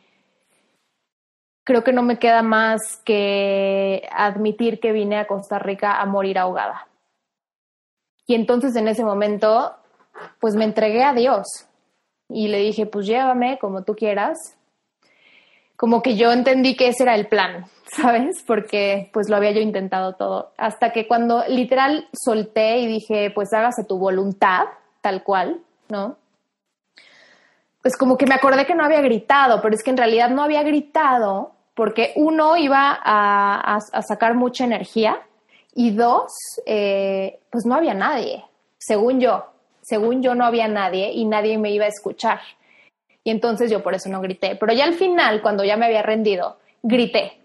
creo 1.63 1.83
que 1.83 1.91
no 1.91 2.01
me 2.01 2.17
queda 2.17 2.41
más 2.43 2.81
que 3.03 4.07
admitir 4.11 4.79
que 4.79 4.93
vine 4.93 5.17
a 5.17 5.27
Costa 5.27 5.59
Rica 5.59 5.99
a 5.99 6.05
morir 6.05 6.39
ahogada. 6.39 6.87
Y 8.25 8.35
entonces 8.35 8.75
en 8.75 8.87
ese 8.87 9.03
momento, 9.03 9.75
pues 10.39 10.55
me 10.55 10.63
entregué 10.63 11.03
a 11.03 11.13
Dios 11.13 11.67
y 12.29 12.47
le 12.47 12.59
dije, 12.59 12.85
pues 12.85 13.05
llévame 13.05 13.59
como 13.59 13.83
tú 13.83 13.95
quieras. 13.95 14.57
Como 15.75 16.01
que 16.01 16.15
yo 16.15 16.31
entendí 16.31 16.75
que 16.75 16.87
ese 16.87 17.03
era 17.03 17.15
el 17.15 17.27
plan, 17.27 17.65
¿sabes? 17.85 18.43
Porque 18.47 19.09
pues 19.11 19.29
lo 19.29 19.35
había 19.35 19.51
yo 19.51 19.59
intentado 19.59 20.15
todo. 20.15 20.53
Hasta 20.57 20.91
que 20.91 21.05
cuando 21.05 21.43
literal 21.47 22.07
solté 22.13 22.79
y 22.79 22.87
dije, 22.87 23.29
pues 23.31 23.53
hágase 23.53 23.83
tu 23.83 23.97
voluntad, 23.97 24.65
tal 25.01 25.23
cual, 25.23 25.61
¿no? 25.89 26.17
Pues 27.81 27.95
como 27.95 28.17
que 28.17 28.25
me 28.25 28.35
acordé 28.35 28.65
que 28.65 28.75
no 28.75 28.83
había 28.83 29.01
gritado, 29.01 29.61
pero 29.61 29.75
es 29.75 29.83
que 29.83 29.91
en 29.91 29.97
realidad 29.97 30.29
no 30.29 30.43
había 30.43 30.63
gritado 30.63 31.51
porque 31.73 32.13
uno 32.15 32.57
iba 32.57 32.99
a, 33.03 33.79
sacar 34.01 34.33
mucha 34.33 34.65
energía 34.65 35.21
y 35.75 35.91
dos, 35.91 36.31
eh, 36.65 37.39
pues 37.51 37.65
no 37.65 37.75
había 37.75 37.93
nadie, 37.93 38.43
según 38.79 39.19
yo, 39.19 39.45
según 39.83 40.23
yo 40.23 40.33
no 40.33 40.43
había 40.43 40.67
nadie 40.67 41.11
y 41.13 41.25
nadie 41.25 41.57
me 41.57 41.71
iba 41.71 41.85
a 41.85 41.89
escuchar. 41.89 42.41
Y 43.23 43.29
entonces 43.29 43.69
yo 43.69 43.83
por 43.83 43.93
eso 43.93 44.09
no 44.09 44.21
grité. 44.21 44.55
Pero 44.55 44.73
ya 44.73 44.85
al 44.85 44.93
final, 44.93 45.41
cuando 45.41 45.63
ya 45.63 45.77
me 45.77 45.85
había 45.85 46.01
rendido, 46.01 46.57
grité. 46.81 47.37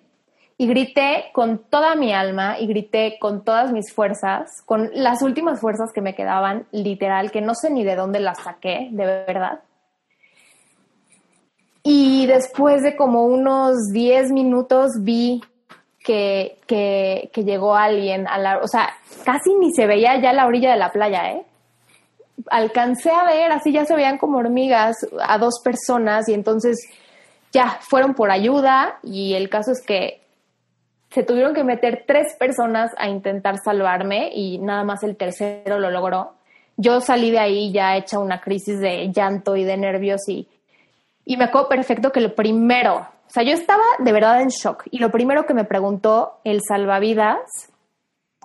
Y 0.59 0.66
grité 0.66 1.30
con 1.32 1.59
toda 1.59 1.94
mi 1.94 2.12
alma 2.12 2.59
y 2.59 2.66
grité 2.66 3.16
con 3.18 3.44
todas 3.44 3.72
mis 3.72 3.92
fuerzas, 3.92 4.62
con 4.64 4.90
las 4.92 5.22
últimas 5.22 5.61
fuerzas 5.61 5.90
que 5.92 6.00
me 6.00 6.14
quedaban, 6.14 6.66
literal, 6.70 7.30
que 7.30 7.40
no 7.40 7.55
sé 7.55 7.70
ni 7.70 7.84
de 7.84 7.96
dónde 7.96 8.20
las 8.20 8.42
saqué, 8.42 8.88
de 8.92 9.05
verdad. 9.05 9.61
Y 11.82 12.26
después 12.26 12.82
de 12.82 12.96
como 12.96 13.24
unos 13.24 13.76
10 13.92 14.30
minutos 14.30 14.92
vi 15.00 15.42
que, 16.05 16.59
que, 16.66 17.30
que, 17.32 17.44
llegó 17.44 17.74
alguien 17.74 18.28
a 18.28 18.38
la, 18.38 18.59
o 18.59 18.68
sea, 18.68 18.90
casi 19.24 19.55
ni 19.55 19.72
se 19.72 19.86
veía 19.86 20.20
ya 20.20 20.32
la 20.32 20.46
orilla 20.46 20.72
de 20.72 20.78
la 20.78 20.92
playa, 20.92 21.32
¿eh? 21.32 21.44
Alcancé 22.50 23.11
a 23.11 23.24
ver, 23.24 23.53
así 23.53 23.72
ya 23.72 23.84
se 23.84 23.94
veían 23.94 24.18
como 24.18 24.38
hormigas 24.38 24.96
a 25.22 25.38
dos 25.38 25.61
personas 25.62 26.28
y 26.28 26.34
entonces 26.34 26.78
ya 27.53 27.78
fueron 27.80 28.14
por 28.14 28.30
ayuda 28.30 28.98
y 29.03 29.34
el 29.34 29.48
caso 29.48 29.72
es 29.72 29.82
que 29.84 30.21
se 31.12 31.22
tuvieron 31.22 31.52
que 31.54 31.62
meter 31.62 32.04
tres 32.06 32.34
personas 32.38 32.90
a 32.96 33.08
intentar 33.08 33.56
salvarme 33.62 34.30
y 34.32 34.58
nada 34.58 34.82
más 34.82 35.02
el 35.02 35.16
tercero 35.16 35.78
lo 35.78 35.90
logró. 35.90 36.32
Yo 36.76 37.00
salí 37.00 37.30
de 37.30 37.38
ahí 37.38 37.70
ya 37.70 37.96
hecha 37.96 38.18
una 38.18 38.40
crisis 38.40 38.80
de 38.80 39.12
llanto 39.12 39.56
y 39.56 39.64
de 39.64 39.76
nervios 39.76 40.26
y, 40.26 40.48
y 41.26 41.36
me 41.36 41.44
acuerdo 41.44 41.68
perfecto 41.68 42.12
que 42.12 42.22
lo 42.22 42.34
primero, 42.34 42.96
o 42.96 43.30
sea, 43.30 43.42
yo 43.42 43.52
estaba 43.52 43.82
de 43.98 44.12
verdad 44.12 44.40
en 44.40 44.48
shock 44.48 44.84
y 44.90 44.98
lo 44.98 45.10
primero 45.10 45.44
que 45.44 45.52
me 45.52 45.64
preguntó 45.64 46.40
el 46.44 46.60
salvavidas 46.66 47.40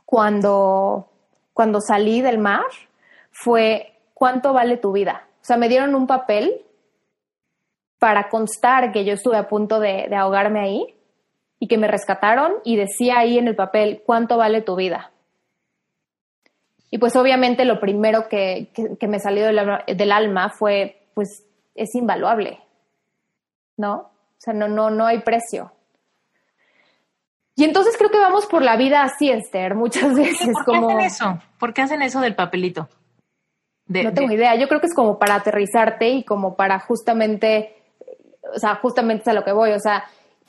cuando, 0.03 1.07
cuando 1.53 1.79
salí 1.79 2.21
del 2.21 2.37
mar 2.37 2.65
fue, 3.31 3.93
¿cuánto 4.13 4.51
vale 4.51 4.75
tu 4.75 4.91
vida? 4.91 5.25
O 5.41 5.45
sea, 5.45 5.55
me 5.55 5.69
dieron 5.69 5.95
un 5.95 6.05
papel 6.05 6.65
para 7.97 8.27
constar 8.27 8.91
que 8.91 9.05
yo 9.05 9.13
estuve 9.13 9.37
a 9.37 9.47
punto 9.47 9.79
de, 9.79 10.07
de 10.09 10.15
ahogarme 10.15 10.59
ahí 10.59 10.96
y 11.59 11.67
que 11.67 11.77
me 11.77 11.87
rescataron 11.87 12.53
y 12.63 12.75
decía 12.75 13.19
ahí 13.19 13.37
en 13.37 13.47
el 13.47 13.55
papel, 13.55 14.03
¿cuánto 14.05 14.37
vale 14.37 14.61
tu 14.61 14.75
vida? 14.75 15.11
Y 16.89 16.99
pues 16.99 17.15
obviamente 17.15 17.65
lo 17.65 17.79
primero 17.79 18.29
que, 18.29 18.69
que, 18.99 19.07
me 19.07 19.19
salió 19.19 19.45
del 19.45 19.59
alma, 19.59 19.83
del 19.85 20.11
alma, 20.11 20.49
fue, 20.49 21.07
pues 21.13 21.43
es 21.75 21.93
invaluable, 21.95 22.59
¿no? 23.75 23.95
O 23.95 24.39
sea, 24.39 24.53
no, 24.53 24.67
no, 24.67 24.89
no 24.89 25.05
hay 25.05 25.19
precio. 25.19 25.71
Y 27.55 27.63
entonces 27.63 27.97
creo 27.97 28.11
que 28.11 28.19
vamos 28.19 28.45
por 28.45 28.61
la 28.61 28.77
vida 28.77 29.01
así, 29.03 29.31
Esther, 29.31 29.73
muchas 29.75 30.13
veces. 30.15 30.53
¿Por 30.53 30.65
qué 30.65 30.77
hacen 30.77 30.99
eso? 31.01 31.39
¿Por 31.59 31.73
qué 31.73 31.81
hacen 31.81 32.01
eso 32.03 32.21
del 32.21 32.35
papelito? 32.35 32.87
no 33.87 34.13
tengo 34.13 34.31
idea. 34.31 34.55
Yo 34.55 34.67
creo 34.67 34.79
que 34.79 34.87
es 34.87 34.93
como 34.93 35.17
para 35.17 35.35
aterrizarte 35.35 36.09
y 36.09 36.23
como 36.23 36.55
para 36.55 36.79
justamente, 36.79 37.75
o 38.53 38.59
sea, 38.59 38.75
justamente 38.75 39.23
es 39.23 39.27
a 39.29 39.33
lo 39.33 39.43
que 39.43 39.51
voy. 39.51 39.71
O 39.71 39.79
sea, 39.79 40.03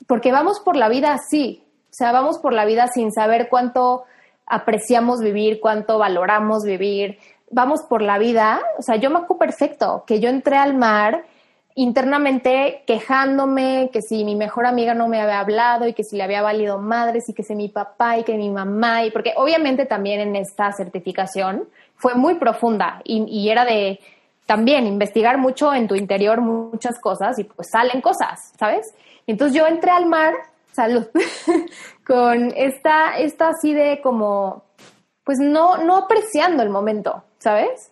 porque 0.07 0.31
vamos 0.31 0.59
por 0.59 0.75
la 0.75 0.89
vida 0.89 1.13
así, 1.13 1.63
o 1.85 1.93
sea, 1.93 2.11
vamos 2.11 2.39
por 2.39 2.53
la 2.53 2.65
vida 2.65 2.87
sin 2.87 3.11
saber 3.11 3.49
cuánto 3.49 4.03
apreciamos 4.45 5.21
vivir, 5.21 5.59
cuánto 5.59 5.97
valoramos 5.97 6.63
vivir, 6.63 7.19
vamos 7.51 7.81
por 7.87 8.01
la 8.01 8.17
vida, 8.17 8.59
o 8.77 8.81
sea, 8.81 8.95
yo 8.95 9.09
me 9.09 9.17
acuerdo 9.17 9.39
perfecto 9.39 10.03
que 10.05 10.19
yo 10.19 10.29
entré 10.29 10.57
al 10.57 10.75
mar 10.75 11.25
internamente 11.75 12.83
quejándome 12.85 13.89
que 13.93 14.01
si 14.01 14.25
mi 14.25 14.35
mejor 14.35 14.65
amiga 14.65 14.93
no 14.93 15.07
me 15.07 15.21
había 15.21 15.39
hablado 15.39 15.87
y 15.87 15.93
que 15.93 16.03
si 16.03 16.17
le 16.17 16.23
había 16.23 16.41
valido 16.41 16.77
madres 16.77 17.29
y 17.29 17.33
que 17.33 17.43
si 17.43 17.55
mi 17.55 17.69
papá 17.69 18.17
y 18.17 18.23
que 18.23 18.35
mi 18.35 18.49
mamá 18.49 19.05
y 19.05 19.11
porque 19.11 19.33
obviamente 19.37 19.85
también 19.85 20.19
en 20.19 20.35
esta 20.35 20.73
certificación 20.73 21.69
fue 21.95 22.15
muy 22.15 22.35
profunda 22.35 23.01
y, 23.05 23.23
y 23.29 23.49
era 23.49 23.63
de 23.63 23.99
también 24.45 24.87
investigar 24.87 25.37
mucho 25.37 25.73
en 25.73 25.87
tu 25.87 25.95
interior 25.95 26.41
muchas 26.41 26.99
cosas 26.99 27.39
y 27.39 27.45
pues 27.45 27.69
salen 27.71 28.01
cosas, 28.01 28.51
¿sabes? 28.59 28.93
Entonces 29.31 29.55
yo 29.55 29.67
entré 29.67 29.91
al 29.91 30.07
mar, 30.07 30.33
salud, 30.71 31.07
con 32.07 32.51
esta, 32.55 33.17
esta 33.17 33.49
así 33.49 33.75
de 33.75 34.01
como, 34.01 34.63
pues 35.23 35.37
no, 35.39 35.77
no 35.77 35.97
apreciando 35.97 36.63
el 36.63 36.69
momento, 36.69 37.23
¿sabes? 37.37 37.91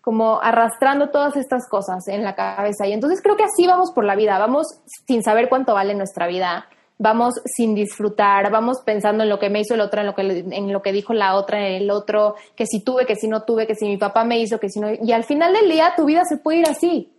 Como 0.00 0.40
arrastrando 0.40 1.10
todas 1.10 1.36
estas 1.36 1.68
cosas 1.68 2.06
en 2.06 2.22
la 2.22 2.36
cabeza. 2.36 2.86
Y 2.86 2.92
entonces 2.92 3.20
creo 3.20 3.36
que 3.36 3.42
así 3.42 3.66
vamos 3.66 3.90
por 3.92 4.04
la 4.04 4.14
vida, 4.14 4.38
vamos 4.38 4.68
sin 5.08 5.24
saber 5.24 5.48
cuánto 5.48 5.74
vale 5.74 5.94
nuestra 5.94 6.28
vida, 6.28 6.68
vamos 6.98 7.34
sin 7.46 7.74
disfrutar, 7.74 8.52
vamos 8.52 8.80
pensando 8.84 9.24
en 9.24 9.28
lo 9.28 9.40
que 9.40 9.50
me 9.50 9.60
hizo 9.60 9.74
el 9.74 9.80
otro, 9.80 10.02
en 10.02 10.06
lo 10.06 10.14
que, 10.14 10.22
en 10.22 10.72
lo 10.72 10.82
que 10.82 10.92
dijo 10.92 11.12
la 11.14 11.34
otra, 11.34 11.58
en 11.58 11.82
el 11.82 11.90
otro, 11.90 12.36
que 12.54 12.66
si 12.66 12.84
tuve, 12.84 13.06
que 13.06 13.16
si 13.16 13.26
no 13.26 13.42
tuve, 13.42 13.66
que 13.66 13.74
si 13.74 13.86
mi 13.86 13.96
papá 13.96 14.22
me 14.22 14.38
hizo, 14.38 14.60
que 14.60 14.68
si 14.68 14.78
no. 14.78 14.88
Y 15.02 15.10
al 15.10 15.24
final 15.24 15.52
del 15.52 15.68
día 15.68 15.94
tu 15.96 16.04
vida 16.04 16.22
se 16.24 16.36
puede 16.36 16.58
ir 16.58 16.68
así 16.68 17.12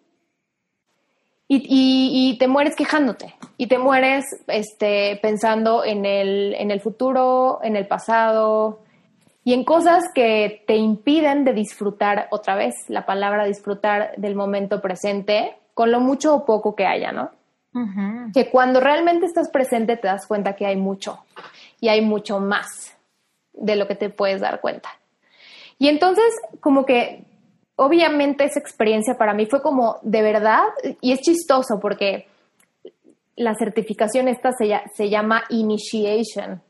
y, 1.54 2.38
te 2.39 2.47
mueres 2.47 2.76
quejándote 2.76 3.36
y 3.58 3.68
te 3.68 3.78
mueres 3.78 4.26
este, 4.47 5.20
pensando 5.22 5.84
en 5.84 6.06
el, 6.06 6.56
en 6.56 6.72
el 6.72 6.80
futuro, 6.80 7.60
en 7.62 7.76
el 7.76 7.88
pasado 7.88 8.80
y 9.43 9.54
en 9.54 9.66
cosas 9.66 10.04
que 10.14 10.64
te 10.66 10.76
impiden 10.76 11.43
de 11.43 11.54
disfrutar 11.54 12.28
otra 12.32 12.56
vez, 12.56 12.76
la 12.88 13.06
palabra 13.06 13.45
disfrutar 13.45 14.14
del 14.18 14.36
momento 14.36 14.82
presente, 14.82 15.58
con 15.74 15.91
lo 15.91 15.99
mucho 15.99 16.36
o 16.36 16.45
poco 16.45 16.76
que 16.76 16.86
haya, 16.86 17.12
¿no? 17.12 17.32
Que 18.34 18.49
cuando 18.49 18.82
realmente 18.82 19.26
estás 19.26 19.49
presente 19.49 19.95
te 19.95 20.08
das 20.08 20.28
cuenta 20.28 20.58
que 20.58 20.66
hay 20.66 20.76
mucho 20.76 21.24
y 21.80 21.88
hay 21.88 22.02
mucho 22.02 22.39
más 22.41 22.97
de 23.54 23.78
lo 23.78 23.88
que 23.88 23.95
te 23.95 24.10
puedes 24.10 24.41
dar 24.41 24.60
cuenta. 24.60 24.89
Y 25.80 25.88
entonces, 25.88 26.26
como 26.60 26.86
que 26.86 27.24
obviamente 27.76 28.44
esa 28.44 28.60
experiencia 28.60 29.16
para 29.18 29.34
mí 29.34 29.46
fue 29.46 29.62
como 29.62 29.98
de 30.04 30.22
verdad, 30.22 30.64
y 31.02 31.12
es 31.12 31.22
chistoso 31.22 31.80
porque 31.80 32.28
la 33.36 33.56
certificación 33.56 34.28
esta 34.28 34.52
se, 34.52 34.72
se 34.96 35.10
llama 35.10 35.44
Initiation. 35.50 36.62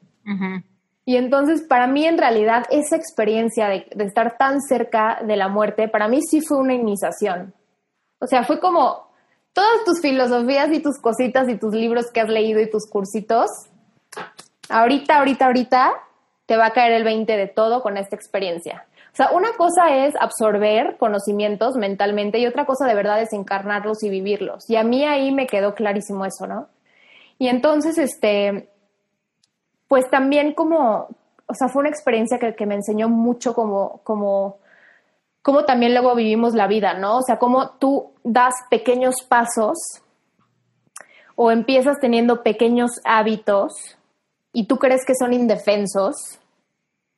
Y 1.03 1.17
entonces 1.17 1.63
para 1.67 1.87
mí 1.87 2.05
en 2.05 2.17
realidad 2.17 2.63
esa 2.69 2.95
experiencia 2.95 3.67
de, 3.67 3.87
de, 3.93 4.05
estar 4.05 4.37
tan 4.37 4.61
cerca 4.61 5.19
de 5.25 5.35
la 5.35 5.49
muerte, 5.49 5.87
para 5.87 6.07
mí 6.07 6.21
sí 6.21 6.41
fue 6.41 6.57
una 6.57 6.73
iniciación. 6.73 7.53
O 8.19 8.27
sea, 8.27 8.43
fue 8.43 8.59
como 8.59 9.11
todas 9.53 9.83
tus 9.83 9.99
filosofías 10.01 10.71
y 10.71 10.79
tus 10.79 10.99
cositas 10.99 11.49
y 11.49 11.57
tus 11.57 11.73
libros 11.73 12.11
que 12.13 12.21
has 12.21 12.29
leído 12.29 12.61
y 12.61 12.69
tus 12.69 12.87
cursitos, 12.89 13.49
ahorita, 14.69 15.17
ahorita, 15.17 15.45
ahorita 15.47 15.93
te 16.45 16.57
va 16.57 16.67
a 16.67 16.73
caer 16.73 16.93
el 16.93 17.03
20 17.03 17.35
de 17.35 17.47
todo 17.47 17.81
con 17.81 17.97
esta 17.97 18.15
experiencia. 18.15 18.85
O 19.13 19.15
sea, 19.15 19.31
una 19.31 19.51
cosa 19.57 20.05
es 20.05 20.13
absorber 20.19 20.95
conocimientos 20.97 21.75
mentalmente 21.75 22.39
y 22.39 22.47
otra 22.47 22.65
cosa 22.65 22.87
de 22.87 22.95
verdad 22.95 23.21
es 23.21 23.33
encarnarlos 23.33 24.03
y 24.03 24.09
vivirlos. 24.09 24.69
Y 24.69 24.77
a 24.77 24.83
mí 24.83 25.03
ahí 25.03 25.33
me 25.33 25.47
quedó 25.47 25.75
clarísimo 25.75 26.25
eso, 26.25 26.47
¿no? 26.47 26.69
Y 27.37 27.49
entonces, 27.49 27.97
este, 27.97 28.69
pues 29.89 30.09
también 30.09 30.53
como, 30.53 31.09
o 31.45 31.53
sea, 31.53 31.67
fue 31.67 31.81
una 31.81 31.89
experiencia 31.89 32.39
que, 32.39 32.65
me 32.65 32.75
enseñó 32.75 33.09
mucho 33.09 33.53
como, 33.53 33.99
como, 34.03 34.59
como 35.41 35.65
también 35.65 35.93
luego 35.93 36.15
vivimos 36.15 36.53
la 36.53 36.67
vida, 36.67 36.93
¿no? 36.93 37.17
O 37.17 37.21
sea, 37.21 37.37
cómo 37.37 37.71
tú 37.71 38.13
das 38.23 38.53
pequeños 38.69 39.15
pasos 39.27 39.77
o 41.35 41.51
empiezas 41.51 41.99
teniendo 41.99 42.43
pequeños 42.43 42.91
hábitos 43.03 43.73
y 44.53 44.67
tú 44.67 44.77
crees 44.77 45.01
que 45.05 45.15
son 45.15 45.33
indefensos 45.33 46.39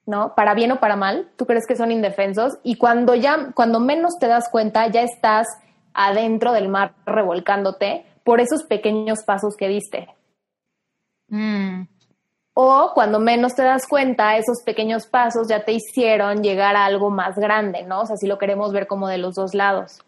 ¿no? 0.06 0.36
Para 0.36 0.54
bien 0.54 0.72
o 0.72 0.80
para 0.80 0.96
mal, 0.96 1.30
tú 1.38 1.46
crees 1.46 1.66
que 1.68 1.76
son 1.76 1.92
indefensos 1.92 2.58
y 2.64 2.76
cuando 2.76 3.16
ya, 3.16 3.52
cuando 3.54 3.80
menos 3.80 4.18
te 4.20 4.28
das 4.28 4.50
cuenta, 4.50 4.88
ya 4.88 5.02
estás 5.02 5.48
adentro 5.94 6.52
del 6.52 6.70
mar 6.70 6.94
revolcándote 7.06 8.06
por 8.24 8.40
esos 8.40 8.64
pequeños 8.64 9.24
pasos 9.24 9.56
que 9.58 9.68
diste. 9.68 10.10
Mm. 11.30 11.88
O 12.56 12.92
cuando 12.94 13.20
menos 13.20 13.56
te 13.56 13.64
das 13.64 13.88
cuenta, 13.88 14.38
esos 14.38 14.62
pequeños 14.64 15.08
pasos 15.08 15.48
ya 15.48 15.66
te 15.66 15.72
hicieron 15.72 16.44
llegar 16.44 16.76
a 16.76 16.86
algo 16.86 17.10
más 17.10 17.36
grande, 17.36 17.84
¿no? 17.84 18.02
O 18.02 18.06
sea, 18.06 18.16
si 18.16 18.28
lo 18.28 18.38
queremos 18.38 18.72
ver 18.72 18.86
como 18.86 19.08
de 19.08 19.18
los 19.18 19.34
dos 19.34 19.56
lados. 19.56 20.02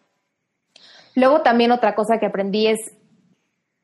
Luego 1.16 1.42
también 1.42 1.72
otra 1.72 1.96
cosa 1.96 2.20
que 2.20 2.28
aprendí 2.28 2.68
es, 2.68 2.80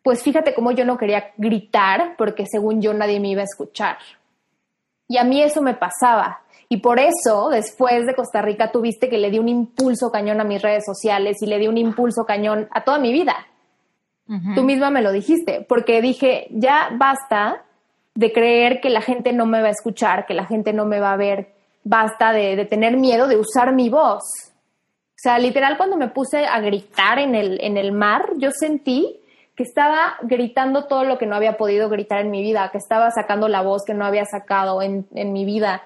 pues 0.04 0.22
fíjate 0.22 0.54
cómo 0.54 0.72
yo 0.72 0.86
no 0.86 0.98
quería 0.98 1.32
gritar 1.38 2.16
porque 2.18 2.46
según 2.46 2.82
yo 2.82 2.94
nadie 2.94 3.20
me 3.20 3.30
iba 3.30 3.42
a 3.42 3.46
escuchar. 3.46 3.98
Y 5.12 5.18
a 5.18 5.26
mí 5.26 5.42
eso 5.44 5.62
me 5.62 5.74
pasaba. 5.74 6.40
Y 6.70 6.78
por 6.78 6.98
eso, 6.98 7.50
después 7.50 8.06
de 8.06 8.16
Costa 8.16 8.42
Rica, 8.42 8.72
tuviste 8.72 9.10
que 9.10 9.18
le 9.18 9.30
di 9.30 9.40
un 9.40 9.50
impulso 9.50 10.10
cañón 10.10 10.40
a 10.40 10.46
mis 10.46 10.62
redes 10.62 10.86
sociales 10.86 11.42
y 11.42 11.48
le 11.48 11.60
di 11.60 11.68
un 11.68 11.78
impulso 11.78 12.24
cañón 12.24 12.70
a 12.72 12.86
toda 12.86 12.98
mi 12.98 13.12
vida. 13.12 13.36
Tú 14.56 14.64
misma 14.64 14.90
me 14.90 15.02
lo 15.02 15.12
dijiste, 15.12 15.66
porque 15.68 16.02
dije, 16.02 16.48
ya 16.52 16.92
basta 16.98 17.64
de 18.16 18.32
creer 18.32 18.80
que 18.80 18.90
la 18.90 19.02
gente 19.02 19.34
no 19.34 19.46
me 19.46 19.62
va 19.62 19.68
a 19.68 19.72
escuchar, 19.72 20.26
que 20.26 20.34
la 20.34 20.46
gente 20.46 20.72
no 20.72 20.86
me 20.86 21.02
va 21.02 21.12
a 21.12 21.18
ver, 21.18 21.50
basta 21.84 22.32
de, 22.32 22.56
de 22.56 22.64
tener 22.64 22.96
miedo 22.96 23.28
de 23.28 23.36
usar 23.36 23.74
mi 23.74 23.90
voz. 23.90 24.24
O 24.24 25.18
sea, 25.18 25.38
literal, 25.40 25.76
cuando 25.76 25.98
me 25.98 26.08
puse 26.08 26.46
a 26.46 26.62
gritar 26.62 27.20
en 27.20 27.36
el, 27.36 27.60
en 27.62 27.76
el 27.76 27.92
mar, 27.92 28.30
yo 28.38 28.52
sentí 28.58 29.20
que 29.56 29.64
estaba 29.64 30.16
gritando 30.22 30.86
todo 30.86 31.04
lo 31.04 31.18
que 31.18 31.26
no 31.26 31.36
había 31.36 31.58
podido 31.58 31.90
gritar 31.90 32.22
en 32.22 32.32
mi 32.32 32.42
vida, 32.42 32.70
que 32.72 32.78
estaba 32.78 33.12
sacando 33.12 33.48
la 33.48 33.62
voz 33.62 33.84
que 33.86 33.94
no 33.94 34.06
había 34.06 34.26
sacado 34.26 34.82
en, 34.82 35.08
mi 35.12 35.46
vida. 35.46 35.84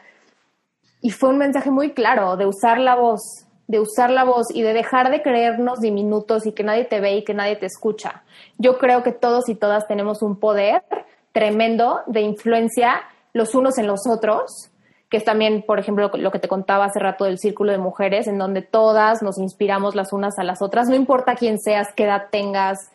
Y 1.01 1.11
fue 1.11 1.29
un 1.29 1.37
mensaje 1.37 1.71
muy 1.71 1.91
claro 1.91 2.37
de 2.37 2.45
usar 2.45 2.79
la 2.79 2.95
voz, 2.95 3.21
de 3.67 3.79
usar 3.79 4.11
la 4.11 4.23
voz 4.23 4.47
y 4.53 4.61
de 4.61 4.73
dejar 4.73 5.09
de 5.09 5.21
creernos 5.21 5.79
diminutos 5.79 6.45
y 6.45 6.51
que 6.51 6.63
nadie 6.63 6.85
te 6.85 6.99
ve 6.99 7.17
y 7.17 7.23
que 7.23 7.33
nadie 7.33 7.55
te 7.55 7.65
escucha. 7.65 8.23
Yo 8.57 8.77
creo 8.77 9.03
que 9.03 9.11
todos 9.11 9.49
y 9.49 9.55
todas 9.55 9.87
tenemos 9.87 10.21
un 10.21 10.39
poder 10.39 10.83
tremendo 11.31 12.01
de 12.07 12.21
influencia 12.21 13.01
los 13.33 13.53
unos 13.53 13.77
en 13.77 13.87
los 13.87 14.07
otros, 14.07 14.71
que 15.09 15.17
es 15.17 15.25
también, 15.25 15.63
por 15.63 15.79
ejemplo, 15.79 16.09
lo 16.13 16.31
que 16.31 16.39
te 16.39 16.47
contaba 16.47 16.85
hace 16.85 16.99
rato 16.99 17.25
del 17.25 17.37
círculo 17.37 17.73
de 17.73 17.77
mujeres, 17.77 18.27
en 18.27 18.37
donde 18.37 18.61
todas 18.61 19.21
nos 19.21 19.37
inspiramos 19.37 19.95
las 19.95 20.13
unas 20.13 20.39
a 20.39 20.43
las 20.43 20.61
otras, 20.61 20.87
no 20.87 20.95
importa 20.95 21.35
quién 21.35 21.59
seas, 21.59 21.89
qué 21.95 22.05
edad 22.05 22.27
tengas, 22.31 22.91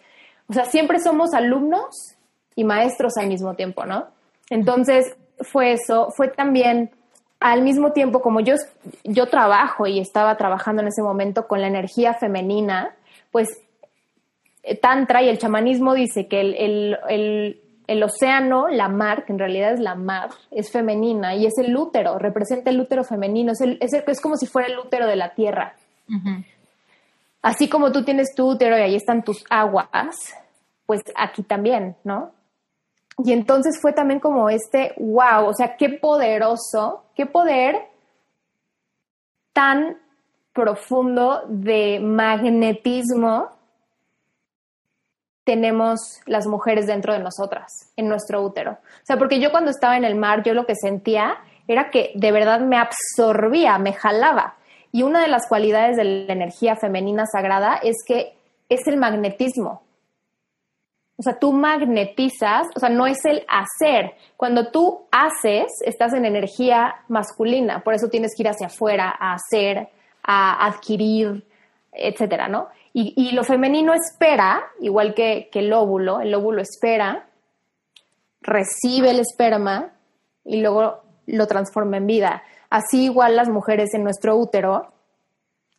o 0.50 0.52
sea, 0.52 0.64
siempre 0.64 0.98
somos 0.98 1.32
alumnos 1.32 2.16
y 2.56 2.64
maestros 2.64 3.16
al 3.16 3.28
mismo 3.28 3.54
tiempo, 3.54 3.86
¿no? 3.86 4.08
Entonces, 4.50 5.16
fue 5.38 5.72
eso, 5.72 6.10
fue 6.10 6.26
también 6.26 6.90
al 7.38 7.62
mismo 7.62 7.92
tiempo, 7.92 8.20
como 8.20 8.40
yo, 8.40 8.56
yo 9.04 9.28
trabajo 9.28 9.86
y 9.86 10.00
estaba 10.00 10.36
trabajando 10.36 10.82
en 10.82 10.88
ese 10.88 11.02
momento 11.02 11.46
con 11.46 11.60
la 11.60 11.68
energía 11.68 12.14
femenina, 12.14 12.96
pues 13.30 13.48
eh, 14.64 14.76
Tantra 14.76 15.22
y 15.22 15.28
el 15.28 15.38
chamanismo 15.38 15.94
dice 15.94 16.26
que 16.26 16.40
el, 16.40 18.02
océano, 18.02 18.68
la 18.68 18.88
mar, 18.88 19.24
que 19.24 19.32
en 19.32 19.38
realidad 19.38 19.72
es 19.72 19.80
la 19.80 19.94
mar, 19.94 20.30
es 20.50 20.72
femenina 20.72 21.36
y 21.36 21.46
es 21.46 21.56
el 21.58 21.74
útero, 21.76 22.18
representa 22.18 22.70
el 22.70 22.80
útero 22.80 23.04
femenino, 23.04 23.52
es, 23.52 23.60
es, 23.60 23.92
es 23.94 24.20
como 24.20 24.36
si 24.36 24.46
fuera 24.46 24.68
el 24.68 24.78
útero 24.80 25.06
de 25.06 25.16
la 25.16 25.32
tierra. 25.32 25.76
Así 27.42 27.68
como 27.68 27.90
tú 27.92 28.04
tienes 28.04 28.34
tu 28.34 28.50
útero 28.50 28.76
y 28.76 28.82
ahí 28.82 28.94
están 28.96 29.24
tus 29.24 29.44
aguas, 29.48 30.34
pues 30.86 31.02
aquí 31.16 31.42
también, 31.42 31.96
¿no? 32.04 32.32
Y 33.24 33.32
entonces 33.32 33.78
fue 33.80 33.92
también 33.92 34.20
como 34.20 34.50
este, 34.50 34.94
wow, 34.98 35.46
o 35.46 35.54
sea, 35.54 35.76
qué 35.76 35.88
poderoso, 35.90 37.04
qué 37.14 37.26
poder 37.26 37.88
tan 39.52 39.98
profundo 40.52 41.42
de 41.48 42.00
magnetismo 42.00 43.50
tenemos 45.44 46.20
las 46.26 46.46
mujeres 46.46 46.86
dentro 46.86 47.12
de 47.12 47.18
nosotras, 47.18 47.92
en 47.96 48.08
nuestro 48.08 48.42
útero. 48.42 48.72
O 48.72 49.04
sea, 49.04 49.16
porque 49.16 49.40
yo 49.40 49.50
cuando 49.50 49.70
estaba 49.70 49.96
en 49.96 50.04
el 50.04 50.14
mar, 50.14 50.42
yo 50.42 50.54
lo 50.54 50.66
que 50.66 50.76
sentía 50.76 51.38
era 51.66 51.90
que 51.90 52.12
de 52.14 52.32
verdad 52.32 52.60
me 52.60 52.76
absorbía, 52.76 53.78
me 53.78 53.92
jalaba. 53.92 54.56
Y 54.92 55.02
una 55.02 55.22
de 55.22 55.28
las 55.28 55.46
cualidades 55.48 55.96
de 55.96 56.04
la 56.04 56.32
energía 56.32 56.76
femenina 56.76 57.24
sagrada 57.26 57.76
es 57.82 57.96
que 58.06 58.34
es 58.68 58.86
el 58.86 58.96
magnetismo. 58.96 59.82
O 61.16 61.22
sea, 61.22 61.38
tú 61.38 61.52
magnetizas, 61.52 62.68
o 62.74 62.80
sea, 62.80 62.88
no 62.88 63.06
es 63.06 63.22
el 63.26 63.44
hacer. 63.46 64.14
Cuando 64.38 64.70
tú 64.70 65.02
haces, 65.10 65.66
estás 65.84 66.14
en 66.14 66.24
energía 66.24 66.94
masculina, 67.08 67.80
por 67.84 67.92
eso 67.92 68.08
tienes 68.08 68.34
que 68.34 68.42
ir 68.42 68.48
hacia 68.48 68.68
afuera 68.68 69.14
a 69.18 69.34
hacer, 69.34 69.88
a 70.22 70.66
adquirir, 70.66 71.44
etcétera, 71.92 72.48
¿no? 72.48 72.68
Y, 72.92 73.32
lo 73.32 73.44
femenino 73.44 73.92
espera, 73.94 74.64
igual 74.80 75.14
que, 75.14 75.48
que 75.52 75.60
el 75.60 75.72
óvulo, 75.72 76.20
el 76.20 76.34
óvulo 76.34 76.62
espera, 76.62 77.26
recibe 78.40 79.10
el 79.10 79.20
esperma 79.20 79.92
y 80.44 80.60
luego 80.60 81.02
lo 81.26 81.46
transforma 81.46 81.98
en 81.98 82.06
vida. 82.06 82.42
Así 82.70 83.04
igual 83.04 83.36
las 83.36 83.48
mujeres 83.48 83.92
en 83.94 84.04
nuestro 84.04 84.36
útero, 84.36 84.92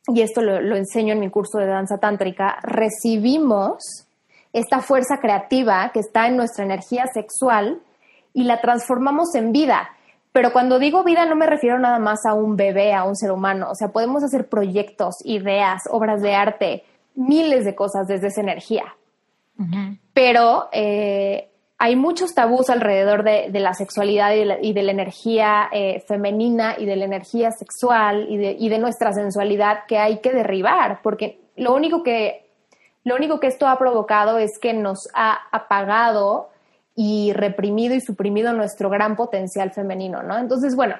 y 0.08 0.22
esto 0.22 0.42
lo, 0.42 0.62
lo 0.62 0.76
enseño 0.76 1.14
en 1.14 1.20
mi 1.20 1.30
curso 1.30 1.58
de 1.58 1.68
danza 1.68 1.98
tántrica, 1.98 2.60
recibimos 2.62 4.06
esta 4.54 4.82
fuerza 4.82 5.18
creativa 5.20 5.92
que 5.94 6.02
está 6.02 6.28
en 6.28 6.38
nuestra 6.38 6.66
energía 6.66 7.06
sexual 7.14 7.82
y 8.34 8.44
la 8.44 8.62
transformamos 8.62 9.34
en 9.36 9.52
vida. 9.52 9.90
Pero 10.32 10.54
cuando 10.54 10.80
digo 10.80 11.04
vida 11.04 11.26
no 11.26 11.36
me 11.36 11.46
refiero 11.46 11.78
nada 11.80 12.00
más 12.00 12.26
a 12.26 12.34
un 12.34 12.56
bebé, 12.56 12.94
a 12.94 13.04
un 13.04 13.16
ser 13.16 13.32
humano. 13.32 13.70
O 13.70 13.76
sea, 13.76 13.90
podemos 13.90 14.24
hacer 14.24 14.48
proyectos, 14.48 15.16
ideas, 15.26 15.84
obras 15.90 16.22
de 16.22 16.34
arte, 16.34 16.84
miles 17.16 17.66
de 17.66 17.76
cosas 17.76 18.08
desde 18.08 18.28
esa 18.28 18.42
energía. 18.42 18.86
Pero 20.14 20.70
eh, 20.72 21.51
hay 21.84 21.96
muchos 21.96 22.36
tabús 22.36 22.70
alrededor 22.70 23.24
de, 23.24 23.50
la 23.60 23.74
sexualidad 23.74 24.36
y 24.62 24.74
de 24.74 24.84
la, 24.84 24.92
energía 24.92 25.68
eh, 25.72 26.04
femenina 26.08 26.76
y 26.78 26.86
de 26.86 26.96
la 26.96 27.06
energía 27.06 27.50
sexual 27.50 28.28
y 28.30 28.38
de, 28.38 28.56
y 28.60 28.70
de 28.70 28.78
nuestra 28.78 29.12
sensualidad 29.14 29.86
que 29.88 29.98
hay 29.98 30.20
que 30.20 30.32
derribar, 30.32 31.00
porque 31.02 31.40
lo 31.56 31.74
único 31.74 32.04
que 32.04 32.52
lo 33.04 33.16
único 33.16 33.40
que 33.40 33.48
esto 33.48 33.68
ha 33.68 33.80
provocado 33.80 34.38
es 34.38 34.60
que 34.62 34.76
nos 34.76 35.08
ha 35.16 35.40
apagado 35.52 36.52
y 36.96 37.34
reprimido 37.34 37.96
y 37.96 38.00
suprimido 38.00 38.54
nuestro 38.54 38.92
gran 38.92 39.16
potencial 39.16 39.72
femenino, 39.72 40.22
¿no? 40.22 40.38
Entonces, 40.38 40.76
bueno, 40.76 40.98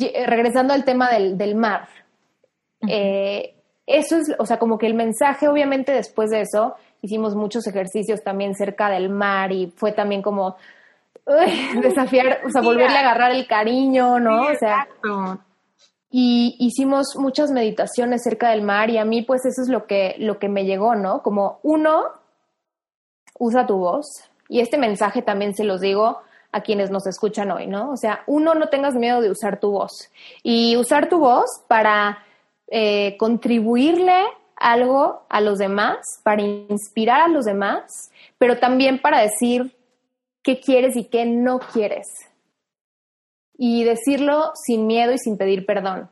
eh, 0.00 0.26
regresando 0.26 0.72
al 0.72 0.86
tema 0.86 1.10
del, 1.10 1.54
mar, 1.54 1.86
eh, 2.88 3.56
eso 3.86 4.16
es, 4.16 4.34
o 4.38 4.46
sea, 4.46 4.58
como 4.58 4.78
que 4.78 4.86
el 4.86 4.94
mensaje, 4.94 5.48
obviamente 5.48 5.92
después 5.92 6.30
de 6.30 6.40
eso, 6.40 6.76
hicimos 7.02 7.34
muchos 7.34 7.66
ejercicios 7.66 8.22
también 8.22 8.54
cerca 8.54 8.88
del 8.88 9.10
mar 9.10 9.52
y 9.52 9.72
fue 9.76 9.92
también 9.92 10.22
como 10.22 10.56
desafiar, 11.82 12.40
o 12.46 12.50
sea, 12.50 12.62
volverle 12.62 12.96
a 12.96 13.00
agarrar 13.00 13.32
el 13.32 13.46
cariño, 13.46 14.18
¿no? 14.18 14.42
o 14.42 14.54
sea, 14.58 14.88
y 16.10 16.56
hicimos 16.58 17.16
muchas 17.16 17.50
meditaciones 17.50 18.22
cerca 18.22 18.50
del 18.50 18.62
mar 18.62 18.90
y 18.90 18.98
a 18.98 19.04
mí 19.04 19.22
pues 19.22 19.44
eso 19.44 19.62
es 19.62 19.68
lo 19.68 19.86
que, 19.86 20.14
lo 20.18 20.38
que 20.38 20.48
me 20.48 20.64
llegó, 20.64 20.94
¿no? 20.94 21.22
Como 21.22 21.58
uno, 21.62 22.04
usa 23.38 23.66
tu 23.66 23.78
voz 23.78 24.06
y 24.48 24.60
este 24.60 24.78
mensaje 24.78 25.22
también 25.22 25.54
se 25.54 25.64
los 25.64 25.80
digo 25.80 26.20
a 26.52 26.60
quienes 26.60 26.90
nos 26.90 27.06
escuchan 27.06 27.50
hoy, 27.50 27.66
¿no? 27.66 27.90
O 27.90 27.96
sea, 27.96 28.24
uno, 28.26 28.54
no 28.54 28.68
tengas 28.68 28.94
miedo 28.94 29.22
de 29.22 29.30
usar 29.30 29.58
tu 29.58 29.70
voz 29.70 30.10
y 30.42 30.76
usar 30.76 31.08
tu 31.08 31.18
voz 31.18 31.46
para 31.66 32.18
eh, 32.70 33.16
contribuirle 33.18 34.22
algo 34.62 35.26
a 35.28 35.40
los 35.40 35.58
demás, 35.58 35.98
para 36.22 36.42
inspirar 36.42 37.20
a 37.20 37.28
los 37.28 37.44
demás, 37.44 38.10
pero 38.38 38.58
también 38.58 39.00
para 39.00 39.20
decir 39.20 39.76
qué 40.42 40.60
quieres 40.60 40.96
y 40.96 41.04
qué 41.04 41.24
no 41.24 41.58
quieres 41.58 42.06
y 43.64 43.84
decirlo 43.84 44.52
sin 44.54 44.88
miedo 44.88 45.12
y 45.12 45.18
sin 45.18 45.36
pedir 45.36 45.64
perdón. 45.66 46.10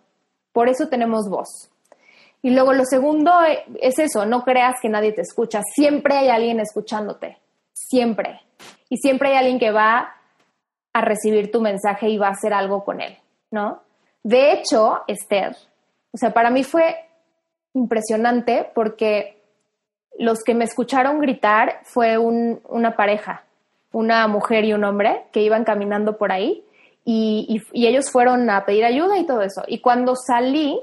Por 0.53 0.69
eso 0.69 0.89
tenemos 0.89 1.29
voz. 1.29 1.71
Y 2.43 2.51
luego 2.51 2.73
lo 2.73 2.85
segundo 2.85 3.33
es 3.81 3.99
eso, 3.99 4.25
no 4.25 4.45
creas 4.45 4.77
que 4.81 4.89
nadie 4.89 5.13
te 5.13 5.23
escucha. 5.23 5.61
Siempre 5.75 6.17
hay 6.17 6.29
alguien 6.29 6.61
escuchándote, 6.61 7.39
siempre. 7.73 8.41
Y 8.89 8.99
siempre 8.99 9.31
hay 9.31 9.37
alguien 9.37 9.59
que 9.59 9.73
va 9.73 10.15
a 10.93 11.01
recibir 11.01 11.51
tu 11.51 11.61
mensaje 11.61 12.09
y 12.09 12.19
va 12.19 12.29
a 12.29 12.33
hacer 12.33 12.53
algo 12.55 12.85
con 12.85 13.01
él, 13.01 13.19
¿no? 13.51 13.83
De 14.23 14.53
hecho, 14.53 15.01
Esther, 15.07 15.57
o 16.13 16.19
sea, 16.19 16.33
para 16.33 16.51
mí 16.51 16.63
fue 16.63 16.97
impresionante 17.75 18.71
porque 18.75 19.41
los 20.19 20.43
que 20.45 20.55
me 20.55 20.65
escucharon 20.65 21.21
gritar 21.21 21.81
fue 21.85 22.19
una 22.19 22.97
pareja, 22.97 23.45
una 23.93 24.27
mujer 24.29 24.65
y 24.65 24.73
un 24.73 24.85
hombre 24.85 25.25
que 25.33 25.43
iban 25.43 25.65
caminando 25.65 26.19
por 26.19 26.33
ahí 26.33 26.65
y, 27.05 27.63
ellos 27.73 28.11
fueron 28.11 28.49
a 28.51 28.65
pedir 28.65 28.85
ayuda 28.85 29.19
y 29.19 29.27
todo 29.27 29.43
eso. 29.43 29.63
Y 29.67 29.81
cuando 29.81 30.15
salí 30.15 30.79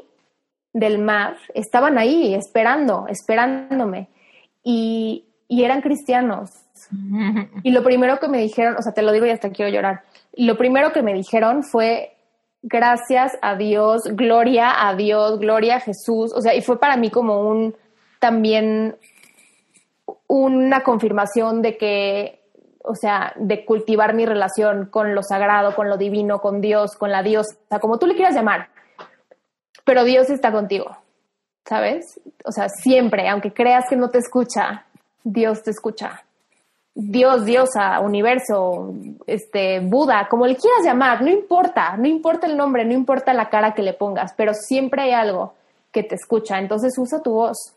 del 0.74 1.00
mar, 1.00 1.38
estaban 1.54 1.98
ahí 1.98 2.34
esperando, 2.34 3.08
esperándome. 3.08 4.10
Y, 4.64 5.24
eran 5.50 5.82
cristianos. 5.82 6.50
Y 7.64 7.72
lo 7.72 7.84
primero 7.84 8.20
que 8.20 8.28
me 8.28 8.40
dijeron, 8.40 8.76
o 8.78 8.82
sea, 8.82 8.94
te 8.94 9.02
lo 9.02 9.12
digo 9.12 9.26
y 9.26 9.30
hasta 9.30 9.50
quiero 9.50 9.72
llorar. 9.72 10.02
Lo 10.36 10.58
primero 10.58 10.92
que 10.92 11.02
me 11.02 11.14
dijeron 11.14 11.64
fue, 11.64 12.17
gracias 12.62 13.38
a 13.42 13.56
Dios, 13.56 14.04
gloria 14.12 14.88
a 14.88 14.96
Dios, 14.96 15.40
gloria 15.40 15.78
a 15.78 15.80
Jesús. 15.80 16.34
O 16.34 16.42
sea, 16.42 16.56
y 16.56 16.62
fue 16.62 16.80
para 16.80 16.98
mí 16.98 17.10
como 17.10 17.48
un, 17.48 17.76
también 18.20 18.98
una 20.28 20.84
confirmación 20.84 21.62
de 21.62 21.78
que 21.78 22.38
o 22.88 22.96
sea, 22.96 23.34
de 23.36 23.66
cultivar 23.66 24.14
mi 24.14 24.26
relación 24.26 24.86
con 24.86 25.14
lo 25.14 25.22
sagrado, 25.22 25.76
con 25.76 25.90
lo 25.90 25.98
divino, 25.98 26.40
con 26.40 26.62
Dios, 26.62 26.96
con 26.96 27.12
la 27.12 27.22
diosa, 27.22 27.58
como 27.82 28.00
tú 28.00 28.08
le 28.08 28.16
quieras 28.16 28.34
llamar. 28.34 28.70
Pero 29.84 30.06
Dios 30.06 30.30
está 30.30 30.52
contigo, 30.52 30.98
¿sabes? 31.66 32.20
O 32.46 32.52
sea, 32.52 32.70
siempre, 32.70 33.28
aunque 33.28 33.54
creas 33.54 33.86
que 33.90 33.98
no 33.98 34.10
te 34.10 34.20
escucha, 34.20 34.86
Dios 35.24 35.64
te 35.64 35.72
escucha. 35.72 36.24
Dios, 37.00 37.46
diosa, 37.46 38.00
universo, 38.00 38.92
este, 39.28 39.82
Buda, 39.82 40.28
como 40.28 40.48
le 40.48 40.56
quieras 40.56 40.84
llamar, 40.84 41.22
no 41.22 41.30
importa, 41.30 41.96
no 41.96 42.08
importa 42.08 42.48
el 42.48 42.58
nombre, 42.58 42.86
no 42.86 42.94
importa 42.94 43.36
la 43.36 43.50
cara 43.50 43.76
que 43.76 43.84
le 43.84 43.94
pongas, 43.94 44.34
pero 44.36 44.56
siempre 44.56 45.04
hay 45.04 45.12
algo 45.12 45.54
que 45.92 46.02
te 46.02 46.16
escucha, 46.16 46.58
entonces 46.58 46.98
usa 46.98 47.22
tu 47.22 47.34
voz. 47.34 47.76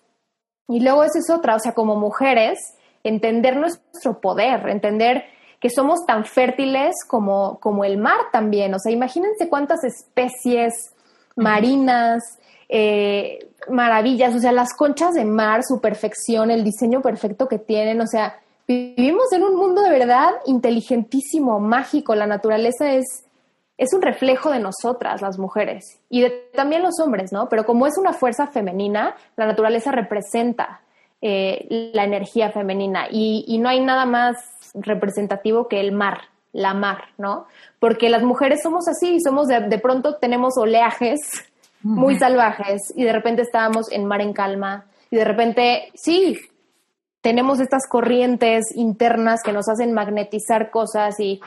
Y 0.69 0.81
luego 0.81 1.05
esa 1.05 1.19
es 1.19 1.29
otra, 1.29 1.55
o 1.55 1.59
sea, 1.59 1.73
como 1.73 1.97
mujeres, 1.97 2.59
entender 3.05 3.59
nuestro 3.59 4.21
poder, 4.23 4.67
entender 4.71 5.25
que 5.61 5.69
somos 5.69 6.07
tan 6.07 6.25
fértiles 6.25 7.05
como, 7.07 7.59
como 7.61 7.85
el 7.85 7.99
mar 7.99 8.31
también. 8.33 8.73
O 8.73 8.79
sea, 8.79 8.91
imagínense 8.91 9.51
cuántas 9.51 9.85
especies 9.85 10.95
marinas, 11.37 12.23
eh, 12.71 13.51
maravillas, 13.69 14.35
o 14.35 14.39
sea, 14.39 14.53
las 14.53 14.73
conchas 14.73 15.13
de 15.13 15.27
mar, 15.27 15.63
su 15.63 15.79
perfección, 15.79 16.51
el 16.51 16.65
diseño 16.65 17.03
perfecto 17.03 17.49
que 17.49 17.59
tienen, 17.59 18.01
o 18.01 18.07
sea, 18.07 18.41
vivimos 18.71 19.33
en 19.33 19.43
un 19.43 19.57
mundo 19.57 19.83
de 19.83 19.91
verdad 19.91 20.31
inteligentísimo, 20.47 21.59
mágico, 21.59 22.15
la 22.15 22.27
naturaleza 22.27 22.93
es, 22.93 23.25
es 23.77 23.93
un 23.93 24.03
reflejo 24.03 24.51
de 24.51 24.61
nosotras, 24.61 25.23
las 25.23 25.39
mujeres, 25.39 25.99
y 26.09 26.23
de, 26.23 26.31
también 26.55 26.83
los 26.83 27.01
hombres, 27.01 27.33
¿no? 27.33 27.49
Pero 27.49 27.65
como 27.65 27.87
es 27.87 27.99
una 27.99 28.13
fuerza 28.13 28.47
femenina, 28.47 29.17
la 29.37 29.47
naturaleza 29.47 29.91
representa 29.91 30.83
eh, 31.21 31.91
la 31.93 32.05
energía 32.05 32.51
femenina 32.51 33.07
y, 33.11 33.45
y, 33.47 33.59
no 33.59 33.69
hay 33.69 33.81
nada 33.81 34.07
más 34.07 34.37
representativo 34.75 35.69
que 35.69 35.81
el 35.81 35.93
mar, 35.93 36.21
la 36.53 36.73
mar, 36.73 37.05
¿no? 37.19 37.47
Porque 37.79 38.09
las 38.09 38.23
mujeres 38.23 38.61
somos 38.63 38.89
así, 38.89 39.21
somos 39.21 39.49
de, 39.49 39.61
de 39.61 39.79
pronto 39.79 40.17
tenemos 40.17 40.57
oleajes 40.57 41.19
muy 41.83 42.19
salvajes 42.19 42.93
y 42.95 43.05
de 43.05 43.13
repente 43.13 43.43
estábamos 43.43 43.91
en 43.91 44.05
mar 44.05 44.21
en 44.21 44.33
calma 44.33 44.87
y 45.11 45.17
de 45.17 45.25
repente, 45.25 45.91
sí, 45.95 46.39
tenemos 47.21 47.61
estas 47.61 47.87
corrientes 47.87 48.75
internas 48.75 49.43
que 49.43 49.53
nos 49.53 49.69
hacen 49.69 49.93
magnetizar 49.93 50.71
cosas 50.71 51.21
y, 51.21 51.41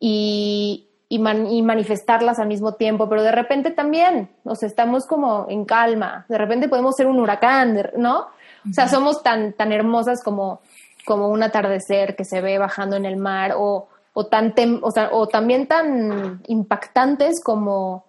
y, 0.00 0.88
y, 1.08 1.18
manifestarlas 1.18 2.38
al 2.38 2.48
mismo 2.48 2.74
tiempo, 2.74 3.08
pero 3.08 3.22
de 3.22 3.32
repente 3.32 3.70
también, 3.70 4.30
o 4.44 4.56
sea, 4.56 4.68
estamos 4.68 5.06
como 5.06 5.46
en 5.48 5.64
calma, 5.64 6.26
de 6.28 6.38
repente 6.38 6.68
podemos 6.68 6.96
ser 6.96 7.06
un 7.06 7.20
huracán, 7.20 7.90
¿no? 7.96 8.28
O 8.68 8.72
sea, 8.72 8.88
somos 8.88 9.22
tan, 9.22 9.52
tan 9.52 9.72
hermosas 9.72 10.22
como, 10.22 10.60
como 11.04 11.28
un 11.28 11.42
atardecer 11.42 12.16
que 12.16 12.24
se 12.24 12.40
ve 12.40 12.58
bajando 12.58 12.96
en 12.96 13.04
el 13.04 13.16
mar 13.16 13.54
o, 13.56 13.88
o, 14.14 14.26
tan 14.26 14.54
o, 14.82 14.90
sea, 14.90 15.10
o 15.12 15.26
también 15.28 15.66
tan 15.66 16.42
impactantes 16.46 17.42
como, 17.42 18.04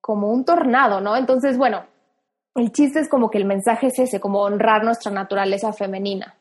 como 0.00 0.30
un 0.30 0.44
tornado, 0.44 1.00
¿no? 1.00 1.16
Entonces, 1.16 1.58
bueno, 1.58 1.84
el 2.54 2.72
chiste 2.72 3.00
es 3.00 3.08
como 3.08 3.30
que 3.30 3.38
el 3.38 3.44
mensaje 3.44 3.88
es 3.88 3.98
ese, 3.98 4.20
como 4.20 4.40
honrar 4.40 4.84
nuestra 4.84 5.12
naturaleza 5.12 5.72
femenina. 5.72 6.34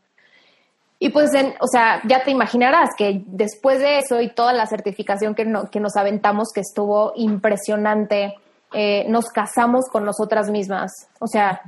Y 0.97 1.09
pues, 1.09 1.31
o 1.59 1.67
sea, 1.67 2.01
ya 2.07 2.23
te 2.23 2.31
imaginarás 2.31 2.89
que 2.97 3.23
después 3.27 3.79
de 3.79 3.99
eso 3.99 4.21
y 4.21 4.29
toda 4.29 4.53
la 4.53 4.65
certificación 4.65 5.35
que, 5.35 5.45
que 5.71 5.79
nos 5.79 5.97
aventamos, 5.97 6.49
que 6.53 6.61
estuvo 6.61 7.11
impresionante, 7.15 8.35
eh, 8.73 9.05
nos 9.09 9.25
casamos 9.25 9.85
con 9.91 10.05
nosotras 10.05 10.49
mismas, 10.49 10.91
o 11.19 11.27
sea, 11.27 11.61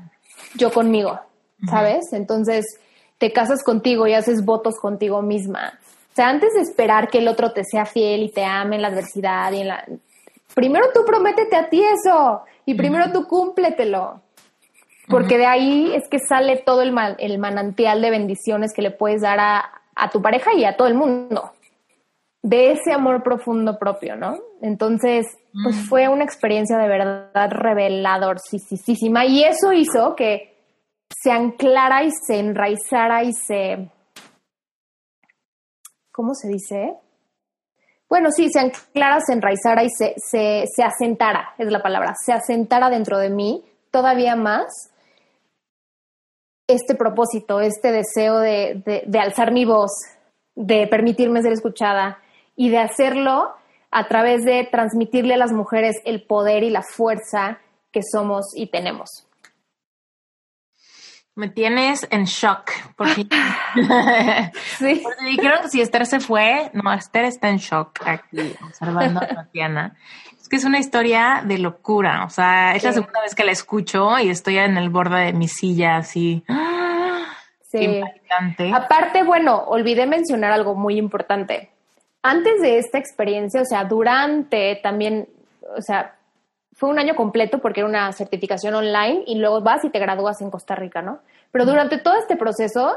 yo 0.55 0.71
conmigo, 0.71 1.19
¿sabes? 1.69 2.11
Entonces, 2.11 2.65
te 3.17 3.31
casas 3.31 3.63
contigo 3.63 4.07
y 4.07 4.13
haces 4.13 4.43
votos 4.43 4.75
contigo 4.79 5.21
misma. 5.21 5.79
O 6.11 6.15
sea, 6.15 6.29
antes 6.29 6.53
de 6.53 6.61
esperar 6.61 7.09
que 7.09 7.19
el 7.19 7.27
otro 7.27 7.53
te 7.53 7.63
sea 7.63 7.85
fiel 7.85 8.23
y 8.23 8.29
te 8.29 8.43
ame 8.43 8.75
en 8.75 8.81
la 8.81 8.87
adversidad 8.89 9.51
y 9.51 9.61
en 9.61 9.67
la... 9.67 9.85
Primero 10.53 10.87
tú 10.93 11.05
prométete 11.05 11.55
a 11.55 11.69
ti 11.69 11.83
eso 11.83 12.41
y 12.65 12.73
primero 12.73 13.11
tú 13.11 13.27
cúmpletelo 13.27 14.21
porque 15.07 15.37
de 15.37 15.45
ahí 15.45 15.93
es 15.95 16.07
que 16.09 16.19
sale 16.19 16.57
todo 16.57 16.81
el, 16.81 16.93
el 17.17 17.39
manantial 17.39 18.01
de 18.01 18.09
bendiciones 18.09 18.73
que 18.73 18.81
le 18.81 18.91
puedes 18.91 19.21
dar 19.21 19.39
a, 19.39 19.81
a, 19.95 20.09
tu 20.09 20.21
pareja 20.21 20.53
y 20.53 20.65
a 20.65 20.75
todo 20.75 20.87
el 20.87 20.95
mundo, 20.95 21.51
de 22.41 22.71
ese 22.73 22.91
amor 22.93 23.23
profundo 23.23 23.77
propio, 23.79 24.15
¿no? 24.15 24.37
Entonces, 24.61 25.25
pues 25.63 25.75
mm. 25.75 25.87
fue 25.87 26.07
una 26.09 26.23
experiencia 26.23 26.77
de 26.77 26.87
verdad 26.87 27.49
reveladorcísima 27.51 29.25
y 29.25 29.43
eso 29.43 29.71
hizo 29.71 30.15
que 30.15 30.57
se 31.09 31.31
anclara 31.31 32.03
y 32.03 32.11
se 32.11 32.39
enraizara 32.39 33.23
y 33.23 33.33
se... 33.33 33.89
¿Cómo 36.11 36.33
se 36.33 36.47
dice? 36.47 36.95
Bueno, 38.09 38.31
sí, 38.31 38.49
se 38.49 38.59
anclara, 38.59 39.19
se 39.21 39.33
enraizara 39.33 39.83
y 39.83 39.89
se, 39.89 40.15
se, 40.17 40.63
se 40.73 40.83
asentara, 40.83 41.53
es 41.57 41.71
la 41.71 41.81
palabra, 41.81 42.13
se 42.25 42.33
asentara 42.33 42.89
dentro 42.89 43.17
de 43.19 43.29
mí 43.29 43.63
todavía 43.91 44.35
más 44.35 44.91
este 46.67 46.95
propósito, 46.95 47.61
este 47.61 47.91
deseo 47.91 48.39
de, 48.39 49.03
de, 49.05 49.19
alzar 49.19 49.51
mi 49.51 49.65
voz, 49.65 49.91
de 50.55 50.87
permitirme 50.87 51.41
ser 51.41 51.53
escuchada 51.53 52.19
y 52.55 52.69
de 52.69 52.79
hacerlo 52.79 53.53
a 53.89 54.07
través 54.07 54.43
de 54.43 54.67
transmitirle 54.69 55.35
a 55.35 55.37
las 55.37 55.53
mujeres 55.53 55.95
el 56.03 56.23
poder 56.23 56.63
y 56.63 56.69
la 56.69 56.83
fuerza 56.83 57.59
que 57.91 58.01
somos 58.03 58.47
y 58.53 58.67
tenemos. 58.67 59.27
Me 61.35 61.49
tienes 61.49 62.07
en 62.09 62.25
shock. 62.25 62.71
Porque... 62.95 63.27
sí. 64.79 65.01
Porque 65.03 65.25
dijeron 65.25 65.59
que 65.61 65.69
si 65.69 65.81
Esther 65.81 66.05
se 66.07 66.19
fue, 66.19 66.71
no, 66.73 66.91
Esther 66.91 67.25
está 67.25 67.49
en 67.49 67.57
shock 67.57 68.01
aquí, 68.05 68.55
observando 68.65 69.21
a 69.21 69.27
Tatiana. 69.27 69.95
Es 70.47 70.49
que 70.49 70.55
es 70.55 70.63
una 70.63 70.79
historia 70.79 71.43
de 71.43 71.57
locura. 71.57 72.23
O 72.23 72.29
sea, 72.29 72.73
es 72.73 72.81
la 72.81 72.93
segunda 72.93 73.19
vez 73.19 73.35
que 73.35 73.43
la 73.43 73.51
escucho 73.51 74.17
y 74.17 74.29
estoy 74.29 74.57
en 74.59 74.77
el 74.77 74.89
borde 74.89 75.25
de 75.25 75.33
mi 75.33 75.49
silla 75.49 75.97
así. 75.97 76.41
Sí. 77.69 78.01
Aparte, 78.73 79.23
bueno, 79.23 79.65
olvidé 79.67 80.07
mencionar 80.07 80.53
algo 80.53 80.73
muy 80.73 80.97
importante. 80.97 81.69
Antes 82.21 82.61
de 82.61 82.77
esta 82.77 82.97
experiencia, 82.97 83.61
o 83.61 83.65
sea, 83.65 83.83
durante 83.83 84.79
también, 84.81 85.27
o 85.77 85.81
sea, 85.81 86.15
fue 86.71 86.87
un 86.87 86.97
año 86.97 87.13
completo 87.13 87.59
porque 87.59 87.81
era 87.81 87.89
una 87.89 88.13
certificación 88.13 88.73
online 88.73 89.23
y 89.27 89.37
luego 89.37 89.59
vas 89.59 89.83
y 89.83 89.89
te 89.89 89.99
gradúas 89.99 90.39
en 90.39 90.49
Costa 90.49 90.75
Rica, 90.75 91.01
¿no? 91.01 91.19
Pero 91.51 91.65
durante 91.65 91.97
todo 91.97 92.15
este 92.15 92.37
proceso 92.37 92.95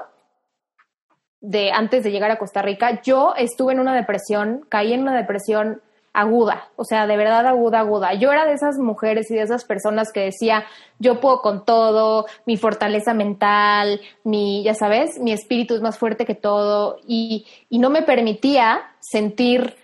de 1.41 1.73
antes 1.73 2.05
de 2.05 2.13
llegar 2.13 2.31
a 2.31 2.39
Costa 2.39 2.63
Rica, 2.63 3.03
yo 3.03 3.35
estuve 3.37 3.73
en 3.73 3.81
una 3.81 3.97
depresión, 3.97 4.65
caí 4.69 4.93
en 4.93 5.03
una 5.03 5.17
depresión 5.17 5.83
aguda, 6.13 6.69
o 6.77 6.85
sea, 6.85 7.07
de 7.07 7.17
verdad 7.17 7.47
aguda, 7.47 7.81
aguda. 7.81 8.15
Yo 8.15 8.33
era 8.33 8.45
de 8.45 8.55
esas 8.55 8.79
mujeres 8.79 9.31
y 9.31 9.35
de 9.35 9.43
esas 9.43 9.65
personas 9.65 10.13
que 10.13 10.21
decía, 10.21 10.65
yo 10.99 11.21
puedo 11.21 11.41
con 11.41 11.65
todo, 11.65 12.27
mi 12.47 12.57
fortaleza 12.57 13.15
mental, 13.15 14.01
mi, 14.25 14.63
ya 14.65 14.75
sabes, 14.75 15.21
mi 15.21 15.33
espíritu 15.33 15.75
es 15.75 15.81
más 15.81 15.99
fuerte 15.99 16.27
que 16.27 16.35
todo 16.35 16.99
y, 17.07 17.47
y 17.69 17.79
no 17.79 17.91
me 17.91 18.03
permitía 18.03 18.83
sentir 18.99 19.77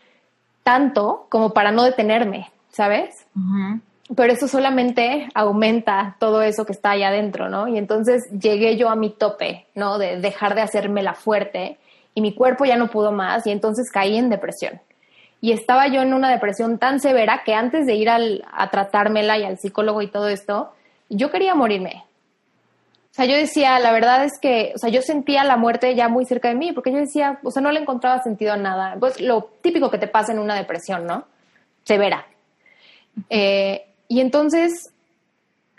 tanto 0.64 1.26
como 1.28 1.52
para 1.52 1.70
no 1.70 1.84
detenerme, 1.84 2.50
¿sabes? 2.70 3.14
Pero 4.14 4.32
eso 4.32 4.48
solamente 4.48 5.28
aumenta 5.34 6.16
todo 6.18 6.42
eso 6.42 6.64
que 6.66 6.72
está 6.72 6.90
allá 6.90 7.08
adentro, 7.08 7.48
¿no? 7.48 7.68
Y 7.68 7.78
entonces 7.78 8.24
llegué 8.32 8.76
yo 8.76 8.88
a 8.88 8.96
mi 8.96 9.10
tope, 9.10 9.66
¿no? 9.76 9.98
De 9.98 10.20
dejar 10.20 10.56
de 10.56 10.62
hacerme 10.62 11.04
la 11.04 11.14
fuerte 11.14 11.78
y 12.14 12.20
mi 12.20 12.34
cuerpo 12.34 12.64
ya 12.64 12.76
no 12.76 12.88
pudo 12.88 13.12
más 13.12 13.46
y 13.46 13.52
entonces 13.52 13.90
caí 13.92 14.16
en 14.16 14.28
depresión 14.28 14.80
y 15.40 15.52
estaba 15.52 15.88
yo 15.88 16.02
en 16.02 16.14
una 16.14 16.30
depresión 16.30 16.78
tan 16.78 17.00
severa 17.00 17.42
que 17.44 17.54
antes 17.54 17.86
de 17.86 17.94
ir 17.94 18.08
al, 18.08 18.44
a 18.52 18.70
tratármela 18.70 19.38
y 19.38 19.44
al 19.44 19.58
psicólogo 19.58 20.02
y 20.02 20.10
todo 20.10 20.28
esto, 20.28 20.72
yo 21.08 21.30
quería 21.30 21.54
morirme. 21.54 22.04
O 23.10 23.14
sea, 23.16 23.24
yo 23.24 23.36
decía, 23.36 23.78
la 23.78 23.92
verdad 23.92 24.24
es 24.24 24.32
que, 24.40 24.72
o 24.74 24.78
sea, 24.78 24.90
yo 24.90 25.00
sentía 25.00 25.42
la 25.44 25.56
muerte 25.56 25.94
ya 25.94 26.08
muy 26.08 26.26
cerca 26.26 26.48
de 26.48 26.54
mí, 26.54 26.72
porque 26.72 26.92
yo 26.92 26.98
decía, 26.98 27.38
o 27.42 27.50
sea, 27.50 27.62
no 27.62 27.72
le 27.72 27.80
encontraba 27.80 28.22
sentido 28.22 28.52
a 28.52 28.58
nada. 28.58 28.96
Pues 29.00 29.20
lo 29.20 29.48
típico 29.62 29.90
que 29.90 29.96
te 29.96 30.06
pasa 30.06 30.32
en 30.32 30.38
una 30.38 30.54
depresión, 30.54 31.06
¿no? 31.06 31.24
Severa. 31.84 32.26
Eh, 33.30 33.86
y 34.08 34.20
entonces, 34.20 34.92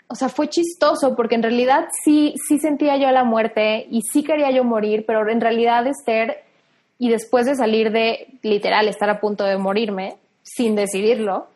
o 0.08 0.16
sea, 0.16 0.28
fue 0.28 0.48
chistoso, 0.48 1.14
porque 1.14 1.36
en 1.36 1.44
realidad 1.44 1.86
sí, 2.04 2.34
sí 2.48 2.58
sentía 2.58 2.96
yo 2.96 3.10
la 3.12 3.22
muerte 3.22 3.86
y 3.88 4.02
sí 4.02 4.24
quería 4.24 4.50
yo 4.50 4.64
morir, 4.64 5.04
pero 5.06 5.28
en 5.28 5.40
realidad, 5.40 5.86
Esther, 5.86 6.42
y 6.98 7.10
después 7.10 7.46
de 7.46 7.54
salir 7.54 7.92
de 7.92 8.28
literal 8.42 8.88
estar 8.88 9.08
a 9.08 9.20
punto 9.20 9.44
de 9.44 9.58
morirme, 9.58 10.16
sin 10.42 10.74
decidirlo, 10.74 11.46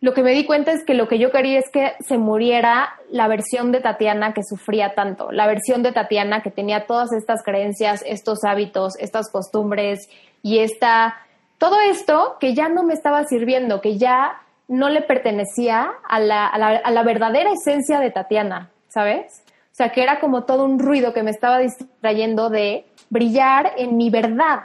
lo 0.00 0.14
que 0.14 0.22
me 0.22 0.30
di 0.30 0.44
cuenta 0.44 0.70
es 0.70 0.84
que 0.84 0.94
lo 0.94 1.08
que 1.08 1.18
yo 1.18 1.32
quería 1.32 1.58
es 1.58 1.68
que 1.72 1.94
se 2.06 2.18
muriera 2.18 2.94
la 3.10 3.26
versión 3.26 3.72
de 3.72 3.80
Tatiana 3.80 4.32
que 4.32 4.42
sufría 4.44 4.94
tanto, 4.94 5.32
la 5.32 5.48
versión 5.48 5.82
de 5.82 5.90
Tatiana 5.90 6.42
que 6.42 6.52
tenía 6.52 6.86
todas 6.86 7.12
estas 7.12 7.42
creencias, 7.42 8.04
estos 8.06 8.44
hábitos, 8.44 8.96
estas 9.00 9.28
costumbres 9.30 10.08
y 10.42 10.60
esta, 10.60 11.16
todo 11.58 11.80
esto 11.80 12.36
que 12.38 12.54
ya 12.54 12.68
no 12.68 12.84
me 12.84 12.94
estaba 12.94 13.24
sirviendo, 13.24 13.80
que 13.80 13.98
ya 13.98 14.40
no 14.68 14.88
le 14.88 15.02
pertenecía 15.02 15.90
a 16.08 16.20
la, 16.20 16.46
a 16.46 16.58
la, 16.58 16.68
a 16.76 16.90
la 16.92 17.02
verdadera 17.02 17.50
esencia 17.50 17.98
de 17.98 18.12
Tatiana, 18.12 18.70
¿sabes? 18.88 19.42
O 19.78 19.80
sea, 19.80 19.92
que 19.92 20.02
era 20.02 20.18
como 20.18 20.42
todo 20.42 20.64
un 20.64 20.80
ruido 20.80 21.12
que 21.12 21.22
me 21.22 21.30
estaba 21.30 21.60
distrayendo 21.60 22.50
de 22.50 22.84
brillar 23.10 23.74
en 23.76 23.96
mi 23.96 24.10
verdad, 24.10 24.62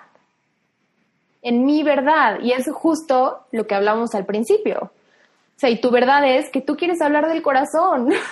en 1.44 1.68
mi 1.68 1.84
verdad. 1.84 2.40
Y 2.42 2.52
es 2.54 2.68
justo 2.74 3.42
lo 3.52 3.68
que 3.68 3.76
hablamos 3.76 4.16
al 4.16 4.26
principio. 4.26 4.80
O 5.56 5.60
sea, 5.60 5.70
y 5.70 5.80
tu 5.80 5.92
verdad 5.92 6.28
es 6.28 6.50
que 6.50 6.62
tú 6.62 6.76
quieres 6.76 7.00
hablar 7.00 7.28
del 7.28 7.44
corazón. 7.44 8.10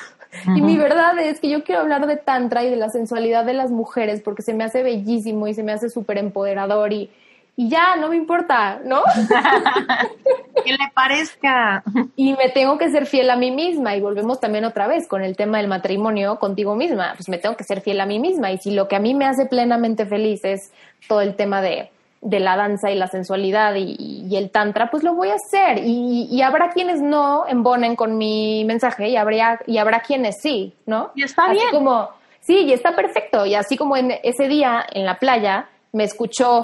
Y 0.56 0.62
mi 0.62 0.78
verdad 0.78 1.20
es 1.20 1.42
que 1.42 1.50
yo 1.50 1.66
quiero 1.66 1.82
hablar 1.82 2.08
de 2.08 2.16
tantra 2.16 2.64
y 2.64 2.70
de 2.70 2.78
la 2.78 2.88
sensualidad 2.88 3.44
de 3.44 3.54
las 3.54 3.70
mujeres 3.70 4.22
porque 4.22 4.42
se 4.42 4.54
me 4.54 4.64
hace 4.64 4.82
bellísimo 4.82 5.46
y 5.46 5.54
se 5.54 5.62
me 5.62 5.74
hace 5.74 5.90
súper 5.90 6.18
empoderador 6.18 6.94
y, 6.94 7.12
y 7.56 7.70
ya, 7.70 7.96
no 7.98 8.10
me 8.10 8.16
importa, 8.16 8.80
¿no? 8.84 9.02
que 10.64 10.72
le 10.72 10.92
parezca. 10.94 11.84
Y 12.16 12.34
me 12.34 12.50
tengo 12.50 12.78
que 12.78 12.90
ser 12.90 13.06
fiel 13.06 13.30
a 13.30 13.36
mí 13.36 13.52
misma 13.52 13.96
y 13.96 14.02
volvemos 14.02 14.40
también 14.40 14.66
otra 14.66 14.88
vez 14.88 15.08
con 15.08 15.22
el 15.22 15.36
tema 15.36 15.58
del 15.58 15.68
matrimonio 15.68 16.40
contigo 16.40 16.76
misma, 16.76 17.14
pues 17.16 17.30
me 17.30 17.38
tengo 17.38 17.56
que 17.58 17.64
ser 17.64 17.82
fiel 17.82 18.00
a 18.00 18.06
mí 18.06 18.20
misma 18.20 18.52
y 18.52 18.58
si 18.58 18.72
lo 18.72 18.88
que 18.88 18.96
a 18.96 19.00
mí 19.00 19.14
me 19.14 19.26
hace 19.26 19.46
plenamente 19.46 20.06
feliz 20.06 20.44
es 20.44 20.72
todo 21.08 21.22
el 21.22 21.36
tema 21.36 21.62
de, 21.62 21.92
de 22.22 22.40
la 22.40 22.56
danza 22.56 22.90
y 22.90 22.96
la 22.96 23.08
sensualidad 23.08 23.76
y, 23.76 23.96
y, 24.00 24.36
el 24.38 24.50
tantra, 24.50 24.90
pues 24.90 25.04
lo 25.04 25.14
voy 25.14 25.30
a 25.30 25.36
hacer 25.36 25.80
y, 25.84 26.28
y, 26.32 26.42
habrá 26.44 26.70
quienes 26.70 27.02
no 27.02 27.46
embonen 27.48 27.96
con 27.96 28.18
mi 28.18 28.64
mensaje 28.66 29.10
y 29.10 29.18
habrá, 29.18 29.60
y 29.68 29.78
habrá 29.78 30.02
quienes 30.02 30.42
sí, 30.42 30.74
¿no? 30.86 31.12
Y 31.16 31.24
está 31.24 31.46
así 31.46 31.56
bien. 31.56 31.70
Como, 31.72 32.10
sí, 32.40 32.60
y 32.60 32.74
está 32.74 32.96
perfecto 32.96 33.46
y 33.46 33.56
así 33.56 33.76
como 33.76 33.98
en 33.98 34.14
ese 34.24 34.48
día 34.48 34.86
en 34.92 35.06
la 35.06 35.20
playa 35.20 35.68
me 35.92 36.06
escuchó 36.06 36.64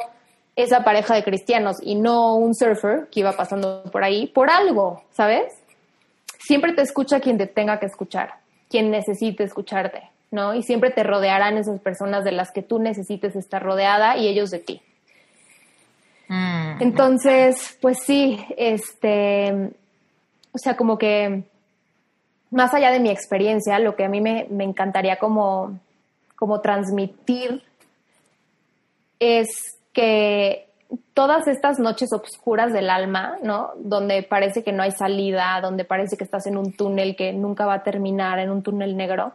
esa 0.58 0.84
pareja 0.84 1.14
de 1.14 1.24
cristianos 1.24 1.78
y 1.84 1.94
no 1.94 2.36
un 2.36 2.56
surfer 2.56 3.08
que 3.12 3.20
iba 3.20 3.32
pasando 3.34 3.84
por 3.92 4.04
ahí, 4.04 4.26
por 4.26 4.50
algo, 4.50 5.04
¿sabes? 5.12 5.54
Siempre 6.40 6.74
te 6.74 6.82
escucha 6.82 7.20
quien 7.20 7.38
te 7.38 7.46
tenga 7.46 7.80
que 7.80 7.86
escuchar, 7.86 8.34
quien 8.68 8.90
necesite 8.90 9.44
escucharte, 9.44 10.10
¿no? 10.32 10.56
Y 10.56 10.64
siempre 10.64 10.90
te 10.90 11.04
rodearán 11.04 11.60
esas 11.60 11.80
personas 11.80 12.24
de 12.24 12.32
las 12.32 12.52
que 12.52 12.64
tú 12.64 12.80
necesites 12.80 13.36
estar 13.36 13.62
rodeada 13.62 14.18
y 14.18 14.28
ellos 14.28 14.50
de 14.50 14.58
ti. 14.58 14.82
Mm. 16.28 16.82
Entonces, 16.82 17.78
pues 17.80 18.00
sí, 18.04 18.44
este, 18.58 19.70
o 20.52 20.58
sea, 20.58 20.76
como 20.76 20.98
que 20.98 21.44
más 22.50 22.74
allá 22.74 22.90
de 22.90 23.00
mi 23.00 23.12
experiencia, 23.12 23.78
lo 23.78 23.96
que 23.96 24.06
a 24.06 24.10
mí 24.10 24.22
me, 24.22 24.48
me 24.50 24.64
encantaría 24.64 25.18
como, 25.18 25.80
como 26.36 26.62
transmitir 26.62 27.62
es 29.20 29.77
que 29.98 30.70
todas 31.16 31.48
estas 31.48 31.80
noches 31.80 32.14
oscuras 32.14 32.72
del 32.72 32.92
alma, 32.92 33.36
¿no? 33.42 33.72
Donde 33.78 34.22
parece 34.22 34.64
que 34.64 34.72
no 34.72 34.84
hay 34.84 34.92
salida, 34.92 35.60
donde 35.60 35.86
parece 35.86 36.18
que 36.18 36.24
estás 36.24 36.46
en 36.46 36.56
un 36.56 36.72
túnel 36.74 37.16
que 37.16 37.34
nunca 37.34 37.66
va 37.66 37.74
a 37.74 37.84
terminar, 37.84 38.38
en 38.38 38.52
un 38.52 38.62
túnel 38.62 38.96
negro. 38.96 39.34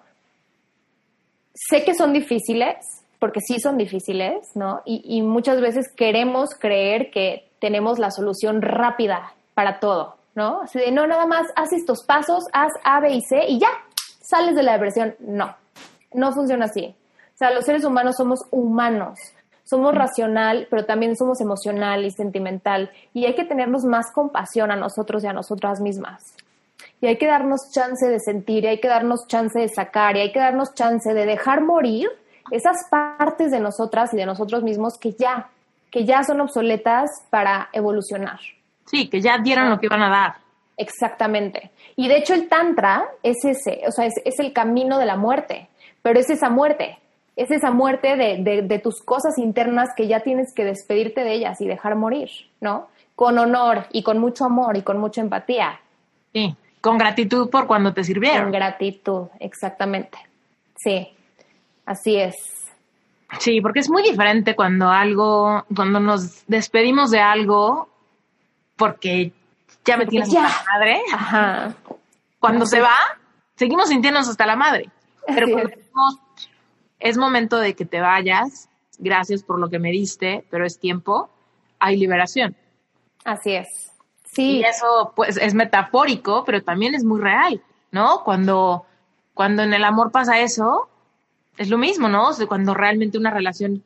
Sé 1.53 1.85
que 1.85 1.97
son 1.97 2.13
difíciles, 2.13 2.77
porque 3.19 3.41
sí 3.41 3.59
son 3.59 3.77
difíciles, 3.77 4.53
¿no? 4.55 4.83
Y, 4.85 5.21
muchas 5.23 5.61
veces 5.61 5.87
queremos 5.97 6.51
creer 6.57 7.11
que 7.11 7.51
tenemos 7.59 7.99
la 7.99 8.13
solución 8.13 8.63
rápida 8.63 9.35
para 9.55 9.81
todo, 9.81 10.15
¿no? 10.37 10.61
Así 10.63 10.79
de, 10.79 10.93
no, 10.93 11.09
nada 11.09 11.27
más 11.27 11.49
haz 11.57 11.73
estos 11.73 12.05
pasos, 12.07 12.45
haz 12.53 12.71
A, 12.85 13.01
B 13.01 13.15
y 13.15 13.21
C 13.21 13.47
y 13.49 13.59
ya, 13.59 13.71
sales 14.21 14.55
de 14.55 14.63
la 14.63 14.75
depresión. 14.75 15.17
No, 15.19 15.57
no 16.15 16.33
funciona 16.33 16.67
así. 16.67 16.95
O 17.35 17.37
sea, 17.37 17.51
los 17.51 17.65
seres 17.65 17.85
humanos 17.85 18.15
somos 18.17 18.39
humanos 18.53 19.19
somos 19.73 19.95
racional, 19.95 20.67
pero 20.69 20.85
también 20.85 21.17
somos 21.17 21.41
emocional 21.41 22.05
y 22.05 22.11
sentimental. 22.11 22.91
Y 23.15 23.25
hay 23.25 23.35
que 23.35 23.45
tenernos 23.45 23.85
más 23.85 24.13
compasión 24.13 24.71
a 24.71 24.77
nosotros 24.77 25.25
y 25.25 25.29
a 25.29 25.33
nosotras 25.33 25.81
mismas. 25.81 26.37
Y 27.01 27.07
hay 27.07 27.17
que 27.17 27.27
darnos 27.27 27.71
chance 27.73 28.07
de 28.07 28.21
sentir, 28.21 28.65
y 28.65 28.67
hay 28.67 28.81
que 28.81 28.89
darnos 28.89 29.27
chance 29.27 29.59
de 29.59 29.69
sacar, 29.69 30.17
y 30.17 30.21
hay 30.21 30.33
que 30.33 30.39
darnos 30.39 30.75
chance 30.75 31.15
de 31.15 31.25
dejar 31.25 31.63
morir 31.63 32.11
esas 32.51 32.77
partes 32.91 33.51
de 33.51 33.61
nosotras 33.61 34.13
y 34.13 34.19
de 34.19 34.27
nosotros 34.27 34.63
mismos 34.63 34.99
que 34.99 35.13
ya, 35.13 35.49
que 35.91 36.05
ya 36.05 36.23
son 36.23 36.43
obsoletas 36.43 37.09
para 37.31 37.71
evolucionar. 37.73 38.41
Sí, 38.85 39.09
que 39.09 39.23
ya 39.23 39.39
dieron 39.39 39.71
lo 39.71 39.81
que 39.81 39.87
iban 39.87 40.03
a 40.03 40.11
dar. 40.11 40.35
Exactamente. 40.77 41.71
Y 41.97 42.09
de 42.09 42.19
hecho 42.19 42.35
el 42.35 42.49
tantra 42.49 43.09
es 43.23 43.43
ese, 43.45 43.83
o 43.87 43.91
sea, 43.91 44.05
es, 44.05 44.15
es 44.25 44.39
el 44.39 44.53
camino 44.53 44.99
de 44.99 45.07
la 45.07 45.17
muerte, 45.17 45.69
pero 46.03 46.21
es 46.21 46.29
esa 46.29 46.51
muerte, 46.51 46.99
es 47.37 47.51
esa 47.51 47.71
muerte 47.71 48.17
de, 48.17 48.63
de, 48.63 48.79
tus 48.79 49.01
cosas 49.03 49.39
internas 49.39 49.91
que 49.97 50.07
ya 50.07 50.21
tienes 50.21 50.53
que 50.55 50.65
despedirte 50.65 51.25
de 51.25 51.35
ellas 51.35 51.61
y 51.61 51.67
dejar 51.67 51.97
morir, 51.97 52.31
¿no? 52.61 52.89
Con 53.15 53.39
honor 53.39 53.87
y 53.91 54.03
con 54.03 54.19
mucho 54.19 54.45
amor 54.45 54.77
y 54.77 54.83
con 54.83 54.99
mucha 54.99 55.21
empatía. 55.21 55.81
Sí, 56.33 56.55
con 56.81 56.99
gratitud 56.99 57.49
por 57.49 57.67
cuando 57.67 57.95
te 57.95 58.05
sirvieron. 58.05 58.45
Con 58.45 58.53
gratitud, 58.53 59.29
exactamente. 59.41 60.19
Sí, 60.77 61.09
así 61.87 62.17
es. 62.17 62.35
Sí, 63.39 63.61
porque 63.63 63.81
es 63.81 63.89
muy 63.89 64.03
diferente 64.03 64.55
cuando 64.55 64.91
algo, 64.91 65.65
cuando 65.75 66.01
nos 66.01 66.47
despedimos 66.47 67.11
de 67.11 67.21
algo 67.21 67.89
porque 68.77 69.33
ya 69.85 69.97
me 69.97 70.07
tienes 70.07 70.31
ya. 70.31 70.43
la 70.43 70.65
madre. 70.73 71.01
Ajá. 71.15 71.75
Cuando 72.39 72.67
se 72.67 72.81
va, 72.81 72.97
seguimos 73.55 73.89
sintiéndonos 73.89 74.29
hasta 74.29 74.45
la 74.45 74.57
madre. 74.57 74.91
Pero 75.27 75.47
cuando 75.51 75.71
es 77.03 77.19
momento 77.19 77.59
de 77.59 77.75
que 77.75 77.85
te 77.85 78.01
vayas, 78.01 78.69
gracias 78.99 79.43
por 79.43 79.59
lo 79.59 79.69
que 79.69 79.81
me 79.81 79.91
diste, 79.91 80.45
pero 80.51 80.65
es 80.65 80.79
tiempo, 80.79 81.29
hay 81.81 81.97
liberación. 81.97 82.57
Así 83.25 83.53
es. 83.53 83.93
Sí. 84.25 84.59
Y 84.59 84.65
eso 84.65 85.13
pues 85.15 85.37
es 85.37 85.53
metafórico, 85.53 86.45
pero 86.45 86.63
también 86.63 86.95
es 86.95 87.05
muy 87.05 87.21
real, 87.21 87.61
¿no? 87.91 88.23
Cuando, 88.25 88.87
cuando 89.35 89.63
en 89.63 89.75
el 89.75 89.85
amor 89.85 90.13
pasa 90.13 90.41
eso, 90.41 90.89
es 91.59 91.69
lo 91.69 91.77
mismo, 91.77 92.09
¿no? 92.09 92.31
cuando 92.49 92.73
realmente 92.73 93.19
una 93.19 93.31
relación 93.31 93.83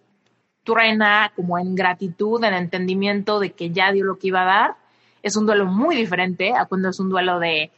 truena 0.63 1.33
como 1.35 1.59
en 1.59 1.75
gratitud, 1.75 2.43
en 2.45 2.55
entendimiento 2.55 3.41
de 3.41 3.53
que 3.53 3.71
ya 3.71 3.93
dio 3.93 4.05
lo 4.05 4.19
que 4.19 4.29
iba 4.29 4.43
a 4.43 4.45
dar, 4.45 4.77
es 5.23 5.37
un 5.37 5.47
duelo 5.47 5.67
muy 5.67 5.97
diferente 5.97 6.53
a 6.55 6.67
cuando 6.67 6.91
es 6.91 7.01
un 7.01 7.09
duelo 7.09 7.39
de 7.41 7.71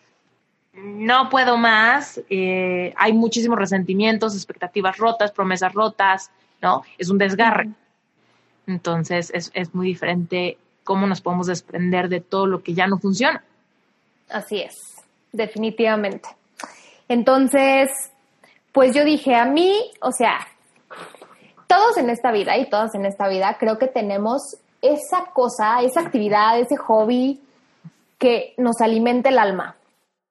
no 0.82 1.28
puedo 1.28 1.56
más, 1.56 2.20
eh, 2.30 2.92
hay 2.96 3.12
muchísimos 3.12 3.59
resentimientos, 3.59 4.34
expectativas 4.34 4.96
rotas, 4.96 5.32
promesas 5.32 5.72
rotas, 5.72 6.30
¿no? 6.60 6.82
Es 6.98 7.10
un 7.10 7.18
desgarre. 7.18 7.68
Entonces 8.66 9.30
es, 9.34 9.50
es 9.55 9.74
muy 9.74 9.86
diferente 9.86 10.59
cómo 10.84 11.06
nos 11.06 11.20
podemos 11.20 11.46
desprender 11.46 12.09
de 12.09 12.20
todo 12.20 12.46
lo 12.46 12.62
que 12.62 12.74
ya 12.74 12.86
no 12.86 12.98
funciona. 12.98 13.42
Así 14.30 14.60
es, 14.60 14.76
definitivamente. 15.32 16.28
Entonces, 17.09 17.90
pues 18.72 18.94
yo 18.94 19.05
dije, 19.05 19.34
a 19.34 19.46
mí, 19.46 19.90
o 20.00 20.12
sea, 20.12 20.46
todos 21.66 21.96
en 21.96 22.10
esta 22.10 22.32
vida 22.32 22.56
y 22.59 22.68
todas 22.68 22.94
en 22.94 23.06
esta 23.06 23.28
vida 23.28 23.56
creo 23.59 23.78
que 23.78 23.86
tenemos 23.86 24.56
esa 24.82 25.26
cosa, 25.32 25.82
esa 25.82 26.00
actividad, 26.00 26.59
ese 26.59 26.76
hobby 26.76 27.40
que 28.18 28.55
nos 28.56 28.80
alimenta 28.80 29.28
el 29.28 29.38
alma, 29.38 29.76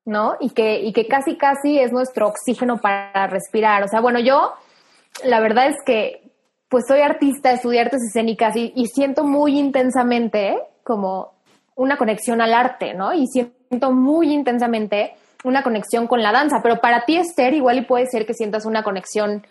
¿no? 0.07 0.37
Y 0.39 0.51
que, 0.51 0.79
y 0.79 0.93
que 0.93 1.05
casi, 1.05 1.35
casi 1.35 1.79
es 1.79 1.91
nuestro 1.91 2.27
oxígeno 2.27 2.77
para 2.77 3.27
respirar. 3.27 3.83
O 3.83 3.87
sea, 3.89 3.99
bueno, 3.99 4.19
yo, 4.19 4.53
la 5.23 5.41
verdad 5.41 5.67
es 5.67 5.75
que, 5.85 6.23
pues 6.69 6.85
soy 6.87 7.01
artista, 7.01 7.51
estudié 7.51 7.81
artes 7.81 8.01
escénicas 8.01 8.55
y, 8.55 8.85
siento 8.87 9.25
muy 9.25 9.59
intensamente 9.59 10.57
como 10.83 11.33
una 11.75 11.97
conexión 11.97 12.41
al 12.41 12.53
arte, 12.53 12.93
¿no? 12.93 13.13
Y 13.13 13.27
siento 13.27 13.91
muy 13.91 14.33
intensamente 14.33 15.13
una 15.43 15.61
conexión 15.61 16.07
con 16.07 16.23
la 16.23 16.31
danza, 16.31 16.61
pero 16.63 16.79
para 16.79 17.05
ti, 17.05 17.17
Esther, 17.17 17.53
igual 17.53 17.79
y 17.79 17.81
puede 17.81 18.05
ser 18.07 18.25
que 18.25 18.33
sientas 18.33 18.65
una 18.65 18.83
conexión 18.83 19.45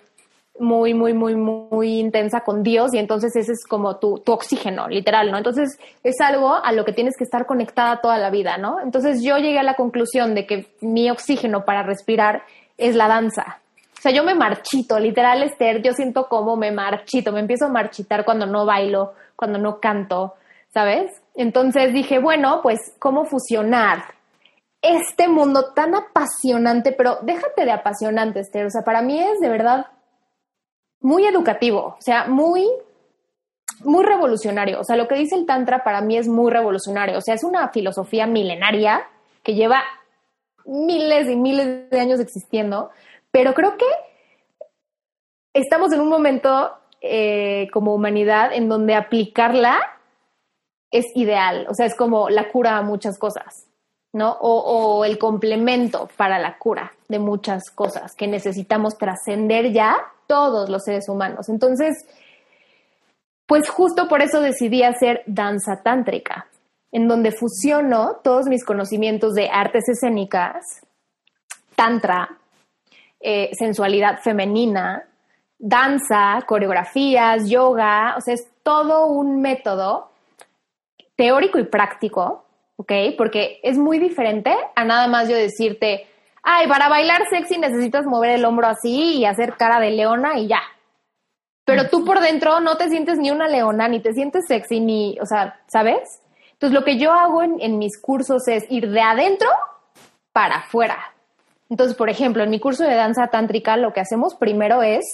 muy, 0.59 0.95
muy, 0.95 1.15
muy, 1.15 1.35
muy 1.35 1.99
intensa 1.99 2.41
con 2.41 2.63
Dios 2.63 2.95
y 2.95 2.99
entonces 2.99 3.35
ese 3.37 3.53
es 3.53 3.65
como 3.67 3.97
tu, 3.97 4.19
tu, 4.19 4.33
oxígeno, 4.33 4.89
literal, 4.89 5.31
¿no? 5.31 5.39
Entonces 5.39 5.79
es 6.03 6.21
algo 6.21 6.55
a 6.55 6.73
lo 6.73 6.85
que 6.85 6.93
tienes 6.93 7.15
que 7.17 7.25
estar 7.25 7.47
conectada 7.47 8.01
toda 8.01 8.19
la 8.19 8.31
vida, 8.31 8.59
¿no? 8.59 8.81
Entonces 8.81 9.23
yo 9.23 9.39
llegué 9.39 9.59
a 9.59 9.63
la 9.63 9.75
conclusión 9.75 10.35
de 10.35 10.47
que 10.47 10.67
mi 10.81 11.11
oxígeno 11.11 11.65
para 11.65 11.83
respirar 11.83 12.43
es 12.79 12.95
la 12.95 13.09
danza. 13.09 13.61
O 13.99 14.03
sea, 14.03 14.13
yo 14.13 14.25
me 14.25 14.35
marchito, 14.35 14.99
literal, 14.99 15.43
Esther, 15.43 15.83
yo 15.83 15.93
siento 15.93 16.29
como 16.29 16.57
me 16.57 16.71
marchito, 16.71 17.33
me 17.33 17.41
empiezo 17.41 17.67
a 17.67 17.71
marchitar 17.71 18.25
cuando 18.25 18.47
no 18.47 18.67
bailo, 18.67 19.15
cuando 19.35 19.59
no 19.59 19.81
canto, 19.81 20.35
¿sabes? 20.73 21.11
Entonces 21.35 21.93
dije, 21.93 22.19
bueno, 22.19 22.61
pues, 22.63 22.79
¿cómo 22.99 23.25
fusionar 23.25 24.15
este 24.83 25.29
mundo 25.29 25.73
tan 25.75 25.95
apasionante? 25.95 26.93
Pero 26.93 27.19
déjate 27.23 27.65
de 27.65 27.73
apasionante, 27.73 28.41
Esther, 28.41 28.67
o 28.67 28.71
sea, 28.71 28.83
para 28.83 29.03
mí 29.03 29.19
es 29.19 29.41
de 29.41 29.49
verdad 29.49 29.87
muy 31.07 31.25
educativo, 31.25 31.95
o 31.97 32.01
sea, 32.01 32.27
muy, 32.27 32.69
muy 33.85 34.05
revolucionario. 34.05 34.81
O 34.81 34.83
sea, 34.83 34.97
lo 34.97 35.07
que 35.07 35.15
dice 35.15 35.37
el 35.37 35.47
Tantra 35.47 35.85
para 35.85 36.01
mí 36.01 36.19
es 36.19 36.27
muy 36.27 36.51
revolucionario. 36.51 37.17
O 37.17 37.21
sea, 37.21 37.37
es 37.37 37.45
una 37.45 37.69
filosofía 37.69 38.27
milenaria 38.27 39.07
que 39.45 39.55
lleva 39.55 39.85
miles 40.65 41.31
y 41.31 41.37
miles 41.37 41.89
de 41.91 42.01
años 42.01 42.19
existiendo, 42.19 42.91
pero 43.31 43.55
creo 43.55 43.77
que 43.77 43.87
estamos 45.55 45.93
en 45.93 46.01
un 46.01 46.09
momento 46.09 46.73
eh, 47.01 47.69
como 47.73 47.95
humanidad 47.95 48.53
en 48.53 48.69
donde 48.69 48.97
aplicarla 48.97 49.79
es 50.91 51.05
ideal. 51.15 51.69
O 51.71 51.75
sea, 51.75 51.87
es 51.87 51.95
como 51.95 52.31
la 52.31 52.49
cura 52.49 52.79
a 52.79 52.83
muchas 52.83 53.17
cosas. 53.17 53.69
¿no? 54.13 54.33
O, 54.41 54.59
o, 54.59 55.05
el 55.05 55.19
complemento 55.19 56.09
para 56.17 56.41
la 56.41 56.59
cura 56.59 56.95
de 57.07 57.19
muchas 57.21 57.71
cosas 57.71 58.17
que 58.17 58.27
necesitamos 58.27 58.97
trascender 58.97 59.73
ya 59.73 59.95
todos 60.27 60.69
los 60.69 60.85
seres 60.85 61.09
humanos. 61.09 61.49
Entonces, 61.49 61.97
pues 63.47 63.69
justo 63.69 64.09
por 64.09 64.23
eso 64.23 64.41
decidí 64.41 64.83
hacer 64.83 65.23
danza 65.27 65.83
tántrica, 65.83 66.49
en 66.93 67.09
donde 67.09 67.33
fusiono 67.33 68.17
todos 68.23 68.47
mis 68.47 68.65
conocimientos 68.65 69.35
de 69.35 69.49
artes 69.49 69.89
escénicas, 69.89 70.65
tantra, 71.77 72.39
eh, 73.21 73.51
sensualidad 73.59 74.19
femenina, 74.21 75.05
danza, 75.59 76.41
coreografías, 76.47 77.49
yoga, 77.49 78.15
o 78.17 78.21
sea, 78.21 78.35
es 78.35 78.49
todo 78.63 79.07
un 79.07 79.41
método 79.41 80.11
teórico 81.17 81.59
y 81.59 81.65
práctico, 81.65 82.45
¿ok? 82.77 82.93
Porque 83.17 83.61
es 83.63 83.79
muy 83.79 83.99
diferente 83.99 84.55
a 84.75 84.85
nada 84.85 85.09
más 85.09 85.29
yo 85.29 85.37
decirte, 85.37 86.07
ay, 86.47 86.69
para 86.69 86.89
bailar 86.89 87.23
sexy 87.29 87.59
necesitas 87.59 88.07
mover 88.07 88.31
el 88.31 88.45
hombro 88.45 88.69
así 88.69 89.17
y 89.17 89.25
hacer 89.25 89.57
cara 89.57 89.81
de 89.81 89.91
leona 89.91 90.39
y 90.39 90.47
ya. 90.47 90.63
Pero 91.65 91.89
tú 91.89 92.05
por 92.05 92.21
dentro 92.21 92.61
no 92.61 92.77
te 92.77 92.89
sientes 92.89 93.19
ni 93.19 93.33
una 93.33 93.49
leona, 93.49 93.89
ni 93.89 93.99
te 94.01 94.13
sientes 94.13 94.45
sexy, 94.47 94.79
ni, 94.79 95.19
o 95.21 95.27
sea, 95.27 95.61
¿sabes? 95.67 96.23
Entonces 96.53 96.79
lo 96.79 96.85
que 96.85 96.99
yo 96.99 97.13
hago 97.13 97.43
en, 97.43 97.79
mis 97.79 98.01
cursos 98.01 98.47
es 98.47 98.65
ir 98.71 98.89
de 98.91 99.01
adentro 99.01 99.49
para 100.33 100.59
afuera. 100.59 101.13
Entonces, 101.69 101.97
por 101.97 102.09
ejemplo, 102.09 102.45
en 102.45 102.51
mi 102.51 102.61
curso 102.61 102.85
de 102.85 102.95
danza 102.95 103.27
tántrica 103.27 103.77
lo 103.77 103.93
que 103.93 104.01
hacemos 104.01 104.37
primero 104.37 104.85
es, 104.85 105.05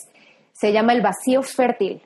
se 0.53 0.73
llama 0.73 0.93
el 0.93 1.01
vacío 1.01 1.43
fértil. 1.43 2.03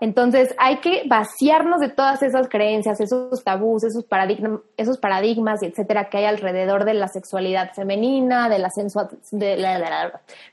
Entonces 0.00 0.54
hay 0.58 0.78
que 0.78 1.02
vaciarnos 1.06 1.80
de 1.80 1.88
todas 1.88 2.22
esas 2.22 2.48
creencias, 2.48 3.00
esos 3.00 3.42
tabús, 3.42 3.82
esos 3.82 4.04
paradigmas, 4.04 4.60
esos 4.76 4.98
paradigmas, 4.98 5.62
etcétera, 5.62 6.08
que 6.08 6.18
hay 6.18 6.24
alrededor 6.26 6.84
de 6.84 6.94
la 6.94 7.08
sexualidad 7.08 7.72
femenina, 7.74 8.48
de 8.48 8.60
la, 8.60 8.70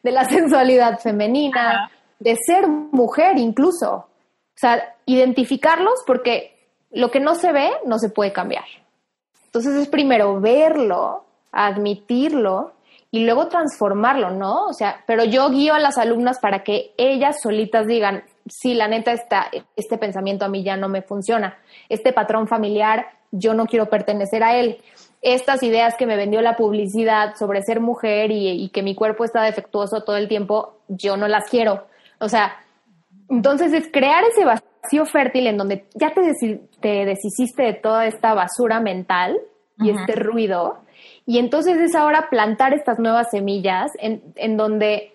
de, 0.01 0.11
la, 0.11 0.25
sensualidad 0.29 0.99
femenina, 0.99 1.91
de 2.19 2.35
ser 2.35 2.67
mujer 2.67 3.37
incluso. 3.37 3.93
O 3.93 4.57
sea, 4.57 4.95
identificarlos 5.05 6.01
porque 6.07 6.55
lo 6.91 7.11
que 7.11 7.19
no 7.19 7.35
se 7.35 7.51
ve 7.51 7.69
no 7.85 7.99
se 7.99 8.09
puede 8.09 8.33
cambiar. 8.33 8.65
Entonces 9.45 9.75
es 9.75 9.87
primero 9.87 10.41
verlo, 10.41 11.25
admitirlo 11.51 12.73
y 13.11 13.25
luego 13.25 13.47
transformarlo, 13.47 14.31
¿no? 14.31 14.65
O 14.65 14.73
sea, 14.73 15.03
pero 15.05 15.23
yo 15.23 15.49
guío 15.49 15.73
a 15.73 15.79
las 15.79 15.97
alumnas 15.97 16.39
para 16.39 16.63
que 16.63 16.93
ellas 16.97 17.41
solitas 17.41 17.85
digan, 17.85 18.23
sí, 18.47 18.73
la 18.73 18.87
neta, 18.87 19.11
está, 19.11 19.49
este 19.75 19.97
pensamiento 19.97 20.45
a 20.45 20.49
mí 20.49 20.63
ya 20.63 20.77
no 20.77 20.89
me 20.89 21.01
funciona. 21.01 21.57
Este 21.89 22.13
patrón 22.13 22.47
familiar, 22.47 23.07
yo 23.31 23.53
no 23.53 23.65
quiero 23.65 23.89
pertenecer 23.89 24.43
a 24.43 24.55
él. 24.55 24.77
Estas 25.21 25.63
ideas 25.63 25.95
que 25.97 26.05
me 26.05 26.15
vendió 26.15 26.41
la 26.41 26.55
publicidad 26.55 27.35
sobre 27.35 27.61
ser 27.63 27.79
mujer 27.79 28.29
y, 28.31 28.69
que 28.69 28.83
mi 28.83 28.93
cuerpo 28.93 29.25
está 29.25 29.41
defectuoso 29.41 30.03
todo 30.03 30.17
el 30.17 30.27
tiempo, 30.27 30.77
yo 30.87 31.17
no 31.17 31.27
las 31.27 31.49
quiero. 31.49 31.87
O 32.19 32.29
sea, 32.29 32.57
entonces 33.29 33.73
es 33.73 33.89
crear 33.91 34.23
ese 34.23 34.45
vacío 34.45 35.05
fértil 35.05 35.47
en 35.47 35.57
donde 35.57 35.85
ya 35.95 36.13
te, 36.13 36.21
te 36.79 37.05
deshiciste 37.05 37.63
de 37.63 37.73
toda 37.73 38.05
esta 38.05 38.33
basura 38.35 38.79
mental 38.79 39.37
y 39.79 39.89
este 39.89 40.15
ruido. 40.15 40.79
Y 41.25 41.39
entonces 41.39 41.77
es 41.77 41.95
ahora 41.95 42.29
plantar 42.29 42.73
estas 42.73 42.99
nuevas 42.99 43.31
semillas 43.31 43.91
en, 43.99 44.21
en 44.35 44.57
donde 44.57 45.14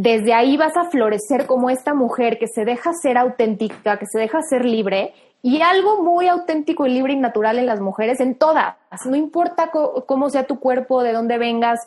desde 0.00 0.32
ahí 0.32 0.56
vas 0.56 0.76
a 0.76 0.88
florecer 0.90 1.46
como 1.46 1.70
esta 1.70 1.92
mujer 1.92 2.38
que 2.38 2.46
se 2.46 2.64
deja 2.64 2.92
ser 2.92 3.18
auténtica, 3.18 3.98
que 3.98 4.06
se 4.06 4.20
deja 4.20 4.38
ser 4.48 4.64
libre 4.64 5.12
y 5.42 5.60
algo 5.60 6.04
muy 6.04 6.28
auténtico 6.28 6.86
y 6.86 6.90
libre 6.90 7.14
y 7.14 7.16
natural 7.16 7.58
en 7.58 7.66
las 7.66 7.80
mujeres, 7.80 8.20
en 8.20 8.36
todas, 8.36 8.76
no 9.06 9.16
importa 9.16 9.72
cómo 9.72 10.30
sea 10.30 10.44
tu 10.44 10.60
cuerpo, 10.60 11.02
de 11.02 11.12
dónde 11.12 11.36
vengas, 11.36 11.80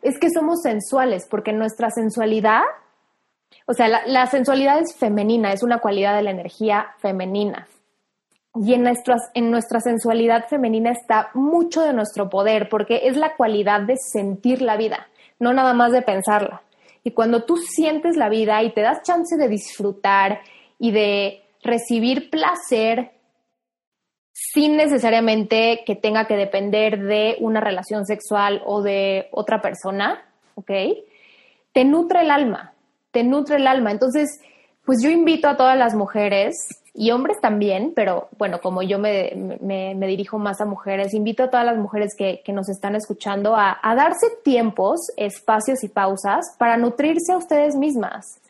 es 0.00 0.18
que 0.18 0.30
somos 0.30 0.62
sensuales, 0.62 1.26
porque 1.28 1.52
nuestra 1.52 1.90
sensualidad, 1.90 2.62
o 3.66 3.74
sea, 3.74 4.02
la, 4.06 4.26
sensualidad 4.28 4.78
es 4.78 4.96
femenina, 4.96 5.52
es 5.52 5.62
una 5.62 5.78
cualidad 5.78 6.16
de 6.16 6.22
la 6.22 6.30
energía 6.30 6.94
femenina. 7.00 7.68
Y 8.54 8.72
en, 8.72 8.90
en 9.34 9.50
nuestra 9.50 9.80
sensualidad 9.80 10.46
femenina 10.48 10.90
está 10.90 11.28
mucho 11.34 11.82
de 11.82 11.92
nuestro 11.92 12.30
poder, 12.30 12.70
porque 12.70 13.08
es 13.08 13.18
la 13.18 13.36
cualidad 13.36 13.82
de 13.82 13.96
sentir 13.98 14.62
la 14.62 14.78
vida, 14.78 15.08
no 15.38 15.52
nada 15.52 15.74
más 15.74 15.92
de 15.92 16.00
pensarla. 16.00 16.62
Y 17.04 17.12
cuando 17.12 17.44
tú 17.44 17.56
sientes 17.56 18.16
la 18.16 18.28
vida 18.28 18.62
y 18.62 18.72
te 18.72 18.80
das 18.80 19.02
chance 19.02 19.36
de 19.36 19.48
disfrutar 19.48 20.40
y 20.78 20.90
de 20.92 21.42
recibir 21.62 22.30
placer 22.30 23.12
sin 24.32 24.76
necesariamente 24.76 25.82
que 25.84 25.96
tenga 25.96 26.26
que 26.26 26.36
depender 26.36 27.02
de 27.02 27.36
una 27.40 27.60
relación 27.60 28.06
sexual 28.06 28.62
o 28.64 28.82
de 28.82 29.28
otra 29.32 29.60
persona, 29.60 30.24
¿ok? 30.54 30.70
Te 31.72 31.84
nutre 31.84 32.20
el 32.20 32.30
alma, 32.30 32.72
te 33.10 33.24
nutre 33.24 33.56
el 33.56 33.66
alma. 33.66 33.90
Entonces, 33.90 34.40
pues 34.84 35.02
yo 35.02 35.10
invito 35.10 35.48
a 35.48 35.56
todas 35.56 35.76
las 35.76 35.94
mujeres 35.94 36.54
y 37.00 37.12
hombres 37.12 37.36
también, 37.40 37.92
pero 37.94 38.26
bueno, 38.38 38.60
como 38.60 38.82
yo 38.82 38.98
me, 38.98 39.30
dirijo 39.94 40.36
más 40.36 40.60
a 40.60 40.64
mujeres, 40.64 41.14
invito 41.14 41.44
a 41.44 41.48
todas 41.48 41.64
las 41.64 41.78
mujeres 41.78 42.16
que, 42.16 42.42
nos 42.48 42.68
están 42.68 42.96
escuchando 42.96 43.54
a, 43.54 43.78
a, 43.80 43.94
darse 43.94 44.26
tiempos, 44.42 44.98
espacios 45.16 45.84
y 45.84 45.88
pausas 45.88 46.56
para 46.58 46.76
nutrirse 46.76 47.32
a 47.32 47.36
ustedes 47.36 47.76
mismas. 47.76 48.40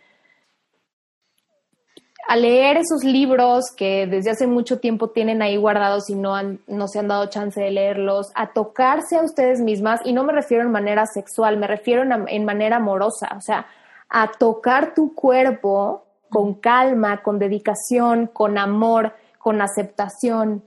A 2.27 2.37
leer 2.37 2.79
esos 2.79 3.05
libros 3.05 3.67
que 3.77 4.07
desde 4.07 4.31
hace 4.31 4.47
mucho 4.47 4.79
tiempo 4.81 5.11
tienen 5.11 5.43
ahí 5.43 5.59
guardados 5.59 6.09
y 6.09 6.15
no, 6.15 6.35
han, 6.35 6.61
no 6.67 6.89
se 6.89 7.01
han 7.01 7.09
dado 7.09 7.27
chance 7.27 7.61
de 7.61 7.71
leerlos, 7.71 8.29
a 8.35 8.55
tocarse 8.55 9.19
a 9.19 9.25
ustedes 9.25 9.61
mismas, 9.61 10.01
y 10.07 10.15
no 10.15 10.25
me 10.25 10.33
refiero 10.33 10.65
en 10.65 10.71
manera 10.71 11.05
sexual, 11.05 11.59
me 11.59 11.67
refiero 11.67 12.03
en 12.03 12.45
manera 12.47 12.77
amorosa, 12.77 13.29
o 13.37 13.43
sea, 13.43 13.67
a 14.09 14.33
tocar 14.33 14.95
tu 14.95 15.15
cuerpo 15.15 16.08
con 16.29 16.55
calma, 16.55 17.23
con 17.23 17.39
dedicación, 17.39 18.27
con 18.27 18.59
amor, 18.59 19.15
con 19.39 19.61
aceptación. 19.63 20.63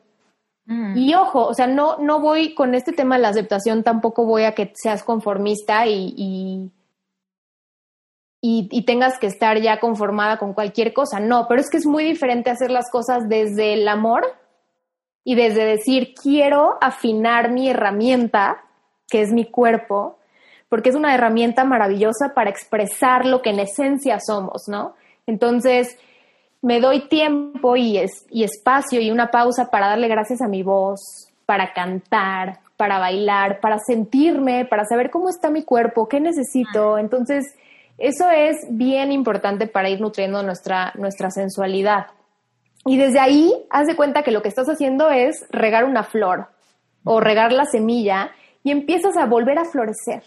Mm. 0.65 0.97
Y 0.97 1.13
ojo, 1.15 1.45
o 1.45 1.53
sea, 1.53 1.67
no, 1.67 1.97
no 1.97 2.19
voy 2.19 2.53
con 2.53 2.75
este 2.75 2.93
tema 2.93 3.15
de 3.15 3.21
la 3.23 3.29
aceptación, 3.29 3.83
tampoco 3.83 4.25
voy 4.25 4.43
a 4.43 4.53
que 4.53 4.71
seas 4.75 5.03
conformista 5.03 5.85
y, 5.87 6.13
y, 6.17 6.71
y, 8.71 8.81
tengas 8.83 9.19
que 9.19 9.27
estar 9.27 9.59
ya 9.59 9.79
conformada 9.79 10.37
con 10.37 10.53
cualquier 10.53 10.93
cosa. 10.93 11.19
No, 11.19 11.47
pero 11.47 11.61
es 11.61 11.69
que 11.69 11.77
es 11.77 11.85
muy 11.85 12.03
diferente 12.03 12.49
hacer 12.49 12.71
las 12.71 12.89
cosas 12.89 13.29
desde 13.29 13.73
el 13.73 13.87
amor 13.87 14.25
y 15.23 15.35
desde 15.35 15.65
decir, 15.65 16.13
quiero 16.19 16.77
afinar 16.81 17.51
mi 17.51 17.69
herramienta, 17.69 18.63
que 19.07 19.21
es 19.21 19.31
mi 19.31 19.45
cuerpo, 19.45 20.17
porque 20.69 20.89
es 20.89 20.95
una 20.95 21.13
herramienta 21.13 21.63
maravillosa 21.65 22.33
para 22.33 22.49
expresar 22.49 23.25
lo 23.25 23.41
que 23.41 23.51
en 23.51 23.59
esencia 23.59 24.19
somos, 24.19 24.67
¿no? 24.67 24.95
Entonces, 25.27 25.97
me 26.61 26.79
doy 26.79 27.07
tiempo 27.07 27.75
y, 27.75 27.99
y 28.29 28.43
espacio 28.43 29.01
y 29.01 29.11
una 29.11 29.31
pausa 29.31 29.69
para 29.71 29.87
darle 29.87 30.07
gracias 30.07 30.41
a 30.41 30.47
mi 30.47 30.63
voz, 30.63 31.01
para 31.45 31.73
cantar, 31.73 32.59
para 32.77 32.99
bailar, 32.99 33.59
para 33.59 33.77
sentirme, 33.79 34.65
para 34.65 34.85
saber 34.85 35.09
cómo 35.11 35.29
está 35.29 35.49
mi 35.49 35.63
cuerpo, 35.63 36.07
qué 36.07 36.19
necesito. 36.19 36.97
Entonces, 36.97 37.45
eso 37.97 38.29
es 38.29 38.57
bien 38.69 39.11
importante 39.11 39.67
para 39.67 39.89
ir 39.89 40.01
nutriendo 40.01 40.41
nuestra, 40.43 40.91
nuestra 40.95 41.29
sensualidad. 41.29 42.07
Y 42.85 42.97
desde 42.97 43.19
ahí, 43.19 43.53
haz 43.69 43.85
de 43.87 43.95
cuenta 43.95 44.23
que 44.23 44.31
lo 44.31 44.41
que 44.41 44.47
estás 44.47 44.67
haciendo 44.67 45.09
es 45.11 45.45
regar 45.51 45.85
una 45.85 46.03
flor 46.03 46.47
o 47.03 47.19
regar 47.19 47.51
la 47.51 47.65
semilla 47.65 48.31
y 48.63 48.71
empiezas 48.71 49.17
a 49.17 49.25
volver 49.25 49.59
a 49.59 49.65
florecer. 49.65 50.23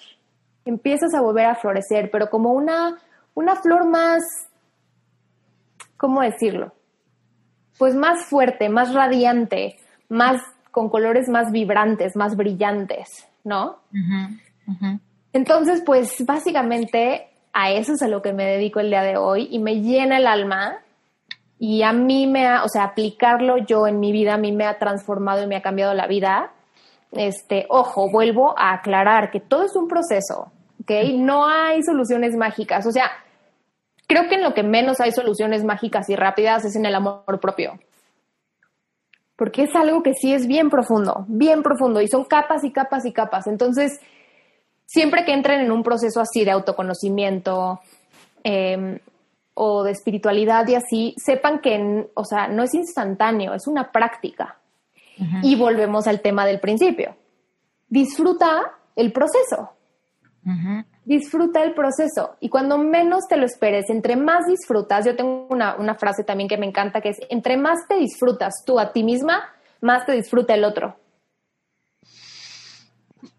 Empiezas 0.64 1.14
a 1.14 1.20
volver 1.20 1.46
a 1.46 1.56
florecer, 1.56 2.10
pero 2.10 2.30
como 2.30 2.52
una, 2.52 2.98
una 3.34 3.56
flor 3.56 3.86
más 3.86 4.22
¿cómo 6.04 6.20
decirlo? 6.20 6.74
Pues 7.78 7.94
más 7.94 8.26
fuerte, 8.26 8.68
más 8.68 8.92
radiante, 8.92 9.78
más 10.10 10.42
con 10.70 10.90
colores 10.90 11.30
más 11.30 11.50
vibrantes, 11.50 12.14
más 12.14 12.36
brillantes, 12.36 13.26
¿no? 13.42 13.78
Entonces, 15.32 15.82
pues 15.86 16.26
básicamente 16.26 17.30
a 17.54 17.70
eso 17.70 17.94
es 17.94 18.02
a 18.02 18.08
lo 18.08 18.20
que 18.20 18.34
me 18.34 18.44
dedico 18.44 18.80
el 18.80 18.90
día 18.90 19.00
de 19.00 19.16
hoy 19.16 19.48
y 19.50 19.60
me 19.60 19.80
llena 19.80 20.18
el 20.18 20.26
alma 20.26 20.76
y 21.58 21.82
a 21.84 21.94
mí 21.94 22.26
me 22.26 22.46
ha, 22.48 22.64
o 22.64 22.68
sea, 22.68 22.84
aplicarlo 22.84 23.56
yo 23.56 23.86
en 23.86 23.98
mi 23.98 24.12
vida 24.12 24.34
a 24.34 24.38
mí 24.38 24.52
me 24.52 24.66
ha 24.66 24.78
transformado 24.78 25.42
y 25.42 25.46
me 25.46 25.56
ha 25.56 25.62
cambiado 25.62 25.94
la 25.94 26.06
vida. 26.06 26.52
Este, 27.12 27.64
ojo, 27.70 28.10
vuelvo 28.10 28.54
a 28.58 28.74
aclarar 28.74 29.30
que 29.30 29.40
todo 29.40 29.64
es 29.64 29.74
un 29.74 29.88
proceso, 29.88 30.52
¿ok? 30.82 30.90
No 31.14 31.46
hay 31.46 31.82
soluciones 31.82 32.36
mágicas, 32.36 32.86
o 32.86 32.92
sea, 32.92 33.10
Creo 34.14 34.28
que 34.28 34.36
en 34.36 34.44
lo 34.44 34.54
que 34.54 34.62
menos 34.62 35.00
hay 35.00 35.10
soluciones 35.10 35.64
mágicas 35.64 36.08
y 36.08 36.14
rápidas 36.14 36.64
es 36.64 36.76
en 36.76 36.86
el 36.86 36.94
amor 36.94 37.40
propio. 37.40 37.80
Porque 39.34 39.64
es 39.64 39.74
algo 39.74 40.04
que 40.04 40.14
sí 40.14 40.32
es 40.32 40.46
bien 40.46 40.70
profundo, 40.70 41.24
bien 41.26 41.64
profundo, 41.64 42.00
y 42.00 42.06
son 42.06 42.22
capas 42.22 42.62
y 42.62 42.70
capas 42.70 43.04
y 43.06 43.12
capas. 43.12 43.48
Entonces, 43.48 43.98
siempre 44.86 45.24
que 45.24 45.32
entren 45.32 45.62
en 45.62 45.72
un 45.72 45.82
proceso 45.82 46.20
así 46.20 46.44
de 46.44 46.52
autoconocimiento 46.52 47.80
em, 48.44 49.00
o 49.54 49.82
de 49.82 49.90
espiritualidad 49.90 50.64
y 50.68 50.76
así, 50.76 51.16
sepan 51.16 51.58
que, 51.58 52.08
o 52.14 52.24
sea, 52.24 52.46
no 52.46 52.62
es 52.62 52.72
instantáneo, 52.72 53.52
es 53.52 53.66
una 53.66 53.90
práctica. 53.90 54.58
Y 55.42 55.56
volvemos 55.56 56.06
al 56.06 56.20
tema 56.20 56.46
del 56.46 56.60
principio. 56.60 57.16
Disfruta 57.88 58.74
el 58.94 59.12
proceso 59.12 59.70
disfruta 61.04 61.62
el 61.62 61.74
proceso 61.74 62.36
y 62.40 62.48
cuando 62.48 62.78
menos 62.78 63.24
te 63.28 63.36
lo 63.36 63.44
esperes, 63.44 63.90
entre 63.90 64.16
más 64.16 64.46
disfrutas, 64.46 65.04
yo 65.04 65.16
tengo 65.16 65.46
una, 65.50 65.94
frase 65.94 66.24
también 66.24 66.48
que 66.48 66.56
me 66.56 66.66
encanta 66.66 67.00
que 67.00 67.10
es, 67.10 67.18
entre 67.28 67.56
más 67.56 67.86
te 67.88 67.96
disfrutas 67.96 68.64
tú 68.64 68.78
a 68.78 68.92
ti 68.92 69.02
misma, 69.02 69.44
más 69.80 70.06
te 70.06 70.12
disfruta 70.12 70.54
el 70.54 70.64
otro. 70.64 70.96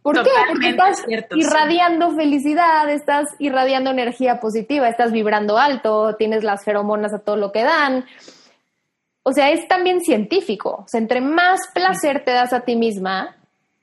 ¿Por 0.02 0.22
qué? 0.24 0.30
Porque 0.48 0.70
estás 0.70 1.04
irradiando 1.36 2.12
felicidad, 2.16 2.88
estás 2.90 3.26
irradiando 3.40 3.90
energía 3.90 4.40
positiva, 4.40 4.88
estás 4.88 5.12
vibrando 5.12 5.58
alto, 5.58 6.16
tienes 6.16 6.44
las 6.44 6.64
feromonas 6.64 7.12
a 7.14 7.20
todo 7.20 7.38
lo 7.38 7.52
que 7.52 7.64
dan. 7.64 8.06
O 9.24 9.34
sea, 9.34 9.50
es 9.50 9.68
también 9.68 10.02
científico. 10.02 10.84
O 10.86 10.88
sea, 10.88 11.00
entre 11.00 11.22
más 11.22 11.60
placer 11.74 12.24
te 12.24 12.32
das 12.32 12.54
a 12.54 12.62
ti 12.62 12.76
misma, 12.76 13.36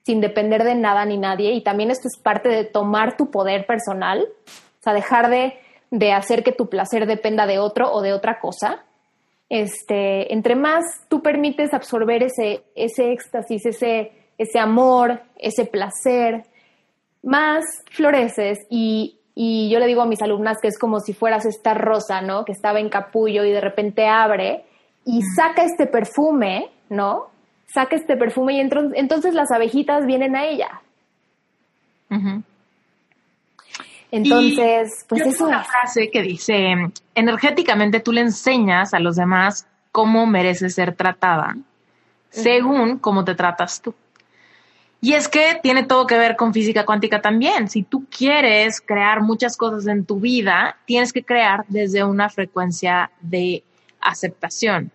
sin 0.04 0.20
depender 0.20 0.64
de 0.64 0.74
nada 0.74 1.04
ni 1.04 1.18
nadie. 1.18 1.52
Y 1.52 1.62
también 1.62 1.90
esto 1.90 2.08
es 2.08 2.20
parte 2.20 2.48
de 2.48 2.64
tomar 2.64 3.16
tu 3.16 3.30
poder 3.30 3.66
personal, 3.66 4.20
o 4.20 4.82
sea, 4.82 4.92
dejar 4.92 5.30
de, 5.30 5.54
de 5.90 6.12
hacer 6.12 6.42
que 6.42 6.52
tu 6.52 6.68
placer 6.68 7.06
dependa 7.06 7.46
de 7.46 7.58
otro 7.58 7.92
o 7.92 8.02
de 8.02 8.12
otra 8.12 8.40
cosa. 8.40 8.84
Este, 9.48 10.32
entre 10.32 10.56
más 10.56 10.84
tú 11.08 11.22
permites 11.22 11.74
absorber 11.74 12.22
ese, 12.22 12.64
ese 12.74 13.12
éxtasis, 13.12 13.66
ese, 13.66 14.12
ese 14.38 14.58
amor, 14.58 15.20
ese 15.36 15.66
placer, 15.66 16.44
más 17.22 17.64
floreces 17.90 18.58
y 18.70 19.18
y 19.34 19.70
yo 19.70 19.78
le 19.78 19.86
digo 19.86 20.02
a 20.02 20.06
mis 20.06 20.22
alumnas 20.22 20.58
que 20.60 20.68
es 20.68 20.78
como 20.78 21.00
si 21.00 21.14
fueras 21.14 21.46
esta 21.46 21.74
rosa, 21.74 22.20
¿no? 22.20 22.44
Que 22.44 22.52
estaba 22.52 22.80
en 22.80 22.88
capullo 22.88 23.44
y 23.44 23.50
de 23.50 23.60
repente 23.60 24.06
abre 24.06 24.64
y 25.04 25.22
saca 25.22 25.64
este 25.64 25.86
perfume, 25.86 26.70
¿no? 26.90 27.28
Saca 27.72 27.96
este 27.96 28.16
perfume 28.16 28.54
y 28.54 28.60
entonces 28.60 29.34
las 29.34 29.50
abejitas 29.50 30.04
vienen 30.04 30.36
a 30.36 30.44
ella. 30.44 30.82
Entonces, 34.10 35.06
pues 35.08 35.22
es 35.22 35.40
una 35.40 35.64
frase 35.64 36.10
que 36.10 36.20
dice, 36.20 36.74
energéticamente 37.14 38.00
tú 38.00 38.12
le 38.12 38.20
enseñas 38.20 38.92
a 38.92 38.98
los 38.98 39.16
demás 39.16 39.66
cómo 39.90 40.26
mereces 40.26 40.74
ser 40.74 40.94
tratada, 40.94 41.56
según 42.28 42.98
cómo 42.98 43.24
te 43.24 43.34
tratas 43.34 43.80
tú. 43.80 43.94
Y 45.00 45.14
es 45.14 45.26
que 45.26 45.58
tiene 45.62 45.84
todo 45.84 46.06
que 46.06 46.18
ver 46.18 46.36
con 46.36 46.52
física 46.52 46.84
cuántica 46.84 47.20
también. 47.22 47.68
Si 47.68 47.82
tú 47.82 48.04
quieres 48.08 48.80
crear 48.80 49.22
muchas 49.22 49.56
cosas 49.56 49.86
en 49.86 50.04
tu 50.04 50.20
vida, 50.20 50.76
tienes 50.84 51.12
que 51.12 51.24
crear 51.24 51.64
desde 51.68 52.04
una 52.04 52.28
frecuencia 52.28 53.10
de 53.20 53.64
aceptación. 54.00 54.92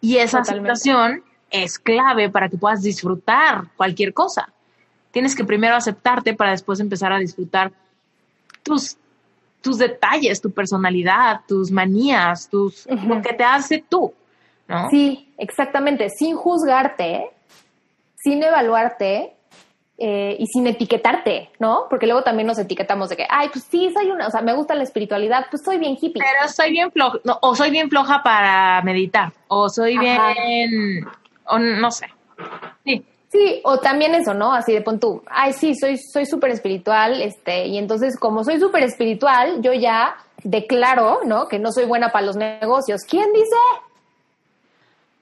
Y 0.00 0.16
esa 0.16 0.38
aceptación 0.38 1.24
es 1.50 1.78
clave 1.78 2.30
para 2.30 2.48
que 2.48 2.56
puedas 2.56 2.82
disfrutar 2.82 3.64
cualquier 3.76 4.14
cosa. 4.14 4.48
Tienes 5.10 5.34
que 5.34 5.44
primero 5.44 5.74
aceptarte 5.74 6.34
para 6.34 6.52
después 6.52 6.80
empezar 6.80 7.12
a 7.12 7.18
disfrutar 7.18 7.72
tus, 8.62 8.96
tus 9.60 9.78
detalles, 9.78 10.40
tu 10.40 10.50
personalidad, 10.50 11.40
tus 11.46 11.70
manías, 11.70 12.48
tus, 12.48 12.86
lo 12.86 13.20
que 13.20 13.32
te 13.32 13.44
hace 13.44 13.84
tú. 13.88 14.12
¿no? 14.68 14.88
Sí, 14.90 15.32
exactamente. 15.36 16.10
Sin 16.10 16.36
juzgarte, 16.36 17.30
sin 18.16 18.42
evaluarte, 18.42 19.34
eh, 20.02 20.34
y 20.38 20.46
sin 20.46 20.66
etiquetarte, 20.66 21.50
¿no? 21.58 21.84
Porque 21.90 22.06
luego 22.06 22.22
también 22.22 22.46
nos 22.46 22.58
etiquetamos 22.58 23.10
de 23.10 23.18
que, 23.18 23.26
ay, 23.28 23.50
pues 23.52 23.66
sí, 23.70 23.90
soy 23.92 24.10
una, 24.10 24.28
o 24.28 24.30
sea, 24.30 24.40
me 24.40 24.54
gusta 24.54 24.74
la 24.74 24.82
espiritualidad, 24.82 25.44
pues 25.50 25.62
soy 25.62 25.76
bien 25.76 25.92
hippie. 26.00 26.22
Pero 26.22 26.50
soy 26.50 26.70
bien 26.70 26.90
floja, 26.90 27.18
o 27.42 27.54
soy 27.54 27.70
bien 27.70 27.90
floja 27.90 28.22
para 28.22 28.80
meditar, 28.80 29.30
o 29.48 29.68
soy 29.68 29.98
bien, 29.98 31.06
o 31.50 31.58
no 31.58 31.90
sé. 31.90 32.06
Sí. 32.84 33.04
Sí, 33.30 33.60
o 33.62 33.78
también 33.78 34.12
eso, 34.16 34.34
¿no? 34.34 34.52
Así 34.52 34.72
de 34.72 34.80
pon 34.80 34.98
tú, 34.98 35.22
ay, 35.30 35.52
sí, 35.52 35.76
soy 35.76 35.96
soy 35.98 36.26
súper 36.26 36.50
espiritual, 36.50 37.22
este, 37.22 37.66
y 37.66 37.78
entonces 37.78 38.18
como 38.18 38.42
soy 38.42 38.58
súper 38.58 38.82
espiritual, 38.82 39.62
yo 39.62 39.72
ya 39.72 40.16
declaro, 40.42 41.20
¿no? 41.24 41.46
Que 41.46 41.60
no 41.60 41.70
soy 41.70 41.84
buena 41.84 42.10
para 42.10 42.26
los 42.26 42.34
negocios. 42.34 43.02
¿Quién 43.08 43.32
dice? 43.32 43.56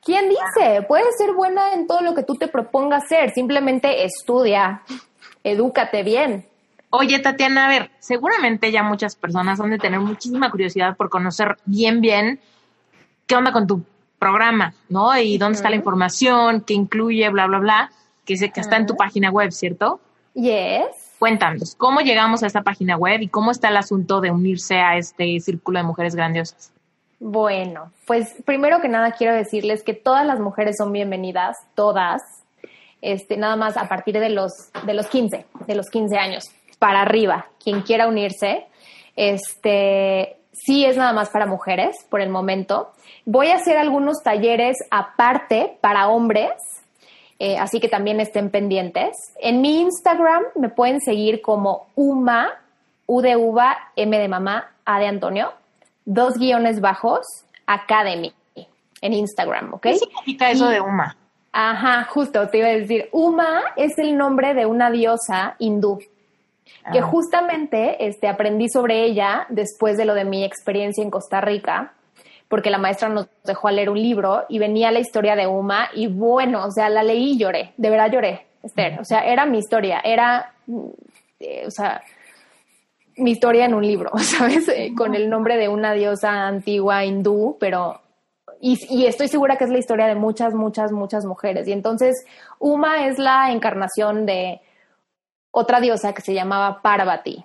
¿Quién 0.02 0.30
dice? 0.30 0.82
Puedes 0.88 1.18
ser 1.18 1.34
buena 1.34 1.74
en 1.74 1.86
todo 1.86 2.00
lo 2.00 2.14
que 2.14 2.22
tú 2.22 2.36
te 2.36 2.48
propongas 2.48 3.06
ser, 3.08 3.30
simplemente 3.34 4.04
estudia, 4.04 4.80
edúcate 5.44 6.02
bien. 6.02 6.46
Oye, 6.88 7.18
Tatiana, 7.18 7.66
a 7.66 7.68
ver, 7.68 7.90
seguramente 7.98 8.72
ya 8.72 8.82
muchas 8.82 9.16
personas 9.16 9.60
han 9.60 9.68
de 9.68 9.78
tener 9.78 10.00
muchísima 10.00 10.50
curiosidad 10.50 10.96
por 10.96 11.10
conocer 11.10 11.58
bien, 11.66 12.00
bien 12.00 12.40
qué 13.26 13.36
onda 13.36 13.52
con 13.52 13.66
tu 13.66 13.82
programa, 14.18 14.74
¿no? 14.88 15.16
Y 15.16 15.38
dónde 15.38 15.56
está 15.56 15.70
la 15.70 15.76
información, 15.76 16.62
qué 16.62 16.74
incluye, 16.74 17.28
bla, 17.30 17.46
bla, 17.46 17.58
bla, 17.58 17.90
que, 18.24 18.36
sé 18.36 18.50
que 18.50 18.60
está 18.60 18.76
en 18.76 18.86
tu 18.86 18.96
página 18.96 19.30
web, 19.30 19.52
¿cierto? 19.52 20.00
Yes. 20.34 21.16
Cuéntanos, 21.18 21.74
¿cómo 21.74 22.00
llegamos 22.00 22.42
a 22.42 22.46
esta 22.46 22.62
página 22.62 22.96
web 22.96 23.20
y 23.22 23.28
cómo 23.28 23.50
está 23.50 23.68
el 23.68 23.76
asunto 23.76 24.20
de 24.20 24.30
unirse 24.30 24.76
a 24.76 24.96
este 24.96 25.40
círculo 25.40 25.78
de 25.80 25.84
mujeres 25.84 26.14
grandiosas? 26.14 26.72
Bueno, 27.20 27.90
pues 28.06 28.36
primero 28.44 28.80
que 28.80 28.88
nada 28.88 29.12
quiero 29.12 29.34
decirles 29.34 29.82
que 29.82 29.94
todas 29.94 30.24
las 30.24 30.38
mujeres 30.38 30.76
son 30.78 30.92
bienvenidas, 30.92 31.56
todas, 31.74 32.22
este, 33.02 33.36
nada 33.36 33.56
más 33.56 33.76
a 33.76 33.88
partir 33.88 34.18
de 34.20 34.30
los, 34.30 34.52
de 34.84 34.94
los 34.94 35.08
15, 35.08 35.44
de 35.66 35.74
los 35.74 35.86
15 35.90 36.16
años 36.16 36.44
para 36.78 37.02
arriba, 37.02 37.46
quien 37.62 37.82
quiera 37.82 38.06
unirse, 38.06 38.66
este, 39.16 40.37
sí 40.64 40.84
es 40.84 40.96
nada 40.96 41.12
más 41.12 41.30
para 41.30 41.46
mujeres 41.46 41.96
por 42.08 42.20
el 42.20 42.28
momento. 42.28 42.92
Voy 43.24 43.48
a 43.48 43.56
hacer 43.56 43.76
algunos 43.76 44.22
talleres 44.22 44.76
aparte 44.90 45.78
para 45.80 46.08
hombres, 46.08 46.52
eh, 47.38 47.56
así 47.58 47.80
que 47.80 47.88
también 47.88 48.20
estén 48.20 48.50
pendientes. 48.50 49.16
En 49.40 49.60
mi 49.60 49.80
Instagram 49.80 50.42
me 50.54 50.68
pueden 50.68 51.00
seguir 51.00 51.40
como 51.42 51.88
UMA, 51.94 52.50
U 53.06 53.20
de 53.20 53.36
uva, 53.36 53.76
M 53.96 54.18
de 54.18 54.28
mamá, 54.28 54.72
A 54.84 54.98
de 54.98 55.06
Antonio 55.06 55.52
dos 56.08 56.38
guiones 56.38 56.80
bajos, 56.80 57.26
Academy, 57.66 58.32
en 59.02 59.12
Instagram, 59.12 59.74
¿ok? 59.74 59.82
¿Qué 59.82 59.98
significa 59.98 60.50
eso 60.50 60.66
de 60.68 60.80
Uma? 60.80 61.14
Ajá, 61.52 62.04
justo, 62.04 62.48
te 62.48 62.58
iba 62.58 62.68
a 62.68 62.70
decir, 62.70 63.10
Uma 63.12 63.60
es 63.76 63.98
el 63.98 64.16
nombre 64.16 64.54
de 64.54 64.64
una 64.64 64.90
diosa 64.90 65.54
hindú, 65.58 65.98
que 66.92 66.98
ah. 66.98 67.02
justamente 67.02 68.06
este, 68.06 68.28
aprendí 68.28 68.68
sobre 68.68 69.04
ella 69.04 69.46
después 69.48 69.96
de 69.96 70.04
lo 70.04 70.14
de 70.14 70.24
mi 70.24 70.44
experiencia 70.44 71.02
en 71.02 71.10
Costa 71.10 71.40
Rica, 71.40 71.92
porque 72.48 72.70
la 72.70 72.78
maestra 72.78 73.08
nos 73.08 73.28
dejó 73.44 73.68
a 73.68 73.72
leer 73.72 73.90
un 73.90 74.00
libro 74.00 74.44
y 74.48 74.58
venía 74.58 74.90
la 74.90 75.00
historia 75.00 75.36
de 75.36 75.46
Uma 75.46 75.90
y 75.94 76.06
bueno, 76.06 76.64
o 76.64 76.70
sea, 76.70 76.88
la 76.88 77.02
leí 77.02 77.32
y 77.32 77.38
lloré, 77.38 77.72
de 77.76 77.90
verdad 77.90 78.10
lloré, 78.10 78.46
Esther, 78.62 78.98
o 79.00 79.04
sea, 79.04 79.20
era 79.20 79.46
mi 79.46 79.58
historia, 79.58 80.00
era, 80.02 80.54
eh, 81.38 81.64
o 81.66 81.70
sea, 81.70 82.02
mi 83.18 83.32
historia 83.32 83.66
en 83.66 83.74
un 83.74 83.86
libro, 83.86 84.10
¿sabes? 84.18 84.68
Eh, 84.68 84.92
con 84.96 85.14
el 85.14 85.28
nombre 85.28 85.56
de 85.56 85.68
una 85.68 85.92
diosa 85.92 86.46
antigua 86.46 87.04
hindú, 87.04 87.56
pero... 87.60 88.00
Y, 88.60 89.06
estoy 89.06 89.28
segura 89.28 89.56
que 89.56 89.64
es 89.64 89.70
la 89.70 89.78
historia 89.78 90.08
de 90.08 90.16
muchas, 90.16 90.52
muchas, 90.52 90.90
muchas 90.90 91.24
mujeres. 91.24 91.68
Y 91.68 91.72
entonces, 91.72 92.24
Uma 92.58 93.06
es 93.06 93.16
la 93.16 93.52
encarnación 93.52 94.26
de 94.26 94.60
otra 95.58 95.80
diosa 95.80 96.12
que 96.12 96.22
se 96.22 96.34
llamaba 96.34 96.82
Parvati, 96.82 97.44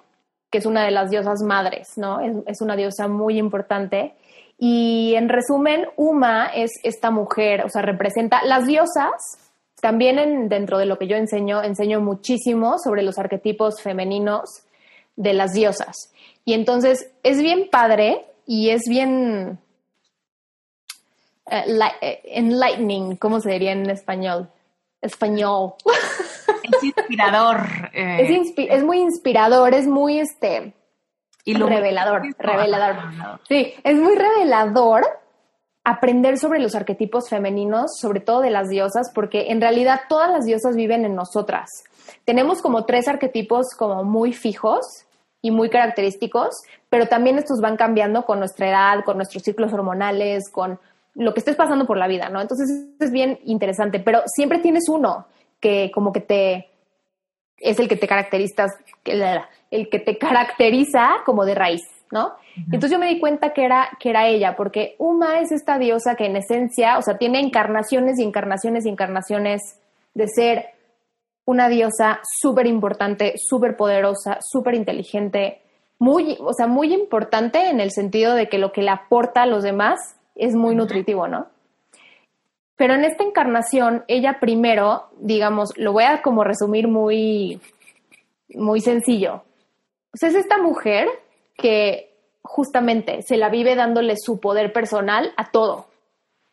que 0.51 0.59
es 0.59 0.67
una 0.67 0.85
de 0.85 0.91
las 0.91 1.09
diosas 1.09 1.41
madres, 1.41 1.97
¿no? 1.97 2.19
Es, 2.45 2.61
una 2.61 2.75
diosa 2.75 3.07
muy 3.07 3.39
importante. 3.39 4.13
Y 4.59 5.15
en 5.15 5.29
resumen, 5.29 5.87
Uma 5.97 6.45
es 6.45 6.71
esta 6.83 7.09
mujer, 7.09 7.65
o 7.65 7.69
sea, 7.69 7.81
representa 7.81 8.43
las 8.43 8.67
diosas. 8.67 9.13
También 9.81 10.47
dentro 10.47 10.77
de 10.77 10.85
lo 10.85 10.99
que 10.99 11.07
yo 11.07 11.17
enseño, 11.17 11.63
enseño 11.63 12.01
muchísimo 12.01 12.77
sobre 12.77 13.01
los 13.01 13.17
arquetipos 13.17 13.81
femeninos 13.81 14.61
de 15.15 15.33
las 15.33 15.53
diosas. 15.53 16.13
Y 16.45 16.53
entonces 16.53 17.11
es 17.23 17.41
bien 17.41 17.67
padre 17.71 18.25
y 18.45 18.69
es 18.69 18.83
bien 18.87 19.57
eh, 21.49 21.65
eh, 22.01 22.21
enlightening, 22.25 23.17
¿cómo 23.17 23.39
se 23.39 23.49
diría 23.49 23.71
en 23.71 23.89
español? 23.89 24.49
Español. 25.01 25.73
Es 26.63 26.83
inspirador. 26.83 27.57
Eh. 27.93 28.17
Es, 28.21 28.53
es, 28.57 28.83
muy 28.83 28.99
inspirador, 28.99 29.73
es 29.73 29.87
muy 29.87 30.19
este 30.19 30.73
y 31.45 31.53
revelador, 31.55 32.21
revelador. 32.37 33.39
Sí, 33.47 33.73
es 33.83 33.95
muy 33.97 34.15
revelador 34.15 35.03
aprender 35.83 36.37
sobre 36.37 36.59
los 36.59 36.75
arquetipos 36.75 37.29
femeninos, 37.29 37.97
sobre 37.99 38.21
todo 38.21 38.41
de 38.41 38.49
las 38.49 38.69
diosas, 38.69 39.11
porque 39.13 39.51
en 39.51 39.59
realidad 39.59 40.01
todas 40.07 40.31
las 40.31 40.45
diosas 40.45 40.75
viven 40.75 41.03
en 41.03 41.15
nosotras. 41.15 41.69
Tenemos 42.23 42.61
como 42.61 42.85
tres 42.85 43.07
arquetipos 43.07 43.67
como 43.77 44.03
muy 44.03 44.33
fijos 44.33 45.05
y 45.41 45.51
muy 45.51 45.69
característicos, 45.69 46.55
pero 46.89 47.07
también 47.07 47.37
estos 47.37 47.59
van 47.59 47.75
cambiando 47.75 48.25
con 48.25 48.39
nuestra 48.39 48.69
edad, 48.69 49.03
con 49.03 49.17
nuestros 49.17 49.43
ciclos 49.43 49.73
hormonales, 49.73 50.49
con 50.49 50.79
lo 51.15 51.33
que 51.33 51.41
estés 51.41 51.57
pasando 51.57 51.85
por 51.85 51.97
la 51.97 52.07
vida, 52.07 52.29
¿no? 52.29 52.41
Entonces 52.41 52.69
es 52.99 53.11
bien 53.11 53.39
interesante, 53.43 53.99
pero 53.99 54.21
siempre 54.25 54.59
tienes 54.59 54.87
uno 54.87 55.27
que 55.63 55.89
como 55.91 56.11
que 56.11 56.19
te 56.19 56.69
es 57.57 57.79
el 57.79 57.87
que 57.87 57.95
te 57.95 58.07
caracteriza, 58.07 58.67
el 59.05 59.89
que 59.89 59.99
te 59.99 60.17
caracteriza 60.17 61.21
como 61.25 61.45
de 61.45 61.55
raíz, 61.55 61.81
¿no? 62.11 62.33
Entonces 62.57 62.91
yo 62.91 62.99
me 62.99 63.07
di 63.07 63.19
cuenta 63.19 63.53
que 63.53 63.63
era, 63.63 63.89
que 63.99 64.09
era 64.09 64.27
ella, 64.27 64.55
porque 64.57 64.95
Uma 64.99 65.39
es 65.39 65.51
esta 65.51 65.79
diosa 65.79 66.15
que 66.15 66.25
en 66.25 66.35
esencia, 66.35 66.97
o 66.97 67.01
sea, 67.01 67.17
tiene 67.17 67.39
encarnaciones 67.39 68.19
y 68.19 68.23
encarnaciones 68.23 68.85
y 68.85 68.89
encarnaciones 68.89 69.61
de 70.13 70.27
ser 70.27 70.65
una 71.45 71.69
diosa 71.69 72.19
súper 72.41 72.67
importante, 72.67 73.35
súper 73.37 73.77
poderosa, 73.77 74.39
súper 74.41 74.75
inteligente, 74.75 75.61
muy, 75.99 76.37
o 76.41 76.53
sea, 76.53 76.67
muy 76.67 76.93
importante 76.93 77.69
en 77.69 77.79
el 77.79 77.91
sentido 77.91 78.33
de 78.33 78.49
que 78.49 78.57
lo 78.57 78.73
que 78.73 78.81
le 78.81 78.89
aporta 78.89 79.43
a 79.43 79.45
los 79.45 79.63
demás 79.63 79.99
es 80.35 80.53
muy 80.53 80.75
nutritivo, 80.75 81.27
¿no? 81.27 81.47
Pero 82.75 82.95
en 82.95 83.03
esta 83.03 83.23
encarnación, 83.23 84.03
ella 84.07 84.39
primero, 84.39 85.09
digamos, 85.19 85.69
lo 85.77 85.93
voy 85.93 86.05
a 86.05 86.21
como 86.21 86.43
resumir 86.43 86.87
muy, 86.87 87.61
muy 88.49 88.81
sencillo. 88.81 89.43
O 90.13 90.17
sea, 90.17 90.29
es 90.29 90.35
esta 90.35 90.57
mujer 90.57 91.07
que 91.55 92.13
justamente 92.41 93.21
se 93.21 93.37
la 93.37 93.49
vive 93.49 93.75
dándole 93.75 94.15
su 94.17 94.39
poder 94.39 94.73
personal 94.73 95.33
a 95.37 95.51
todo. 95.51 95.87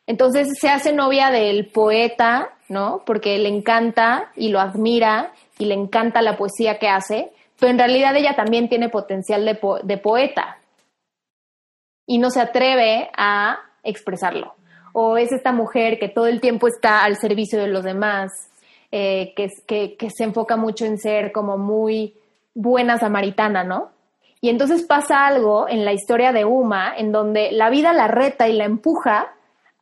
Entonces 0.06 0.58
se 0.58 0.68
hace 0.68 0.92
novia 0.92 1.30
del 1.30 1.66
poeta, 1.66 2.50
¿no? 2.68 3.02
Porque 3.06 3.38
le 3.38 3.48
encanta 3.48 4.32
y 4.34 4.48
lo 4.48 4.60
admira 4.60 5.32
y 5.58 5.66
le 5.66 5.74
encanta 5.74 6.22
la 6.22 6.36
poesía 6.36 6.78
que 6.78 6.88
hace, 6.88 7.32
pero 7.58 7.70
en 7.70 7.78
realidad 7.78 8.16
ella 8.16 8.34
también 8.34 8.68
tiene 8.68 8.88
potencial 8.88 9.44
de, 9.44 9.98
poeta 9.98 10.58
y 12.06 12.18
no 12.18 12.30
se 12.30 12.40
atreve 12.40 13.10
a 13.16 13.58
expresarlo. 13.82 14.54
O 14.92 15.16
es 15.16 15.32
esta 15.32 15.52
mujer 15.52 15.98
que 15.98 16.08
todo 16.08 16.26
el 16.26 16.40
tiempo 16.40 16.68
está 16.68 17.04
al 17.04 17.16
servicio 17.16 17.60
de 17.60 17.68
los 17.68 17.84
demás, 17.84 18.30
eh, 18.92 19.34
que, 19.36 19.96
que 19.96 20.10
se 20.10 20.24
enfoca 20.24 20.56
mucho 20.56 20.84
en 20.84 20.98
ser 20.98 21.32
como 21.32 21.58
muy 21.58 22.14
buena 22.54 22.98
samaritana, 22.98 23.64
¿no? 23.64 23.90
Y 24.40 24.48
entonces 24.48 24.84
pasa 24.84 25.26
algo 25.26 25.68
en 25.68 25.84
la 25.84 25.92
historia 25.92 26.32
de 26.32 26.44
Uma, 26.44 26.94
en 26.96 27.12
donde 27.12 27.52
la 27.52 27.68
vida 27.70 27.92
la 27.92 28.08
reta 28.08 28.48
y 28.48 28.54
la 28.54 28.64
empuja 28.64 29.32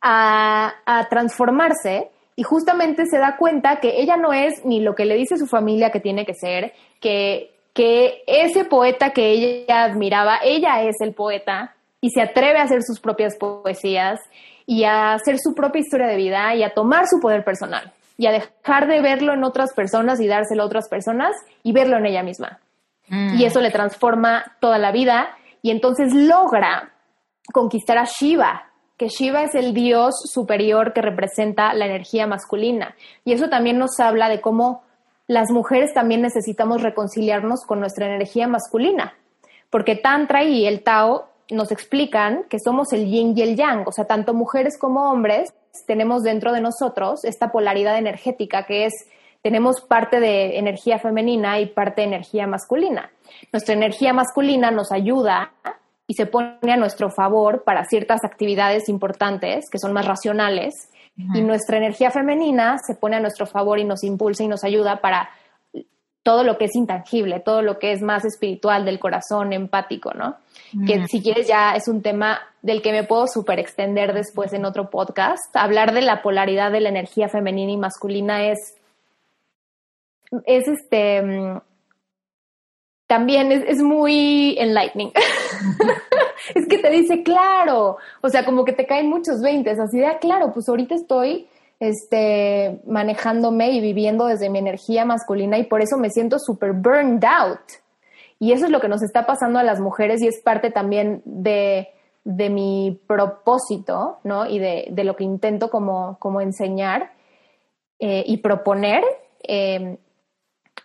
a, 0.01 0.73
a 0.85 1.07
transformarse 1.09 2.09
y 2.35 2.43
justamente 2.43 3.05
se 3.05 3.17
da 3.17 3.37
cuenta 3.37 3.79
que 3.79 4.01
ella 4.01 4.17
no 4.17 4.33
es 4.33 4.63
ni 4.65 4.81
lo 4.81 4.95
que 4.95 5.05
le 5.05 5.15
dice 5.15 5.37
su 5.37 5.47
familia 5.47 5.91
que 5.91 5.99
tiene 5.99 6.25
que 6.25 6.33
ser, 6.33 6.73
que, 6.99 7.51
que 7.73 8.23
ese 8.27 8.65
poeta 8.65 9.11
que 9.11 9.29
ella 9.31 9.83
admiraba, 9.83 10.39
ella 10.43 10.83
es 10.83 11.01
el 11.01 11.13
poeta 11.13 11.75
y 12.01 12.11
se 12.11 12.21
atreve 12.21 12.59
a 12.59 12.63
hacer 12.63 12.83
sus 12.83 12.99
propias 12.99 13.35
poesías 13.37 14.19
y 14.69 14.83
a 14.83 15.13
hacer 15.13 15.39
su 15.39 15.55
propia 15.55 15.79
historia 15.79 16.05
de 16.05 16.15
vida 16.15 16.53
y 16.53 16.61
a 16.61 16.75
tomar 16.75 17.07
su 17.07 17.19
poder 17.19 17.43
personal 17.43 17.91
y 18.17 18.27
a 18.27 18.31
dejar 18.31 18.85
de 18.85 19.01
verlo 19.01 19.33
en 19.33 19.43
otras 19.43 19.73
personas 19.73 20.19
y 20.19 20.27
dárselo 20.27 20.61
a 20.61 20.67
otras 20.67 20.87
personas 20.87 21.35
y 21.63 21.71
verlo 21.71 21.97
en 21.97 22.05
ella 22.05 22.21
misma. 22.21 22.59
Mm. 23.07 23.39
Y 23.39 23.45
eso 23.45 23.61
le 23.61 23.71
transforma 23.71 24.57
toda 24.59 24.77
la 24.77 24.91
vida 24.91 25.29
y 25.63 25.71
entonces 25.71 26.13
logra 26.13 26.91
conquistar 27.51 27.97
a 27.97 28.03
Shiva, 28.05 28.69
que 28.95 29.07
Shiva 29.07 29.41
es 29.41 29.55
el 29.55 29.73
dios 29.73 30.13
superior 30.31 30.93
que 30.93 31.01
representa 31.01 31.73
la 31.73 31.87
energía 31.87 32.27
masculina. 32.27 32.93
Y 33.25 33.33
eso 33.33 33.49
también 33.49 33.79
nos 33.79 33.99
habla 33.99 34.29
de 34.29 34.39
cómo 34.39 34.83
las 35.25 35.49
mujeres 35.49 35.95
también 35.95 36.21
necesitamos 36.21 36.83
reconciliarnos 36.83 37.61
con 37.65 37.79
nuestra 37.79 38.05
energía 38.05 38.47
masculina, 38.47 39.15
porque 39.71 39.95
Tantra 39.95 40.43
y 40.43 40.67
el 40.67 40.83
Tao 40.83 41.28
nos 41.49 41.71
explican 41.71 42.43
que 42.49 42.59
somos 42.59 42.93
el 42.93 43.07
yin 43.07 43.33
y 43.35 43.41
el 43.41 43.55
yang, 43.55 43.87
o 43.87 43.91
sea, 43.91 44.05
tanto 44.05 44.33
mujeres 44.33 44.77
como 44.77 45.11
hombres 45.11 45.53
tenemos 45.87 46.23
dentro 46.23 46.51
de 46.51 46.61
nosotros 46.61 47.23
esta 47.23 47.51
polaridad 47.51 47.97
energética 47.97 48.65
que 48.65 48.85
es, 48.85 48.93
tenemos 49.41 49.81
parte 49.81 50.19
de 50.19 50.57
energía 50.57 50.99
femenina 50.99 51.59
y 51.59 51.67
parte 51.67 52.01
de 52.01 52.07
energía 52.07 52.47
masculina. 52.47 53.11
Nuestra 53.51 53.73
energía 53.73 54.13
masculina 54.13 54.71
nos 54.71 54.91
ayuda 54.91 55.53
y 56.07 56.15
se 56.15 56.25
pone 56.25 56.73
a 56.73 56.77
nuestro 56.77 57.09
favor 57.09 57.63
para 57.63 57.85
ciertas 57.85 58.23
actividades 58.23 58.89
importantes 58.89 59.69
que 59.71 59.79
son 59.79 59.93
más 59.93 60.05
racionales 60.05 60.89
y 61.33 61.41
nuestra 61.41 61.77
energía 61.77 62.11
femenina 62.11 62.77
se 62.77 62.95
pone 62.95 63.17
a 63.17 63.19
nuestro 63.19 63.45
favor 63.45 63.77
y 63.77 63.83
nos 63.83 64.03
impulsa 64.05 64.43
y 64.43 64.47
nos 64.47 64.63
ayuda 64.63 65.01
para 65.01 65.29
todo 66.29 66.43
lo 66.43 66.59
que 66.59 66.65
es 66.65 66.75
intangible, 66.75 67.39
todo 67.39 67.63
lo 67.63 67.79
que 67.79 67.91
es 67.91 68.03
más 68.03 68.23
espiritual 68.23 68.85
del 68.85 68.99
corazón, 68.99 69.51
empático, 69.51 70.13
¿no? 70.13 70.35
Que 70.85 71.07
si 71.07 71.23
quieres 71.23 71.47
ya 71.47 71.73
es 71.73 71.87
un 71.87 72.03
tema 72.03 72.39
del 72.61 72.83
que 72.83 72.91
me 72.91 73.03
puedo 73.03 73.25
súper 73.25 73.57
extender 73.57 74.13
después 74.13 74.53
en 74.53 74.63
otro 74.63 74.91
podcast. 74.91 75.55
Hablar 75.55 75.91
de 75.91 76.03
la 76.03 76.21
polaridad 76.21 76.71
de 76.71 76.81
la 76.81 76.89
energía 76.89 77.29
femenina 77.29 77.71
y 77.71 77.77
masculina 77.77 78.45
es, 78.45 78.75
es 80.45 80.67
este, 80.67 81.23
mm, 81.23 81.61
también 83.07 83.51
es, 83.51 83.63
es 83.67 83.81
muy 83.81 84.55
enlightening. 84.59 85.11
es 86.53 86.67
que 86.67 86.77
te 86.77 86.91
dice, 86.91 87.23
claro, 87.23 87.97
o 88.21 88.29
sea, 88.29 88.45
como 88.45 88.65
que 88.65 88.73
te 88.73 88.85
caen 88.85 89.09
muchos 89.09 89.41
veintes, 89.41 89.79
así 89.79 89.97
de, 89.97 90.05
ah, 90.05 90.19
claro, 90.19 90.53
pues 90.53 90.69
ahorita 90.69 90.93
estoy 90.93 91.47
este, 91.79 92.81
manejándome 92.85 93.71
y 93.71 93.81
viviendo 93.81 94.25
desde 94.25 94.49
mi 94.49 94.59
energía 94.59 95.05
masculina 95.05 95.57
y 95.57 95.63
por 95.63 95.81
eso 95.81 95.97
me 95.97 96.09
siento 96.09 96.37
súper 96.39 96.73
burned 96.73 97.23
out. 97.23 97.61
Y 98.37 98.53
eso 98.53 98.65
es 98.65 98.71
lo 98.71 98.79
que 98.79 98.87
nos 98.87 99.01
está 99.03 99.25
pasando 99.25 99.59
a 99.59 99.63
las 99.63 99.79
mujeres 99.79 100.21
y 100.21 100.27
es 100.27 100.41
parte 100.41 100.71
también 100.71 101.21
de, 101.25 101.89
de 102.23 102.49
mi 102.49 103.01
propósito, 103.07 104.19
¿no? 104.23 104.45
Y 104.45 104.59
de, 104.59 104.87
de, 104.91 105.03
lo 105.03 105.15
que 105.15 105.25
intento 105.25 105.69
como, 105.69 106.17
como 106.19 106.39
enseñar 106.39 107.11
eh, 107.99 108.23
y 108.25 108.37
proponer. 108.37 109.03
Eh, 109.43 109.97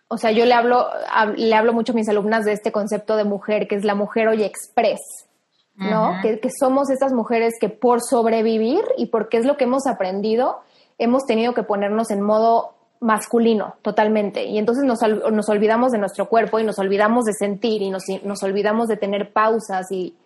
o 0.09 0.19
sea, 0.19 0.33
yo 0.33 0.47
le 0.47 0.55
hablo, 0.55 0.89
le 1.37 1.55
hablo 1.55 1.73
mucho 1.73 1.93
a 1.93 1.97
mis 1.97 2.09
alumnas 2.09 2.45
de 2.45 2.53
este 2.53 2.73
concepto 2.73 3.17
de 3.17 3.25
mujer, 3.25 3.69
que 3.69 3.77
es 3.77 3.85
la 3.85 3.95
mujer 3.95 4.29
hoy 4.29 4.43
express, 4.43 5.01
¿no? 5.77 6.17
que, 6.23 6.39
que, 6.41 6.51
somos 6.57 6.91
estas 6.91 7.13
mujeres 7.13 7.55
que 7.61 7.69
por 7.69 8.01
sobrevivir 8.01 8.85
y 8.97 9.07
porque 9.07 9.39
es 9.39 9.45
lo 9.45 9.57
que 9.57 9.65
hemos 9.65 9.87
aprendido, 9.87 10.61
hemos 10.99 11.25
tenido 11.27 11.55
que 11.55 11.63
ponernos 11.63 12.11
en 12.11 12.23
modo 12.23 12.75
masculino 13.01 13.77
totalmente. 13.83 14.45
Y 14.45 14.59
entonces 14.59 14.85
nos, 14.85 15.01
nos 15.03 15.49
olvidamos 15.49 15.93
de 15.93 15.99
nuestro 15.99 16.27
cuerpo 16.27 16.59
y 16.59 16.65
nos 16.65 16.79
olvidamos 16.79 17.25
de 17.25 17.35
sentir 17.35 17.83
y 17.83 17.91
nos, 17.91 18.05
nos 18.23 18.43
olvidamos 18.43 18.89
de 18.89 18.97
tener 18.97 19.33
pausas 19.33 19.91
y, 19.93 20.17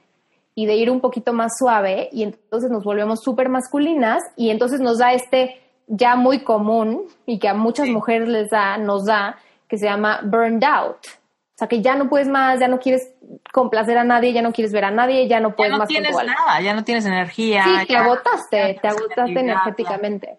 y, 0.55 0.67
de 0.67 0.77
ir 0.77 0.91
un 0.91 1.01
poquito 1.01 1.33
más 1.33 1.59
suave 1.59 2.09
y 2.13 2.23
entonces 2.23 2.71
nos 2.71 2.85
volvemos 2.85 3.21
súper 3.21 3.49
masculinas 3.49 4.23
y 4.37 4.51
entonces 4.51 4.81
nos 4.81 4.99
da 4.99 5.13
este 5.13 5.61
ya 5.89 6.15
muy 6.15 6.45
común 6.45 7.07
y 7.27 7.39
que 7.39 7.49
a 7.49 7.55
muchas 7.55 7.89
mujeres 7.89 8.29
les 8.29 8.51
da, 8.51 8.77
nos 8.79 9.07
da, 9.07 9.39
que 9.67 9.79
se 9.79 9.87
llama 9.87 10.21
burned 10.23 10.63
out. 10.63 10.99
O 11.05 11.59
sea, 11.59 11.67
que 11.67 11.83
ya 11.83 11.97
no 11.97 12.09
puedes 12.09 12.29
más, 12.29 12.61
ya 12.61 12.69
no 12.69 12.79
quieres 12.79 13.13
complacer 13.53 13.99
a 13.99 14.05
nadie, 14.05 14.33
ya 14.33 14.43
no 14.43 14.53
quieres 14.53 14.73
ver 14.73 14.85
a 14.85 14.93
nadie, 14.93 15.27
ya 15.27 15.41
no 15.41 15.57
puedes 15.57 15.73
ya 15.73 15.75
no 15.75 15.79
más 15.81 15.89
tienes 15.89 16.15
nada, 16.15 16.61
ya 16.61 16.73
no 16.73 16.85
tienes 16.85 17.05
energía. 17.05 17.65
Sí, 17.65 17.87
te 17.89 17.97
agotaste, 17.97 18.79
te 18.81 18.87
agotaste 18.87 19.41
energéticamente. 19.41 20.39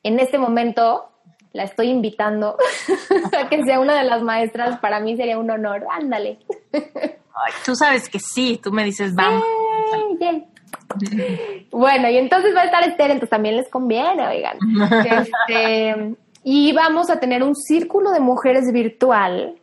en 0.03 0.19
este 0.19 0.39
momento 0.39 1.11
la 1.53 1.65
estoy 1.65 1.89
invitando 1.89 2.57
a 3.39 3.49
que 3.49 3.63
sea 3.63 3.79
una 3.79 3.97
de 3.97 4.05
las 4.05 4.23
maestras. 4.23 4.79
Para 4.81 5.01
mí 5.01 5.17
sería 5.17 5.39
un 5.39 5.51
honor. 5.51 5.87
Ándale. 5.91 6.39
tú 7.65 7.75
sabes 7.75 8.09
que 8.09 8.19
sí, 8.19 8.61
tú 8.63 8.73
me 8.73 8.85
dices, 8.85 9.15
vamos. 9.15 9.45
Bueno, 11.71 12.09
y 12.09 12.17
entonces 12.17 12.55
va 12.55 12.63
a 12.63 12.65
estar 12.65 12.83
Esther, 12.83 13.11
entonces 13.11 13.31
también 13.31 13.57
les 13.57 13.69
conviene, 13.69 14.27
oigan. 14.27 14.59
Este, 15.49 16.17
y 16.45 16.73
vamos 16.73 17.11
a 17.11 17.19
tener 17.19 17.43
un 17.43 17.55
círculo 17.55 18.11
de 18.13 18.21
mujeres 18.21 18.73
virtual 18.73 19.57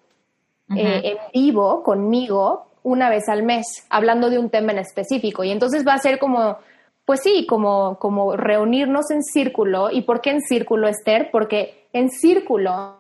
eh, 0.75 1.01
en 1.03 1.17
vivo 1.33 1.83
conmigo 1.83 2.67
una 2.83 3.09
vez 3.09 3.29
al 3.29 3.43
mes, 3.43 3.65
hablando 3.89 4.29
de 4.29 4.37
un 4.37 4.49
tema 4.49 4.73
en 4.73 4.79
específico. 4.79 5.43
Y 5.43 5.51
entonces 5.51 5.87
va 5.87 5.93
a 5.93 5.99
ser 5.99 6.19
como, 6.19 6.57
pues 7.05 7.21
sí, 7.21 7.45
como, 7.47 7.97
como 7.99 8.35
reunirnos 8.35 9.09
en 9.11 9.23
círculo. 9.23 9.89
¿Y 9.91 10.01
por 10.01 10.19
qué 10.21 10.31
en 10.31 10.41
círculo, 10.41 10.87
Esther? 10.87 11.29
Porque 11.31 11.87
en 11.93 12.09
círculo 12.09 12.97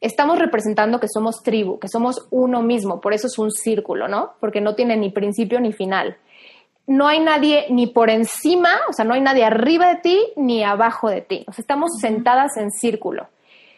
estamos 0.00 0.38
representando 0.38 1.00
que 1.00 1.08
somos 1.08 1.42
tribu, 1.42 1.78
que 1.78 1.88
somos 1.88 2.26
uno 2.30 2.62
mismo, 2.62 3.00
por 3.00 3.14
eso 3.14 3.26
es 3.26 3.38
un 3.38 3.50
círculo, 3.50 4.08
¿no? 4.08 4.32
Porque 4.40 4.60
no 4.60 4.74
tiene 4.74 4.96
ni 4.96 5.10
principio 5.10 5.60
ni 5.60 5.72
final. 5.72 6.16
No 6.86 7.06
hay 7.06 7.20
nadie 7.20 7.66
ni 7.70 7.86
por 7.86 8.08
encima, 8.08 8.70
o 8.88 8.92
sea, 8.92 9.04
no 9.04 9.14
hay 9.14 9.20
nadie 9.20 9.44
arriba 9.44 9.88
de 9.88 9.96
ti 9.96 10.32
ni 10.36 10.64
abajo 10.64 11.10
de 11.10 11.20
ti. 11.20 11.44
O 11.46 11.52
sea, 11.52 11.62
estamos 11.62 11.90
sentadas 12.00 12.56
en 12.56 12.70
círculo. 12.70 13.28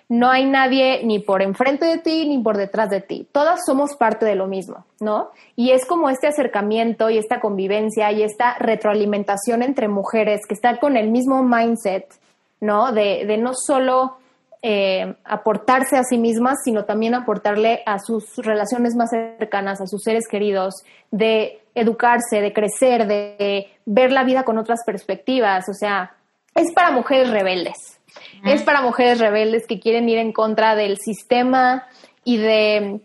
No 0.09 0.29
hay 0.29 0.45
nadie 0.45 1.03
ni 1.05 1.21
por 1.21 1.41
enfrente 1.41 1.87
de 1.87 1.99
ti 1.99 2.27
ni 2.29 2.39
por 2.39 2.57
detrás 2.57 2.91
de 2.91 3.01
ti. 3.01 3.29
Todas 3.31 3.65
somos 3.65 3.95
parte 3.97 4.27
de 4.27 4.35
lo 4.35 4.49
mismo, 4.49 4.85
¿no? 5.01 5.31
Y 5.55 5.71
es 5.71 5.87
como 5.87 6.11
este 6.11 6.27
acercamiento 6.27 7.11
y 7.11 7.19
esta 7.19 7.41
convivencia 7.41 8.11
y 8.11 8.25
esta 8.25 8.57
retroalimentación 8.59 9.63
entre 9.63 9.89
mujeres 9.89 10.41
que 10.49 10.55
están 10.55 10.79
con 10.79 10.97
el 10.97 11.11
mismo 11.11 11.45
mindset, 11.45 12.13
¿no? 12.61 12.93
De, 12.93 13.25
de 13.25 13.39
no 13.39 13.55
solo 13.55 14.20
eh, 14.63 15.15
aportarse 15.25 15.97
a 15.97 16.05
sí 16.05 16.19
mismas, 16.19 16.59
sino 16.65 16.85
también 16.85 17.15
aportarle 17.15 17.83
a 17.87 17.99
sus 17.99 18.37
relaciones 18.37 18.95
más 18.95 19.11
cercanas, 19.11 19.81
a 19.81 19.87
sus 19.87 20.03
seres 20.03 20.29
queridos, 20.29 20.75
de 21.11 21.61
educarse, 21.75 22.41
de 22.41 22.53
crecer, 22.53 23.07
de 23.07 23.69
ver 23.87 24.13
la 24.13 24.25
vida 24.25 24.43
con 24.43 24.59
otras 24.59 24.81
perspectivas. 24.85 25.69
O 25.69 25.75
sea, 25.75 26.15
es 26.55 26.73
para 26.75 26.91
mujeres 26.91 27.31
rebeldes. 27.31 28.01
Es 28.45 28.63
para 28.63 28.83
mujeres 28.83 29.19
rebeldes 29.19 29.67
que 29.67 29.81
quieren 29.81 30.09
ir 30.09 30.19
en 30.19 30.33
contra 30.33 30.75
del 30.75 30.99
sistema 30.99 31.87
y 32.25 32.39
de, 32.39 33.01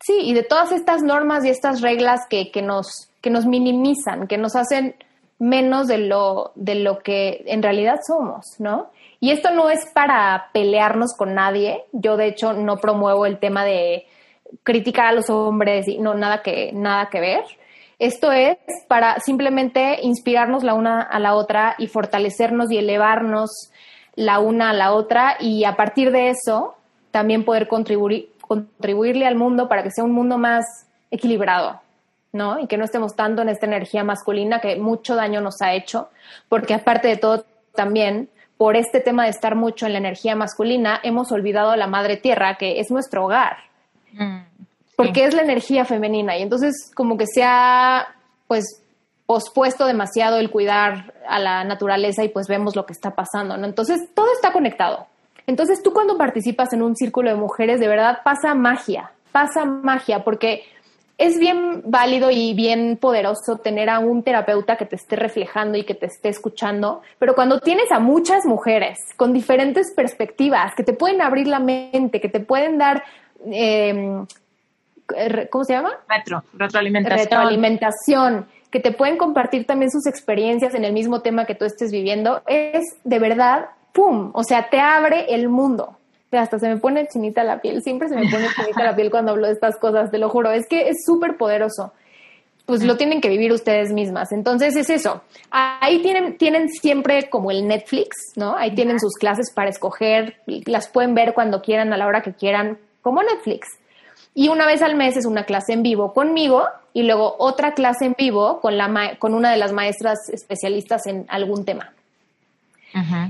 sí, 0.00 0.18
y 0.22 0.34
de 0.34 0.42
todas 0.42 0.72
estas 0.72 1.02
normas 1.02 1.44
y 1.44 1.50
estas 1.50 1.82
reglas 1.82 2.20
que, 2.28 2.50
que, 2.50 2.62
nos, 2.62 3.10
que 3.20 3.30
nos 3.30 3.46
minimizan, 3.46 4.26
que 4.26 4.38
nos 4.38 4.56
hacen 4.56 4.96
menos 5.38 5.86
de 5.86 5.98
lo, 5.98 6.52
de 6.54 6.76
lo 6.76 7.00
que 7.00 7.44
en 7.46 7.62
realidad 7.62 8.00
somos, 8.06 8.44
¿no? 8.58 8.90
Y 9.26 9.32
esto 9.32 9.50
no 9.50 9.70
es 9.70 9.84
para 9.92 10.50
pelearnos 10.52 11.12
con 11.16 11.34
nadie. 11.34 11.82
Yo, 11.90 12.16
de 12.16 12.28
hecho, 12.28 12.52
no 12.52 12.76
promuevo 12.76 13.26
el 13.26 13.40
tema 13.40 13.64
de 13.64 14.06
criticar 14.62 15.06
a 15.06 15.12
los 15.12 15.28
hombres 15.30 15.88
y 15.88 15.98
no, 15.98 16.14
nada 16.14 16.42
que, 16.42 16.70
nada 16.72 17.08
que 17.10 17.18
ver. 17.18 17.42
Esto 17.98 18.30
es 18.30 18.56
para 18.86 19.18
simplemente 19.18 19.98
inspirarnos 20.00 20.62
la 20.62 20.74
una 20.74 21.02
a 21.02 21.18
la 21.18 21.34
otra 21.34 21.74
y 21.76 21.88
fortalecernos 21.88 22.70
y 22.70 22.78
elevarnos 22.78 23.50
la 24.14 24.38
una 24.38 24.70
a 24.70 24.74
la 24.74 24.92
otra 24.92 25.38
y 25.40 25.64
a 25.64 25.74
partir 25.74 26.12
de 26.12 26.28
eso 26.28 26.76
también 27.10 27.44
poder 27.44 27.66
contribuir, 27.66 28.30
contribuirle 28.40 29.26
al 29.26 29.34
mundo 29.34 29.68
para 29.68 29.82
que 29.82 29.90
sea 29.90 30.04
un 30.04 30.12
mundo 30.12 30.38
más 30.38 30.64
equilibrado, 31.10 31.80
¿no? 32.30 32.60
Y 32.60 32.68
que 32.68 32.76
no 32.76 32.84
estemos 32.84 33.16
tanto 33.16 33.42
en 33.42 33.48
esta 33.48 33.66
energía 33.66 34.04
masculina 34.04 34.60
que 34.60 34.76
mucho 34.76 35.16
daño 35.16 35.40
nos 35.40 35.60
ha 35.62 35.74
hecho, 35.74 36.10
porque 36.48 36.74
aparte 36.74 37.08
de 37.08 37.16
todo 37.16 37.44
también 37.74 38.30
por 38.56 38.76
este 38.76 39.00
tema 39.00 39.24
de 39.24 39.30
estar 39.30 39.54
mucho 39.54 39.86
en 39.86 39.92
la 39.92 39.98
energía 39.98 40.34
masculina, 40.34 41.00
hemos 41.02 41.30
olvidado 41.32 41.70
a 41.70 41.76
la 41.76 41.86
madre 41.86 42.16
tierra, 42.16 42.56
que 42.56 42.80
es 42.80 42.90
nuestro 42.90 43.24
hogar, 43.24 43.58
mm, 44.12 44.38
porque 44.96 45.24
es 45.24 45.34
la 45.34 45.42
energía 45.42 45.84
femenina 45.84 46.38
y 46.38 46.42
entonces 46.42 46.90
como 46.94 47.18
que 47.18 47.26
se 47.26 47.44
ha, 47.44 48.06
pues, 48.46 48.82
pospuesto 49.26 49.86
demasiado 49.86 50.38
el 50.38 50.50
cuidar 50.50 51.12
a 51.28 51.38
la 51.38 51.64
naturaleza 51.64 52.24
y 52.24 52.28
pues 52.28 52.46
vemos 52.46 52.76
lo 52.76 52.86
que 52.86 52.92
está 52.92 53.10
pasando, 53.10 53.56
¿no? 53.56 53.66
Entonces 53.66 54.00
todo 54.14 54.28
está 54.32 54.52
conectado. 54.52 55.06
Entonces 55.46 55.82
tú 55.82 55.92
cuando 55.92 56.16
participas 56.16 56.72
en 56.72 56.82
un 56.82 56.96
círculo 56.96 57.30
de 57.30 57.36
mujeres, 57.36 57.80
de 57.80 57.88
verdad 57.88 58.20
pasa 58.24 58.54
magia, 58.54 59.10
pasa 59.32 59.64
magia, 59.64 60.24
porque 60.24 60.62
es 61.18 61.38
bien 61.38 61.82
válido 61.84 62.30
y 62.30 62.52
bien 62.54 62.98
poderoso 63.00 63.56
tener 63.56 63.88
a 63.88 63.98
un 63.98 64.22
terapeuta 64.22 64.76
que 64.76 64.84
te 64.84 64.96
esté 64.96 65.16
reflejando 65.16 65.78
y 65.78 65.84
que 65.84 65.94
te 65.94 66.06
esté 66.06 66.28
escuchando, 66.28 67.02
pero 67.18 67.34
cuando 67.34 67.60
tienes 67.60 67.90
a 67.90 67.98
muchas 67.98 68.44
mujeres 68.44 68.98
con 69.16 69.32
diferentes 69.32 69.92
perspectivas 69.94 70.74
que 70.74 70.84
te 70.84 70.92
pueden 70.92 71.22
abrir 71.22 71.46
la 71.46 71.58
mente, 71.58 72.20
que 72.20 72.28
te 72.28 72.40
pueden 72.40 72.78
dar... 72.78 73.02
Eh, 73.50 74.24
¿Cómo 75.50 75.62
se 75.62 75.72
llama? 75.72 75.92
Retro, 76.08 76.42
retroalimentación. 76.52 77.20
Retroalimentación 77.20 78.46
que 78.70 78.80
te 78.80 78.92
pueden 78.92 79.16
compartir 79.16 79.64
también 79.64 79.90
sus 79.90 80.06
experiencias 80.06 80.74
en 80.74 80.84
el 80.84 80.92
mismo 80.92 81.22
tema 81.22 81.46
que 81.46 81.54
tú 81.54 81.64
estés 81.64 81.92
viviendo, 81.92 82.42
es 82.46 82.82
de 83.04 83.18
verdad, 83.18 83.66
¡pum! 83.92 84.32
O 84.34 84.42
sea, 84.42 84.68
te 84.68 84.80
abre 84.80 85.34
el 85.34 85.48
mundo. 85.48 85.96
Hasta 86.32 86.58
se 86.58 86.68
me 86.68 86.76
pone 86.76 87.06
chinita 87.06 87.44
la 87.44 87.60
piel, 87.60 87.82
siempre 87.82 88.08
se 88.08 88.16
me 88.16 88.28
pone 88.30 88.48
chinita 88.54 88.84
la 88.84 88.96
piel 88.96 89.10
cuando 89.10 89.32
hablo 89.32 89.46
de 89.46 89.52
estas 89.52 89.76
cosas, 89.76 90.10
te 90.10 90.18
lo 90.18 90.28
juro, 90.28 90.50
es 90.50 90.66
que 90.68 90.88
es 90.88 91.04
súper 91.04 91.36
poderoso. 91.36 91.92
Pues 92.66 92.82
lo 92.82 92.96
tienen 92.96 93.20
que 93.20 93.28
vivir 93.28 93.52
ustedes 93.52 93.92
mismas. 93.92 94.32
Entonces 94.32 94.74
es 94.74 94.90
eso. 94.90 95.22
Ahí 95.50 96.02
tienen, 96.02 96.36
tienen 96.36 96.68
siempre 96.68 97.30
como 97.30 97.52
el 97.52 97.68
Netflix, 97.68 98.16
¿no? 98.34 98.56
Ahí 98.56 98.74
tienen 98.74 98.98
sus 98.98 99.14
clases 99.14 99.52
para 99.54 99.70
escoger, 99.70 100.36
las 100.46 100.88
pueden 100.88 101.14
ver 101.14 101.32
cuando 101.32 101.62
quieran, 101.62 101.92
a 101.92 101.96
la 101.96 102.08
hora 102.08 102.22
que 102.22 102.32
quieran, 102.32 102.76
como 103.02 103.22
Netflix. 103.22 103.68
Y 104.34 104.48
una 104.48 104.66
vez 104.66 104.82
al 104.82 104.96
mes 104.96 105.16
es 105.16 105.26
una 105.26 105.44
clase 105.44 105.72
en 105.72 105.82
vivo 105.82 106.12
conmigo 106.12 106.64
y 106.92 107.04
luego 107.04 107.36
otra 107.38 107.72
clase 107.72 108.04
en 108.04 108.14
vivo 108.18 108.60
con, 108.60 108.76
la 108.76 109.16
con 109.18 109.32
una 109.32 109.50
de 109.50 109.56
las 109.58 109.72
maestras 109.72 110.28
especialistas 110.30 111.06
en 111.06 111.24
algún 111.28 111.64
tema. 111.64 111.92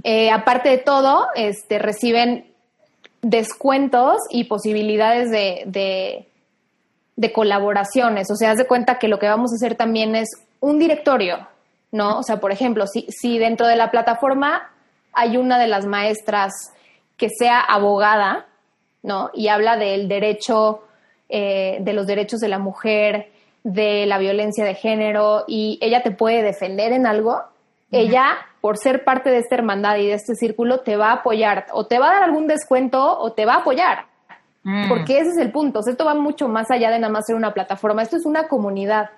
Eh, 0.04 0.30
aparte 0.30 0.68
de 0.68 0.78
todo, 0.78 1.26
este, 1.34 1.78
reciben 1.78 2.46
descuentos 3.28 4.18
y 4.30 4.44
posibilidades 4.44 5.30
de, 5.30 6.26
de, 7.16 7.32
colaboraciones. 7.32 8.30
O 8.30 8.36
sea, 8.36 8.52
haz 8.52 8.56
de 8.56 8.66
cuenta 8.66 8.98
que 8.98 9.08
lo 9.08 9.18
que 9.18 9.26
vamos 9.26 9.50
a 9.50 9.56
hacer 9.56 9.74
también 9.74 10.14
es 10.14 10.28
un 10.60 10.78
directorio, 10.78 11.48
¿no? 11.90 12.20
O 12.20 12.22
sea, 12.22 12.38
por 12.38 12.52
ejemplo, 12.52 12.86
si, 12.86 13.06
si 13.08 13.38
dentro 13.38 13.66
de 13.66 13.74
la 13.74 13.90
plataforma 13.90 14.70
hay 15.12 15.36
una 15.36 15.58
de 15.58 15.66
las 15.66 15.86
maestras 15.86 16.52
que 17.16 17.28
sea 17.28 17.60
abogada, 17.60 18.46
¿no? 19.02 19.30
Y 19.34 19.48
habla 19.48 19.76
del 19.76 20.06
derecho 20.06 20.82
eh, 21.28 21.78
de 21.80 21.92
los 21.92 22.06
derechos 22.06 22.38
de 22.38 22.48
la 22.48 22.60
mujer, 22.60 23.32
de 23.64 24.06
la 24.06 24.18
violencia 24.18 24.64
de 24.64 24.74
género, 24.74 25.44
y 25.48 25.78
ella 25.80 26.04
te 26.04 26.12
puede 26.12 26.42
defender 26.42 26.92
en 26.92 27.06
algo, 27.06 27.42
ella, 27.90 28.36
por 28.66 28.78
ser 28.78 29.04
parte 29.04 29.30
de 29.30 29.38
esta 29.38 29.54
hermandad 29.54 29.96
y 29.98 30.08
de 30.08 30.14
este 30.14 30.34
círculo, 30.34 30.80
te 30.80 30.96
va 30.96 31.10
a 31.10 31.18
apoyar, 31.18 31.66
o 31.70 31.86
te 31.86 32.00
va 32.00 32.08
a 32.08 32.14
dar 32.14 32.24
algún 32.24 32.48
descuento, 32.48 33.16
o 33.20 33.32
te 33.32 33.46
va 33.46 33.54
a 33.54 33.58
apoyar. 33.58 34.06
Mm. 34.64 34.88
Porque 34.88 35.20
ese 35.20 35.30
es 35.30 35.38
el 35.38 35.52
punto. 35.52 35.78
esto 35.86 36.04
va 36.04 36.16
mucho 36.16 36.48
más 36.48 36.68
allá 36.72 36.90
de 36.90 36.98
nada 36.98 37.12
más 37.12 37.26
ser 37.26 37.36
una 37.36 37.54
plataforma. 37.54 38.02
Esto 38.02 38.16
es 38.16 38.26
una 38.26 38.48
comunidad. 38.48 39.10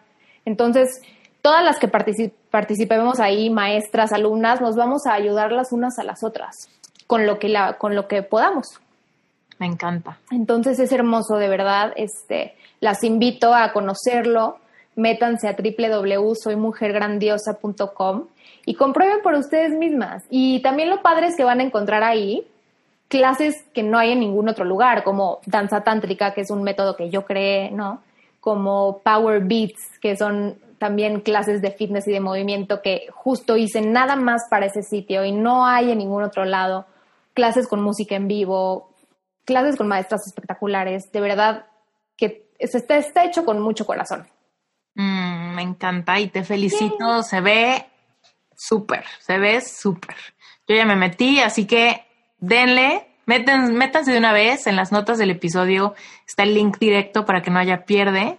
Entonces, 0.45 1.01
todas 1.41 1.65
las 1.65 1.79
que 1.79 1.89
participemos 1.89 3.21
ahí, 3.21 3.49
maestras, 3.49 4.13
alumnas, 4.13 4.61
nos 4.61 4.77
vamos 4.77 5.07
a 5.07 5.15
ayudar 5.15 5.51
las 5.51 5.73
unas 5.73 5.99
a 5.99 6.05
las 6.05 6.23
otras 6.23 6.55
con 7.07 7.25
lo 7.25 7.39
que, 7.39 7.49
la, 7.49 7.79
con 7.79 7.95
lo 7.95 8.07
que 8.07 8.23
podamos. 8.23 8.67
Me 9.59 9.65
encanta. 9.65 10.19
Entonces 10.31 10.79
es 10.79 10.93
hermoso, 10.93 11.37
de 11.37 11.49
verdad. 11.49 11.95
Este, 11.97 12.55
las 12.81 13.03
invito 13.03 13.55
a 13.55 13.73
conocerlo. 13.73 14.59
Métanse 14.95 15.49
a 15.49 15.57
www.soymujergrandiosa.com 15.57 18.27
y 18.65 18.75
comprueben 18.75 19.21
por 19.23 19.35
ustedes 19.35 19.73
mismas. 19.73 20.25
Y 20.31 20.61
también 20.63 20.91
lo 20.91 21.03
padre 21.03 21.27
es 21.27 21.37
que 21.37 21.45
van 21.45 21.61
a 21.61 21.65
encontrar 21.65 22.03
ahí 22.03 22.47
clases 23.09 23.65
que 23.73 23.83
no 23.83 23.99
hay 23.99 24.13
en 24.13 24.21
ningún 24.21 24.49
otro 24.49 24.65
lugar, 24.65 25.03
como 25.03 25.41
danza 25.47 25.83
tántrica, 25.83 26.35
que 26.35 26.43
es 26.43 26.51
un 26.51 26.63
método 26.63 26.97
que 26.97 27.11
yo 27.11 27.25
creé, 27.25 27.71
¿no? 27.71 28.03
Como 28.41 29.01
Power 29.03 29.43
Beats, 29.45 29.99
que 30.01 30.17
son 30.17 30.59
también 30.79 31.21
clases 31.21 31.61
de 31.61 31.73
fitness 31.73 32.07
y 32.07 32.13
de 32.13 32.21
movimiento 32.21 32.83
que 32.83 33.09
justo 33.13 33.57
hice 33.57 33.81
nada 33.81 34.15
más 34.15 34.43
para 34.49 34.67
ese 34.67 34.83
sitio 34.83 35.25
y 35.25 35.33
no 35.33 35.67
hay 35.67 35.91
en 35.91 35.99
ningún 35.99 36.23
otro 36.23 36.45
lado. 36.45 36.87
Clases 37.35 37.67
con 37.67 37.83
música 37.83 38.15
en 38.15 38.29
vivo, 38.29 38.91
clases 39.45 39.77
con 39.77 39.89
maestras 39.89 40.27
espectaculares, 40.27 41.11
de 41.11 41.21
verdad 41.21 41.67
que 42.17 42.47
está, 42.59 42.97
está 42.97 43.25
hecho 43.25 43.45
con 43.45 43.61
mucho 43.61 43.87
corazón. 43.87 44.27
Mm, 44.95 45.55
me 45.55 45.63
encanta 45.63 46.21
y 46.21 46.29
te 46.29 46.45
felicito, 46.45 47.23
se 47.23 47.41
ve 47.41 47.87
súper, 48.59 49.05
se 49.21 49.39
ve 49.39 49.61
súper. 49.61 50.17
Yo 50.67 50.77
ya 50.77 50.85
me 50.85 50.97
metí, 50.97 51.41
así 51.41 51.67
que 51.67 52.05
denle, 52.39 53.07
métanse 53.25 54.13
de 54.13 54.19
una 54.19 54.33
vez, 54.33 54.67
en 54.67 54.77
las 54.77 54.93
notas 54.93 55.17
del 55.17 55.31
episodio 55.31 55.95
está 56.27 56.43
el 56.43 56.55
link 56.55 56.79
directo 56.79 57.25
para 57.25 57.41
que 57.41 57.51
no 57.51 57.59
haya 57.59 57.85
pierde. 57.85 58.39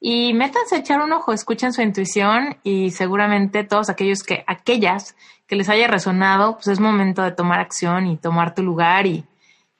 Y 0.00 0.34
métanse 0.34 0.76
a 0.76 0.78
echar 0.78 1.00
un 1.00 1.12
ojo, 1.12 1.32
escuchen 1.32 1.72
su 1.72 1.80
intuición 1.80 2.56
y 2.62 2.90
seguramente 2.90 3.64
todos 3.64 3.88
aquellos 3.88 4.22
que, 4.22 4.44
aquellas 4.46 5.16
que 5.46 5.56
les 5.56 5.68
haya 5.68 5.86
resonado, 5.86 6.54
pues 6.54 6.68
es 6.68 6.80
momento 6.80 7.22
de 7.22 7.32
tomar 7.32 7.60
acción 7.60 8.06
y 8.06 8.16
tomar 8.16 8.54
tu 8.54 8.62
lugar 8.62 9.06
y 9.06 9.24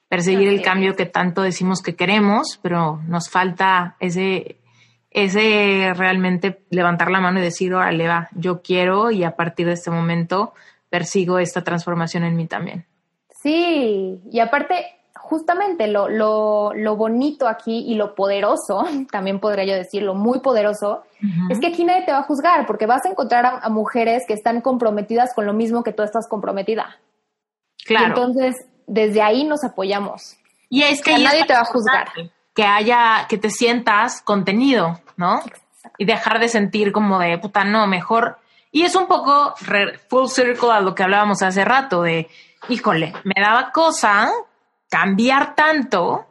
perseguir 0.07 0.47
el 0.47 0.61
cambio 0.61 0.95
que 0.95 1.05
tanto 1.05 1.41
decimos 1.41 1.81
que 1.81 1.95
queremos, 1.95 2.59
pero 2.61 3.01
nos 3.07 3.29
falta 3.29 3.95
ese, 3.99 4.57
ese 5.15 5.93
realmente 5.95 6.65
levantar 6.69 7.09
la 7.09 7.21
mano 7.21 7.39
y 7.39 7.41
decir, 7.41 7.73
órale, 7.73 8.05
va, 8.05 8.27
yo 8.33 8.61
quiero 8.61 9.11
y 9.11 9.23
a 9.23 9.37
partir 9.37 9.65
de 9.65 9.73
este 9.73 9.89
momento 9.89 10.53
persigo 10.89 11.39
esta 11.39 11.63
transformación 11.63 12.25
en 12.25 12.35
mí 12.35 12.47
también. 12.47 12.85
Sí, 13.41 14.19
y 14.29 14.39
aparte, 14.41 14.85
justamente 15.13 15.87
lo, 15.87 16.09
lo, 16.09 16.73
lo 16.73 16.97
bonito 16.97 17.47
aquí 17.47 17.85
y 17.87 17.95
lo 17.95 18.13
poderoso, 18.13 18.83
también 19.11 19.39
podría 19.39 19.63
yo 19.63 19.73
decirlo, 19.73 20.15
muy 20.15 20.41
poderoso, 20.41 21.03
es 21.49 21.59
que 21.59 21.67
aquí 21.67 21.85
nadie 21.85 22.05
te 22.05 22.11
va 22.11 22.19
a 22.19 22.23
juzgar 22.23 22.67
porque 22.67 22.85
vas 22.85 23.05
a 23.05 23.09
encontrar 23.09 23.59
a, 23.61 23.69
mujeres 23.69 24.23
que 24.27 24.33
están 24.33 24.59
comprometidas 24.59 25.33
con 25.33 25.45
lo 25.45 25.53
mismo 25.53 25.81
que 25.81 25.93
tú 25.93 26.03
estás 26.03 26.27
comprometida. 26.27 26.99
Claro. 27.85 28.07
entonces, 28.07 28.55
desde 28.85 29.21
ahí 29.21 29.45
nos 29.45 29.63
apoyamos. 29.63 30.35
Y 30.69 30.83
es 30.83 31.01
que 31.01 31.17
nadie 31.17 31.45
te 31.45 31.53
va 31.53 31.61
a 31.61 31.65
juzgar. 31.65 32.09
Que 32.53 32.63
haya, 32.63 33.27
que 33.29 33.37
te 33.37 33.49
sientas 33.49 34.21
contenido, 34.21 34.99
¿no? 35.17 35.41
Y 35.97 36.05
dejar 36.05 36.39
de 36.39 36.49
sentir 36.49 36.91
como 36.91 37.19
de 37.19 37.37
puta, 37.37 37.63
no, 37.63 37.87
mejor. 37.87 38.39
Y 38.71 38.83
es 38.83 38.95
un 38.95 39.07
poco 39.07 39.55
full 40.09 40.27
circle 40.27 40.71
a 40.71 40.81
lo 40.81 40.95
que 40.95 41.03
hablábamos 41.03 41.41
hace 41.41 41.63
rato 41.63 42.01
de, 42.01 42.27
híjole, 42.69 43.13
me 43.23 43.41
daba 43.41 43.71
cosa 43.71 44.29
cambiar 44.89 45.55
tanto 45.55 46.25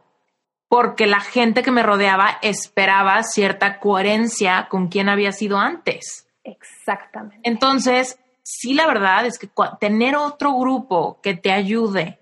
porque 0.68 1.06
la 1.06 1.20
gente 1.20 1.62
que 1.62 1.70
me 1.70 1.82
rodeaba 1.82 2.38
esperaba 2.42 3.22
cierta 3.22 3.78
coherencia 3.78 4.66
con 4.68 4.88
quien 4.88 5.08
había 5.08 5.32
sido 5.32 5.58
antes. 5.58 6.26
Exactamente. 6.42 7.48
Entonces, 7.48 8.18
sí, 8.42 8.74
la 8.74 8.86
verdad 8.86 9.24
es 9.24 9.38
que 9.38 9.48
tener 9.80 10.16
otro 10.16 10.52
grupo 10.54 11.20
que 11.22 11.34
te 11.34 11.52
ayude 11.52 12.18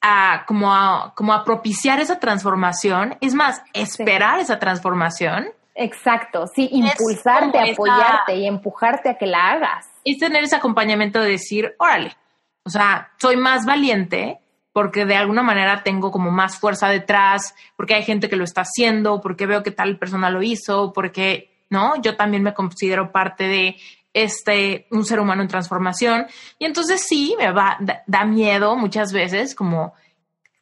a 0.00 0.44
como, 0.46 0.72
a 0.72 1.12
como 1.14 1.32
a 1.32 1.44
propiciar 1.44 2.00
esa 2.00 2.18
transformación, 2.18 3.16
es 3.20 3.34
más, 3.34 3.62
esperar 3.72 4.40
esa 4.40 4.58
transformación. 4.58 5.48
Exacto, 5.74 6.46
sí, 6.46 6.68
impulsarte, 6.72 7.72
apoyarte 7.72 8.36
y 8.36 8.46
empujarte 8.46 9.10
a 9.10 9.14
que 9.14 9.26
la 9.26 9.50
hagas. 9.50 9.86
Es 10.04 10.18
tener 10.18 10.42
ese 10.42 10.56
acompañamiento 10.56 11.20
de 11.20 11.30
decir, 11.30 11.74
órale, 11.78 12.16
o 12.64 12.70
sea, 12.70 13.12
soy 13.18 13.36
más 13.36 13.64
valiente 13.64 14.40
porque 14.72 15.04
de 15.06 15.16
alguna 15.16 15.42
manera 15.42 15.82
tengo 15.82 16.10
como 16.10 16.30
más 16.30 16.58
fuerza 16.58 16.88
detrás, 16.88 17.54
porque 17.76 17.94
hay 17.94 18.04
gente 18.04 18.28
que 18.28 18.36
lo 18.36 18.44
está 18.44 18.60
haciendo, 18.60 19.20
porque 19.20 19.46
veo 19.46 19.62
que 19.62 19.70
tal 19.70 19.98
persona 19.98 20.30
lo 20.30 20.42
hizo, 20.42 20.92
porque, 20.92 21.50
¿no? 21.70 22.00
Yo 22.00 22.16
también 22.16 22.42
me 22.42 22.54
considero 22.54 23.10
parte 23.10 23.48
de 23.48 23.76
este, 24.12 24.86
un 24.90 25.04
ser 25.04 25.20
humano 25.20 25.42
en 25.42 25.48
transformación. 25.48 26.26
Y 26.58 26.64
entonces 26.64 27.02
sí, 27.06 27.34
me 27.38 27.52
va, 27.52 27.78
da, 28.06 28.24
miedo 28.24 28.76
muchas 28.76 29.12
veces 29.12 29.54
como 29.54 29.94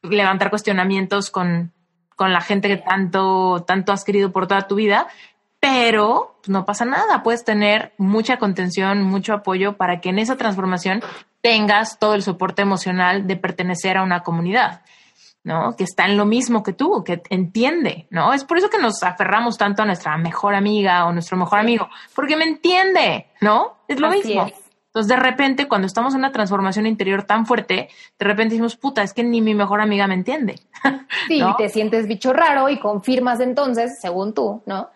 levantar 0.02 0.50
cuestionamientos 0.50 1.30
con, 1.30 1.72
con 2.14 2.32
la 2.32 2.40
gente 2.40 2.68
que 2.68 2.76
tanto, 2.76 3.64
tanto 3.66 3.92
has 3.92 4.04
querido 4.04 4.32
por 4.32 4.46
toda 4.46 4.66
tu 4.66 4.76
vida, 4.76 5.06
pero 5.60 6.38
no 6.46 6.64
pasa 6.64 6.84
nada, 6.84 7.22
puedes 7.22 7.44
tener 7.44 7.92
mucha 7.98 8.38
contención, 8.38 9.02
mucho 9.02 9.32
apoyo 9.32 9.76
para 9.76 10.00
que 10.00 10.10
en 10.10 10.18
esa 10.18 10.36
transformación 10.36 11.02
tengas 11.40 11.98
todo 11.98 12.14
el 12.14 12.22
soporte 12.22 12.62
emocional 12.62 13.26
de 13.26 13.36
pertenecer 13.36 13.96
a 13.96 14.02
una 14.02 14.22
comunidad. 14.22 14.82
¿No? 15.46 15.76
Que 15.76 15.84
está 15.84 16.06
en 16.06 16.16
lo 16.16 16.26
mismo 16.26 16.64
que 16.64 16.72
tú, 16.72 17.04
que 17.04 17.22
entiende, 17.30 18.08
¿no? 18.10 18.32
Es 18.32 18.42
por 18.42 18.58
eso 18.58 18.68
que 18.68 18.78
nos 18.78 19.00
aferramos 19.04 19.56
tanto 19.56 19.82
a 19.82 19.86
nuestra 19.86 20.18
mejor 20.18 20.56
amiga 20.56 21.06
o 21.06 21.12
nuestro 21.12 21.36
mejor 21.36 21.60
amigo, 21.60 21.88
porque 22.16 22.36
me 22.36 22.42
entiende, 22.42 23.28
¿no? 23.40 23.76
Es 23.86 24.00
lo 24.00 24.10
mismo. 24.10 24.48
Entonces, 24.86 25.08
de 25.08 25.16
repente, 25.16 25.68
cuando 25.68 25.86
estamos 25.86 26.14
en 26.14 26.20
una 26.20 26.32
transformación 26.32 26.86
interior 26.86 27.22
tan 27.22 27.46
fuerte, 27.46 27.88
de 28.18 28.24
repente 28.24 28.54
decimos, 28.54 28.74
puta, 28.76 29.04
es 29.04 29.12
que 29.12 29.22
ni 29.22 29.40
mi 29.40 29.54
mejor 29.54 29.80
amiga 29.80 30.08
me 30.08 30.14
entiende. 30.14 30.60
Sí, 31.28 31.40
y 31.40 31.56
te 31.56 31.68
sientes 31.68 32.08
bicho 32.08 32.32
raro 32.32 32.68
y 32.68 32.78
confirmas 32.80 33.40
entonces, 33.40 33.98
según 34.00 34.34
tú, 34.34 34.62
¿no? 34.66 34.90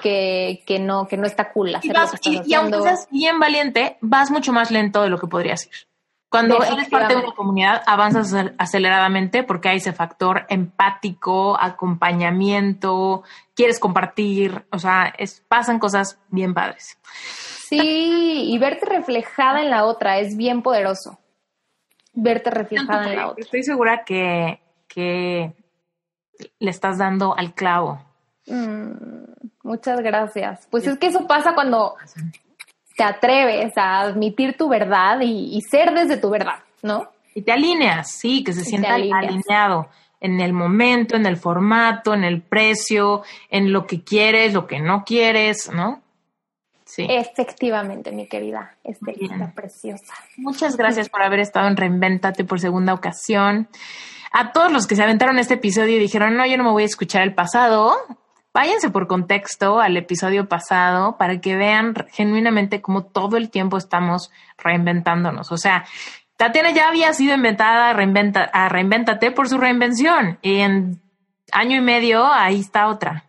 Que, 0.00 0.62
que 0.66 0.78
no, 0.78 1.08
que 1.08 1.16
no 1.16 1.26
está 1.26 1.52
cool 1.52 1.74
hacer 1.74 1.96
lo 1.96 2.10
que 2.10 2.30
y, 2.30 2.42
y 2.46 2.54
aunque 2.54 2.80
seas 2.80 3.08
bien 3.10 3.40
valiente, 3.40 3.96
vas 4.00 4.30
mucho 4.30 4.52
más 4.52 4.70
lento 4.70 5.02
de 5.02 5.08
lo 5.08 5.18
que 5.18 5.26
podrías 5.26 5.66
ir. 5.66 5.72
Cuando 6.28 6.62
eres 6.62 6.88
parte 6.88 7.14
de 7.14 7.20
una 7.20 7.34
comunidad, 7.34 7.82
avanzas 7.86 8.34
aceleradamente 8.58 9.44
porque 9.44 9.68
hay 9.68 9.76
ese 9.76 9.92
factor 9.92 10.44
empático, 10.48 11.56
acompañamiento, 11.58 13.22
quieres 13.54 13.78
compartir, 13.78 14.66
o 14.72 14.78
sea, 14.78 15.14
es, 15.18 15.40
pasan 15.48 15.78
cosas 15.78 16.18
bien 16.28 16.52
padres. 16.52 16.98
Sí, 17.68 18.44
y 18.52 18.58
verte 18.58 18.86
reflejada 18.86 19.62
en 19.62 19.70
la 19.70 19.84
otra 19.84 20.18
es 20.18 20.36
bien 20.36 20.62
poderoso. 20.62 21.18
Verte 22.12 22.50
reflejada 22.50 23.10
en 23.10 23.16
la 23.16 23.28
otra. 23.28 23.44
Estoy 23.44 23.62
segura 23.62 24.04
que, 24.04 24.60
que 24.88 25.54
le 26.58 26.70
estás 26.70 26.98
dando 26.98 27.36
al 27.36 27.54
clavo. 27.54 28.00
Mm, 28.46 28.92
muchas 29.62 30.00
gracias. 30.00 30.66
Pues 30.70 30.86
es 30.86 30.98
que 30.98 31.08
eso 31.08 31.26
pasa 31.26 31.54
cuando 31.54 31.96
te 32.96 33.04
atreves 33.04 33.76
a 33.76 34.00
admitir 34.00 34.56
tu 34.56 34.68
verdad 34.68 35.20
y, 35.20 35.60
ser 35.70 35.92
desde 35.92 36.16
tu 36.16 36.30
verdad, 36.30 36.60
¿no? 36.82 37.10
Y 37.34 37.42
te 37.42 37.52
alineas, 37.52 38.10
sí, 38.10 38.42
que 38.42 38.54
se 38.54 38.64
sienta 38.64 38.94
alineado 38.94 39.88
en 40.20 40.40
el 40.40 40.54
momento, 40.54 41.14
en 41.14 41.26
el 41.26 41.36
formato, 41.36 42.14
en 42.14 42.24
el 42.24 42.40
precio, 42.40 43.22
en 43.50 43.72
lo 43.72 43.86
que 43.86 44.02
quieres, 44.02 44.54
lo 44.54 44.66
que 44.66 44.80
no 44.80 45.04
quieres, 45.04 45.70
¿no? 45.70 46.02
Sí. 46.86 47.06
Efectivamente, 47.08 48.12
mi 48.12 48.26
querida 48.26 48.76
Estelita 48.82 49.52
preciosa. 49.54 50.14
Muchas 50.36 50.76
gracias 50.76 51.10
por 51.10 51.22
haber 51.22 51.40
estado 51.40 51.68
en 51.68 51.76
Reinventate 51.76 52.44
por 52.44 52.60
segunda 52.60 52.94
ocasión. 52.94 53.68
A 54.32 54.52
todos 54.52 54.72
los 54.72 54.86
que 54.86 54.96
se 54.96 55.02
aventaron 55.02 55.38
este 55.38 55.54
episodio 55.54 55.96
y 55.96 55.98
dijeron, 55.98 56.36
no, 56.36 56.46
yo 56.46 56.56
no 56.56 56.64
me 56.64 56.70
voy 56.70 56.84
a 56.84 56.86
escuchar 56.86 57.22
el 57.22 57.34
pasado, 57.34 57.94
váyanse 58.56 58.88
por 58.88 59.06
contexto 59.06 59.80
al 59.80 59.98
episodio 59.98 60.48
pasado 60.48 61.18
para 61.18 61.42
que 61.42 61.56
vean 61.56 61.92
genuinamente 62.10 62.80
cómo 62.80 63.04
todo 63.04 63.36
el 63.36 63.50
tiempo 63.50 63.76
estamos 63.76 64.30
reinventándonos. 64.56 65.52
O 65.52 65.58
sea, 65.58 65.84
Tatiana 66.38 66.70
ya 66.70 66.88
había 66.88 67.12
sido 67.12 67.34
inventada 67.34 67.90
a, 67.90 67.92
reinventa, 67.92 68.44
a 68.44 68.70
Reinventate 68.70 69.30
por 69.30 69.50
su 69.50 69.58
reinvención 69.58 70.38
y 70.40 70.60
en 70.60 71.02
año 71.52 71.76
y 71.76 71.82
medio 71.82 72.24
ahí 72.24 72.60
está 72.60 72.88
otra. 72.88 73.24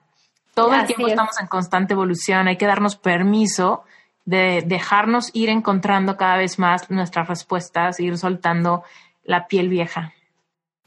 Todo 0.54 0.74
el 0.74 0.86
tiempo 0.86 1.10
estamos 1.10 1.38
en 1.42 1.48
constante 1.48 1.94
evolución, 1.94 2.48
hay 2.48 2.56
que 2.56 2.66
darnos 2.66 2.96
permiso 2.96 3.84
de 4.24 4.64
dejarnos 4.66 5.30
ir 5.34 5.50
encontrando 5.50 6.16
cada 6.16 6.38
vez 6.38 6.58
más 6.58 6.90
nuestras 6.90 7.28
respuestas, 7.28 8.00
ir 8.00 8.18
soltando 8.18 8.86
la 9.26 9.48
piel 9.48 9.68
vieja. 9.68 10.14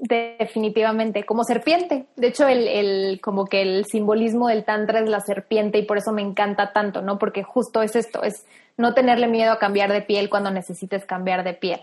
Definitivamente, 0.03 1.25
como 1.25 1.45
serpiente. 1.45 2.07
De 2.17 2.29
hecho, 2.29 2.49
el, 2.49 2.67
el, 2.67 3.21
como 3.21 3.45
que 3.45 3.61
el 3.61 3.85
simbolismo 3.85 4.49
del 4.49 4.65
tantra 4.65 5.01
es 5.01 5.09
la 5.11 5.21
serpiente 5.21 5.77
y 5.77 5.83
por 5.83 5.99
eso 5.99 6.11
me 6.11 6.23
encanta 6.23 6.73
tanto, 6.73 7.03
¿no? 7.03 7.19
Porque 7.19 7.43
justo 7.43 7.83
es 7.83 7.95
esto, 7.95 8.23
es 8.23 8.47
no 8.79 8.95
tenerle 8.95 9.29
miedo 9.29 9.53
a 9.53 9.59
cambiar 9.59 9.93
de 9.93 10.01
piel 10.01 10.31
cuando 10.31 10.51
necesites 10.51 11.05
cambiar 11.05 11.45
de 11.45 11.53
piel. 11.53 11.81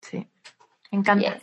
Sí, 0.00 0.26
me 0.90 0.98
encanta. 0.98 1.38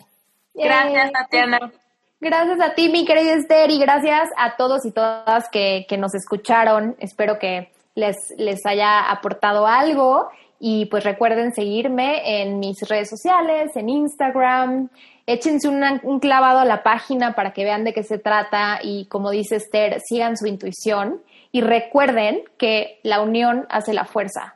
Gracias, 0.56 1.12
Tatiana. 1.12 1.72
Gracias 2.20 2.60
a 2.60 2.74
ti, 2.74 2.90
mi 2.90 3.06
querida 3.06 3.36
Esther, 3.36 3.70
y 3.70 3.80
gracias 3.80 4.28
a 4.38 4.58
todos 4.58 4.88
y 4.88 4.92
todas 4.92 5.50
que, 5.50 5.86
que 5.88 6.00
nos 6.00 6.16
escucharon. 6.16 6.96
Espero 7.00 7.38
que 7.38 7.72
les, 7.94 8.16
les 8.38 8.66
haya 8.66 9.12
aportado 9.12 9.68
algo 9.68 10.30
y 10.60 10.88
pues 10.88 11.06
recuerden 11.06 11.54
seguirme 11.54 12.42
en 12.42 12.60
mis 12.60 12.82
redes 12.88 13.10
sociales, 13.10 13.72
en 13.76 13.88
Instagram. 13.88 14.90
Échense 15.26 15.70
un 15.70 16.20
clavado 16.20 16.60
a 16.60 16.66
la 16.66 16.84
página 16.84 17.34
para 17.34 17.54
que 17.54 17.64
vean 17.64 17.86
de 17.86 17.94
qué 17.94 18.04
se 18.04 18.20
trata 18.20 18.80
y 18.84 19.06
como 19.06 19.32
dice 19.32 19.56
Esther, 19.56 20.02
sigan 20.06 20.36
su 20.36 20.48
intuición. 20.48 21.22
Y 21.52 21.62
recuerden 21.62 22.44
que 22.58 23.00
la 23.04 23.22
unión 23.22 23.66
hace 23.70 23.94
la 23.94 24.06
fuerza. 24.06 24.56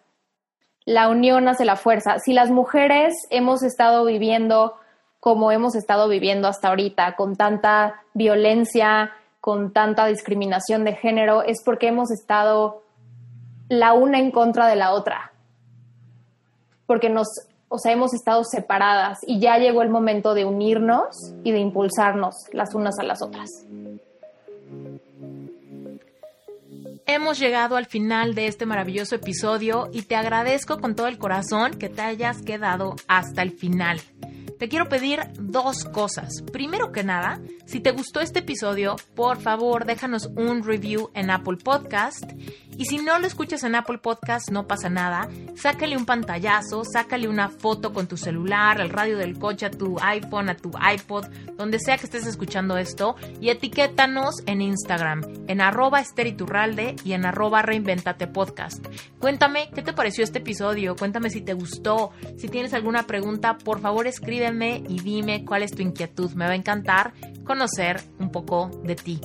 La 0.86 1.08
unión 1.08 1.48
hace 1.48 1.64
la 1.64 1.78
fuerza. 1.78 2.20
Si 2.20 2.34
las 2.34 2.52
mujeres 2.52 3.14
hemos 3.30 3.64
estado 3.64 4.06
viviendo 4.06 4.76
como 5.22 5.54
hemos 5.54 5.74
estado 5.74 6.10
viviendo 6.10 6.50
hasta 6.50 6.68
ahorita, 6.68 7.16
con 7.16 7.38
tanta 7.38 8.02
violencia, 8.14 9.14
con 9.40 9.72
tanta 9.72 10.06
discriminación 10.08 10.84
de 10.84 10.98
género, 10.98 11.44
es 11.44 11.64
porque 11.64 11.88
hemos 11.88 12.12
estado 12.12 12.84
la 13.70 13.94
una 13.94 14.20
en 14.20 14.32
contra 14.32 14.68
de 14.68 14.76
la 14.76 14.92
otra 14.92 15.33
porque 16.86 17.10
nos, 17.10 17.28
o 17.70 17.78
sea, 17.78 17.92
hemos 17.92 18.14
estado 18.14 18.44
separadas 18.44 19.20
y 19.26 19.40
ya 19.40 19.58
llegó 19.58 19.82
el 19.82 19.90
momento 19.90 20.34
de 20.34 20.46
unirnos 20.46 21.34
y 21.44 21.52
de 21.52 21.60
impulsarnos 21.60 22.36
las 22.52 22.76
unas 22.76 23.00
a 23.00 23.04
las 23.04 23.22
otras. 23.22 23.50
Hemos 27.06 27.38
llegado 27.38 27.76
al 27.76 27.86
final 27.86 28.34
de 28.34 28.48
este 28.48 28.66
maravilloso 28.66 29.16
episodio 29.16 29.90
y 29.92 30.04
te 30.04 30.16
agradezco 30.16 30.80
con 30.80 30.96
todo 30.96 31.08
el 31.08 31.18
corazón 31.18 31.74
que 31.74 31.90
te 31.90 32.02
hayas 32.02 32.42
quedado 32.42 32.96
hasta 33.08 33.42
el 33.42 33.52
final 33.52 34.00
te 34.64 34.70
quiero 34.70 34.88
pedir 34.88 35.20
dos 35.38 35.84
cosas. 35.84 36.42
Primero 36.54 36.94
que 36.94 37.04
nada, 37.04 37.42
si 37.66 37.82
te 37.82 37.92
gustó 37.92 38.22
este 38.22 38.40
episodio, 38.40 38.96
por 39.14 39.42
favor 39.42 39.84
déjanos 39.84 40.28
un 40.38 40.64
review 40.64 41.12
en 41.16 41.32
Apple 41.32 41.58
Podcast. 41.62 42.32
Y 42.78 42.86
si 42.86 42.98
no 42.98 43.20
lo 43.20 43.28
escuchas 43.28 43.66
en 43.66 43.76
Apple 43.76 43.98
Podcast, 43.98 44.50
no 44.52 44.66
pasa 44.66 44.90
nada. 44.90 45.30
Sácale 45.56 45.98
un 45.98 46.06
pantallazo, 46.06 46.84
sácale 46.86 47.28
una 47.28 47.50
foto 47.50 47.92
con 47.92 48.08
tu 48.08 48.16
celular, 48.16 48.80
al 48.80 48.90
radio 48.90 49.18
del 49.18 49.38
coche, 49.38 49.66
a 49.66 49.70
tu 49.70 50.00
iPhone, 50.00 50.50
a 50.50 50.56
tu 50.56 50.72
iPod, 50.72 51.26
donde 51.58 51.78
sea 51.78 51.98
que 51.98 52.06
estés 52.06 52.26
escuchando 52.26 52.78
esto. 52.78 53.16
Y 53.42 53.50
etiquétanos 53.50 54.44
en 54.46 54.62
Instagram, 54.62 55.24
en 55.48 55.60
arroba 55.60 56.00
esteriturralde 56.00 56.96
y 57.04 57.12
en 57.12 57.26
arroba 57.26 57.64
reinventate 57.64 58.28
podcast. 58.28 58.88
Cuéntame 59.20 59.70
qué 59.76 59.82
te 59.82 59.94
pareció 59.94 60.24
este 60.24 60.40
episodio, 60.40 60.96
cuéntame 60.96 61.30
si 61.30 61.42
te 61.42 61.54
gustó, 61.54 62.12
si 62.38 62.48
tienes 62.48 62.74
alguna 62.74 63.04
pregunta, 63.04 63.58
por 63.58 63.82
favor 63.82 64.08
escríbeme 64.08 64.53
y 64.62 65.00
dime 65.00 65.46
cuál 65.46 65.64
es 65.64 65.72
tu 65.72 65.82
inquietud. 65.82 66.32
Me 66.34 66.46
va 66.46 66.52
a 66.52 66.56
encantar 66.56 67.14
conocer 67.44 68.02
un 68.20 68.32
poco 68.32 68.70
de 68.84 68.96
ti. 68.96 69.20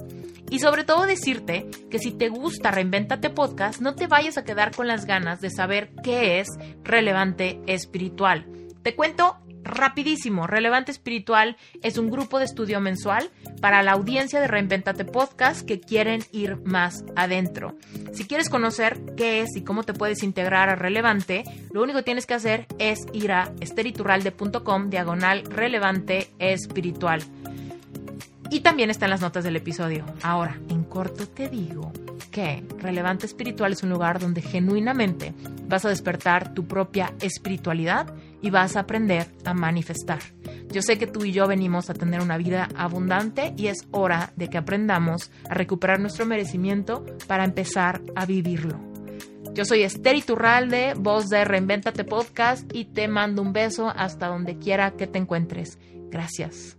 Y 0.50 0.60
sobre 0.60 0.84
todo 0.84 1.06
decirte 1.06 1.66
que 1.90 1.98
si 1.98 2.10
te 2.10 2.30
gusta 2.30 2.70
Reinventate 2.70 3.30
Podcast, 3.30 3.80
no 3.80 3.94
te 3.94 4.06
vayas 4.06 4.38
a 4.38 4.44
quedar 4.44 4.74
con 4.74 4.86
las 4.86 5.04
ganas 5.04 5.40
de 5.40 5.50
saber 5.50 5.92
qué 6.02 6.40
es 6.40 6.48
relevante 6.84 7.60
espiritual. 7.66 8.46
Te 8.82 8.94
cuento 8.94 9.36
rapidísimo, 9.68 10.46
Relevante 10.46 10.90
Espiritual 10.90 11.56
es 11.82 11.98
un 11.98 12.10
grupo 12.10 12.38
de 12.38 12.46
estudio 12.46 12.80
mensual 12.80 13.30
para 13.60 13.82
la 13.82 13.92
audiencia 13.92 14.40
de 14.40 14.48
Reinventate 14.48 15.04
Podcast 15.04 15.66
que 15.66 15.80
quieren 15.80 16.24
ir 16.32 16.56
más 16.64 17.04
adentro. 17.14 17.76
Si 18.12 18.24
quieres 18.24 18.48
conocer 18.48 18.98
qué 19.16 19.40
es 19.40 19.54
y 19.56 19.62
cómo 19.62 19.84
te 19.84 19.94
puedes 19.94 20.22
integrar 20.22 20.68
a 20.68 20.74
Relevante, 20.74 21.44
lo 21.70 21.82
único 21.82 21.98
que 21.98 22.04
tienes 22.04 22.26
que 22.26 22.34
hacer 22.34 22.66
es 22.78 23.06
ir 23.12 23.30
a 23.30 23.52
esteriturralde.com 23.60 24.90
diagonal 24.90 25.44
relevante 25.44 26.30
espiritual. 26.38 27.22
Y 28.50 28.60
también 28.60 28.88
está 28.90 29.04
en 29.04 29.10
las 29.10 29.20
notas 29.20 29.44
del 29.44 29.56
episodio. 29.56 30.06
Ahora, 30.22 30.58
en 30.70 30.84
corto 30.84 31.28
te 31.28 31.48
digo 31.48 31.92
que 32.30 32.64
Relevante 32.78 33.26
Espiritual 33.26 33.72
es 33.72 33.82
un 33.82 33.90
lugar 33.90 34.18
donde 34.18 34.40
genuinamente 34.40 35.34
vas 35.66 35.84
a 35.84 35.90
despertar 35.90 36.54
tu 36.54 36.66
propia 36.66 37.12
espiritualidad 37.20 38.14
y 38.40 38.50
vas 38.50 38.76
a 38.76 38.80
aprender 38.80 39.26
a 39.44 39.54
manifestar. 39.54 40.20
Yo 40.70 40.82
sé 40.82 40.98
que 40.98 41.06
tú 41.06 41.24
y 41.24 41.32
yo 41.32 41.46
venimos 41.46 41.90
a 41.90 41.94
tener 41.94 42.20
una 42.20 42.36
vida 42.36 42.68
abundante 42.76 43.54
y 43.56 43.68
es 43.68 43.86
hora 43.90 44.32
de 44.36 44.48
que 44.48 44.58
aprendamos 44.58 45.30
a 45.48 45.54
recuperar 45.54 46.00
nuestro 46.00 46.26
merecimiento 46.26 47.04
para 47.26 47.44
empezar 47.44 48.02
a 48.14 48.26
vivirlo. 48.26 48.78
Yo 49.54 49.64
soy 49.64 49.82
Esther 49.82 50.14
Iturralde, 50.14 50.94
voz 50.96 51.28
de 51.28 51.44
Reinventate 51.44 52.04
Podcast 52.04 52.70
y 52.72 52.84
te 52.84 53.08
mando 53.08 53.42
un 53.42 53.52
beso 53.52 53.88
hasta 53.88 54.28
donde 54.28 54.58
quiera 54.58 54.92
que 54.92 55.06
te 55.06 55.18
encuentres. 55.18 55.78
Gracias. 56.10 56.77